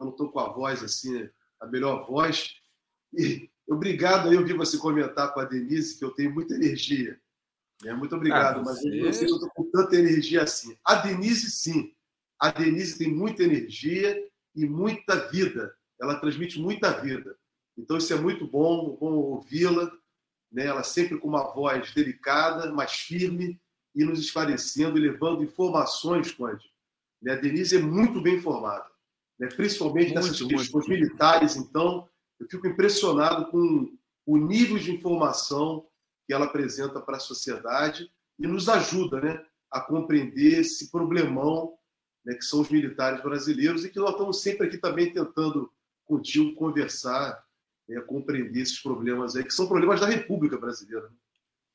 Eu 0.00 0.06
não 0.06 0.10
estou 0.10 0.30
com 0.30 0.40
a 0.40 0.48
voz 0.52 0.82
assim, 0.82 1.28
a 1.60 1.66
melhor 1.66 2.06
voz. 2.06 2.54
E 3.12 3.50
obrigado 3.68 4.28
aí, 4.28 4.36
eu 4.36 4.44
vi 4.44 4.54
você 4.54 4.78
comentar 4.78 5.34
com 5.34 5.40
a 5.40 5.44
Denise 5.44 5.98
que 5.98 6.04
eu 6.04 6.12
tenho 6.12 6.32
muita 6.32 6.54
energia. 6.54 7.20
É, 7.84 7.92
muito 7.94 8.14
obrigado, 8.14 8.60
ah, 8.60 8.62
mas 8.64 8.84
eu 8.84 9.04
não 9.04 9.12
sei 9.12 9.26
se 9.26 9.32
eu 9.32 9.36
estou 9.36 9.50
com 9.50 9.70
tanta 9.70 9.96
energia 9.96 10.42
assim. 10.42 10.76
A 10.84 10.96
Denise, 10.96 11.50
sim. 11.50 11.92
A 12.38 12.50
Denise 12.50 12.98
tem 12.98 13.12
muita 13.12 13.42
energia 13.42 14.16
e 14.54 14.66
muita 14.66 15.28
vida. 15.28 15.74
Ela 16.00 16.18
transmite 16.20 16.60
muita 16.60 16.90
vida. 17.00 17.36
Então, 17.76 17.96
isso 17.96 18.12
é 18.12 18.16
muito 18.16 18.46
bom, 18.46 18.96
bom 18.96 19.12
ouvi-la. 19.12 19.90
Né? 20.50 20.66
Ela 20.66 20.82
sempre 20.82 21.18
com 21.18 21.28
uma 21.28 21.52
voz 21.52 21.92
delicada, 21.92 22.72
mas 22.72 22.92
firme, 22.92 23.60
e 23.94 24.04
nos 24.04 24.18
esclarecendo 24.18 24.98
e 24.98 25.00
levando 25.00 25.44
informações, 25.44 26.32
Conde. 26.32 26.70
Né? 27.20 27.32
A 27.32 27.36
Denise 27.36 27.76
é 27.76 27.80
muito 27.80 28.20
bem 28.20 28.36
informada, 28.36 28.86
né? 29.38 29.48
principalmente 29.48 30.12
muito, 30.12 30.26
nessas 30.26 30.42
questões 30.42 30.70
muito. 30.72 30.88
militares. 30.88 31.56
Então, 31.56 32.08
eu 32.40 32.46
fico 32.50 32.66
impressionado 32.66 33.50
com 33.50 33.92
o 34.26 34.36
nível 34.36 34.78
de 34.78 34.92
informação 34.92 35.86
que 36.32 36.34
ela 36.34 36.46
apresenta 36.46 36.98
para 36.98 37.18
a 37.18 37.20
sociedade 37.20 38.10
e 38.38 38.46
nos 38.46 38.66
ajuda 38.66 39.20
né, 39.20 39.44
a 39.70 39.82
compreender 39.82 40.60
esse 40.60 40.90
problemão 40.90 41.74
né, 42.24 42.34
que 42.34 42.42
são 42.42 42.62
os 42.62 42.70
militares 42.70 43.22
brasileiros 43.22 43.84
e 43.84 43.90
que 43.90 43.98
nós 43.98 44.12
estamos 44.12 44.40
sempre 44.40 44.66
aqui 44.66 44.78
também 44.78 45.12
tentando 45.12 45.70
contigo 46.06 46.54
conversar, 46.54 47.44
né, 47.86 48.00
compreender 48.00 48.62
esses 48.62 48.80
problemas 48.80 49.36
aí, 49.36 49.44
que 49.44 49.52
são 49.52 49.68
problemas 49.68 50.00
da 50.00 50.06
República 50.06 50.56
Brasileira. 50.56 51.10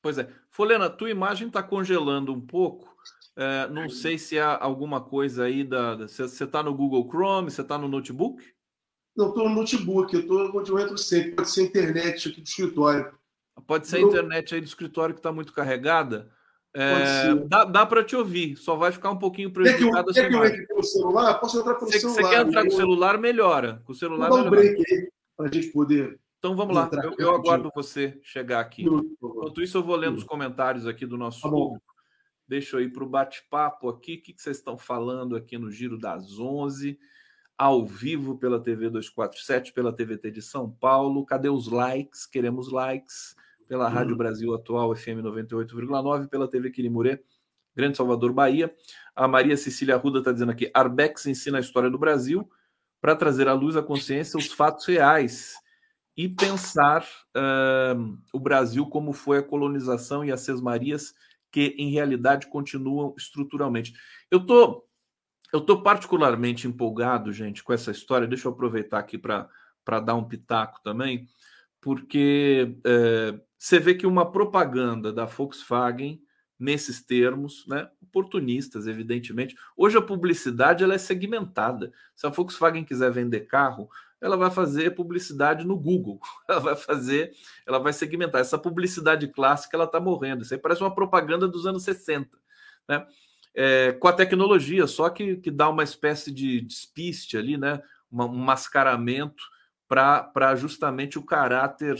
Pois 0.02 0.18
é. 0.18 0.28
Folena, 0.50 0.90
tua 0.90 1.10
imagem 1.10 1.46
está 1.46 1.62
congelando 1.62 2.32
um 2.32 2.40
pouco. 2.40 2.92
É, 3.36 3.68
não 3.68 3.88
sei 3.88 4.18
se 4.18 4.40
há 4.40 4.58
alguma 4.60 5.00
coisa 5.00 5.44
aí 5.44 5.62
da. 5.62 5.94
Você 5.94 6.24
está 6.24 6.64
no 6.64 6.74
Google 6.74 7.08
Chrome, 7.08 7.50
você 7.52 7.60
está 7.60 7.78
no 7.78 7.86
notebook? 7.86 8.42
Não, 9.16 9.28
estou 9.28 9.48
no 9.48 9.54
notebook, 9.54 10.12
eu 10.14 10.20
estou 10.20 10.58
onde 10.58 10.70
eu 10.70 10.78
entro 10.80 10.98
sempre, 10.98 11.32
pode 11.32 11.50
ser 11.50 11.62
internet 11.62 12.28
aqui 12.28 12.40
do 12.40 12.46
escritório. 12.46 13.17
Pode 13.66 13.86
ser 13.86 13.98
a 13.98 14.00
internet 14.00 14.54
aí 14.54 14.60
do 14.60 14.66
escritório 14.66 15.14
que 15.14 15.20
está 15.20 15.32
muito 15.32 15.52
carregada. 15.52 16.30
É, 16.74 17.34
dá, 17.46 17.64
dá 17.64 17.86
para 17.86 18.04
te 18.04 18.14
ouvir, 18.14 18.56
só 18.56 18.76
vai 18.76 18.92
ficar 18.92 19.10
um 19.10 19.18
pouquinho 19.18 19.50
prejudicado. 19.50 20.12
Quer 20.12 20.28
que 20.28 20.34
eu, 20.34 20.40
quer 20.40 20.50
que 20.50 20.52
eu 20.52 20.54
entre 20.54 20.66
pelo 20.66 20.82
celular? 20.84 21.34
Posso 21.40 21.58
entrar 21.58 21.74
pelo 21.74 21.90
celular. 21.90 22.14
Você 22.14 22.28
quer 22.28 22.46
entrar 22.46 22.62
com 22.62 22.68
o 22.68 22.76
celular, 22.76 23.18
melhora. 23.18 23.82
Com 23.84 23.92
o 23.92 23.94
celular, 23.94 24.28
Vou 24.28 24.38
dar 24.38 24.46
um 24.46 24.50
break 24.50 24.82
aí 24.92 25.10
para 25.36 25.48
a 25.48 25.52
gente 25.52 25.68
poder. 25.68 26.20
Então 26.38 26.54
vamos 26.54 26.76
lá, 26.76 26.88
eu, 27.02 27.14
eu, 27.18 27.34
aguardo 27.34 27.72
você 27.74 28.20
chegar 28.22 28.60
aqui. 28.60 28.84
Enquanto 28.84 29.60
isso, 29.60 29.78
eu 29.78 29.82
vou 29.82 29.96
lendo 29.96 30.18
os 30.18 30.24
comentários 30.24 30.86
aqui 30.86 31.04
do 31.04 31.16
nosso 31.16 31.40
tá 31.40 31.48
público. 31.48 31.82
Deixa 32.46 32.76
eu 32.76 32.80
ir 32.80 32.92
para 32.92 33.02
o 33.02 33.08
bate-papo 33.08 33.88
aqui. 33.88 34.14
O 34.14 34.22
que, 34.22 34.32
que 34.34 34.40
vocês 34.40 34.58
estão 34.58 34.78
falando 34.78 35.34
aqui 35.34 35.58
no 35.58 35.70
Giro 35.70 35.98
das 35.98 36.38
11? 36.38 36.96
Ao 37.56 37.84
vivo 37.84 38.38
pela 38.38 38.62
TV 38.62 38.88
247, 38.88 39.72
pela 39.72 39.92
TVT 39.92 40.30
de 40.30 40.42
São 40.42 40.70
Paulo. 40.70 41.26
Cadê 41.26 41.48
os 41.48 41.66
likes? 41.66 42.24
Queremos 42.24 42.70
likes 42.70 43.34
pela 43.68 43.88
Rádio 43.88 44.12
uhum. 44.12 44.18
Brasil 44.18 44.54
Atual 44.54 44.96
FM 44.96 45.20
98,9, 45.22 46.28
pela 46.28 46.48
TV 46.48 46.70
Quirimurê, 46.70 47.22
Grande 47.76 47.96
Salvador, 47.96 48.32
Bahia. 48.32 48.74
A 49.14 49.28
Maria 49.28 49.56
Cecília 49.56 49.94
Arruda 49.94 50.18
está 50.18 50.32
dizendo 50.32 50.50
aqui: 50.50 50.70
Arbex 50.74 51.26
ensina 51.26 51.58
a 51.58 51.60
história 51.60 51.90
do 51.90 51.98
Brasil 51.98 52.50
para 53.00 53.14
trazer 53.14 53.46
à 53.46 53.52
luz 53.52 53.76
a 53.76 53.82
consciência 53.82 54.38
os 54.38 54.52
fatos 54.52 54.84
reais 54.86 55.54
e 56.16 56.28
pensar 56.28 57.06
uh, 57.36 58.18
o 58.32 58.40
Brasil 58.40 58.84
como 58.86 59.12
foi 59.12 59.38
a 59.38 59.42
colonização 59.42 60.24
e 60.24 60.32
as 60.32 60.40
sesmarias 60.40 61.14
que 61.52 61.76
em 61.78 61.90
realidade 61.90 62.48
continuam 62.48 63.14
estruturalmente. 63.16 63.94
Eu 64.30 64.44
tô 64.44 64.84
eu 65.52 65.60
tô 65.60 65.82
particularmente 65.82 66.66
empolgado, 66.66 67.32
gente, 67.32 67.62
com 67.62 67.72
essa 67.72 67.90
história. 67.90 68.26
Deixa 68.26 68.48
eu 68.48 68.52
aproveitar 68.52 68.98
aqui 68.98 69.16
para 69.16 70.00
dar 70.04 70.14
um 70.14 70.24
pitaco 70.24 70.80
também, 70.82 71.26
porque 71.80 72.76
é, 72.84 73.40
você 73.58 73.78
vê 73.78 73.94
que 73.94 74.06
uma 74.06 74.30
propaganda 74.30 75.12
da 75.12 75.24
Volkswagen 75.24 76.22
nesses 76.58 77.02
termos, 77.02 77.66
né, 77.66 77.88
oportunistas, 78.02 78.86
evidentemente. 78.86 79.56
Hoje 79.76 79.96
a 79.96 80.02
publicidade 80.02 80.82
ela 80.82 80.94
é 80.94 80.98
segmentada. 80.98 81.92
Se 82.16 82.26
a 82.26 82.30
Volkswagen 82.30 82.84
quiser 82.84 83.10
vender 83.12 83.42
carro, 83.42 83.88
ela 84.20 84.36
vai 84.36 84.50
fazer 84.50 84.94
publicidade 84.94 85.64
no 85.64 85.78
Google. 85.78 86.18
Ela 86.48 86.58
vai 86.58 86.74
fazer, 86.74 87.32
ela 87.64 87.78
vai 87.78 87.92
segmentar. 87.92 88.40
Essa 88.40 88.58
publicidade 88.58 89.28
clássica 89.28 89.76
ela 89.76 89.84
está 89.84 90.00
morrendo. 90.00 90.42
Isso 90.42 90.52
aí 90.52 90.58
parece 90.58 90.80
uma 90.80 90.92
propaganda 90.92 91.46
dos 91.46 91.66
anos 91.66 91.84
60, 91.84 92.36
né? 92.88 93.06
É, 93.54 93.92
com 93.92 94.08
a 94.08 94.12
tecnologia, 94.12 94.86
só 94.86 95.08
que, 95.08 95.36
que 95.36 95.50
dá 95.50 95.68
uma 95.68 95.82
espécie 95.82 96.32
de 96.32 96.60
despiste 96.60 97.36
ali, 97.36 97.56
né? 97.56 97.80
Um 98.10 98.26
mascaramento 98.28 99.42
para 99.86 100.54
justamente 100.56 101.18
o 101.18 101.24
caráter 101.24 101.96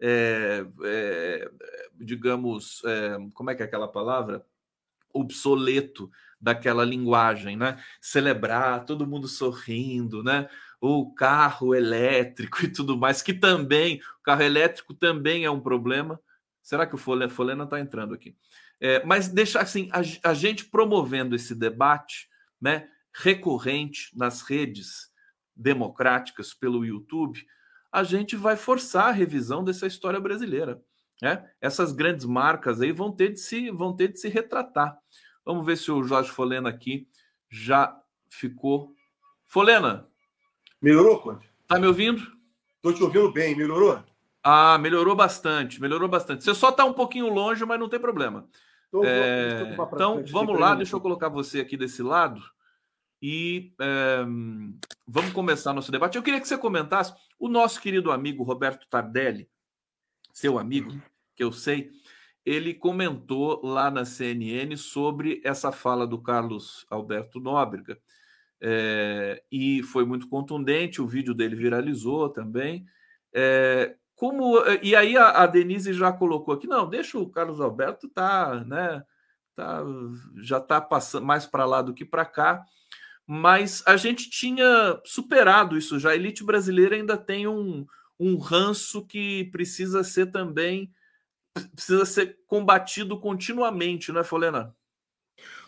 é, 0.00 0.64
é, 0.84 1.50
digamos, 1.94 2.82
é, 2.84 3.16
como 3.34 3.50
é 3.50 3.54
que 3.54 3.62
é 3.62 3.66
aquela 3.66 3.88
palavra? 3.88 4.44
Obsoleto 5.12 6.10
daquela 6.40 6.84
linguagem, 6.84 7.56
né? 7.56 7.82
Celebrar, 8.00 8.84
todo 8.84 9.06
mundo 9.06 9.26
sorrindo, 9.26 10.22
né? 10.22 10.48
O 10.80 11.14
carro 11.14 11.74
elétrico 11.74 12.58
e 12.64 12.68
tudo 12.68 12.96
mais, 12.96 13.22
que 13.22 13.32
também, 13.32 14.00
o 14.20 14.22
carro 14.22 14.42
elétrico 14.42 14.94
também 14.94 15.44
é 15.44 15.50
um 15.50 15.60
problema. 15.60 16.20
Será 16.62 16.86
que 16.86 16.94
o 16.94 16.98
Folena 16.98 17.64
está 17.64 17.80
entrando 17.80 18.12
aqui? 18.12 18.36
Mas 19.06 19.28
deixar 19.28 19.62
assim, 19.62 19.88
a, 19.90 20.30
a, 20.30 20.34
gente 20.34 20.66
promovendo 20.66 21.34
esse 21.34 21.54
debate, 21.54 22.28
né, 22.60 22.88
recorrente 23.14 24.10
nas 24.14 24.42
redes 24.42 25.10
democráticas 25.54 26.52
pelo 26.52 26.84
YouTube, 26.84 27.46
a 27.92 28.02
gente 28.02 28.36
vai 28.36 28.56
forçar 28.56 29.08
a 29.08 29.12
revisão 29.12 29.64
dessa 29.64 29.86
história 29.86 30.20
brasileira. 30.20 30.82
Né? 31.20 31.48
Essas 31.60 31.92
grandes 31.92 32.26
marcas 32.26 32.80
aí 32.80 32.92
vão 32.92 33.10
ter 33.10 33.32
de 33.32 33.40
se, 33.40 33.70
vão 33.70 33.94
ter 33.94 34.08
de 34.08 34.20
se 34.20 34.28
retratar. 34.28 34.98
Vamos 35.44 35.64
ver 35.64 35.76
se 35.76 35.90
o 35.90 36.02
Jorge 36.02 36.30
Folena 36.30 36.68
aqui 36.68 37.08
já 37.48 37.96
ficou. 38.28 38.94
Folena. 39.46 40.06
Melhorou, 40.80 41.20
Conde? 41.20 41.48
Tá 41.66 41.78
me 41.78 41.86
ouvindo? 41.86 42.20
Estou 42.76 42.92
te 42.92 43.02
ouvindo 43.02 43.32
bem, 43.32 43.56
melhorou? 43.56 44.02
Ah, 44.42 44.78
melhorou 44.78 45.16
bastante, 45.16 45.80
melhorou 45.80 46.08
bastante. 46.08 46.44
Você 46.44 46.54
só 46.54 46.68
está 46.68 46.84
um 46.84 46.92
pouquinho 46.92 47.28
longe, 47.28 47.64
mas 47.64 47.80
não 47.80 47.88
tem 47.88 47.98
problema. 47.98 48.48
Então, 48.88 49.04
é... 49.04 49.76
então 49.92 50.24
vamos 50.30 50.58
lá, 50.58 50.74
deixa 50.74 50.94
eu 50.94 51.00
colocar 51.00 51.28
você 51.28 51.60
aqui 51.60 51.76
desse 51.76 52.02
lado 52.02 52.40
e 53.20 53.72
é... 53.80 54.24
vamos 55.06 55.32
começar 55.32 55.72
nosso 55.72 55.92
debate. 55.92 56.16
Eu 56.16 56.22
queria 56.22 56.40
que 56.40 56.48
você 56.48 56.58
comentasse 56.58 57.14
o 57.38 57.48
nosso 57.48 57.80
querido 57.80 58.10
amigo 58.10 58.42
Roberto 58.42 58.86
Tardelli, 58.88 59.48
seu 60.32 60.58
amigo, 60.58 60.90
uhum. 60.90 61.00
que 61.34 61.42
eu 61.42 61.52
sei, 61.52 61.90
ele 62.44 62.72
comentou 62.72 63.60
lá 63.64 63.90
na 63.90 64.04
CNN 64.04 64.76
sobre 64.76 65.40
essa 65.44 65.72
fala 65.72 66.06
do 66.06 66.22
Carlos 66.22 66.86
Alberto 66.88 67.40
Nóbrega. 67.40 67.98
É, 68.60 69.42
e 69.50 69.82
foi 69.82 70.04
muito 70.04 70.28
contundente, 70.28 71.02
o 71.02 71.08
vídeo 71.08 71.34
dele 71.34 71.56
viralizou 71.56 72.28
também. 72.28 72.86
É, 73.34 73.96
como 74.14 74.58
e 74.82 74.94
aí 74.96 75.16
a, 75.16 75.42
a, 75.42 75.46
Denise 75.46 75.92
já 75.92 76.12
colocou 76.12 76.54
aqui, 76.54 76.66
não, 76.66 76.88
deixa 76.88 77.18
o 77.18 77.28
Carlos 77.28 77.60
Alberto 77.60 78.08
tá, 78.08 78.64
né, 78.64 79.04
tá, 79.54 79.84
já 80.36 80.58
está 80.58 80.80
passando 80.80 81.26
mais 81.26 81.46
para 81.46 81.66
lá 81.66 81.82
do 81.82 81.92
que 81.92 82.04
para 82.04 82.24
cá, 82.24 82.64
mas 83.26 83.82
a 83.86 83.96
gente 83.96 84.30
tinha 84.30 85.00
superado 85.04 85.76
isso 85.76 85.98
já. 85.98 86.10
A 86.10 86.14
elite 86.14 86.44
brasileira 86.44 86.94
ainda 86.94 87.16
tem 87.16 87.46
um, 87.46 87.86
um 88.18 88.36
ranço 88.36 89.04
que 89.04 89.44
precisa 89.52 90.04
ser 90.04 90.26
também 90.26 90.90
precisa 91.74 92.04
ser 92.04 92.38
combatido 92.46 93.18
continuamente, 93.18 94.12
não 94.12 94.20
é, 94.20 94.24
Folena? 94.24 94.76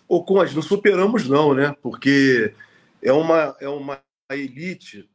Ô, 0.07 0.23
Conde, 0.23 0.55
não 0.55 0.61
superamos 0.61 1.27
não, 1.27 1.55
né? 1.55 1.75
Porque 1.83 2.55
é 3.03 3.11
uma, 3.11 3.57
é 3.59 3.69
uma 3.69 4.03
elite, 4.31 5.09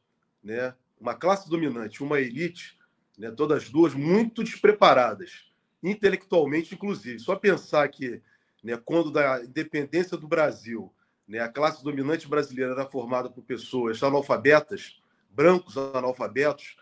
né? 0.44 0.74
uma 1.04 1.14
classe 1.14 1.50
dominante, 1.50 2.02
uma 2.02 2.20
elite 2.20 2.78
né, 3.18 3.30
todas 3.30 3.70
duas 3.70 3.94
muito 3.94 4.42
despreparadas, 4.42 5.46
intelectualmente, 5.84 6.74
inclusive. 6.74 7.20
Só 7.20 7.36
pensar 7.36 7.88
que, 7.90 8.22
né, 8.64 8.78
quando 8.78 9.12
da 9.12 9.44
independência 9.44 10.18
do 10.18 10.28
Brasil, 10.28 10.92
né, 11.28 11.40
a 11.40 11.50
classe 11.50 11.84
dominante 11.84 12.28
brasileira 12.28 12.74
era 12.74 12.86
formada 12.86 13.30
por 13.30 13.44
pessoas 13.44 14.02
analfabetas, 14.04 15.02
brancos 15.30 15.78
analfabetos, 15.78 16.76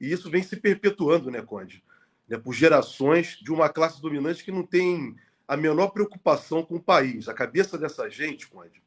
e 0.00 0.12
isso 0.12 0.30
vem 0.30 0.42
se 0.42 0.56
perpetuando, 0.56 1.30
né, 1.30 1.42
Conde? 1.42 1.82
Né, 2.28 2.38
por 2.38 2.52
gerações 2.52 3.38
de 3.42 3.52
uma 3.52 3.68
classe 3.68 4.00
dominante 4.00 4.44
que 4.44 4.52
não 4.52 4.64
tem 4.64 5.16
a 5.46 5.56
menor 5.56 5.88
preocupação 5.88 6.62
com 6.62 6.76
o 6.76 6.82
país. 6.82 7.28
A 7.28 7.34
cabeça 7.34 7.78
dessa 7.78 8.08
gente, 8.08 8.46
Conde, 8.46 8.82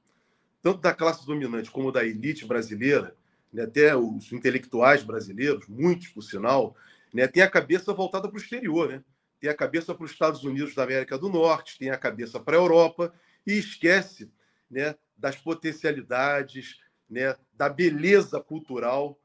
tanto 0.61 0.79
da 0.79 0.93
classe 0.93 1.25
dominante 1.25 1.71
como 1.71 1.91
da 1.91 2.05
elite 2.05 2.45
brasileira, 2.45 3.15
né, 3.51 3.63
até 3.63 3.95
os 3.95 4.31
intelectuais 4.31 5.03
brasileiros, 5.03 5.67
muitos 5.67 6.07
por 6.07 6.21
sinal, 6.21 6.75
né, 7.13 7.27
tem 7.27 7.43
a 7.43 7.49
cabeça 7.49 7.93
voltada 7.93 8.27
para 8.27 8.38
o 8.38 8.41
exterior, 8.41 8.89
né? 8.89 9.03
tem 9.41 9.49
a 9.49 9.55
cabeça 9.55 9.93
para 9.95 10.05
os 10.05 10.11
Estados 10.11 10.43
Unidos 10.43 10.75
da 10.75 10.83
América 10.83 11.17
do 11.17 11.27
Norte, 11.27 11.79
tem 11.79 11.89
a 11.89 11.97
cabeça 11.97 12.39
para 12.39 12.55
a 12.55 12.59
Europa 12.59 13.11
e 13.45 13.53
esquece 13.57 14.31
né, 14.72 14.95
das 15.15 15.35
potencialidades, 15.35 16.80
né, 17.07 17.35
da 17.53 17.69
beleza 17.69 18.41
cultural 18.41 19.19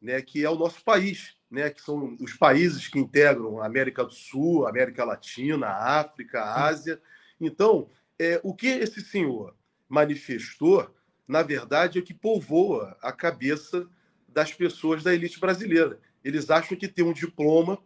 né, 0.00 0.20
que 0.20 0.44
é 0.44 0.50
o 0.50 0.56
nosso 0.56 0.82
país, 0.82 1.36
né, 1.50 1.70
que 1.70 1.80
são 1.80 2.16
os 2.20 2.34
países 2.34 2.88
que 2.88 2.98
integram 2.98 3.60
a 3.60 3.66
América 3.66 4.04
do 4.04 4.12
Sul, 4.12 4.66
a 4.66 4.70
América 4.70 5.04
Latina, 5.04 5.68
a 5.68 6.00
África, 6.00 6.40
a 6.40 6.64
Ásia. 6.66 7.00
Então, 7.40 7.90
é, 8.18 8.40
o 8.42 8.54
que 8.54 8.66
esse 8.66 9.00
senhor 9.00 9.56
manifestou 9.88 10.92
na 11.26 11.42
verdade, 11.42 11.98
é 11.98 12.02
que 12.02 12.14
povoa 12.14 12.96
a 13.02 13.12
cabeça 13.12 13.88
das 14.28 14.52
pessoas 14.52 15.02
da 15.02 15.12
elite 15.12 15.40
brasileira. 15.40 15.98
Eles 16.22 16.50
acham 16.50 16.76
que 16.76 16.88
ter 16.88 17.02
um 17.02 17.12
diploma 17.12 17.78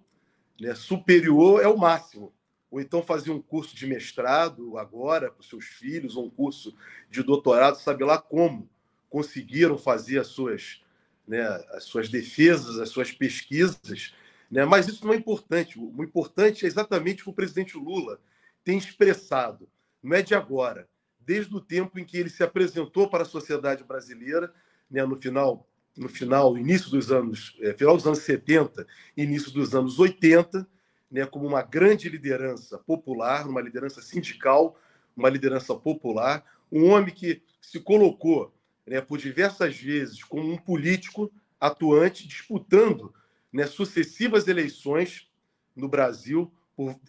né, 0.60 0.74
superior 0.74 1.62
é 1.62 1.68
o 1.68 1.78
máximo. 1.78 2.32
Ou 2.70 2.80
então 2.80 3.02
fazer 3.02 3.30
um 3.30 3.40
curso 3.40 3.74
de 3.74 3.86
mestrado 3.86 4.78
agora 4.78 5.30
para 5.30 5.40
os 5.40 5.48
seus 5.48 5.64
filhos, 5.64 6.16
ou 6.16 6.26
um 6.26 6.30
curso 6.30 6.74
de 7.10 7.22
doutorado, 7.22 7.76
sabe 7.76 8.04
lá 8.04 8.18
como 8.18 8.68
conseguiram 9.08 9.76
fazer 9.76 10.20
as 10.20 10.28
suas, 10.28 10.82
né, 11.26 11.42
as 11.72 11.84
suas 11.84 12.08
defesas, 12.08 12.78
as 12.78 12.90
suas 12.90 13.10
pesquisas. 13.10 14.14
Né? 14.50 14.64
Mas 14.64 14.86
isso 14.86 15.04
não 15.04 15.12
é 15.12 15.16
importante. 15.16 15.78
O 15.78 16.02
importante 16.02 16.64
é 16.64 16.68
exatamente 16.68 17.22
o 17.22 17.24
que 17.24 17.30
o 17.30 17.34
presidente 17.34 17.76
Lula 17.76 18.20
tem 18.62 18.78
expressado. 18.78 19.68
Não 20.02 20.16
é 20.16 20.22
de 20.22 20.34
agora 20.34 20.88
desde 21.30 21.54
o 21.54 21.60
tempo 21.60 21.98
em 21.98 22.04
que 22.04 22.16
ele 22.16 22.28
se 22.28 22.42
apresentou 22.42 23.08
para 23.08 23.22
a 23.22 23.26
sociedade 23.26 23.84
brasileira, 23.84 24.52
né, 24.90 25.04
no 25.04 25.16
final, 25.16 25.68
no 25.96 26.08
final, 26.08 26.58
início 26.58 26.90
dos 26.90 27.12
anos, 27.12 27.56
é, 27.60 27.72
final 27.72 27.96
dos 27.96 28.06
anos 28.06 28.20
70, 28.20 28.84
início 29.16 29.52
dos 29.52 29.72
anos 29.72 29.98
80, 29.98 30.66
né, 31.10 31.26
como 31.26 31.46
uma 31.46 31.62
grande 31.62 32.08
liderança 32.08 32.78
popular, 32.78 33.48
uma 33.48 33.60
liderança 33.60 34.00
sindical, 34.00 34.78
uma 35.16 35.28
liderança 35.28 35.74
popular, 35.74 36.44
um 36.70 36.90
homem 36.90 37.12
que 37.12 37.42
se 37.60 37.80
colocou 37.80 38.54
né, 38.86 39.00
por 39.00 39.18
diversas 39.18 39.76
vezes 39.76 40.22
como 40.22 40.52
um 40.52 40.56
político 40.56 41.32
atuante, 41.58 42.26
disputando 42.26 43.12
né, 43.52 43.66
sucessivas 43.66 44.46
eleições 44.48 45.28
no 45.74 45.88
Brasil. 45.88 46.52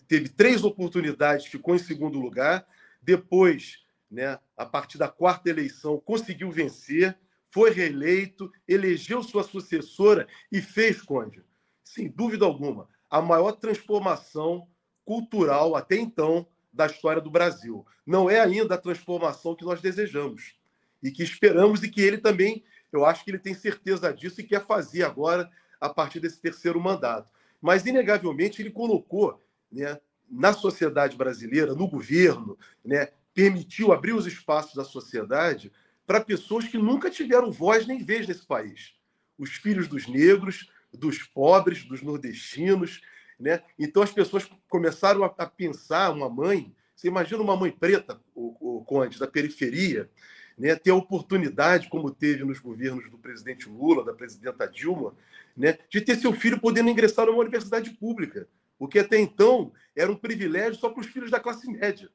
Teve 0.07 0.29
três 0.29 0.63
oportunidades, 0.63 1.45
ficou 1.45 1.75
em 1.75 1.79
segundo 1.79 2.19
lugar. 2.19 2.67
Depois 3.01 3.81
né, 4.11 4.37
a 4.57 4.65
partir 4.65 4.97
da 4.97 5.07
quarta 5.07 5.49
eleição, 5.49 5.97
conseguiu 5.97 6.51
vencer, 6.51 7.17
foi 7.49 7.71
reeleito, 7.71 8.51
elegeu 8.67 9.23
sua 9.23 9.43
sucessora 9.43 10.27
e 10.51 10.61
fez, 10.61 11.01
Conde, 11.01 11.41
sem 11.83 12.09
dúvida 12.09 12.45
alguma, 12.45 12.89
a 13.11 13.21
maior 13.21 13.51
transformação 13.51 14.67
cultural 15.03 15.75
até 15.75 15.97
então 15.97 16.47
da 16.71 16.85
história 16.85 17.21
do 17.21 17.29
Brasil. 17.29 17.85
Não 18.05 18.29
é 18.29 18.39
ainda 18.39 18.75
a 18.75 18.77
transformação 18.77 19.53
que 19.53 19.65
nós 19.65 19.81
desejamos 19.81 20.55
e 21.03 21.11
que 21.11 21.21
esperamos 21.21 21.83
e 21.83 21.89
que 21.89 21.99
ele 21.99 22.17
também, 22.17 22.63
eu 22.91 23.05
acho 23.05 23.25
que 23.25 23.31
ele 23.31 23.39
tem 23.39 23.53
certeza 23.53 24.13
disso 24.13 24.39
e 24.39 24.45
quer 24.45 24.65
fazer 24.65 25.03
agora 25.03 25.51
a 25.79 25.89
partir 25.89 26.21
desse 26.21 26.39
terceiro 26.39 26.79
mandato. 26.79 27.29
Mas, 27.59 27.85
inegavelmente, 27.85 28.61
ele 28.61 28.71
colocou 28.71 29.41
né, 29.71 29.99
na 30.29 30.53
sociedade 30.53 31.17
brasileira, 31.17 31.75
no 31.75 31.87
governo, 31.87 32.57
né, 32.83 33.09
permitiu 33.33 33.91
abrir 33.91 34.13
os 34.13 34.25
espaços 34.25 34.75
da 34.75 34.83
sociedade 34.83 35.71
para 36.05 36.21
pessoas 36.21 36.67
que 36.67 36.77
nunca 36.77 37.09
tiveram 37.09 37.51
voz 37.51 37.85
nem 37.85 38.03
vez 38.03 38.27
nesse 38.27 38.45
país. 38.45 38.93
Os 39.37 39.51
filhos 39.51 39.87
dos 39.87 40.07
negros, 40.07 40.69
dos 40.93 41.19
pobres, 41.19 41.83
dos 41.83 42.01
nordestinos. 42.01 43.01
Né? 43.39 43.61
Então 43.77 44.03
as 44.03 44.11
pessoas 44.11 44.49
começaram 44.69 45.23
a, 45.23 45.33
a 45.37 45.45
pensar, 45.45 46.11
uma 46.11 46.29
mãe, 46.29 46.73
você 46.95 47.07
imagina 47.07 47.41
uma 47.41 47.57
mãe 47.57 47.71
preta, 47.71 48.21
o, 48.35 48.77
o 48.77 48.83
Conde, 48.83 49.19
da 49.19 49.27
periferia, 49.27 50.09
né, 50.57 50.75
ter 50.75 50.91
a 50.91 50.95
oportunidade, 50.95 51.89
como 51.89 52.11
teve 52.11 52.43
nos 52.43 52.59
governos 52.59 53.09
do 53.09 53.17
presidente 53.17 53.67
Lula, 53.67 54.05
da 54.05 54.13
presidenta 54.13 54.67
Dilma, 54.67 55.15
né, 55.57 55.77
de 55.89 56.01
ter 56.01 56.17
seu 56.17 56.33
filho 56.33 56.59
podendo 56.59 56.89
ingressar 56.89 57.25
numa 57.25 57.39
universidade 57.39 57.89
pública, 57.91 58.47
o 58.77 58.87
que 58.87 58.99
até 58.99 59.19
então 59.19 59.71
era 59.95 60.11
um 60.11 60.15
privilégio 60.15 60.75
só 60.75 60.89
para 60.89 61.01
os 61.01 61.07
filhos 61.07 61.31
da 61.31 61.39
classe 61.39 61.67
média. 61.67 62.09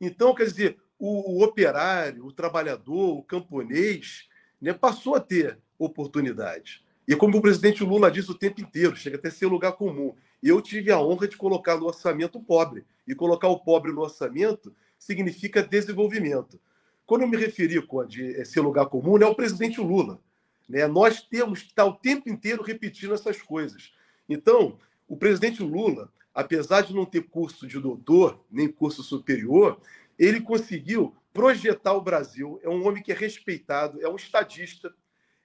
Então, 0.00 0.34
quer 0.34 0.44
dizer, 0.44 0.78
o, 0.98 1.38
o 1.38 1.44
operário, 1.44 2.24
o 2.24 2.32
trabalhador, 2.32 3.18
o 3.18 3.22
camponês, 3.22 4.28
né, 4.60 4.72
passou 4.72 5.14
a 5.14 5.20
ter 5.20 5.58
oportunidade. 5.78 6.84
E 7.06 7.14
como 7.14 7.38
o 7.38 7.42
presidente 7.42 7.84
Lula 7.84 8.10
disse 8.10 8.30
o 8.30 8.34
tempo 8.34 8.60
inteiro, 8.60 8.96
chega 8.96 9.16
até 9.16 9.30
ser 9.30 9.46
lugar 9.46 9.72
comum. 9.72 10.14
Eu 10.42 10.60
tive 10.60 10.90
a 10.90 11.00
honra 11.00 11.28
de 11.28 11.36
colocar 11.36 11.76
no 11.76 11.86
orçamento 11.86 12.38
o 12.38 12.42
pobre. 12.42 12.84
E 13.06 13.14
colocar 13.14 13.48
o 13.48 13.60
pobre 13.60 13.92
no 13.92 14.00
orçamento 14.00 14.74
significa 14.98 15.62
desenvolvimento. 15.62 16.60
Quando 17.06 17.22
eu 17.22 17.28
me 17.28 17.36
referi, 17.36 17.78
a 17.78 18.44
ser 18.44 18.60
lugar 18.60 18.86
comum, 18.86 19.16
é 19.18 19.26
o 19.26 19.34
presidente 19.34 19.80
Lula. 19.80 20.20
Né? 20.68 20.86
Nós 20.88 21.22
temos 21.22 21.62
que 21.62 21.68
estar 21.68 21.84
o 21.84 21.94
tempo 21.94 22.28
inteiro 22.28 22.62
repetindo 22.62 23.14
essas 23.14 23.40
coisas. 23.40 23.92
Então, 24.28 24.76
o 25.06 25.16
presidente 25.16 25.62
Lula 25.62 26.10
apesar 26.36 26.82
de 26.82 26.94
não 26.94 27.06
ter 27.06 27.22
curso 27.22 27.66
de 27.66 27.80
doutor, 27.80 28.44
nem 28.50 28.68
curso 28.68 29.02
superior, 29.02 29.80
ele 30.18 30.38
conseguiu 30.38 31.16
projetar 31.32 31.94
o 31.94 32.02
Brasil. 32.02 32.60
É 32.62 32.68
um 32.68 32.86
homem 32.86 33.02
que 33.02 33.10
é 33.10 33.14
respeitado, 33.14 33.98
é 34.02 34.08
um 34.08 34.16
estadista, 34.16 34.94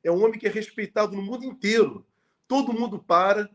é 0.03 0.11
um 0.11 0.23
homem 0.23 0.40
que 0.40 0.48
é 0.48 0.49
respeitado 0.49 1.15
no 1.15 1.22
mundo 1.22 1.45
inteiro. 1.45 2.06
Todo 2.48 2.73
mundo 2.73 2.99
para 2.99 3.49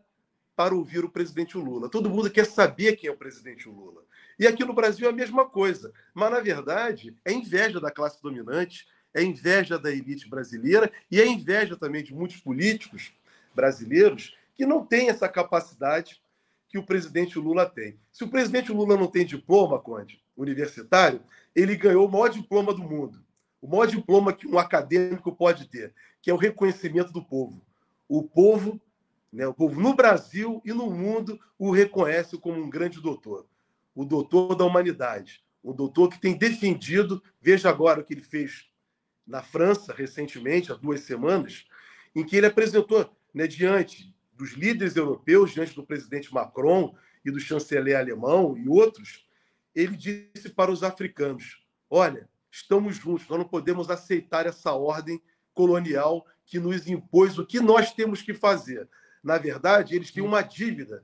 para 0.56 0.74
ouvir 0.74 1.05
o 1.05 1.10
presidente 1.10 1.59
Lula. 1.59 1.90
Todo 1.90 2.09
mundo 2.09 2.31
quer 2.31 2.47
saber 2.47 2.97
quem 2.97 3.10
é 3.10 3.12
o 3.12 3.16
presidente 3.16 3.68
Lula. 3.68 4.02
E 4.39 4.47
aqui 4.47 4.64
no 4.64 4.73
Brasil 4.73 5.06
é 5.06 5.10
a 5.10 5.14
mesma 5.14 5.44
coisa. 5.44 5.93
Mas, 6.14 6.31
na 6.31 6.40
verdade, 6.40 7.14
é 7.24 7.31
inveja 7.31 7.78
da 7.78 7.90
classe 7.90 8.20
dominante, 8.23 8.89
é 9.12 9.23
inveja 9.23 9.78
da 9.78 9.90
elite 9.90 10.28
brasileira 10.28 10.90
e 11.10 11.20
é 11.20 11.27
inveja 11.27 11.77
também 11.77 12.02
de 12.02 12.14
muitos 12.14 12.39
políticos 12.39 13.12
brasileiros 13.55 14.35
que 14.55 14.64
não 14.64 14.85
têm 14.85 15.10
essa 15.10 15.28
capacidade 15.28 16.23
que 16.68 16.78
o 16.78 16.82
presidente 16.85 17.39
Lula 17.39 17.66
tem. 17.66 17.98
Se 18.10 18.24
o 18.24 18.28
presidente 18.28 18.73
Lula 18.73 18.97
não 18.97 19.06
tem 19.06 19.24
diploma, 19.24 19.78
Conde, 19.78 20.20
universitário, 20.36 21.20
ele 21.55 21.77
ganhou 21.77 22.06
o 22.06 22.10
maior 22.10 22.28
diploma 22.28 22.73
do 22.74 22.82
mundo. 22.82 23.23
O 23.60 23.68
maior 23.68 23.86
diploma 23.86 24.32
que 24.32 24.47
um 24.47 24.59
acadêmico 24.59 25.35
pode 25.35 25.68
ter, 25.68 25.94
que 26.27 26.31
é 26.32 26.35
o 26.35 26.36
reconhecimento 26.36 27.12
do 27.12 27.24
povo. 27.24 27.65
O 28.09 28.20
povo, 28.20 28.82
né, 29.32 29.47
o 29.47 29.55
povo 29.55 29.81
no 29.81 29.94
Brasil 29.94 30.61
e 30.65 30.73
no 30.73 30.90
mundo 30.90 31.39
o 31.57 31.70
reconhece 31.70 32.36
como 32.36 32.61
um 32.61 32.69
grande 32.69 33.01
doutor. 33.01 33.47
O 33.94 34.05
doutor 34.05 34.57
da 34.57 34.65
humanidade. 34.65 35.44
O 35.62 35.73
doutor 35.73 36.09
que 36.09 36.20
tem 36.20 36.36
defendido, 36.36 37.23
veja 37.40 37.70
agora 37.70 38.01
o 38.01 38.05
que 38.05 38.12
ele 38.12 38.24
fez 38.24 38.69
na 39.24 39.40
França 39.40 39.94
recentemente, 39.94 40.73
há 40.73 40.74
duas 40.74 41.03
semanas, 41.03 41.65
em 42.12 42.27
que 42.27 42.35
ele 42.35 42.47
apresentou 42.47 43.09
né, 43.32 43.47
diante 43.47 44.12
dos 44.32 44.55
líderes 44.55 44.97
europeus, 44.97 45.53
diante 45.53 45.77
do 45.77 45.86
presidente 45.86 46.35
Macron 46.35 46.93
e 47.24 47.31
do 47.31 47.39
chanceler 47.39 47.97
alemão 47.97 48.59
e 48.59 48.69
outros, 48.69 49.24
ele 49.73 49.97
disse 49.97 50.48
para 50.48 50.73
os 50.73 50.82
africanos: 50.82 51.65
olha, 51.89 52.28
estamos 52.51 52.97
juntos, 52.97 53.28
nós 53.28 53.39
não 53.39 53.47
podemos 53.47 53.90
aceitar 53.90 54.44
essa 54.44 54.73
ordem 54.73 55.23
colonial 55.57 56.24
que 56.45 56.61
nos 56.61 56.87
impôs 56.87 57.39
o 57.39 57.47
que 57.47 57.59
nós 57.59 57.93
temos 57.93 58.23
que 58.23 58.35
fazer. 58.35 58.89
Na 59.24 59.39
verdade, 59.39 59.97
eles 59.97 60.12
têm 60.12 60.23
uma 60.23 60.43
dívida. 60.43 61.03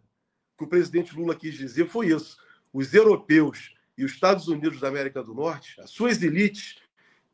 O 0.54 0.58
que 0.58 0.64
o 0.64 0.68
presidente 0.68 1.16
Lula 1.16 1.34
quis 1.34 1.54
dizer 1.54 1.88
foi 1.88 2.08
isso. 2.08 2.36
Os 2.72 2.94
europeus 2.94 3.74
e 3.98 4.04
os 4.04 4.12
Estados 4.12 4.46
Unidos 4.46 4.78
da 4.78 4.88
América 4.88 5.22
do 5.22 5.34
Norte, 5.34 5.80
as 5.80 5.90
suas 5.90 6.22
elites, 6.22 6.76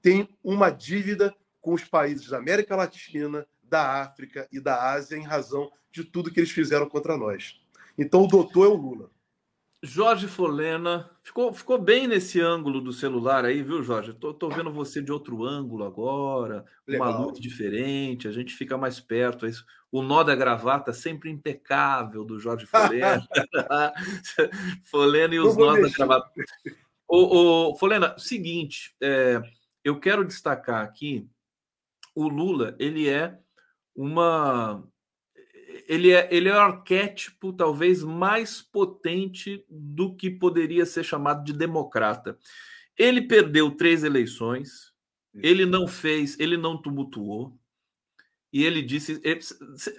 têm 0.01 0.29
uma 0.43 0.71
dívida 0.71 1.35
com 1.61 1.75
os 1.75 1.85
países 1.85 2.29
da 2.29 2.39
América 2.39 2.77
Latina, 2.77 3.47
da 3.63 4.01
África 4.01 4.49
e 4.51 4.61
da 4.61 4.91
Ásia 4.91 5.17
em 5.17 5.25
razão 5.25 5.71
de 5.91 6.05
tudo 6.05 6.31
que 6.31 6.41
eles 6.41 6.51
fizeram 6.51 6.89
contra 6.89 7.17
nós. 7.17 7.61
Então, 7.99 8.23
o 8.23 8.29
doutor 8.29 8.67
é 8.67 8.69
o 8.69 8.75
Lula. 8.75 9.11
Jorge 9.83 10.27
Folena, 10.27 11.09
ficou, 11.23 11.53
ficou 11.53 11.79
bem 11.79 12.09
nesse 12.09 12.41
ângulo 12.41 12.81
do 12.81 12.93
celular 12.93 13.45
aí, 13.45 13.63
viu, 13.63 13.81
Jorge? 13.83 14.13
Tô, 14.13 14.35
tô 14.35 14.49
vendo 14.49 14.73
você 14.73 15.01
de 15.01 15.13
outro 15.13 15.45
ângulo 15.45 15.85
agora, 15.85 16.65
Legal. 16.87 17.09
uma 17.09 17.19
luz 17.19 17.39
diferente, 17.39 18.27
a 18.27 18.33
gente 18.33 18.55
fica 18.55 18.77
mais 18.77 18.99
perto. 18.99 19.47
É 19.47 19.51
isso. 19.51 19.65
O 19.91 20.03
nó 20.03 20.25
da 20.25 20.35
gravata 20.35 20.93
sempre 20.93 21.31
impecável 21.31 22.25
do 22.25 22.41
Jorge 22.41 22.67
Folena. 22.67 23.27
Folena 24.83 25.35
e 25.35 25.39
os 25.39 25.57
nós 25.57 25.81
da 25.81 25.89
gravata. 25.89 26.29
O, 27.07 27.71
o, 27.71 27.77
Folena, 27.77 28.19
seguinte, 28.19 28.97
é, 29.01 29.41
eu 29.85 30.01
quero 30.01 30.25
destacar 30.25 30.85
aqui, 30.85 31.27
o 32.17 32.29
Lula, 32.29 32.75
ele 32.81 33.09
é 33.09 33.39
uma 33.95 34.85
ele 35.89 36.13
é, 36.13 36.29
ele 36.31 36.51
é 36.51 36.55
o 36.55 36.59
arquétipo 36.59 37.51
talvez 37.51 38.05
mais 38.05 38.61
potente 38.61 39.65
do 39.71 40.15
que 40.15 40.31
poderia 40.31 40.85
ser 40.85 41.03
chamado 41.03 41.43
de 41.43 41.55
democrata. 41.55 42.39
Ele 42.95 43.23
perdeu 43.23 43.71
três 43.71 44.05
eleições, 44.05 44.93
ele 45.35 45.65
não 45.65 45.89
fez, 45.89 46.39
ele 46.39 46.59
não 46.59 46.81
tumultuou, 46.81 47.59
e 48.53 48.65
ele 48.65 48.83
disse. 48.83 49.23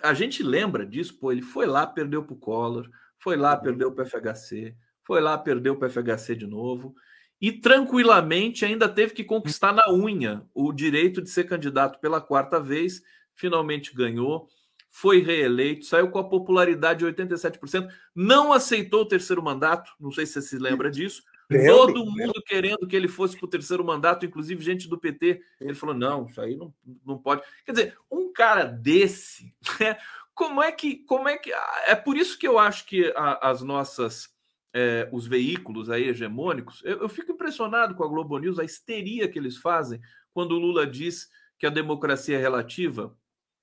a 0.04 0.14
gente 0.14 0.44
lembra 0.44 0.86
disso, 0.86 1.18
pô, 1.18 1.32
ele 1.32 1.42
foi 1.42 1.66
lá, 1.66 1.88
perdeu 1.88 2.24
para 2.24 2.34
o 2.34 2.40
Collor, 2.40 2.88
foi 3.18 3.36
lá, 3.36 3.56
uhum. 3.56 3.62
perdeu 3.62 3.92
para 3.92 4.04
o 4.04 4.08
FHC, 4.08 4.76
foi 5.04 5.20
lá, 5.22 5.38
perdeu 5.40 5.76
para 5.76 5.88
o 5.88 5.92
FHC 5.92 6.36
de 6.36 6.46
novo, 6.46 6.94
e 7.42 7.52
tranquilamente 7.52 8.64
ainda 8.64 8.88
teve 8.88 9.14
que 9.14 9.24
conquistar 9.24 9.74
na 9.74 9.92
unha 9.92 10.46
o 10.54 10.72
direito 10.72 11.20
de 11.20 11.32
ser 11.32 11.46
candidato 11.46 12.00
pela 12.00 12.22
quarta 12.22 12.60
vez, 12.60 13.02
finalmente 13.34 13.96
ganhou 13.96 14.48
foi 14.90 15.22
reeleito, 15.22 15.86
saiu 15.86 16.10
com 16.10 16.18
a 16.20 16.28
popularidade 16.28 17.00
de 17.00 17.06
87%, 17.06 17.88
não 18.16 18.52
aceitou 18.52 19.02
o 19.02 19.08
terceiro 19.08 19.42
mandato, 19.42 19.92
não 20.00 20.12
sei 20.12 20.26
se 20.26 20.34
você 20.34 20.42
se 20.42 20.58
lembra 20.58 20.90
disso. 20.90 21.24
Lembro, 21.50 21.76
Todo 21.76 22.06
mundo 22.06 22.18
lembro. 22.18 22.44
querendo 22.46 22.88
que 22.88 22.96
ele 22.96 23.08
fosse 23.08 23.36
para 23.36 23.46
o 23.46 23.50
terceiro 23.50 23.84
mandato, 23.84 24.26
inclusive 24.26 24.64
gente 24.64 24.88
do 24.88 25.00
PT. 25.00 25.42
Ele 25.60 25.74
falou: 25.74 25.96
não, 25.96 26.28
isso 26.28 26.40
aí 26.40 26.56
não, 26.56 26.74
não 27.04 27.18
pode. 27.18 27.42
Quer 27.66 27.72
dizer, 27.72 27.98
um 28.12 28.32
cara 28.32 28.66
desse, 28.66 29.52
né, 29.80 29.98
como 30.34 30.62
é 30.62 30.72
que. 30.72 30.98
Como 31.06 31.28
é 31.28 31.38
que. 31.38 31.52
É 31.88 31.96
por 31.96 32.18
isso 32.18 32.38
que 32.38 32.48
eu 32.48 32.60
acho 32.60 32.86
que 32.86 33.12
a, 33.16 33.50
as 33.50 33.62
nossas. 33.62 34.30
É, 34.72 35.10
os 35.12 35.26
veículos 35.26 35.90
aí 35.90 36.08
hegemônicos, 36.08 36.84
eu, 36.86 37.02
eu 37.02 37.10
fico 37.10 37.32
impressionado 37.32 37.96
com 37.96 38.04
a 38.04 38.08
Globo 38.08 38.38
News, 38.38 38.60
a 38.60 38.64
histeria 38.64 39.28
que 39.28 39.40
eles 39.40 39.58
fazem 39.58 40.00
quando 40.32 40.52
o 40.52 40.60
Lula 40.60 40.86
diz 40.86 41.28
que 41.58 41.66
a 41.66 41.72
democracia 41.72 42.38
é 42.38 42.40
relativa 42.40 43.18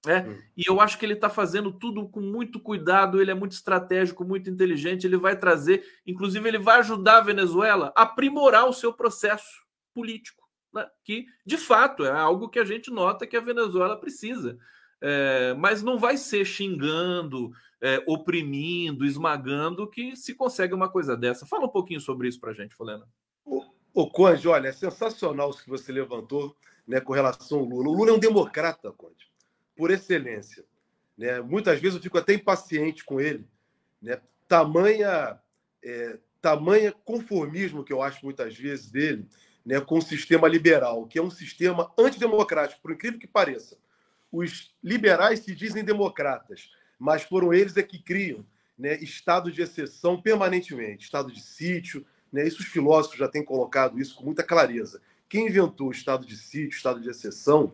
né? 0.05 0.25
Hum. 0.27 0.39
E 0.57 0.63
eu 0.69 0.81
acho 0.81 0.99
que 0.99 1.05
ele 1.05 1.15
está 1.15 1.29
fazendo 1.29 1.73
tudo 1.73 2.09
com 2.09 2.21
muito 2.21 2.61
cuidado, 2.61 3.21
ele 3.21 3.31
é 3.31 3.35
muito 3.35 3.53
estratégico, 3.53 4.25
muito 4.25 4.49
inteligente, 4.49 5.05
ele 5.05 5.17
vai 5.17 5.37
trazer, 5.37 5.85
inclusive, 6.07 6.49
ele 6.49 6.59
vai 6.59 6.79
ajudar 6.79 7.19
a 7.19 7.23
Venezuela 7.23 7.93
a 7.97 8.03
aprimorar 8.03 8.69
o 8.69 8.73
seu 8.73 8.93
processo 8.93 9.65
político, 9.93 10.49
né? 10.73 10.87
que 11.05 11.27
de 11.45 11.59
fato 11.59 12.05
é 12.05 12.11
algo 12.11 12.49
que 12.49 12.59
a 12.59 12.65
gente 12.65 12.91
nota 12.91 13.27
que 13.27 13.37
a 13.37 13.41
Venezuela 13.41 13.99
precisa. 13.99 14.57
É, 14.99 15.55
mas 15.55 15.83
não 15.83 15.99
vai 15.99 16.17
ser 16.17 16.45
xingando, 16.47 17.51
é, 17.83 18.03
oprimindo, 18.07 19.05
esmagando 19.05 19.87
que 19.91 20.17
se 20.17 20.35
consegue 20.35 20.73
uma 20.73 20.89
coisa 20.89 21.15
dessa. 21.15 21.45
Fala 21.45 21.67
um 21.67 21.71
pouquinho 21.71 22.01
sobre 22.01 22.29
isso 22.29 22.41
para 22.41 22.53
a 22.53 22.55
gente, 22.55 22.75
Folena. 22.75 23.07
O, 23.45 23.63
o 23.93 24.11
Conde, 24.11 24.49
olha, 24.49 24.69
é 24.69 24.73
sensacional 24.73 25.51
o 25.51 25.57
que 25.57 25.69
você 25.69 25.93
levantou 25.93 26.57
né, 26.89 26.99
com 26.99 27.13
relação 27.13 27.59
ao 27.59 27.65
Lula. 27.67 27.91
O 27.91 27.93
Lula 27.93 28.11
é 28.11 28.15
um 28.15 28.19
democrata, 28.19 28.91
Conde 28.93 29.27
por 29.77 29.91
excelência. 29.91 30.65
Né? 31.17 31.41
Muitas 31.41 31.81
vezes 31.81 31.97
eu 31.97 32.03
fico 32.03 32.19
até 32.19 32.35
impaciente 32.35 33.05
com 33.05 33.21
ele. 33.21 33.47
Né? 34.01 34.21
Tamanha, 34.49 35.39
é, 35.85 36.19
tamanha 36.41 36.93
conformismo 36.93 37.85
que 37.85 37.93
eu 37.93 38.03
acho 38.03 38.25
muitas 38.25 38.57
vezes 38.57 38.91
dele 38.91 39.27
né, 39.67 39.81
com 39.81 39.99
o 39.99 40.03
sistema 40.03 40.47
liberal, 40.47 41.07
que 41.07 41.19
é 41.19 41.23
um 41.23 41.31
sistema 41.31 41.93
antidemocrático, 41.99 42.81
por 42.81 42.93
incrível 42.93 43.19
que 43.19 43.27
pareça. 43.27 43.77
Os 44.31 44.73
liberais 44.81 45.41
se 45.41 45.53
dizem 45.57 45.85
democratas, 45.85 46.71
mas 46.97 47.25
foram 47.25 47.53
eles 47.53 47.77
é 47.77 47.83
que 47.83 47.99
criam 47.99 48.47
né, 48.79 48.97
estado 48.99 49.51
de 49.51 49.61
exceção 49.61 50.23
permanentemente, 50.23 51.05
estado 51.05 51.33
de 51.33 51.41
sítio. 51.41 52.07
Né, 52.33 52.47
isso 52.47 52.61
os 52.61 52.69
filósofos 52.69 53.19
já 53.19 53.27
têm 53.27 53.45
colocado 53.45 54.01
isso 54.01 54.15
com 54.15 54.25
muita 54.25 54.45
clareza. 54.45 55.03
Quem 55.29 55.49
inventou 55.49 55.89
o 55.89 55.93
estado 55.93 56.25
de 56.25 56.37
sítio, 56.37 56.77
estado 56.77 57.01
de 57.01 57.11
exceção, 57.11 57.73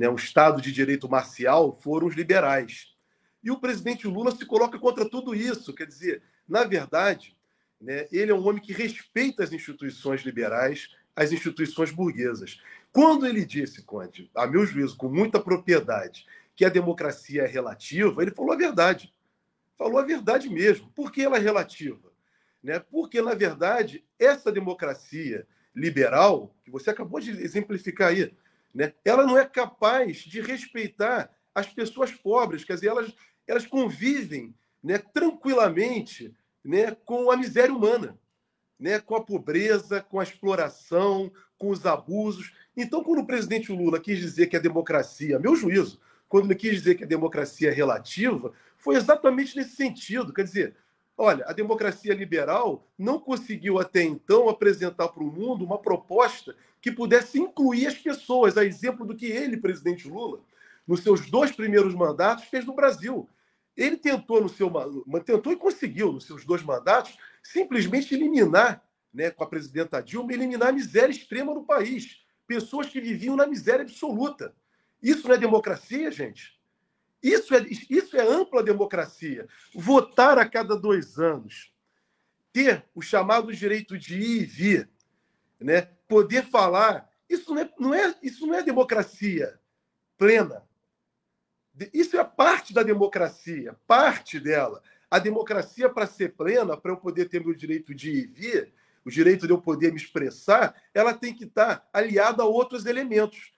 né, 0.00 0.08
um 0.08 0.14
Estado 0.14 0.62
de 0.62 0.72
direito 0.72 1.10
marcial, 1.10 1.74
foram 1.74 2.06
os 2.06 2.14
liberais. 2.14 2.96
E 3.44 3.50
o 3.50 3.60
presidente 3.60 4.08
Lula 4.08 4.34
se 4.34 4.46
coloca 4.46 4.78
contra 4.78 5.06
tudo 5.06 5.34
isso. 5.34 5.74
Quer 5.74 5.86
dizer, 5.86 6.22
na 6.48 6.64
verdade, 6.64 7.36
né, 7.78 8.08
ele 8.10 8.32
é 8.32 8.34
um 8.34 8.48
homem 8.48 8.62
que 8.62 8.72
respeita 8.72 9.44
as 9.44 9.52
instituições 9.52 10.22
liberais, 10.22 10.88
as 11.14 11.32
instituições 11.32 11.90
burguesas. 11.90 12.62
Quando 12.90 13.26
ele 13.26 13.44
disse, 13.44 13.82
Conde, 13.82 14.30
a 14.34 14.46
meu 14.46 14.64
juízo, 14.64 14.96
com 14.96 15.10
muita 15.10 15.38
propriedade, 15.38 16.24
que 16.56 16.64
a 16.64 16.70
democracia 16.70 17.42
é 17.42 17.46
relativa, 17.46 18.22
ele 18.22 18.30
falou 18.30 18.54
a 18.54 18.56
verdade. 18.56 19.12
Falou 19.76 19.98
a 19.98 20.02
verdade 20.02 20.48
mesmo. 20.48 20.90
Por 20.92 21.12
que 21.12 21.20
ela 21.20 21.36
é 21.36 21.40
relativa? 21.40 22.10
Né? 22.62 22.78
Porque, 22.78 23.20
na 23.20 23.34
verdade, 23.34 24.02
essa 24.18 24.50
democracia 24.50 25.46
liberal, 25.74 26.54
que 26.64 26.70
você 26.70 26.88
acabou 26.88 27.20
de 27.20 27.32
exemplificar 27.32 28.08
aí, 28.08 28.32
né? 28.74 28.92
Ela 29.04 29.26
não 29.26 29.38
é 29.38 29.44
capaz 29.44 30.18
de 30.18 30.40
respeitar 30.40 31.30
as 31.54 31.66
pessoas 31.66 32.12
pobres, 32.12 32.64
quer 32.64 32.74
dizer, 32.74 32.88
elas, 32.88 33.12
elas 33.46 33.66
convivem 33.66 34.54
né, 34.82 34.98
tranquilamente 34.98 36.34
né, 36.64 36.96
com 37.04 37.30
a 37.30 37.36
miséria 37.36 37.74
humana, 37.74 38.18
né, 38.78 38.98
com 38.98 39.14
a 39.14 39.22
pobreza, 39.22 40.00
com 40.00 40.20
a 40.20 40.22
exploração, 40.22 41.30
com 41.58 41.70
os 41.70 41.84
abusos. 41.84 42.52
Então, 42.76 43.02
quando 43.02 43.20
o 43.20 43.26
presidente 43.26 43.72
Lula 43.72 44.00
quis 44.00 44.18
dizer 44.18 44.46
que 44.46 44.56
a 44.56 44.60
democracia, 44.60 45.38
meu 45.38 45.54
juízo, 45.54 46.00
quando 46.28 46.46
ele 46.46 46.54
quis 46.54 46.72
dizer 46.74 46.94
que 46.94 47.04
a 47.04 47.08
democracia 47.08 47.70
é 47.70 47.72
relativa, 47.72 48.52
foi 48.78 48.96
exatamente 48.96 49.56
nesse 49.56 49.74
sentido. 49.76 50.32
Quer 50.32 50.44
dizer, 50.44 50.76
olha, 51.18 51.44
a 51.46 51.52
democracia 51.52 52.14
liberal 52.14 52.86
não 52.96 53.18
conseguiu 53.18 53.78
até 53.78 54.02
então 54.02 54.48
apresentar 54.48 55.08
para 55.08 55.22
o 55.22 55.26
mundo 55.26 55.64
uma 55.64 55.78
proposta 55.78 56.56
que 56.80 56.90
pudesse 56.90 57.38
incluir 57.38 57.86
as 57.86 57.94
pessoas, 57.96 58.56
a 58.56 58.64
exemplo 58.64 59.04
do 59.06 59.14
que 59.14 59.26
ele, 59.26 59.56
presidente 59.56 60.08
Lula, 60.08 60.40
nos 60.86 61.02
seus 61.02 61.30
dois 61.30 61.52
primeiros 61.52 61.94
mandatos, 61.94 62.44
fez 62.44 62.64
no 62.64 62.74
Brasil. 62.74 63.28
Ele 63.76 63.96
tentou, 63.96 64.40
no 64.40 64.48
seu, 64.48 64.70
tentou 65.24 65.52
e 65.52 65.56
conseguiu, 65.56 66.12
nos 66.12 66.24
seus 66.24 66.44
dois 66.44 66.62
mandatos, 66.62 67.16
simplesmente 67.42 68.14
eliminar, 68.14 68.84
né, 69.12 69.30
com 69.30 69.44
a 69.44 69.46
presidenta 69.46 70.02
Dilma, 70.02 70.32
eliminar 70.32 70.68
a 70.68 70.72
miséria 70.72 71.12
extrema 71.12 71.54
no 71.54 71.64
país. 71.64 72.22
Pessoas 72.46 72.88
que 72.88 73.00
viviam 73.00 73.36
na 73.36 73.46
miséria 73.46 73.82
absoluta. 73.82 74.54
Isso 75.02 75.26
não 75.28 75.34
é 75.34 75.38
democracia, 75.38 76.10
gente? 76.10 76.58
Isso 77.22 77.54
é, 77.54 77.66
isso 77.88 78.16
é 78.16 78.22
ampla 78.22 78.62
democracia. 78.62 79.46
Votar 79.74 80.38
a 80.38 80.48
cada 80.48 80.76
dois 80.76 81.18
anos, 81.18 81.72
ter 82.52 82.84
o 82.94 83.02
chamado 83.02 83.52
direito 83.52 83.98
de 83.98 84.18
ir 84.18 84.42
e 84.42 84.44
vir, 84.44 84.90
né? 85.60 85.82
poder 86.08 86.44
falar. 86.46 87.08
Isso 87.28 87.54
não 87.54 87.62
é, 87.62 87.72
não 87.78 87.94
é, 87.94 88.14
isso 88.22 88.46
não 88.46 88.54
é 88.54 88.62
democracia 88.62 89.60
plena. 90.16 90.62
Isso 91.94 92.18
é 92.18 92.24
parte 92.24 92.74
da 92.74 92.82
democracia, 92.82 93.74
parte 93.86 94.38
dela. 94.38 94.82
A 95.10 95.18
democracia, 95.18 95.88
para 95.88 96.06
ser 96.06 96.34
plena, 96.34 96.76
para 96.76 96.92
eu 96.92 96.96
poder 96.96 97.28
ter 97.28 97.42
meu 97.42 97.54
direito 97.54 97.94
de 97.94 98.10
ir 98.10 98.24
e 98.24 98.26
vir, 98.26 98.74
o 99.04 99.10
direito 99.10 99.46
de 99.46 99.52
eu 99.52 99.60
poder 99.60 99.90
me 99.90 99.96
expressar, 99.96 100.74
ela 100.92 101.14
tem 101.14 101.34
que 101.34 101.44
estar 101.44 101.88
aliada 101.92 102.42
a 102.42 102.46
outros 102.46 102.84
elementos. 102.84 103.52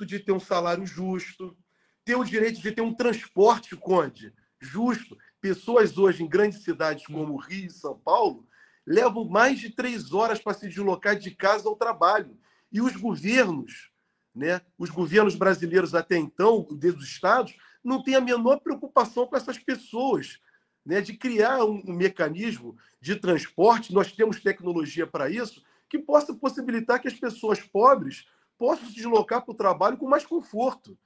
De 0.00 0.18
ter 0.18 0.32
um 0.32 0.40
salário 0.40 0.86
justo, 0.86 1.56
ter 2.04 2.14
o 2.14 2.24
direito 2.24 2.60
de 2.60 2.72
ter 2.72 2.82
um 2.82 2.94
transporte, 2.94 3.76
Conde, 3.76 4.32
justo. 4.60 5.18
Pessoas 5.40 5.98
hoje 5.98 6.22
em 6.22 6.28
grandes 6.28 6.62
cidades 6.62 7.06
como 7.06 7.36
Rio 7.36 7.66
e 7.66 7.70
São 7.70 7.98
Paulo 7.98 8.46
levam 8.86 9.24
mais 9.24 9.58
de 9.58 9.70
três 9.70 10.12
horas 10.12 10.40
para 10.40 10.54
se 10.54 10.68
deslocar 10.68 11.16
de 11.16 11.30
casa 11.30 11.68
ao 11.68 11.76
trabalho. 11.76 12.36
E 12.70 12.80
os 12.80 12.96
governos, 12.96 13.90
né, 14.34 14.60
os 14.78 14.90
governos 14.90 15.34
brasileiros 15.34 15.94
até 15.94 16.16
então, 16.16 16.66
desde 16.72 17.00
os 17.00 17.06
estados, 17.06 17.56
não 17.82 18.02
têm 18.02 18.14
a 18.14 18.20
menor 18.20 18.60
preocupação 18.60 19.26
com 19.26 19.36
essas 19.36 19.58
pessoas, 19.58 20.40
né, 20.84 21.00
de 21.00 21.16
criar 21.16 21.64
um, 21.64 21.82
um 21.86 21.92
mecanismo 21.92 22.76
de 23.00 23.16
transporte. 23.16 23.92
Nós 23.92 24.12
temos 24.12 24.40
tecnologia 24.40 25.06
para 25.06 25.30
isso, 25.30 25.62
que 25.88 25.98
possa 25.98 26.34
possibilitar 26.34 27.00
que 27.00 27.08
as 27.08 27.14
pessoas 27.14 27.60
pobres 27.60 28.26
possam 28.58 28.86
se 28.88 28.94
deslocar 28.94 29.44
para 29.44 29.52
o 29.52 29.56
trabalho 29.56 29.96
com 29.96 30.08
mais 30.08 30.24
conforto. 30.24 30.98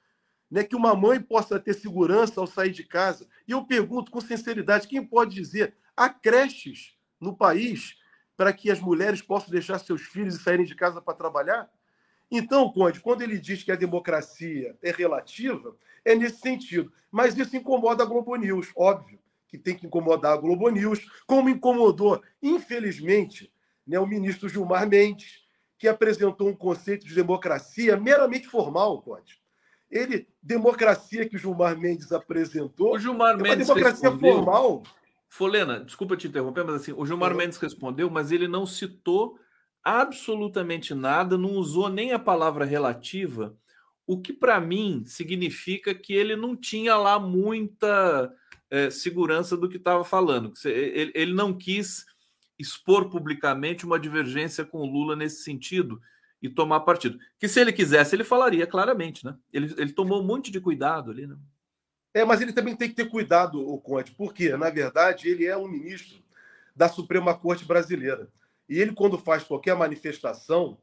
Né, 0.48 0.62
que 0.62 0.76
uma 0.76 0.94
mãe 0.94 1.20
possa 1.20 1.58
ter 1.58 1.74
segurança 1.74 2.40
ao 2.40 2.46
sair 2.46 2.70
de 2.70 2.84
casa. 2.84 3.28
E 3.48 3.50
eu 3.50 3.64
pergunto 3.64 4.12
com 4.12 4.20
sinceridade: 4.20 4.86
quem 4.86 5.04
pode 5.04 5.34
dizer 5.34 5.74
há 5.96 6.08
creches 6.08 6.95
no 7.20 7.36
país 7.36 7.96
para 8.36 8.52
que 8.52 8.70
as 8.70 8.80
mulheres 8.80 9.22
possam 9.22 9.50
deixar 9.50 9.78
seus 9.78 10.02
filhos 10.02 10.36
e 10.36 10.42
saírem 10.42 10.66
de 10.66 10.74
casa 10.74 11.00
para 11.00 11.14
trabalhar? 11.14 11.70
Então, 12.30 12.70
Conde, 12.72 13.00
quando 13.00 13.22
ele 13.22 13.38
diz 13.38 13.62
que 13.62 13.72
a 13.72 13.76
democracia 13.76 14.76
é 14.82 14.90
relativa, 14.90 15.76
é 16.04 16.14
nesse 16.14 16.40
sentido. 16.40 16.92
Mas 17.10 17.36
isso 17.36 17.56
incomoda 17.56 18.02
a 18.02 18.06
Globo 18.06 18.34
News, 18.36 18.70
óbvio 18.76 19.18
que 19.48 19.56
tem 19.56 19.76
que 19.76 19.86
incomodar 19.86 20.32
a 20.32 20.36
Globo 20.36 20.68
News, 20.70 21.06
como 21.26 21.48
incomodou, 21.48 22.22
infelizmente, 22.42 23.52
né, 23.86 23.98
o 23.98 24.06
ministro 24.06 24.48
Gilmar 24.48 24.88
Mendes, 24.88 25.44
que 25.78 25.86
apresentou 25.86 26.48
um 26.48 26.56
conceito 26.56 27.06
de 27.06 27.14
democracia 27.14 27.96
meramente 27.96 28.48
formal, 28.48 29.00
Conde. 29.02 29.40
Ele, 29.90 30.26
democracia 30.42 31.28
que 31.28 31.36
o 31.36 31.38
Gilmar 31.38 31.78
Mendes 31.78 32.10
apresentou, 32.10 32.94
o 32.94 32.98
Gilmar 32.98 33.34
é 33.34 33.36
uma 33.36 33.56
democracia 33.56 34.10
respondeu... 34.10 34.34
formal. 34.34 34.82
Folena, 35.36 35.80
desculpa 35.80 36.16
te 36.16 36.26
interromper, 36.26 36.64
mas 36.64 36.76
assim, 36.76 36.94
o 36.96 37.04
Gilmar 37.04 37.34
Mendes 37.34 37.58
respondeu, 37.58 38.08
mas 38.08 38.32
ele 38.32 38.48
não 38.48 38.64
citou 38.64 39.38
absolutamente 39.84 40.94
nada, 40.94 41.36
não 41.36 41.52
usou 41.56 41.90
nem 41.90 42.12
a 42.12 42.18
palavra 42.18 42.64
relativa, 42.64 43.54
o 44.06 44.18
que 44.18 44.32
para 44.32 44.58
mim 44.58 45.04
significa 45.04 45.94
que 45.94 46.14
ele 46.14 46.34
não 46.34 46.56
tinha 46.56 46.96
lá 46.96 47.18
muita 47.18 48.32
é, 48.70 48.88
segurança 48.88 49.58
do 49.58 49.68
que 49.68 49.76
estava 49.76 50.02
falando. 50.04 50.54
Ele, 50.64 51.12
ele 51.14 51.34
não 51.34 51.52
quis 51.52 52.06
expor 52.58 53.10
publicamente 53.10 53.84
uma 53.84 54.00
divergência 54.00 54.64
com 54.64 54.78
o 54.78 54.86
Lula 54.86 55.14
nesse 55.14 55.42
sentido 55.42 56.00
e 56.40 56.48
tomar 56.48 56.80
partido. 56.80 57.18
Que 57.38 57.46
se 57.46 57.60
ele 57.60 57.72
quisesse, 57.72 58.16
ele 58.16 58.24
falaria 58.24 58.66
claramente, 58.66 59.22
né? 59.22 59.36
Ele, 59.52 59.74
ele 59.76 59.92
tomou 59.92 60.22
um 60.22 60.26
monte 60.26 60.50
de 60.50 60.60
cuidado 60.60 61.10
ali, 61.10 61.26
né? 61.26 61.36
É, 62.16 62.24
mas 62.24 62.40
ele 62.40 62.50
também 62.50 62.74
tem 62.74 62.88
que 62.88 62.94
ter 62.94 63.10
cuidado, 63.10 63.60
o 63.60 63.78
Conte, 63.78 64.10
porque, 64.12 64.56
na 64.56 64.70
verdade, 64.70 65.28
ele 65.28 65.44
é 65.44 65.54
um 65.54 65.68
ministro 65.68 66.18
da 66.74 66.88
Suprema 66.88 67.34
Corte 67.34 67.66
Brasileira. 67.66 68.26
E 68.66 68.80
ele, 68.80 68.92
quando 68.92 69.18
faz 69.18 69.44
qualquer 69.44 69.76
manifestação, 69.76 70.78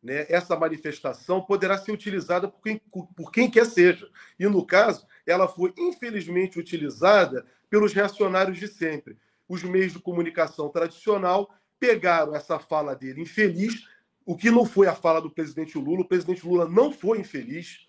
né, 0.00 0.24
essa 0.28 0.56
manifestação 0.56 1.42
poderá 1.42 1.76
ser 1.76 1.90
utilizada 1.90 2.46
por 2.46 2.62
quem, 2.62 2.80
por 3.16 3.32
quem 3.32 3.50
quer 3.50 3.66
seja. 3.66 4.08
E, 4.38 4.46
no 4.46 4.64
caso, 4.64 5.04
ela 5.26 5.48
foi, 5.48 5.74
infelizmente, 5.76 6.60
utilizada 6.60 7.44
pelos 7.68 7.92
reacionários 7.92 8.56
de 8.56 8.68
sempre. 8.68 9.18
Os 9.48 9.64
meios 9.64 9.94
de 9.94 9.98
comunicação 9.98 10.68
tradicional 10.68 11.52
pegaram 11.80 12.36
essa 12.36 12.56
fala 12.60 12.94
dele 12.94 13.22
infeliz, 13.22 13.88
o 14.24 14.36
que 14.36 14.48
não 14.48 14.64
foi 14.64 14.86
a 14.86 14.94
fala 14.94 15.20
do 15.20 15.28
presidente 15.28 15.76
Lula. 15.76 16.02
O 16.02 16.08
presidente 16.08 16.46
Lula 16.46 16.68
não 16.68 16.92
foi 16.92 17.18
infeliz. 17.18 17.87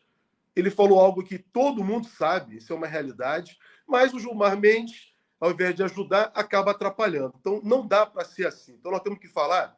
Ele 0.56 0.70
falou 0.70 1.00
algo 1.00 1.24
que 1.24 1.38
todo 1.38 1.84
mundo 1.84 2.08
sabe, 2.08 2.58
isso 2.58 2.74
é 2.74 2.76
uma 2.76 2.88
realidade, 2.88 3.58
mas 3.88 4.14
o 4.14 4.20
Gilmar 4.20 4.58
Mendes 4.58 5.10
ao 5.40 5.52
invés 5.52 5.74
de 5.74 5.84
ajudar, 5.84 6.32
acaba 6.36 6.72
atrapalhando. 6.72 7.34
Então, 7.40 7.62
não 7.64 7.88
dá 7.88 8.06
para 8.06 8.26
ser 8.26 8.46
assim. 8.48 8.74
Então, 8.74 8.92
nós 8.92 9.02
temos 9.02 9.20
que 9.20 9.28
falar 9.28 9.78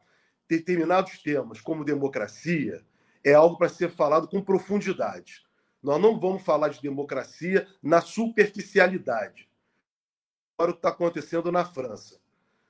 determinados 0.50 1.20
temas, 1.22 1.62
como 1.62 1.86
democracia, 1.86 2.84
é 3.24 3.34
algo 3.34 3.58
para 3.58 3.70
ser 3.70 3.92
falado 3.92 4.28
com 4.28 4.42
profundidade. 4.42 5.44
Nós 5.82 6.02
não 6.02 6.20
vamos 6.20 6.44
falar 6.44 6.70
de 6.70 6.82
democracia 6.82 7.68
na 7.82 8.02
superficialidade. 8.02 9.48
Agora, 10.58 10.72
o 10.72 10.74
que 10.74 10.80
está 10.80 10.90
acontecendo 10.90 11.52
na 11.52 11.64
França. 11.64 12.20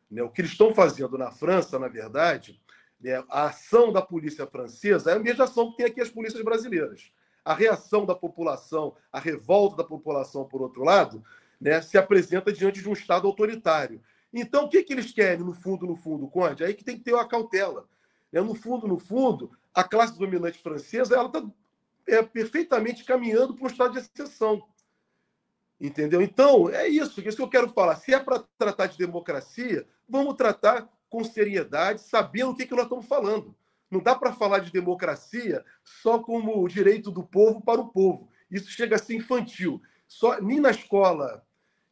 Né? 0.10 0.22
O 0.22 0.30
que 0.30 0.42
eles 0.42 0.52
estão 0.52 0.74
fazendo 0.76 1.18
na 1.18 1.32
França, 1.32 1.80
na 1.80 1.88
verdade, 1.88 2.62
né? 3.00 3.24
a 3.30 3.46
ação 3.46 3.92
da 3.92 4.02
polícia 4.02 4.46
francesa 4.46 5.12
é 5.12 5.16
a 5.16 5.20
mesma 5.20 5.46
ação 5.46 5.72
que 5.72 5.78
tem 5.78 5.86
aqui 5.86 6.02
as 6.02 6.10
polícias 6.10 6.44
brasileiras. 6.44 7.12
A 7.44 7.54
reação 7.54 8.06
da 8.06 8.16
população, 8.16 8.96
a 9.12 9.20
revolta 9.20 9.78
da 9.78 9.84
população, 9.84 10.46
por 10.46 10.62
outro 10.62 10.84
lado, 10.84 11.24
né, 11.60 11.82
se 11.82 11.98
apresenta 11.98 12.52
diante 12.52 12.82
de 12.82 12.90
um 12.90 12.94
Estado 12.94 13.28
autoritário. 13.28 14.02
Então, 14.34 14.66
o 14.66 14.70
que, 14.70 14.84
que 14.84 14.94
eles 14.94 15.12
querem, 15.12 15.44
no 15.44 15.54
fundo, 15.54 15.86
no 15.86 15.96
fundo, 15.96 16.28
Conde? 16.28 16.64
Aí 16.64 16.74
que 16.74 16.84
tem 16.84 16.98
que 16.98 17.04
ter 17.04 17.14
uma 17.14 17.28
cautela. 17.28 17.88
Né? 18.32 18.42
No 18.42 18.56
fundo, 18.56 18.88
no 18.88 18.98
fundo, 18.98 19.52
a 19.74 19.84
classe 19.84 20.18
dominante 20.18 20.60
francesa 20.60 21.16
ela 21.16 21.28
está 21.28 21.44
é, 22.08 22.22
perfeitamente 22.24 23.04
caminhando 23.04 23.54
para 23.54 23.66
um 23.66 23.68
estado 23.68 23.94
de 23.94 24.00
exceção. 24.00 24.64
Entendeu? 25.80 26.22
Então, 26.22 26.70
é 26.70 26.88
isso, 26.88 27.20
é 27.20 27.28
isso 27.28 27.38
que 27.38 27.44
eu 27.44 27.50
quero 27.50 27.70
falar. 27.70 27.96
Se 27.96 28.14
é 28.14 28.20
para 28.20 28.44
tratar 28.58 28.88
de 28.88 28.98
democracia, 28.98 29.88
vamos 30.08 30.36
tratar 30.36 30.88
com 31.10 31.24
seriedade, 31.24 32.02
sabendo 32.02 32.52
o 32.52 32.56
que, 32.56 32.66
que 32.66 32.76
nós 32.76 32.84
estamos 32.84 33.06
falando. 33.06 33.56
Não 33.92 34.02
dá 34.02 34.16
para 34.16 34.32
falar 34.32 34.60
de 34.60 34.72
democracia 34.72 35.64
só 35.84 36.18
como 36.20 36.64
o 36.64 36.68
direito 36.68 37.12
do 37.12 37.24
povo 37.24 37.62
para 37.62 37.82
o 37.82 37.90
povo. 37.90 38.30
Isso 38.50 38.72
chega 38.72 38.96
a 38.96 39.00
ser 39.00 39.16
infantil. 39.16 39.82
Só, 40.08 40.42
nem 40.42 40.60
na 40.60 40.72
escola 40.72 41.44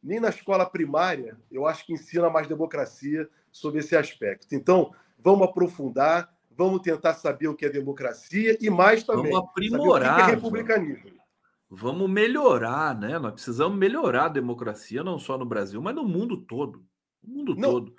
nem 0.02 0.18
na 0.18 0.30
escola 0.30 0.64
primária 0.64 1.36
eu 1.52 1.66
acho 1.66 1.84
que 1.84 1.92
ensina 1.92 2.30
mais 2.30 2.46
democracia 2.46 3.28
sobre 3.52 3.80
esse 3.80 3.94
aspecto. 3.94 4.54
Então, 4.54 4.94
vamos 5.18 5.46
aprofundar, 5.46 6.32
vamos 6.56 6.80
tentar 6.80 7.14
saber 7.14 7.48
o 7.48 7.54
que 7.54 7.66
é 7.66 7.68
democracia 7.68 8.56
e 8.60 8.70
mais 8.70 9.04
também 9.04 9.32
vamos 9.32 9.48
aprimorar, 9.50 10.12
o 10.12 10.16
que 10.16 10.30
é 10.30 10.34
republicanismo. 10.34 11.20
Vamos 11.68 12.10
melhorar, 12.10 12.98
né? 12.98 13.18
Nós 13.18 13.32
precisamos 13.32 13.78
melhorar 13.78 14.24
a 14.24 14.28
democracia, 14.28 15.04
não 15.04 15.18
só 15.18 15.38
no 15.38 15.44
Brasil, 15.44 15.80
mas 15.80 15.94
no 15.94 16.02
mundo 16.02 16.36
todo. 16.38 16.84
No 17.22 17.34
mundo 17.34 17.54
não, 17.54 17.70
todo. 17.70 17.94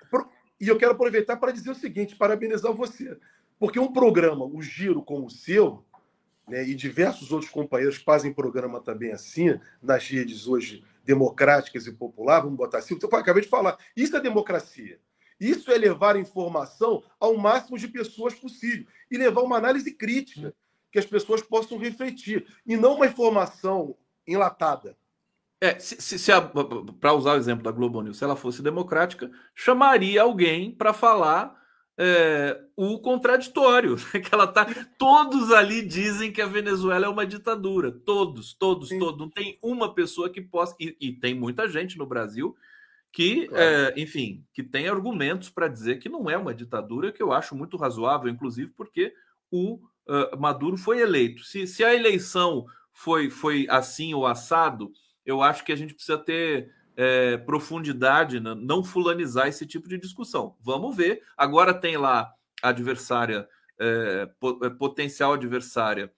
E 0.59 0.67
eu 0.67 0.77
quero 0.77 0.91
aproveitar 0.91 1.37
para 1.37 1.53
dizer 1.53 1.71
o 1.71 1.75
seguinte: 1.75 2.15
parabenizar 2.15 2.73
você. 2.73 3.17
Porque 3.61 3.79
um 3.79 3.93
programa, 3.93 4.43
o 4.43 4.59
Giro 4.59 5.03
como 5.03 5.27
o 5.27 5.29
seu, 5.29 5.85
né, 6.47 6.67
e 6.67 6.73
diversos 6.73 7.31
outros 7.31 7.51
companheiros 7.51 7.97
fazem 7.97 8.33
programa 8.33 8.81
também 8.81 9.11
assim, 9.11 9.55
nas 9.79 10.09
redes 10.09 10.47
hoje 10.47 10.83
democráticas 11.05 11.85
e 11.85 11.91
popular, 11.91 12.39
vamos 12.39 12.57
botar 12.57 12.79
assim, 12.79 12.97
eu 12.99 13.17
acabei 13.19 13.43
de 13.43 13.47
falar. 13.47 13.77
Isso 13.95 14.17
é 14.17 14.19
democracia. 14.19 14.99
Isso 15.39 15.71
é 15.71 15.77
levar 15.77 16.15
informação 16.15 17.03
ao 17.19 17.37
máximo 17.37 17.77
de 17.77 17.87
pessoas 17.87 18.33
possível 18.33 18.87
e 19.11 19.15
levar 19.15 19.41
uma 19.41 19.57
análise 19.57 19.91
crítica 19.93 20.55
que 20.91 20.97
as 20.97 21.05
pessoas 21.05 21.43
possam 21.43 21.77
refletir 21.77 22.47
e 22.65 22.75
não 22.75 22.95
uma 22.95 23.05
informação 23.05 23.95
enlatada. 24.25 24.97
É, 25.61 25.77
se, 25.77 26.01
se, 26.01 26.17
se 26.17 26.31
para 26.99 27.13
usar 27.13 27.33
o 27.33 27.37
exemplo 27.37 27.63
da 27.63 27.71
Globo 27.71 28.01
News, 28.01 28.17
se 28.17 28.23
ela 28.23 28.35
fosse 28.35 28.63
democrática, 28.63 29.29
chamaria 29.53 30.23
alguém 30.23 30.71
para 30.71 30.93
falar 30.93 31.60
é, 31.97 32.59
o 32.75 32.99
contraditório, 32.99 33.95
que 34.11 34.33
ela 34.33 34.47
tá. 34.47 34.65
Todos 34.97 35.51
ali 35.51 35.85
dizem 35.85 36.31
que 36.31 36.41
a 36.41 36.47
Venezuela 36.47 37.05
é 37.05 37.09
uma 37.09 37.25
ditadura. 37.25 37.91
Todos, 37.91 38.53
todos, 38.53 38.89
Sim. 38.89 38.99
todos. 38.99 39.19
Não 39.19 39.29
tem 39.29 39.59
uma 39.61 39.93
pessoa 39.93 40.29
que 40.29 40.41
possa. 40.41 40.75
E, 40.79 40.95
e 40.99 41.13
tem 41.13 41.35
muita 41.35 41.67
gente 41.67 41.97
no 41.97 42.05
Brasil 42.05 42.55
que, 43.11 43.47
claro. 43.47 43.63
é, 43.63 43.93
enfim, 43.97 44.45
que 44.53 44.63
tem 44.63 44.87
argumentos 44.87 45.49
para 45.49 45.67
dizer 45.67 45.99
que 45.99 46.07
não 46.07 46.29
é 46.29 46.37
uma 46.37 46.53
ditadura, 46.53 47.11
que 47.11 47.21
eu 47.21 47.33
acho 47.33 47.55
muito 47.55 47.75
razoável, 47.75 48.29
inclusive 48.29 48.71
porque 48.71 49.13
o 49.51 49.75
uh, 50.07 50.39
Maduro 50.39 50.77
foi 50.77 51.01
eleito. 51.01 51.43
Se, 51.43 51.67
se 51.67 51.83
a 51.83 51.93
eleição 51.93 52.65
foi, 52.93 53.29
foi 53.29 53.67
assim 53.69 54.13
ou 54.13 54.25
assado, 54.25 54.93
eu 55.25 55.41
acho 55.41 55.65
que 55.65 55.73
a 55.73 55.75
gente 55.75 55.93
precisa 55.93 56.17
ter 56.17 56.71
é, 56.95 57.37
profundidade, 57.37 58.39
né? 58.39 58.53
não 58.55 58.83
fulanizar 58.83 59.47
esse 59.47 59.65
tipo 59.65 59.87
de 59.87 59.97
discussão. 59.97 60.55
Vamos 60.61 60.95
ver. 60.95 61.23
Agora 61.37 61.73
tem 61.73 61.97
lá 61.97 62.33
adversária, 62.61 63.47
é, 63.79 64.29
é, 64.63 64.69
potencial 64.69 65.33
adversária 65.33 66.11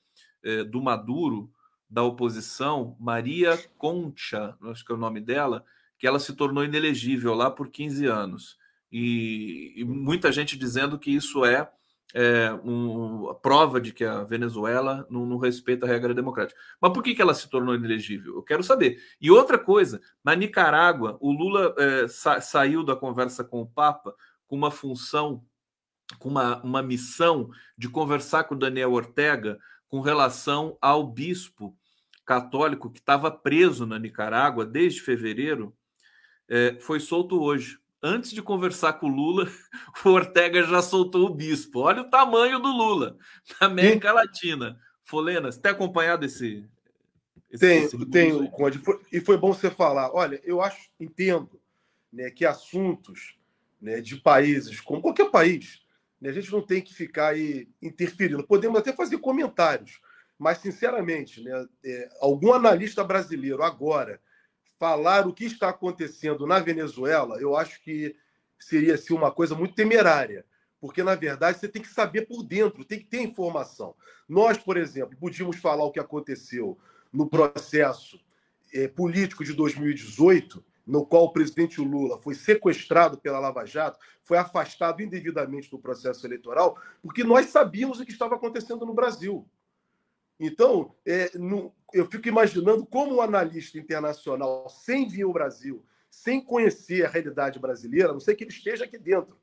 é, 0.43 0.63
do 0.63 0.81
Maduro, 0.81 1.51
da 1.89 2.03
oposição, 2.03 2.97
Maria 2.99 3.57
Concha, 3.77 4.57
acho 4.63 4.83
que 4.83 4.91
é 4.91 4.95
o 4.95 4.97
nome 4.97 5.21
dela, 5.21 5.63
que 5.97 6.07
ela 6.07 6.19
se 6.19 6.33
tornou 6.35 6.63
inelegível 6.63 7.33
lá 7.35 7.51
por 7.51 7.69
15 7.69 8.05
anos. 8.07 8.57
E, 8.91 9.73
e 9.75 9.83
muita 9.83 10.31
gente 10.31 10.57
dizendo 10.57 10.97
que 10.97 11.11
isso 11.11 11.45
é 11.45 11.71
é, 12.13 12.53
um, 12.63 13.33
prova 13.41 13.81
de 13.81 13.91
que 13.91 14.05
a 14.05 14.23
Venezuela 14.23 15.05
não, 15.09 15.25
não, 15.25 15.37
respeita 15.37 15.85
a 15.85 15.89
regra 15.89 16.13
democrática. 16.13 16.59
Mas 16.79 16.93
por 16.93 17.01
que, 17.01 17.15
que 17.15 17.21
ela 17.21 17.33
se 17.33 17.49
tornou 17.49 17.73
inelegível? 17.73 18.35
Eu 18.35 18.43
quero 18.43 18.63
saber. 18.63 18.99
E 19.19 19.31
outra 19.31 19.57
coisa, 19.57 19.99
na 20.23 20.35
Nicarágua, 20.35 21.17
o 21.19 21.31
Lula 21.31 21.73
é, 21.77 22.07
sa 22.07 22.39
saiu 22.39 22.83
da 22.83 22.95
conversa 22.95 23.43
com 23.43 23.61
o 23.61 23.67
Papa 23.67 24.15
com 24.45 24.55
uma 24.55 24.69
função, 24.69 25.43
com 26.19 26.29
uma, 26.29 26.61
uma 26.61 26.83
missão 26.83 27.49
de 27.75 27.89
conversar 27.89 28.43
com 28.43 28.53
o 28.53 28.59
Daniel 28.59 28.91
Ortega 28.91 29.57
com 29.87 29.99
relação 29.99 30.77
ao 30.79 31.07
bispo 31.07 31.75
católico 32.25 32.91
que 32.91 32.99
estava 32.99 33.31
preso 33.31 33.85
na 33.85 33.97
Nicarágua 33.97 34.65
desde 34.65 35.01
fevereiro, 35.01 35.75
é, 36.47 36.77
foi 36.79 36.99
solto 36.99 37.41
hoje 37.41 37.79
antes 38.03 38.31
de 38.31 38.41
conversar 38.41 38.93
com 38.93 39.07
o 39.07 39.15
Lula, 39.15 39.49
o 40.05 40.09
Ortega 40.09 40.61
já 40.63 40.81
soltou 40.81 41.25
o 41.25 41.33
bispo. 41.33 41.79
Olha 41.79 42.01
o 42.01 42.09
tamanho 42.09 42.59
do 42.59 42.69
Lula 42.69 43.17
na 43.59 43.67
América 43.67 44.09
Sim. 44.09 44.15
Latina. 44.15 44.79
Folena, 45.05 45.51
você 45.51 45.59
tem 45.59 45.71
acompanhado 45.71 46.25
esse. 46.25 46.67
esse 47.49 47.65
tenho, 47.65 47.85
esse 47.85 48.05
tenho, 48.07 48.49
Conde. 48.51 48.81
E 49.11 49.21
foi 49.21 49.37
bom 49.37 49.53
você 49.53 49.69
falar. 49.69 50.13
Olha, 50.13 50.41
eu 50.43 50.61
acho, 50.61 50.89
entendo 50.99 51.59
né, 52.11 52.29
que 52.29 52.45
assuntos 52.45 53.37
né, 53.81 54.01
de 54.01 54.17
países, 54.17 54.79
como 54.79 55.01
qualquer 55.01 55.29
país, 55.29 55.81
né, 56.19 56.29
a 56.29 56.33
gente 56.33 56.51
não 56.51 56.61
tem 56.61 56.81
que 56.81 56.93
ficar 56.93 57.29
aí 57.29 57.67
interferindo. 57.81 58.45
Podemos 58.45 58.79
até 58.79 58.93
fazer 58.93 59.17
comentários, 59.17 59.99
mas, 60.37 60.59
sinceramente, 60.59 61.41
né, 61.41 61.67
é, 61.85 62.09
algum 62.21 62.53
analista 62.53 63.03
brasileiro 63.03 63.63
agora 63.63 64.21
falar 64.83 65.25
o 65.25 65.31
que 65.31 65.45
está 65.45 65.69
acontecendo 65.69 66.45
na 66.45 66.59
Venezuela, 66.59 67.37
eu 67.39 67.55
acho 67.55 67.81
que 67.81 68.17
seria 68.59 68.95
assim, 68.95 69.13
uma 69.13 69.31
coisa 69.31 69.55
muito 69.55 69.73
temerária, 69.73 70.45
porque, 70.77 71.01
na 71.01 71.15
verdade, 71.15 71.57
você 71.57 71.69
tem 71.69 71.81
que 71.81 71.87
saber 71.87 72.27
por 72.27 72.43
dentro, 72.43 72.83
tem 72.83 72.99
que 72.99 73.05
ter 73.05 73.21
informação. 73.21 73.95
Nós, 74.27 74.57
por 74.57 74.75
exemplo, 74.75 75.17
podíamos 75.17 75.55
falar 75.55 75.85
o 75.85 75.91
que 75.91 76.01
aconteceu 76.01 76.77
no 77.13 77.29
processo 77.29 78.19
é, 78.73 78.89
político 78.89 79.45
de 79.45 79.53
2018, 79.53 80.61
no 80.85 81.05
qual 81.05 81.23
o 81.23 81.31
presidente 81.31 81.79
Lula 81.79 82.21
foi 82.21 82.35
sequestrado 82.35 83.17
pela 83.17 83.39
Lava 83.39 83.65
Jato, 83.65 83.97
foi 84.21 84.37
afastado 84.37 85.01
indevidamente 85.01 85.71
do 85.71 85.79
processo 85.79 86.27
eleitoral, 86.27 86.77
porque 87.01 87.23
nós 87.23 87.45
sabíamos 87.45 88.01
o 88.01 88.05
que 88.05 88.11
estava 88.11 88.35
acontecendo 88.35 88.85
no 88.85 88.93
Brasil. 88.93 89.47
Então, 90.39 90.93
é, 91.05 91.31
no, 91.37 91.73
eu 91.93 92.05
fico 92.05 92.27
imaginando 92.27 92.85
como 92.85 93.15
um 93.15 93.21
analista 93.21 93.77
internacional, 93.77 94.67
sem 94.69 95.07
vir 95.07 95.23
ao 95.23 95.33
Brasil, 95.33 95.85
sem 96.09 96.41
conhecer 96.41 97.05
a 97.05 97.09
realidade 97.09 97.59
brasileira, 97.59 98.09
a 98.09 98.13
não 98.13 98.19
sei 98.19 98.35
que 98.35 98.43
ele 98.43 98.51
esteja 98.51 98.85
aqui 98.85 98.97
dentro, 98.97 99.37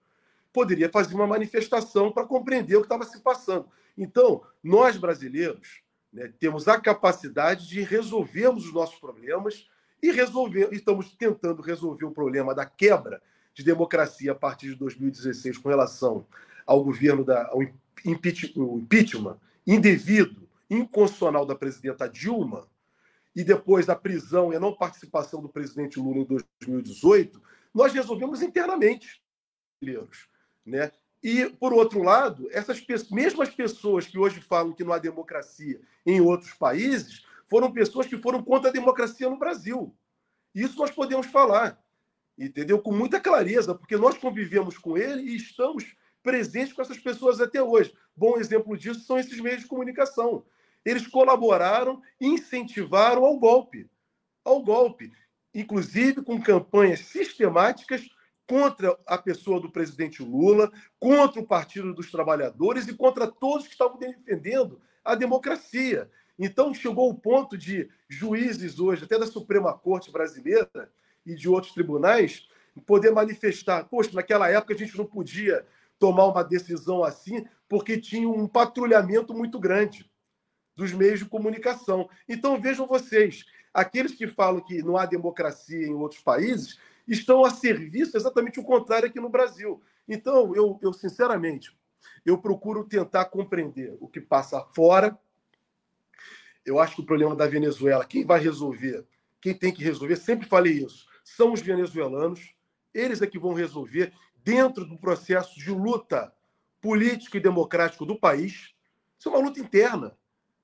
poderia 0.53 0.89
fazer 0.89 1.15
uma 1.15 1.27
manifestação 1.27 2.13
para 2.13 2.27
compreender 2.27 2.77
o 2.77 2.81
que 2.81 2.87
estava 2.87 3.05
se 3.05 3.21
passando. 3.21 3.69
Então, 3.97 4.43
nós 4.63 4.97
brasileiros 4.97 5.83
né, 6.13 6.33
temos 6.39 6.67
a 6.67 6.81
capacidade 6.81 7.69
de 7.69 7.83
resolvermos 7.83 8.67
os 8.67 8.73
nossos 8.73 8.99
problemas 8.99 9.69
e 10.03 10.11
resolver, 10.11 10.71
estamos 10.73 11.15
tentando 11.15 11.63
resolver 11.63 12.05
o 12.05 12.11
problema 12.11 12.55
da 12.55 12.65
quebra 12.65 13.23
de 13.55 13.63
democracia 13.63 14.33
a 14.33 14.35
partir 14.35 14.71
de 14.71 14.77
2016 14.77 15.59
com 15.59 15.69
relação 15.69 16.27
ao 16.67 16.83
governo 16.83 17.25
da 17.25 17.49
ao 17.49 17.61
impeachment 18.05 19.39
indevido 19.67 20.49
inconstitucional 20.71 21.45
da 21.45 21.57
presidenta 21.57 22.09
Dilma 22.09 22.69
e 23.35 23.43
depois 23.43 23.87
da 23.87 23.97
prisão 23.97 24.53
e 24.53 24.57
a 24.57 24.61
não 24.61 24.75
participação 24.75 25.43
do 25.43 25.49
presidente 25.49 25.99
Lula 25.99 26.19
em 26.19 26.25
2018, 26.25 27.43
nós 27.75 27.93
resolvemos 27.93 28.41
internamente, 28.43 29.23
né? 30.65 30.93
E, 31.23 31.51
por 31.51 31.73
outro 31.73 32.03
lado, 32.03 32.49
essas 32.51 32.83
mesmas 33.11 33.51
pessoas 33.51 34.07
que 34.07 34.19
hoje 34.19 34.41
falam 34.41 34.73
que 34.73 34.83
não 34.83 34.93
há 34.93 34.99
democracia 34.99 35.81
em 36.07 36.21
outros 36.21 36.55
países 36.55 37.25
foram 37.47 37.73
pessoas 37.73 38.07
que 38.07 38.17
foram 38.17 38.43
contra 38.43 38.71
a 38.71 38.73
democracia 38.73 39.29
no 39.29 39.39
Brasil. 39.39 39.95
Isso 40.55 40.79
nós 40.79 40.91
podemos 40.91 41.27
falar, 41.27 41.79
entendeu? 42.39 42.81
Com 42.81 42.93
muita 42.93 43.21
clareza, 43.21 43.75
porque 43.75 43.97
nós 43.97 44.17
convivemos 44.17 44.79
com 44.79 44.97
ele 44.97 45.23
e 45.23 45.37
estamos 45.37 45.95
presentes 46.23 46.73
com 46.73 46.81
essas 46.81 46.99
pessoas 46.99 47.41
até 47.41 47.63
hoje. 47.63 47.93
Bom 48.17 48.39
exemplo 48.39 48.77
disso 48.77 49.01
são 49.01 49.19
esses 49.19 49.39
meios 49.41 49.61
de 49.61 49.69
comunicação 49.69 50.45
eles 50.85 51.07
colaboraram, 51.07 52.01
incentivaram 52.21 53.25
ao 53.25 53.39
golpe, 53.39 53.89
ao 54.45 54.63
golpe, 54.63 55.13
inclusive 55.55 56.23
com 56.23 56.41
campanhas 56.41 57.01
sistemáticas 57.01 58.09
contra 58.49 58.99
a 59.07 59.17
pessoa 59.17 59.61
do 59.61 59.71
presidente 59.71 60.23
Lula, 60.23 60.73
contra 60.99 61.41
o 61.41 61.47
Partido 61.47 61.95
dos 61.95 62.11
Trabalhadores 62.11 62.89
e 62.89 62.95
contra 62.95 63.31
todos 63.31 63.67
que 63.67 63.73
estavam 63.73 63.97
defendendo 63.99 64.81
a 65.05 65.15
democracia. 65.15 66.11
Então 66.39 66.75
chegou 66.75 67.11
o 67.11 67.15
ponto 67.15 67.57
de 67.57 67.89
juízes 68.09 68.81
hoje, 68.81 69.05
até 69.05 69.19
da 69.19 69.27
Suprema 69.27 69.77
Corte 69.77 70.11
brasileira 70.11 70.91
e 71.25 71.35
de 71.35 71.49
outros 71.49 71.73
tribunais, 71.73 72.49
poder 72.87 73.13
manifestar, 73.13 73.85
poxa, 73.85 74.11
naquela 74.15 74.49
época 74.49 74.75
a 74.75 74.77
gente 74.77 74.97
não 74.97 75.05
podia 75.05 75.65
tomar 75.99 76.27
uma 76.27 76.43
decisão 76.43 77.05
assim, 77.05 77.47
porque 77.69 78.01
tinha 78.01 78.29
um 78.29 78.49
patrulhamento 78.49 79.35
muito 79.35 79.61
grande 79.61 80.10
dos 80.77 80.93
meios 80.93 81.19
de 81.19 81.27
comunicação. 81.27 82.09
Então, 82.29 82.61
vejam 82.61 82.87
vocês, 82.87 83.45
aqueles 83.73 84.13
que 84.15 84.27
falam 84.27 84.61
que 84.61 84.83
não 84.83 84.97
há 84.97 85.07
democracia 85.07 85.87
em 85.87 85.95
outros 85.95 86.21
países 86.21 86.79
estão 87.07 87.45
a 87.45 87.51
serviço 87.51 88.17
exatamente 88.17 88.61
o 88.61 88.65
contrário 88.65 89.09
aqui 89.09 89.21
no 89.21 89.29
Brasil. 89.29 89.83
Então, 90.09 90.55
eu, 90.55 90.79
eu 90.83 90.93
sinceramente, 90.93 91.77
eu 92.25 92.39
procuro 92.39 92.85
tentar 92.85 93.27
compreender 93.27 93.97
o 94.01 94.09
que 94.09 94.21
passa 94.21 94.61
fora. 94.75 95.19
Eu 96.65 96.79
acho 96.79 96.97
que 96.97 97.01
o 97.03 97.07
problema 97.07 97.35
da 97.35 97.47
Venezuela, 97.47 98.05
quem 98.05 98.25
vai 98.25 98.41
resolver, 98.41 99.07
quem 99.41 99.55
tem 99.55 99.73
que 99.73 99.83
resolver, 99.83 100.17
sempre 100.17 100.47
falei 100.47 100.85
isso, 100.85 101.07
são 101.25 101.53
os 101.53 101.61
venezuelanos. 101.61 102.55
Eles 102.93 103.23
é 103.23 103.27
que 103.27 103.39
vão 103.39 103.55
resolver 103.55 104.13
dentro 104.45 104.85
do 104.85 104.99
processo 104.99 105.59
de 105.59 105.71
luta 105.71 106.33
político 106.81 107.37
e 107.37 107.41
democrático 107.41 108.05
do 108.05 108.19
país. 108.19 108.75
Isso 109.19 109.29
é 109.29 109.33
uma 109.33 109.41
luta 109.41 109.61
interna. 109.61 110.17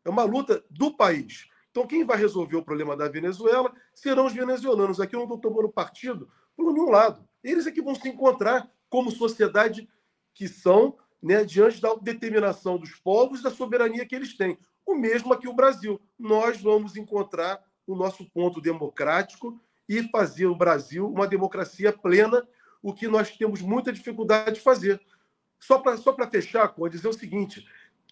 É 0.06 0.10
uma 0.10 0.22
luta 0.22 0.64
do 0.70 0.96
país. 0.96 1.48
Então, 1.72 1.84
quem 1.84 2.04
vai 2.04 2.16
resolver 2.16 2.56
o 2.56 2.62
problema 2.62 2.96
da 2.96 3.08
Venezuela 3.08 3.74
serão 3.92 4.26
os 4.26 4.32
venezuelanos. 4.32 5.00
Aqui 5.00 5.16
eu 5.16 5.26
não 5.26 5.26
estou 5.26 5.50
tomando 5.50 5.68
partido 5.68 6.30
por 6.56 6.72
nenhum 6.72 6.90
lado. 6.90 7.28
Eles 7.42 7.66
é 7.66 7.72
que 7.72 7.82
vão 7.82 7.94
se 7.94 8.08
encontrar 8.08 8.70
como 8.88 9.10
sociedade 9.10 9.88
que 10.32 10.46
são, 10.46 10.96
né, 11.20 11.44
diante 11.44 11.80
da 11.80 11.92
determinação 11.96 12.78
dos 12.78 12.94
povos 12.94 13.42
da 13.42 13.50
soberania 13.50 14.06
que 14.06 14.14
eles 14.14 14.36
têm. 14.36 14.56
O 14.86 14.94
mesmo 14.94 15.32
aqui 15.32 15.48
o 15.48 15.54
Brasil. 15.54 16.00
Nós 16.16 16.60
vamos 16.60 16.96
encontrar 16.96 17.60
o 17.84 17.96
nosso 17.96 18.24
ponto 18.30 18.60
democrático 18.60 19.60
e 19.88 20.04
fazer 20.04 20.46
o 20.46 20.54
Brasil 20.54 21.10
uma 21.10 21.26
democracia 21.26 21.92
plena, 21.92 22.46
o 22.80 22.94
que 22.94 23.08
nós 23.08 23.36
temos 23.36 23.60
muita 23.60 23.92
dificuldade 23.92 24.54
de 24.54 24.60
fazer. 24.60 25.00
Só 25.58 25.78
para 25.80 25.96
só 25.96 26.14
fechar, 26.30 26.72
vou 26.76 26.88
dizer 26.88 27.08
o 27.08 27.12
seguinte: 27.12 27.66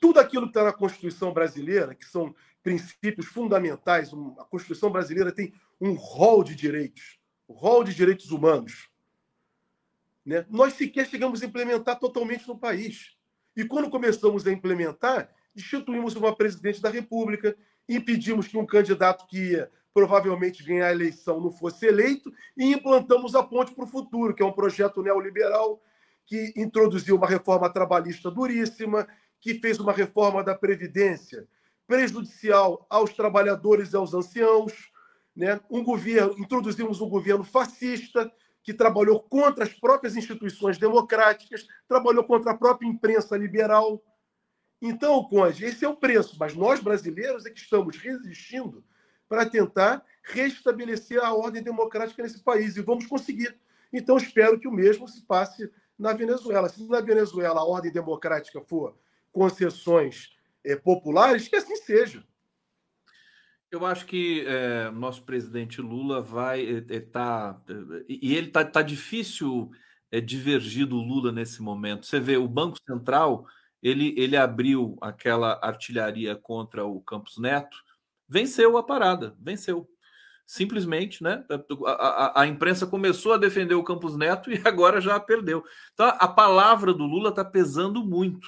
tudo 0.04 0.20
aquilo 0.20 0.42
que 0.42 0.50
está 0.50 0.62
na 0.62 0.72
Constituição 0.72 1.32
brasileira, 1.32 1.94
que 1.94 2.04
são 2.04 2.34
princípios 2.62 3.24
fundamentais, 3.24 4.12
a 4.38 4.44
Constituição 4.44 4.90
brasileira 4.90 5.32
tem 5.32 5.54
um 5.80 5.94
rol 5.94 6.44
de 6.44 6.54
direitos, 6.54 7.18
um 7.48 7.54
rol 7.54 7.82
de 7.82 7.94
direitos 7.94 8.30
humanos. 8.30 8.90
Né? 10.22 10.44
Nós 10.50 10.74
sequer 10.74 11.06
chegamos 11.06 11.42
a 11.42 11.46
implementar 11.46 11.98
totalmente 11.98 12.46
no 12.46 12.58
país. 12.58 13.16
E 13.56 13.64
quando 13.64 13.88
começamos 13.88 14.46
a 14.46 14.52
implementar, 14.52 15.34
instituímos 15.56 16.14
uma 16.16 16.36
presidente 16.36 16.82
da 16.82 16.90
República, 16.90 17.56
impedimos 17.88 18.46
que 18.46 18.58
um 18.58 18.66
candidato 18.66 19.26
que 19.26 19.52
ia 19.52 19.70
provavelmente 19.94 20.62
ganhar 20.62 20.88
a 20.88 20.92
eleição 20.92 21.40
não 21.40 21.50
fosse 21.50 21.86
eleito 21.86 22.30
e 22.58 22.74
implantamos 22.74 23.34
a 23.34 23.42
Ponte 23.42 23.74
para 23.74 23.84
o 23.84 23.88
Futuro, 23.88 24.34
que 24.34 24.42
é 24.42 24.46
um 24.46 24.52
projeto 24.52 25.02
neoliberal 25.02 25.80
que 26.26 26.52
introduziu 26.56 27.16
uma 27.16 27.26
reforma 27.26 27.70
trabalhista 27.70 28.30
duríssima, 28.30 29.06
que 29.44 29.60
fez 29.60 29.78
uma 29.78 29.92
reforma 29.92 30.42
da 30.42 30.54
Previdência 30.54 31.46
prejudicial 31.86 32.86
aos 32.88 33.12
trabalhadores 33.12 33.92
e 33.92 33.96
aos 33.96 34.14
anciãos, 34.14 34.72
né? 35.36 35.60
um 35.70 35.84
governo, 35.84 36.34
introduzimos 36.38 37.02
um 37.02 37.10
governo 37.10 37.44
fascista 37.44 38.32
que 38.62 38.72
trabalhou 38.72 39.20
contra 39.20 39.64
as 39.64 39.74
próprias 39.74 40.16
instituições 40.16 40.78
democráticas, 40.78 41.66
trabalhou 41.86 42.24
contra 42.24 42.52
a 42.52 42.56
própria 42.56 42.88
imprensa 42.88 43.36
liberal. 43.36 44.02
Então, 44.80 45.22
Conde, 45.24 45.66
esse 45.66 45.84
é 45.84 45.88
o 45.90 45.94
preço, 45.94 46.36
mas 46.40 46.54
nós 46.54 46.80
brasileiros 46.80 47.44
é 47.44 47.50
que 47.50 47.60
estamos 47.60 47.98
resistindo 47.98 48.82
para 49.28 49.44
tentar 49.44 50.02
restabelecer 50.22 51.22
a 51.22 51.34
ordem 51.34 51.62
democrática 51.62 52.22
nesse 52.22 52.42
país 52.42 52.78
e 52.78 52.80
vamos 52.80 53.04
conseguir. 53.04 53.54
Então, 53.92 54.16
espero 54.16 54.58
que 54.58 54.66
o 54.66 54.72
mesmo 54.72 55.06
se 55.06 55.20
passe 55.20 55.70
na 55.98 56.14
Venezuela. 56.14 56.66
Se 56.70 56.82
na 56.88 57.02
Venezuela 57.02 57.60
a 57.60 57.66
ordem 57.66 57.92
democrática 57.92 58.58
for 58.62 58.96
concessões 59.34 60.30
é, 60.64 60.76
populares, 60.76 61.48
que 61.48 61.56
assim 61.56 61.76
seja. 61.76 62.24
Eu 63.70 63.84
acho 63.84 64.06
que 64.06 64.44
é, 64.46 64.88
nosso 64.92 65.24
presidente 65.24 65.82
Lula 65.82 66.22
vai 66.22 66.62
estar. 66.62 66.88
É, 66.88 66.96
é 66.96 67.00
tá, 67.00 67.60
e 68.08 68.34
ele 68.34 68.46
está 68.46 68.64
tá 68.64 68.80
difícil 68.80 69.70
é, 70.12 70.20
divergir 70.20 70.86
do 70.86 70.96
Lula 70.96 71.32
nesse 71.32 71.60
momento. 71.60 72.06
Você 72.06 72.20
vê, 72.20 72.36
o 72.36 72.46
Banco 72.46 72.78
Central 72.86 73.44
ele, 73.82 74.14
ele 74.16 74.36
abriu 74.36 74.96
aquela 75.00 75.58
artilharia 75.60 76.36
contra 76.36 76.86
o 76.86 77.00
Campos 77.02 77.36
Neto, 77.36 77.76
venceu 78.28 78.78
a 78.78 78.82
parada, 78.82 79.36
venceu. 79.40 79.90
Simplesmente, 80.46 81.22
né? 81.22 81.44
A, 81.86 81.92
a, 81.92 82.42
a 82.42 82.46
imprensa 82.46 82.86
começou 82.86 83.32
a 83.32 83.38
defender 83.38 83.74
o 83.74 83.82
Campos 83.82 84.16
Neto 84.16 84.52
e 84.52 84.60
agora 84.64 85.00
já 85.00 85.18
perdeu. 85.18 85.64
Então, 85.92 86.06
a 86.06 86.28
palavra 86.28 86.94
do 86.94 87.04
Lula 87.04 87.30
está 87.30 87.44
pesando 87.44 88.04
muito. 88.04 88.46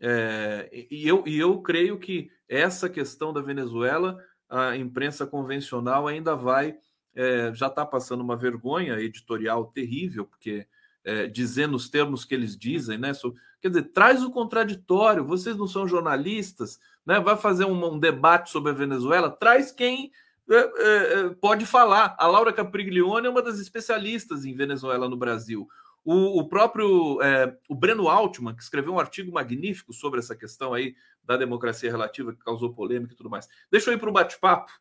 É, 0.00 0.68
e, 0.90 1.06
eu, 1.06 1.22
e 1.26 1.38
eu 1.38 1.60
creio 1.60 1.98
que 1.98 2.30
essa 2.48 2.88
questão 2.88 3.32
da 3.32 3.40
Venezuela, 3.40 4.18
a 4.48 4.76
imprensa 4.76 5.26
convencional 5.26 6.08
ainda 6.08 6.34
vai, 6.34 6.76
é, 7.14 7.52
já 7.54 7.66
está 7.66 7.84
passando 7.84 8.22
uma 8.22 8.36
vergonha 8.36 8.98
editorial 8.98 9.66
terrível, 9.66 10.24
porque 10.24 10.66
é, 11.04 11.26
dizer 11.26 11.66
nos 11.66 11.88
termos 11.88 12.24
que 12.24 12.34
eles 12.34 12.56
dizem, 12.56 12.98
né? 12.98 13.12
Quer 13.60 13.68
dizer, 13.68 13.82
traz 13.92 14.22
o 14.22 14.30
contraditório, 14.30 15.24
vocês 15.24 15.56
não 15.56 15.66
são 15.66 15.86
jornalistas, 15.86 16.78
né? 17.04 17.20
Vai 17.20 17.36
fazer 17.36 17.64
um, 17.64 17.94
um 17.94 17.98
debate 17.98 18.50
sobre 18.50 18.72
a 18.72 18.74
Venezuela, 18.74 19.30
traz 19.30 19.70
quem 19.70 20.10
é, 20.50 20.56
é, 20.56 21.20
é, 21.20 21.28
pode 21.40 21.64
falar. 21.64 22.16
A 22.18 22.26
Laura 22.26 22.52
Capriglione 22.52 23.26
é 23.26 23.30
uma 23.30 23.42
das 23.42 23.58
especialistas 23.58 24.44
em 24.44 24.54
Venezuela 24.54 25.08
no 25.08 25.16
Brasil. 25.16 25.68
O, 26.04 26.40
o 26.40 26.48
próprio 26.48 27.20
é, 27.22 27.56
o 27.68 27.74
Breno 27.74 28.08
Altman, 28.08 28.54
que 28.54 28.62
escreveu 28.62 28.94
um 28.94 28.98
artigo 28.98 29.32
magnífico 29.32 29.92
sobre 29.92 30.20
essa 30.20 30.34
questão 30.34 30.72
aí 30.72 30.94
da 31.22 31.36
democracia 31.36 31.90
relativa, 31.90 32.32
que 32.32 32.38
causou 32.38 32.72
polêmica 32.72 33.12
e 33.12 33.16
tudo 33.16 33.30
mais. 33.30 33.48
Deixa 33.70 33.90
eu 33.90 33.94
ir 33.94 33.98
para 33.98 34.08
o 34.08 34.12
bate-papo. 34.12 34.72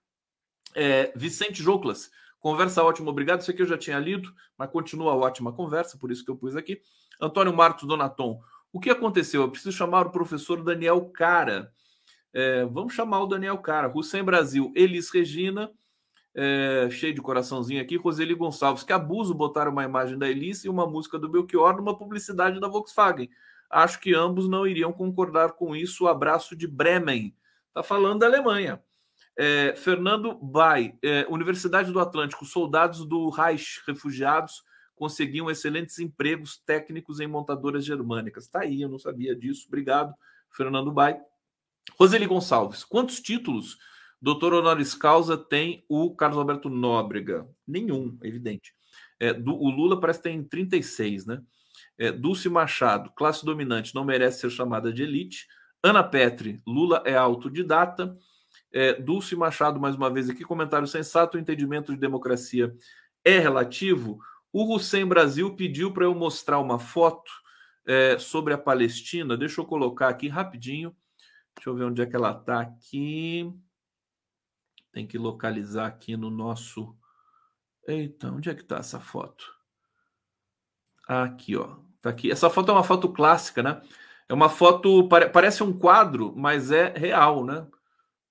É, 0.75 1.11
Vicente 1.15 1.61
Joclas, 1.61 2.09
conversa 2.39 2.83
ótima, 2.83 3.09
obrigado. 3.09 3.41
Isso 3.41 3.51
aqui 3.51 3.61
eu 3.61 3.67
já 3.67 3.77
tinha 3.77 3.99
lido, 3.99 4.33
mas 4.57 4.69
continua 4.69 5.15
ótima 5.15 5.51
conversa, 5.51 5.97
por 5.97 6.11
isso 6.11 6.23
que 6.23 6.31
eu 6.31 6.37
pus 6.37 6.55
aqui. 6.55 6.81
Antônio 7.19 7.53
Martos 7.53 7.87
Donaton, 7.87 8.39
o 8.71 8.79
que 8.79 8.89
aconteceu? 8.89 9.41
Eu 9.41 9.51
preciso 9.51 9.75
chamar 9.75 10.07
o 10.07 10.11
professor 10.11 10.63
Daniel 10.63 11.09
Cara 11.09 11.73
é, 12.33 12.63
vamos 12.65 12.93
chamar 12.93 13.21
o 13.21 13.27
Daniel 13.27 13.57
Cara. 13.57 13.91
Hussein 13.93 14.23
Brasil, 14.23 14.71
Elis 14.75 15.09
Regina, 15.09 15.71
é, 16.35 16.89
cheio 16.91 17.13
de 17.13 17.21
coraçãozinho 17.21 17.81
aqui, 17.81 17.97
Roseli 17.97 18.33
Gonçalves, 18.33 18.83
que 18.83 18.93
abuso 18.93 19.33
botaram 19.33 19.71
uma 19.71 19.83
imagem 19.83 20.17
da 20.17 20.29
Elis 20.29 20.63
e 20.63 20.69
uma 20.69 20.87
música 20.87 21.17
do 21.17 21.29
Belchior 21.29 21.75
numa 21.75 21.97
publicidade 21.97 22.59
da 22.59 22.67
Volkswagen. 22.67 23.29
Acho 23.69 23.99
que 23.99 24.13
ambos 24.15 24.47
não 24.47 24.65
iriam 24.65 24.91
concordar 24.91 25.53
com 25.53 25.75
isso. 25.75 26.07
Abraço 26.07 26.55
de 26.55 26.67
Bremen. 26.67 27.35
Está 27.67 27.83
falando 27.83 28.19
da 28.19 28.25
Alemanha. 28.25 28.81
É, 29.37 29.73
Fernando 29.75 30.33
Bay, 30.35 30.97
é, 31.03 31.25
Universidade 31.29 31.91
do 31.91 31.99
Atlântico, 31.99 32.45
soldados 32.45 33.05
do 33.05 33.29
Reich, 33.29 33.81
refugiados, 33.87 34.63
conseguiam 34.95 35.49
excelentes 35.49 35.97
empregos 35.99 36.57
técnicos 36.57 37.19
em 37.19 37.27
montadoras 37.27 37.85
germânicas. 37.85 38.45
Está 38.45 38.61
aí, 38.61 38.81
eu 38.81 38.89
não 38.89 38.99
sabia 38.99 39.35
disso. 39.35 39.65
Obrigado, 39.67 40.13
Fernando 40.51 40.91
Bay. 40.91 41.15
Roseli 41.97 42.25
Gonçalves, 42.25 42.83
quantos 42.83 43.19
títulos 43.19 43.77
doutor 44.21 44.53
honoris 44.53 44.93
causa 44.93 45.37
tem 45.37 45.85
o 45.87 46.15
Carlos 46.15 46.37
Alberto 46.37 46.69
Nóbrega? 46.69 47.47
Nenhum, 47.67 48.17
evidente. 48.23 48.73
É, 49.19 49.33
do, 49.33 49.53
o 49.55 49.69
Lula 49.69 49.99
parece 49.99 50.19
que 50.19 50.29
tem 50.29 50.43
36, 50.43 51.25
né? 51.25 51.41
É, 51.97 52.11
Dulce 52.11 52.49
Machado, 52.49 53.11
classe 53.15 53.45
dominante, 53.45 53.93
não 53.93 54.05
merece 54.05 54.41
ser 54.41 54.49
chamada 54.49 54.91
de 54.91 55.03
elite. 55.03 55.47
Ana 55.83 56.03
Petri, 56.03 56.61
Lula 56.65 57.03
é 57.05 57.15
autodidata. 57.15 58.15
É, 58.71 58.93
Dulce 58.93 59.35
Machado, 59.35 59.79
mais 59.79 59.95
uma 59.95 60.09
vez 60.09 60.29
aqui, 60.29 60.43
comentário 60.43 60.87
sensato: 60.87 61.37
o 61.37 61.39
entendimento 61.39 61.93
de 61.93 61.99
democracia 61.99 62.73
é 63.23 63.39
relativo. 63.39 64.19
O 64.51 64.73
Hussein 64.73 65.05
Brasil 65.05 65.55
pediu 65.55 65.91
para 65.93 66.05
eu 66.05 66.15
mostrar 66.15 66.59
uma 66.59 66.79
foto 66.79 67.31
é, 67.85 68.17
sobre 68.17 68.53
a 68.53 68.57
Palestina. 68.57 69.37
Deixa 69.37 69.61
eu 69.61 69.65
colocar 69.65 70.09
aqui 70.09 70.27
rapidinho. 70.27 70.95
Deixa 71.55 71.69
eu 71.69 71.75
ver 71.75 71.85
onde 71.85 72.01
é 72.01 72.05
que 72.05 72.15
ela 72.15 72.31
está 72.31 72.61
aqui. 72.61 73.51
Tem 74.91 75.07
que 75.07 75.17
localizar 75.17 75.87
aqui 75.87 76.17
no 76.17 76.29
nosso. 76.29 76.95
Eita, 77.87 78.31
onde 78.31 78.49
é 78.49 78.55
que 78.55 78.61
está 78.61 78.77
essa 78.77 78.99
foto? 78.99 79.45
Aqui, 81.07 81.55
ó. 81.55 81.77
Tá 82.01 82.09
aqui. 82.09 82.31
Essa 82.31 82.49
foto 82.49 82.71
é 82.71 82.73
uma 82.73 82.83
foto 82.83 83.11
clássica, 83.11 83.61
né? 83.61 83.81
É 84.27 84.33
uma 84.33 84.49
foto, 84.49 85.07
parece 85.07 85.63
um 85.63 85.77
quadro, 85.77 86.33
mas 86.35 86.71
é 86.71 86.93
real, 86.95 87.43
né? 87.43 87.67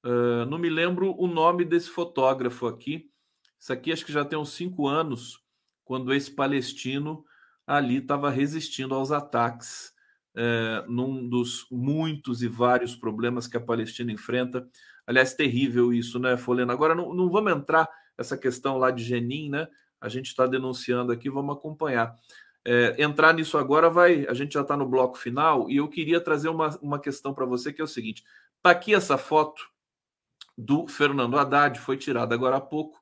Uh, 0.04 0.46
não 0.46 0.58
me 0.58 0.70
lembro 0.70 1.14
o 1.18 1.26
nome 1.26 1.64
desse 1.64 1.90
fotógrafo 1.90 2.66
aqui. 2.66 3.10
Isso 3.58 3.72
aqui 3.72 3.92
acho 3.92 4.06
que 4.06 4.12
já 4.12 4.24
tem 4.24 4.38
uns 4.38 4.50
cinco 4.50 4.86
anos, 4.86 5.42
quando 5.84 6.14
esse 6.14 6.30
palestino 6.30 7.24
ali 7.66 7.96
estava 7.96 8.30
resistindo 8.30 8.94
aos 8.94 9.10
ataques 9.10 9.92
é, 10.36 10.84
num 10.86 11.28
dos 11.28 11.66
muitos 11.70 12.42
e 12.42 12.48
vários 12.48 12.94
problemas 12.94 13.48
que 13.48 13.56
a 13.56 13.60
Palestina 13.60 14.12
enfrenta. 14.12 14.68
Aliás, 15.08 15.32
terrível 15.32 15.90
isso, 15.90 16.18
né, 16.18 16.36
Folena? 16.36 16.70
Agora, 16.70 16.94
não, 16.94 17.14
não 17.14 17.30
vamos 17.30 17.50
entrar 17.50 17.88
essa 18.18 18.36
questão 18.36 18.76
lá 18.76 18.90
de 18.90 19.02
Jenin, 19.02 19.48
né? 19.48 19.66
A 19.98 20.06
gente 20.06 20.26
está 20.26 20.46
denunciando 20.46 21.10
aqui, 21.10 21.30
vamos 21.30 21.56
acompanhar. 21.56 22.14
É, 22.62 22.94
entrar 23.02 23.32
nisso 23.32 23.56
agora 23.56 23.88
vai. 23.88 24.26
A 24.28 24.34
gente 24.34 24.52
já 24.52 24.60
está 24.60 24.76
no 24.76 24.86
bloco 24.86 25.16
final 25.16 25.70
e 25.70 25.76
eu 25.76 25.88
queria 25.88 26.20
trazer 26.20 26.50
uma, 26.50 26.68
uma 26.82 26.98
questão 26.98 27.32
para 27.32 27.46
você 27.46 27.72
que 27.72 27.80
é 27.80 27.84
o 27.84 27.88
seguinte: 27.88 28.22
está 28.58 28.70
aqui 28.70 28.94
essa 28.94 29.16
foto 29.16 29.62
do 30.58 30.86
Fernando 30.86 31.38
Haddad, 31.38 31.80
foi 31.80 31.96
tirada 31.96 32.34
agora 32.34 32.56
há 32.56 32.60
pouco, 32.60 33.00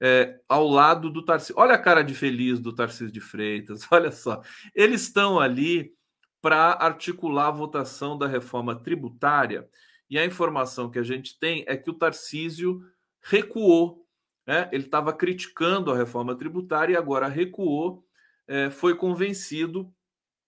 é, 0.00 0.38
ao 0.48 0.68
lado 0.68 1.10
do 1.10 1.24
Tarcísio. 1.24 1.56
Olha 1.58 1.74
a 1.74 1.78
cara 1.78 2.04
de 2.04 2.14
feliz 2.14 2.60
do 2.60 2.72
Tarcísio 2.72 3.10
de 3.10 3.20
Freitas, 3.20 3.84
olha 3.90 4.12
só. 4.12 4.42
Eles 4.72 5.02
estão 5.02 5.40
ali 5.40 5.92
para 6.40 6.72
articular 6.74 7.48
a 7.48 7.52
votação 7.52 8.16
da 8.16 8.28
reforma 8.28 8.76
tributária. 8.76 9.68
E 10.12 10.18
a 10.18 10.26
informação 10.26 10.90
que 10.90 10.98
a 10.98 11.02
gente 11.02 11.38
tem 11.38 11.64
é 11.66 11.74
que 11.74 11.88
o 11.88 11.94
Tarcísio 11.94 12.82
recuou. 13.22 14.06
Né? 14.46 14.68
Ele 14.70 14.84
estava 14.84 15.10
criticando 15.10 15.90
a 15.90 15.96
reforma 15.96 16.36
tributária 16.36 16.92
e 16.92 16.96
agora 16.98 17.28
recuou. 17.28 18.04
É, 18.46 18.68
foi 18.68 18.94
convencido, 18.94 19.90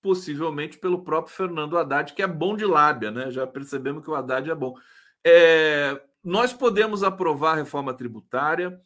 possivelmente, 0.03 0.77
pelo 0.77 1.03
próprio 1.03 1.35
Fernando 1.35 1.79
Haddad, 1.79 2.13
que 2.13 2.21
é 2.21 2.27
bom 2.27 2.55
de 2.55 2.67
lábia, 2.67 3.11
né? 3.11 3.31
Já 3.31 3.47
percebemos 3.47 4.05
que 4.05 4.11
o 4.11 4.15
Haddad 4.15 4.51
é 4.51 4.55
bom. 4.55 4.75
É, 5.25 5.99
nós 6.23 6.53
podemos 6.53 7.03
aprovar 7.03 7.53
a 7.53 7.63
reforma 7.63 7.95
tributária, 7.95 8.79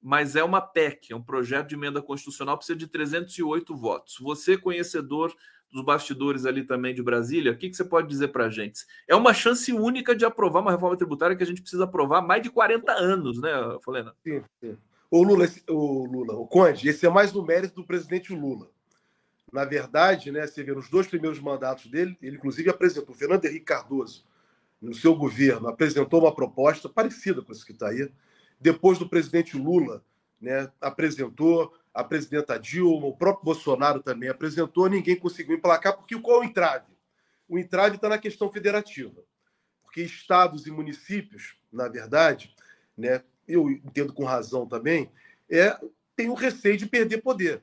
mas 0.00 0.36
é 0.36 0.44
uma 0.44 0.60
PEC, 0.60 1.12
é 1.12 1.16
um 1.16 1.24
projeto 1.24 1.70
de 1.70 1.74
emenda 1.74 2.00
constitucional, 2.00 2.56
precisa 2.56 2.78
de 2.78 2.86
308 2.86 3.76
votos. 3.76 4.16
Você, 4.20 4.56
conhecedor 4.56 5.34
dos 5.70 5.84
bastidores 5.84 6.44
ali 6.44 6.64
também 6.64 6.94
de 6.94 7.02
Brasília, 7.02 7.52
o 7.52 7.56
que, 7.56 7.70
que 7.70 7.76
você 7.76 7.84
pode 7.84 8.08
dizer 8.08 8.28
para 8.28 8.46
a 8.46 8.50
gente? 8.50 8.84
É 9.06 9.14
uma 9.14 9.32
chance 9.32 9.72
única 9.72 10.14
de 10.14 10.24
aprovar 10.24 10.60
uma 10.60 10.72
reforma 10.72 10.96
tributária 10.96 11.36
que 11.36 11.42
a 11.42 11.46
gente 11.46 11.62
precisa 11.62 11.84
aprovar 11.84 12.18
há 12.18 12.22
mais 12.22 12.42
de 12.42 12.50
40 12.50 12.92
anos, 12.92 13.40
né, 13.40 13.50
Folena? 13.82 14.14
Sim, 14.24 14.42
sim. 14.60 14.76
O 15.10 15.22
Lula, 15.22 15.48
o 15.68 16.06
Lula, 16.06 16.34
o 16.34 16.46
Conde, 16.46 16.88
esse 16.88 17.04
é 17.04 17.10
mais 17.10 17.32
do 17.32 17.44
mérito 17.44 17.76
do 17.76 17.86
presidente 17.86 18.32
Lula. 18.34 18.68
Na 19.52 19.64
verdade, 19.64 20.30
né, 20.30 20.46
você 20.46 20.62
vê 20.62 20.72
nos 20.72 20.88
dois 20.88 21.08
primeiros 21.08 21.40
mandatos 21.40 21.86
dele, 21.86 22.16
ele 22.22 22.36
inclusive 22.36 22.70
apresentou, 22.70 23.14
Fernando 23.14 23.44
Henrique 23.44 23.64
Cardoso, 23.64 24.24
no 24.80 24.94
seu 24.94 25.14
governo, 25.14 25.68
apresentou 25.68 26.20
uma 26.20 26.34
proposta 26.34 26.88
parecida 26.88 27.42
com 27.42 27.52
essa 27.52 27.66
que 27.66 27.72
está 27.72 27.88
aí. 27.88 28.08
Depois 28.60 28.98
do 28.98 29.08
presidente 29.08 29.56
Lula, 29.56 30.04
né, 30.40 30.70
apresentou, 30.80 31.74
a 31.92 32.04
presidenta 32.04 32.58
Dilma, 32.58 33.06
o 33.06 33.16
próprio 33.16 33.44
Bolsonaro 33.44 34.02
também 34.02 34.28
apresentou, 34.28 34.88
ninguém 34.88 35.16
conseguiu 35.16 35.56
emplacar, 35.56 35.96
porque 35.96 36.18
qual 36.20 36.42
é 36.42 36.46
o 36.46 36.48
entrave? 36.48 36.86
O 37.48 37.58
entrave 37.58 37.96
está 37.96 38.08
na 38.08 38.18
questão 38.18 38.50
federativa. 38.50 39.22
Porque 39.82 40.02
estados 40.02 40.66
e 40.66 40.70
municípios, 40.70 41.56
na 41.72 41.88
verdade, 41.88 42.54
né, 42.96 43.24
eu 43.46 43.68
entendo 43.68 44.12
com 44.12 44.24
razão 44.24 44.66
também, 44.66 45.10
é, 45.50 45.76
tem 46.14 46.28
o 46.28 46.34
receio 46.34 46.76
de 46.76 46.86
perder 46.86 47.22
poder. 47.22 47.62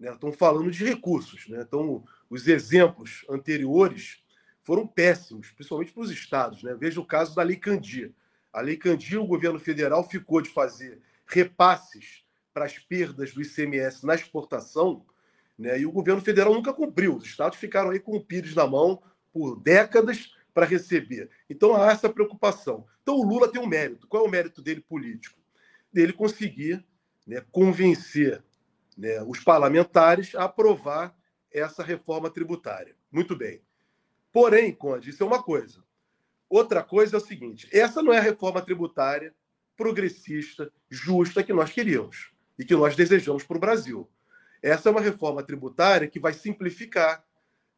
Né? 0.00 0.10
Estão 0.10 0.32
falando 0.32 0.70
de 0.70 0.84
recursos. 0.84 1.46
Né? 1.48 1.60
Então, 1.60 2.02
os 2.30 2.48
exemplos 2.48 3.26
anteriores 3.28 4.22
foram 4.62 4.86
péssimos, 4.86 5.50
principalmente 5.50 5.92
para 5.92 6.02
os 6.02 6.10
estados. 6.10 6.62
Né? 6.62 6.74
Veja 6.74 6.98
o 6.98 7.04
caso 7.04 7.34
da 7.36 7.42
Lei 7.42 7.56
Candia. 7.56 8.10
A 8.50 8.62
Lei 8.62 8.78
Candia, 8.78 9.20
o 9.20 9.26
governo 9.26 9.58
federal 9.58 10.02
ficou 10.08 10.40
de 10.40 10.48
fazer 10.48 10.98
repasses 11.26 12.25
para 12.56 12.64
as 12.64 12.78
perdas 12.78 13.34
do 13.34 13.42
ICMS 13.42 14.06
na 14.06 14.14
exportação, 14.14 15.04
né? 15.58 15.78
e 15.78 15.84
o 15.84 15.92
governo 15.92 16.22
federal 16.22 16.54
nunca 16.54 16.72
cumpriu. 16.72 17.14
Os 17.16 17.26
estados 17.26 17.58
ficaram 17.58 17.90
aí 17.90 18.00
com 18.00 18.16
o 18.16 18.24
pires 18.24 18.54
na 18.54 18.66
mão 18.66 19.02
por 19.30 19.60
décadas 19.60 20.34
para 20.54 20.64
receber. 20.64 21.28
Então 21.50 21.76
há 21.76 21.92
essa 21.92 22.08
preocupação. 22.08 22.86
Então 23.02 23.16
o 23.16 23.22
Lula 23.22 23.52
tem 23.52 23.60
um 23.60 23.66
mérito. 23.66 24.08
Qual 24.08 24.24
é 24.24 24.26
o 24.26 24.30
mérito 24.30 24.62
dele 24.62 24.80
político? 24.80 25.38
Dele 25.92 26.14
conseguir 26.14 26.82
né, 27.26 27.44
convencer 27.52 28.42
né, 28.96 29.22
os 29.24 29.40
parlamentares 29.40 30.34
a 30.34 30.44
aprovar 30.44 31.14
essa 31.52 31.82
reforma 31.82 32.30
tributária. 32.30 32.96
Muito 33.12 33.36
bem. 33.36 33.60
Porém, 34.32 34.72
Conde, 34.72 35.10
isso 35.10 35.22
é 35.22 35.26
uma 35.26 35.42
coisa. 35.42 35.84
Outra 36.48 36.82
coisa 36.82 37.16
é 37.16 37.18
o 37.18 37.22
seguinte: 37.22 37.68
essa 37.70 38.02
não 38.02 38.14
é 38.14 38.18
a 38.18 38.22
reforma 38.22 38.62
tributária 38.62 39.34
progressista, 39.76 40.72
justa 40.88 41.42
que 41.42 41.52
nós 41.52 41.70
queríamos 41.70 42.34
e 42.58 42.64
que 42.64 42.74
nós 42.74 42.96
desejamos 42.96 43.44
para 43.44 43.56
o 43.56 43.60
Brasil. 43.60 44.08
Essa 44.62 44.88
é 44.88 44.92
uma 44.92 45.00
reforma 45.00 45.42
tributária 45.42 46.08
que 46.08 46.18
vai 46.18 46.32
simplificar, 46.32 47.24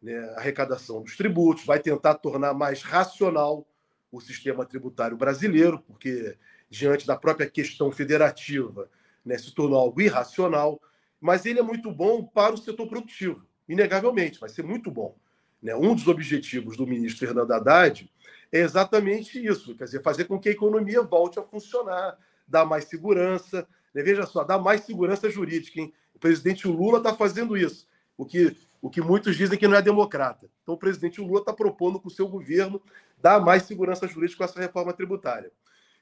né, 0.00 0.16
arrecadação 0.36 1.02
dos 1.02 1.16
tributos, 1.16 1.64
vai 1.64 1.80
tentar 1.80 2.14
tornar 2.14 2.55
mais 2.55 2.82
racional 2.82 3.66
o 4.10 4.20
sistema 4.20 4.64
tributário 4.64 5.16
brasileiro, 5.16 5.80
porque 5.86 6.36
diante 6.70 7.06
da 7.06 7.16
própria 7.16 7.48
questão 7.48 7.90
federativa 7.90 8.88
né, 9.24 9.36
se 9.36 9.55
tornou 9.55 9.78
algo 9.78 10.00
irracional, 10.00 10.80
mas 11.20 11.44
ele 11.44 11.59
é 11.59 11.62
muito 11.62 11.90
bom 11.90 12.24
para 12.24 12.55
o 12.55 12.59
setor 12.59 12.88
produtivo, 12.88 13.44
inegavelmente, 13.68 14.38
vai 14.38 14.48
ser 14.48 14.62
muito 14.62 14.90
bom. 14.90 15.16
Né? 15.62 15.74
Um 15.74 15.94
dos 15.94 16.06
objetivos 16.06 16.76
do 16.76 16.86
ministro 16.86 17.26
Fernando 17.26 17.52
Haddad 17.52 18.10
é 18.50 18.60
exatamente 18.60 19.44
isso, 19.44 19.74
quer 19.74 19.84
dizer, 19.84 20.02
fazer 20.02 20.24
com 20.24 20.38
que 20.38 20.48
a 20.48 20.52
economia 20.52 21.02
volte 21.02 21.38
a 21.38 21.42
funcionar, 21.42 22.16
dar 22.46 22.64
mais 22.64 22.84
segurança. 22.84 23.66
Veja 23.94 24.27
só, 24.27 24.44
dar 24.44 24.59
mais 24.59 24.82
segurança 24.82 25.28
jurídica. 25.31 25.81
Hein? 25.81 25.93
O 26.15 26.19
presidente 26.19 26.66
Lula 26.66 26.98
está 26.98 27.15
fazendo 27.15 27.56
isso, 27.56 27.86
o 28.16 28.24
que, 28.24 28.56
o 28.81 28.90
que 28.90 29.01
muitos 29.01 29.36
dizem 29.36 29.59
que 29.59 29.69
não 29.69 29.77
é 29.77 29.82
democrata. 29.82 30.51
Então, 30.62 30.74
o 30.74 30.78
presidente 30.78 31.20
Lula 31.20 31.40
está 31.40 31.52
propondo 31.52 32.01
com 32.01 32.09
o 32.09 32.10
seu 32.10 32.28
governo 32.28 32.82
dar 33.20 33.40
mais 33.40 33.65
segurança 33.65 34.06
jurídica 34.06 34.39
com 34.39 34.44
essa 34.44 34.60
reforma 34.60 34.93
tributária. 34.93 35.51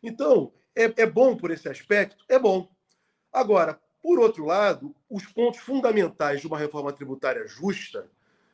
Então, 0.02 0.52
é, 0.74 1.02
é 1.02 1.06
bom 1.06 1.36
por 1.36 1.50
esse 1.50 1.68
aspecto? 1.68 2.24
É 2.28 2.38
bom. 2.38 2.68
Agora, 3.32 3.80
por 4.02 4.18
outro 4.18 4.44
lado, 4.44 4.94
os 5.08 5.26
pontos 5.26 5.60
fundamentais 5.60 6.40
de 6.40 6.46
uma 6.46 6.58
reforma 6.58 6.92
tributária 6.92 7.46
justa, 7.46 8.08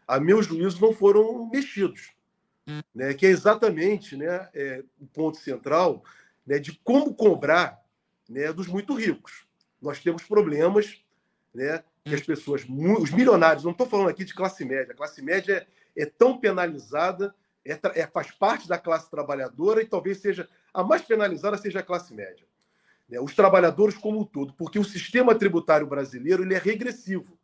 a 0.06 0.18
meu 0.18 0.42
juízo, 0.42 0.80
não 0.80 0.92
foram 0.92 1.48
mexidos 1.50 2.12
né, 2.94 3.14
que 3.14 3.26
é 3.26 3.30
exatamente 3.30 4.16
né, 4.16 4.48
é, 4.54 4.84
o 5.00 5.06
ponto 5.06 5.38
central 5.38 6.02
né, 6.46 6.58
de 6.58 6.72
como 6.84 7.14
cobrar 7.14 7.81
né, 8.32 8.52
dos 8.52 8.66
muito 8.66 8.94
ricos. 8.94 9.46
Nós 9.80 10.00
temos 10.00 10.22
problemas 10.22 11.02
né, 11.54 11.84
que 12.04 12.14
as 12.14 12.22
pessoas, 12.22 12.62
os 12.62 13.10
milionários, 13.10 13.64
não 13.64 13.72
estou 13.72 13.86
falando 13.86 14.08
aqui 14.08 14.24
de 14.24 14.34
classe 14.34 14.64
média, 14.64 14.92
a 14.92 14.96
classe 14.96 15.20
média 15.20 15.66
é, 15.94 16.02
é 16.02 16.06
tão 16.06 16.38
penalizada, 16.38 17.34
é, 17.64 17.78
é, 17.94 18.06
faz 18.06 18.30
parte 18.30 18.66
da 18.66 18.78
classe 18.78 19.10
trabalhadora 19.10 19.82
e 19.82 19.86
talvez 19.86 20.18
seja 20.18 20.48
a 20.72 20.82
mais 20.82 21.02
penalizada 21.02 21.58
seja 21.58 21.80
a 21.80 21.82
classe 21.82 22.14
média. 22.14 22.46
Né, 23.08 23.20
os 23.20 23.34
trabalhadores 23.34 23.96
como 23.96 24.20
um 24.20 24.24
todo, 24.24 24.54
porque 24.54 24.78
o 24.78 24.84
sistema 24.84 25.34
tributário 25.34 25.86
brasileiro 25.86 26.42
ele 26.42 26.54
é 26.54 26.58
regressivo. 26.58 27.38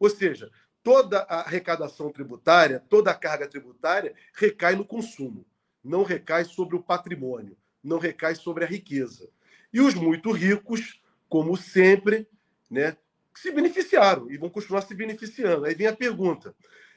Ou 0.00 0.10
seja, 0.10 0.50
toda 0.82 1.20
a 1.20 1.42
arrecadação 1.42 2.10
tributária, 2.10 2.82
toda 2.88 3.12
a 3.12 3.14
carga 3.14 3.46
tributária 3.46 4.14
recai 4.34 4.74
no 4.74 4.84
consumo, 4.84 5.46
não 5.84 6.02
recai 6.02 6.44
sobre 6.44 6.74
o 6.74 6.82
patrimônio, 6.82 7.56
não 7.82 7.98
recai 7.98 8.34
sobre 8.34 8.64
a 8.64 8.66
riqueza. 8.66 9.30
E 9.72 9.80
os 9.80 9.94
muito 9.94 10.30
ricos, 10.32 11.00
como 11.28 11.56
sempre, 11.56 12.28
né, 12.70 12.96
se 13.34 13.50
beneficiaram 13.50 14.30
e 14.30 14.36
vão 14.36 14.50
continuar 14.50 14.82
se 14.82 14.94
beneficiando. 14.94 15.64
Aí 15.64 15.74
vem 15.74 15.86
a 15.86 15.96
pergunta: 15.96 16.54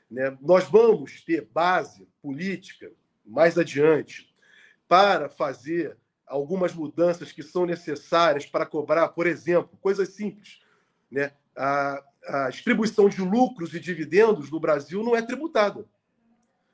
né, 0.10 0.38
nós 0.41 0.65
vamos 0.65 1.23
ter 1.23 1.47
base 1.53 2.07
política 2.22 2.91
mais 3.26 3.57
adiante 3.57 4.34
para 4.88 5.30
fazer 5.30 5.97
algumas 6.27 6.73
mudanças 6.73 7.31
que 7.31 7.43
são 7.43 7.65
necessárias 7.65 8.45
para 8.45 8.65
cobrar, 8.65 9.10
por 9.10 9.27
exemplo, 9.27 9.77
coisas 9.80 10.10
simples, 10.10 10.60
né, 11.10 11.31
a, 11.56 12.03
a 12.27 12.49
distribuição 12.49 13.07
de 13.07 13.22
lucros 13.22 13.73
e 13.73 13.80
dividendos 13.80 14.49
no 14.52 14.60
Brasil 14.60 15.03
não 15.03 15.15
é 15.15 15.22
tributada. 15.22 15.85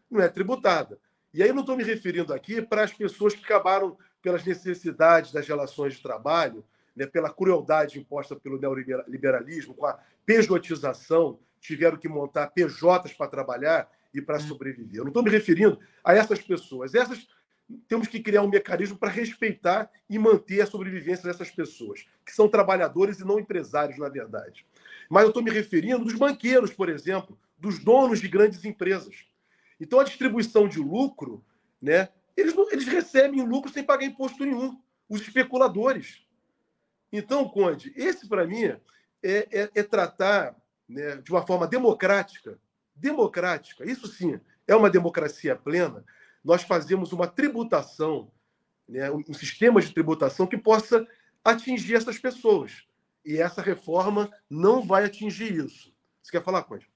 Não 0.10 0.22
é 0.22 0.28
tributada. 0.28 1.00
E 1.34 1.42
aí 1.42 1.50
eu 1.50 1.54
não 1.54 1.62
estou 1.62 1.78
me 1.78 1.84
referindo 1.84 2.34
aqui 2.34 2.62
para 2.62 2.84
as 2.84 2.94
pessoas 2.94 3.34
que 3.34 3.44
acabaram 3.44 3.98
pelas 4.22 4.46
necessidades 4.46 5.32
das 5.32 5.48
relações 5.48 5.96
de 5.96 6.02
trabalho, 6.02 6.64
né, 6.96 7.06
pela 7.06 7.30
crueldade 7.30 8.00
imposta 8.00 8.36
pelo 8.36 8.60
neoliberalismo, 8.60 9.74
com 9.74 9.86
a 9.86 10.00
pejotização, 10.26 11.40
tiveram 11.60 11.98
que 11.98 12.08
montar 12.08 12.48
PJs 12.48 13.14
para 13.18 13.28
trabalhar 13.28 13.90
e 14.14 14.22
para 14.22 14.40
sobreviver. 14.40 14.98
Eu 14.98 15.04
não 15.04 15.10
estou 15.10 15.24
me 15.24 15.30
referindo 15.30 15.80
a 16.04 16.14
essas 16.14 16.42
pessoas. 16.42 16.94
Essas 16.94 17.28
temos 17.88 18.08
que 18.08 18.20
criar 18.20 18.42
um 18.42 18.50
mecanismo 18.50 18.98
para 18.98 19.10
respeitar 19.10 19.90
e 20.10 20.20
manter 20.20 20.62
a 20.62 20.66
sobrevivência 20.66 21.24
dessas 21.24 21.50
pessoas, 21.50 22.06
que 22.26 22.34
são 22.34 22.50
trabalhadores 22.50 23.20
e 23.20 23.26
não 23.26 23.40
empresários, 23.40 23.98
na 23.98 24.10
verdade. 24.10 24.66
Mas 25.10 25.24
eu 25.24 25.30
estou 25.30 25.44
me 25.44 25.52
referindo 25.52 26.04
dos 26.04 26.16
banqueiros, 26.16 26.72
por 26.72 26.90
exemplo, 26.90 27.38
dos 27.58 27.80
donos 27.80 28.20
de 28.20 28.28
grandes 28.28 28.66
empresas. 28.66 29.26
Então, 29.80 30.00
a 30.00 30.04
distribuição 30.04 30.68
de 30.68 30.80
lucro, 30.80 31.44
né, 31.82 32.10
eles, 32.36 32.54
não, 32.54 32.70
eles 32.72 32.88
recebem 32.88 33.46
lucro 33.46 33.72
sem 33.72 33.84
pagar 33.84 34.06
imposto 34.06 34.44
nenhum, 34.44 34.80
os 35.10 35.22
especuladores. 35.22 36.26
Então, 37.12 37.48
Conde, 37.48 37.92
esse, 37.96 38.28
para 38.28 38.48
mim, 38.48 38.64
é, 38.66 38.80
é, 39.24 39.70
é 39.76 39.84
tratar 39.84 40.56
né, 40.88 41.18
de 41.18 41.32
uma 41.32 41.46
forma 41.46 41.68
democrática, 41.68 42.60
democrática, 42.96 43.90
isso 43.90 44.08
sim, 44.08 44.40
é 44.68 44.76
uma 44.76 44.90
democracia 44.90 45.56
plena, 45.56 46.04
nós 46.44 46.64
fazemos 46.64 47.12
uma 47.12 47.28
tributação, 47.28 48.32
né, 48.88 49.12
um 49.12 49.34
sistema 49.34 49.82
de 49.82 49.94
tributação 49.94 50.48
que 50.48 50.58
possa 50.58 51.08
atingir 51.44 51.96
essas 51.96 52.18
pessoas. 52.18 52.84
E 53.24 53.38
essa 53.38 53.62
reforma 53.62 54.32
não 54.50 54.82
vai 54.82 55.06
atingir 55.06 55.54
isso. 55.54 55.94
Você 56.22 56.32
quer 56.32 56.44
falar, 56.44 56.64
Conde? 56.64 56.90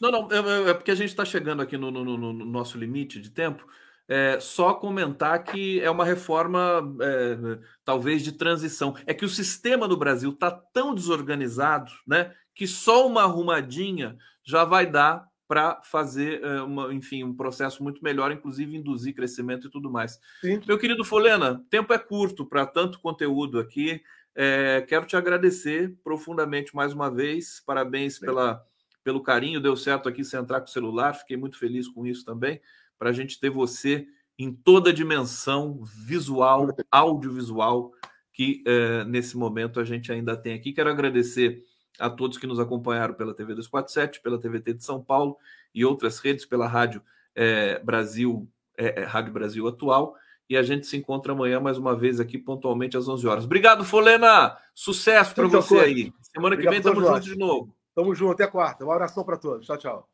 Não, 0.00 0.10
não, 0.10 0.32
é, 0.32 0.70
é 0.70 0.74
porque 0.74 0.90
a 0.90 0.94
gente 0.94 1.10
está 1.10 1.24
chegando 1.24 1.62
aqui 1.62 1.76
no, 1.76 1.90
no, 1.90 2.04
no, 2.04 2.32
nosso 2.32 2.76
limite 2.76 3.20
de 3.20 3.30
tempo. 3.30 3.66
É, 4.06 4.38
só 4.38 4.74
comentar 4.74 5.42
que 5.44 5.80
é 5.80 5.90
uma 5.90 6.04
reforma, 6.04 6.82
é, 7.00 7.58
talvez, 7.84 8.22
de 8.22 8.32
transição. 8.32 8.94
É 9.06 9.14
que 9.14 9.24
o 9.24 9.28
sistema 9.28 9.88
no 9.88 9.96
Brasil 9.96 10.30
está 10.30 10.50
tão 10.50 10.94
desorganizado 10.94 11.90
né, 12.06 12.32
que 12.54 12.66
só 12.66 13.06
uma 13.06 13.22
arrumadinha 13.22 14.16
já 14.44 14.64
vai 14.64 14.86
dar 14.86 15.26
para 15.46 15.80
fazer, 15.82 16.42
eh, 16.42 16.62
uma, 16.62 16.92
enfim, 16.92 17.22
um 17.22 17.34
processo 17.34 17.82
muito 17.82 18.02
melhor, 18.02 18.32
inclusive 18.32 18.76
induzir 18.76 19.14
crescimento 19.14 19.66
e 19.66 19.70
tudo 19.70 19.90
mais. 19.90 20.18
Sim. 20.40 20.60
Meu 20.66 20.78
querido 20.78 21.04
Folena, 21.04 21.62
tempo 21.68 21.92
é 21.92 21.98
curto 21.98 22.46
para 22.46 22.66
tanto 22.66 22.98
conteúdo 22.98 23.58
aqui. 23.58 24.02
É, 24.34 24.84
quero 24.88 25.06
te 25.06 25.16
agradecer 25.16 25.94
profundamente 26.02 26.74
mais 26.74 26.92
uma 26.92 27.10
vez. 27.10 27.62
Parabéns 27.64 28.18
pela, 28.18 28.64
pelo 29.04 29.22
carinho. 29.22 29.60
Deu 29.60 29.76
certo 29.76 30.08
aqui 30.08 30.24
você 30.24 30.36
entrar 30.36 30.60
com 30.60 30.66
o 30.66 30.72
celular. 30.72 31.14
Fiquei 31.14 31.36
muito 31.36 31.58
feliz 31.58 31.86
com 31.88 32.06
isso 32.06 32.24
também. 32.24 32.60
Para 33.04 33.10
a 33.10 33.12
gente 33.12 33.38
ter 33.38 33.50
você 33.50 34.06
em 34.38 34.50
toda 34.50 34.88
a 34.88 34.92
dimensão 34.94 35.84
visual, 35.84 36.74
audiovisual 36.90 37.92
que 38.32 38.64
é, 38.66 39.04
nesse 39.04 39.36
momento 39.36 39.78
a 39.78 39.84
gente 39.84 40.10
ainda 40.10 40.34
tem 40.34 40.54
aqui. 40.54 40.72
Quero 40.72 40.88
agradecer 40.88 41.62
a 41.98 42.08
todos 42.08 42.38
que 42.38 42.46
nos 42.46 42.58
acompanharam 42.58 43.12
pela 43.12 43.34
TV 43.34 43.56
247, 43.56 44.22
pela 44.22 44.40
TVT 44.40 44.72
de 44.72 44.84
São 44.84 45.04
Paulo 45.04 45.36
e 45.74 45.84
outras 45.84 46.18
redes, 46.18 46.46
pela 46.46 46.66
Rádio 46.66 47.02
é, 47.34 47.78
Brasil, 47.80 48.48
é, 48.74 49.04
Rádio 49.04 49.34
Brasil 49.34 49.68
Atual. 49.68 50.16
E 50.48 50.56
a 50.56 50.62
gente 50.62 50.86
se 50.86 50.96
encontra 50.96 51.34
amanhã 51.34 51.60
mais 51.60 51.76
uma 51.76 51.94
vez 51.94 52.20
aqui 52.20 52.38
pontualmente 52.38 52.96
às 52.96 53.06
11 53.06 53.26
horas. 53.26 53.44
Obrigado, 53.44 53.84
Folena. 53.84 54.56
Sucesso 54.74 55.34
para 55.34 55.46
você 55.46 55.78
aí. 55.78 56.12
Semana 56.22 56.56
que 56.56 56.66
vem 56.66 56.78
estamos 56.78 57.06
juntos 57.06 57.24
de 57.26 57.36
novo. 57.36 57.76
Tamo 57.94 58.14
junto, 58.14 58.32
até 58.32 58.46
quarta. 58.46 58.82
Um 58.82 58.90
abração 58.90 59.24
para 59.24 59.36
todos. 59.36 59.66
Tchau, 59.66 59.76
tchau. 59.76 60.13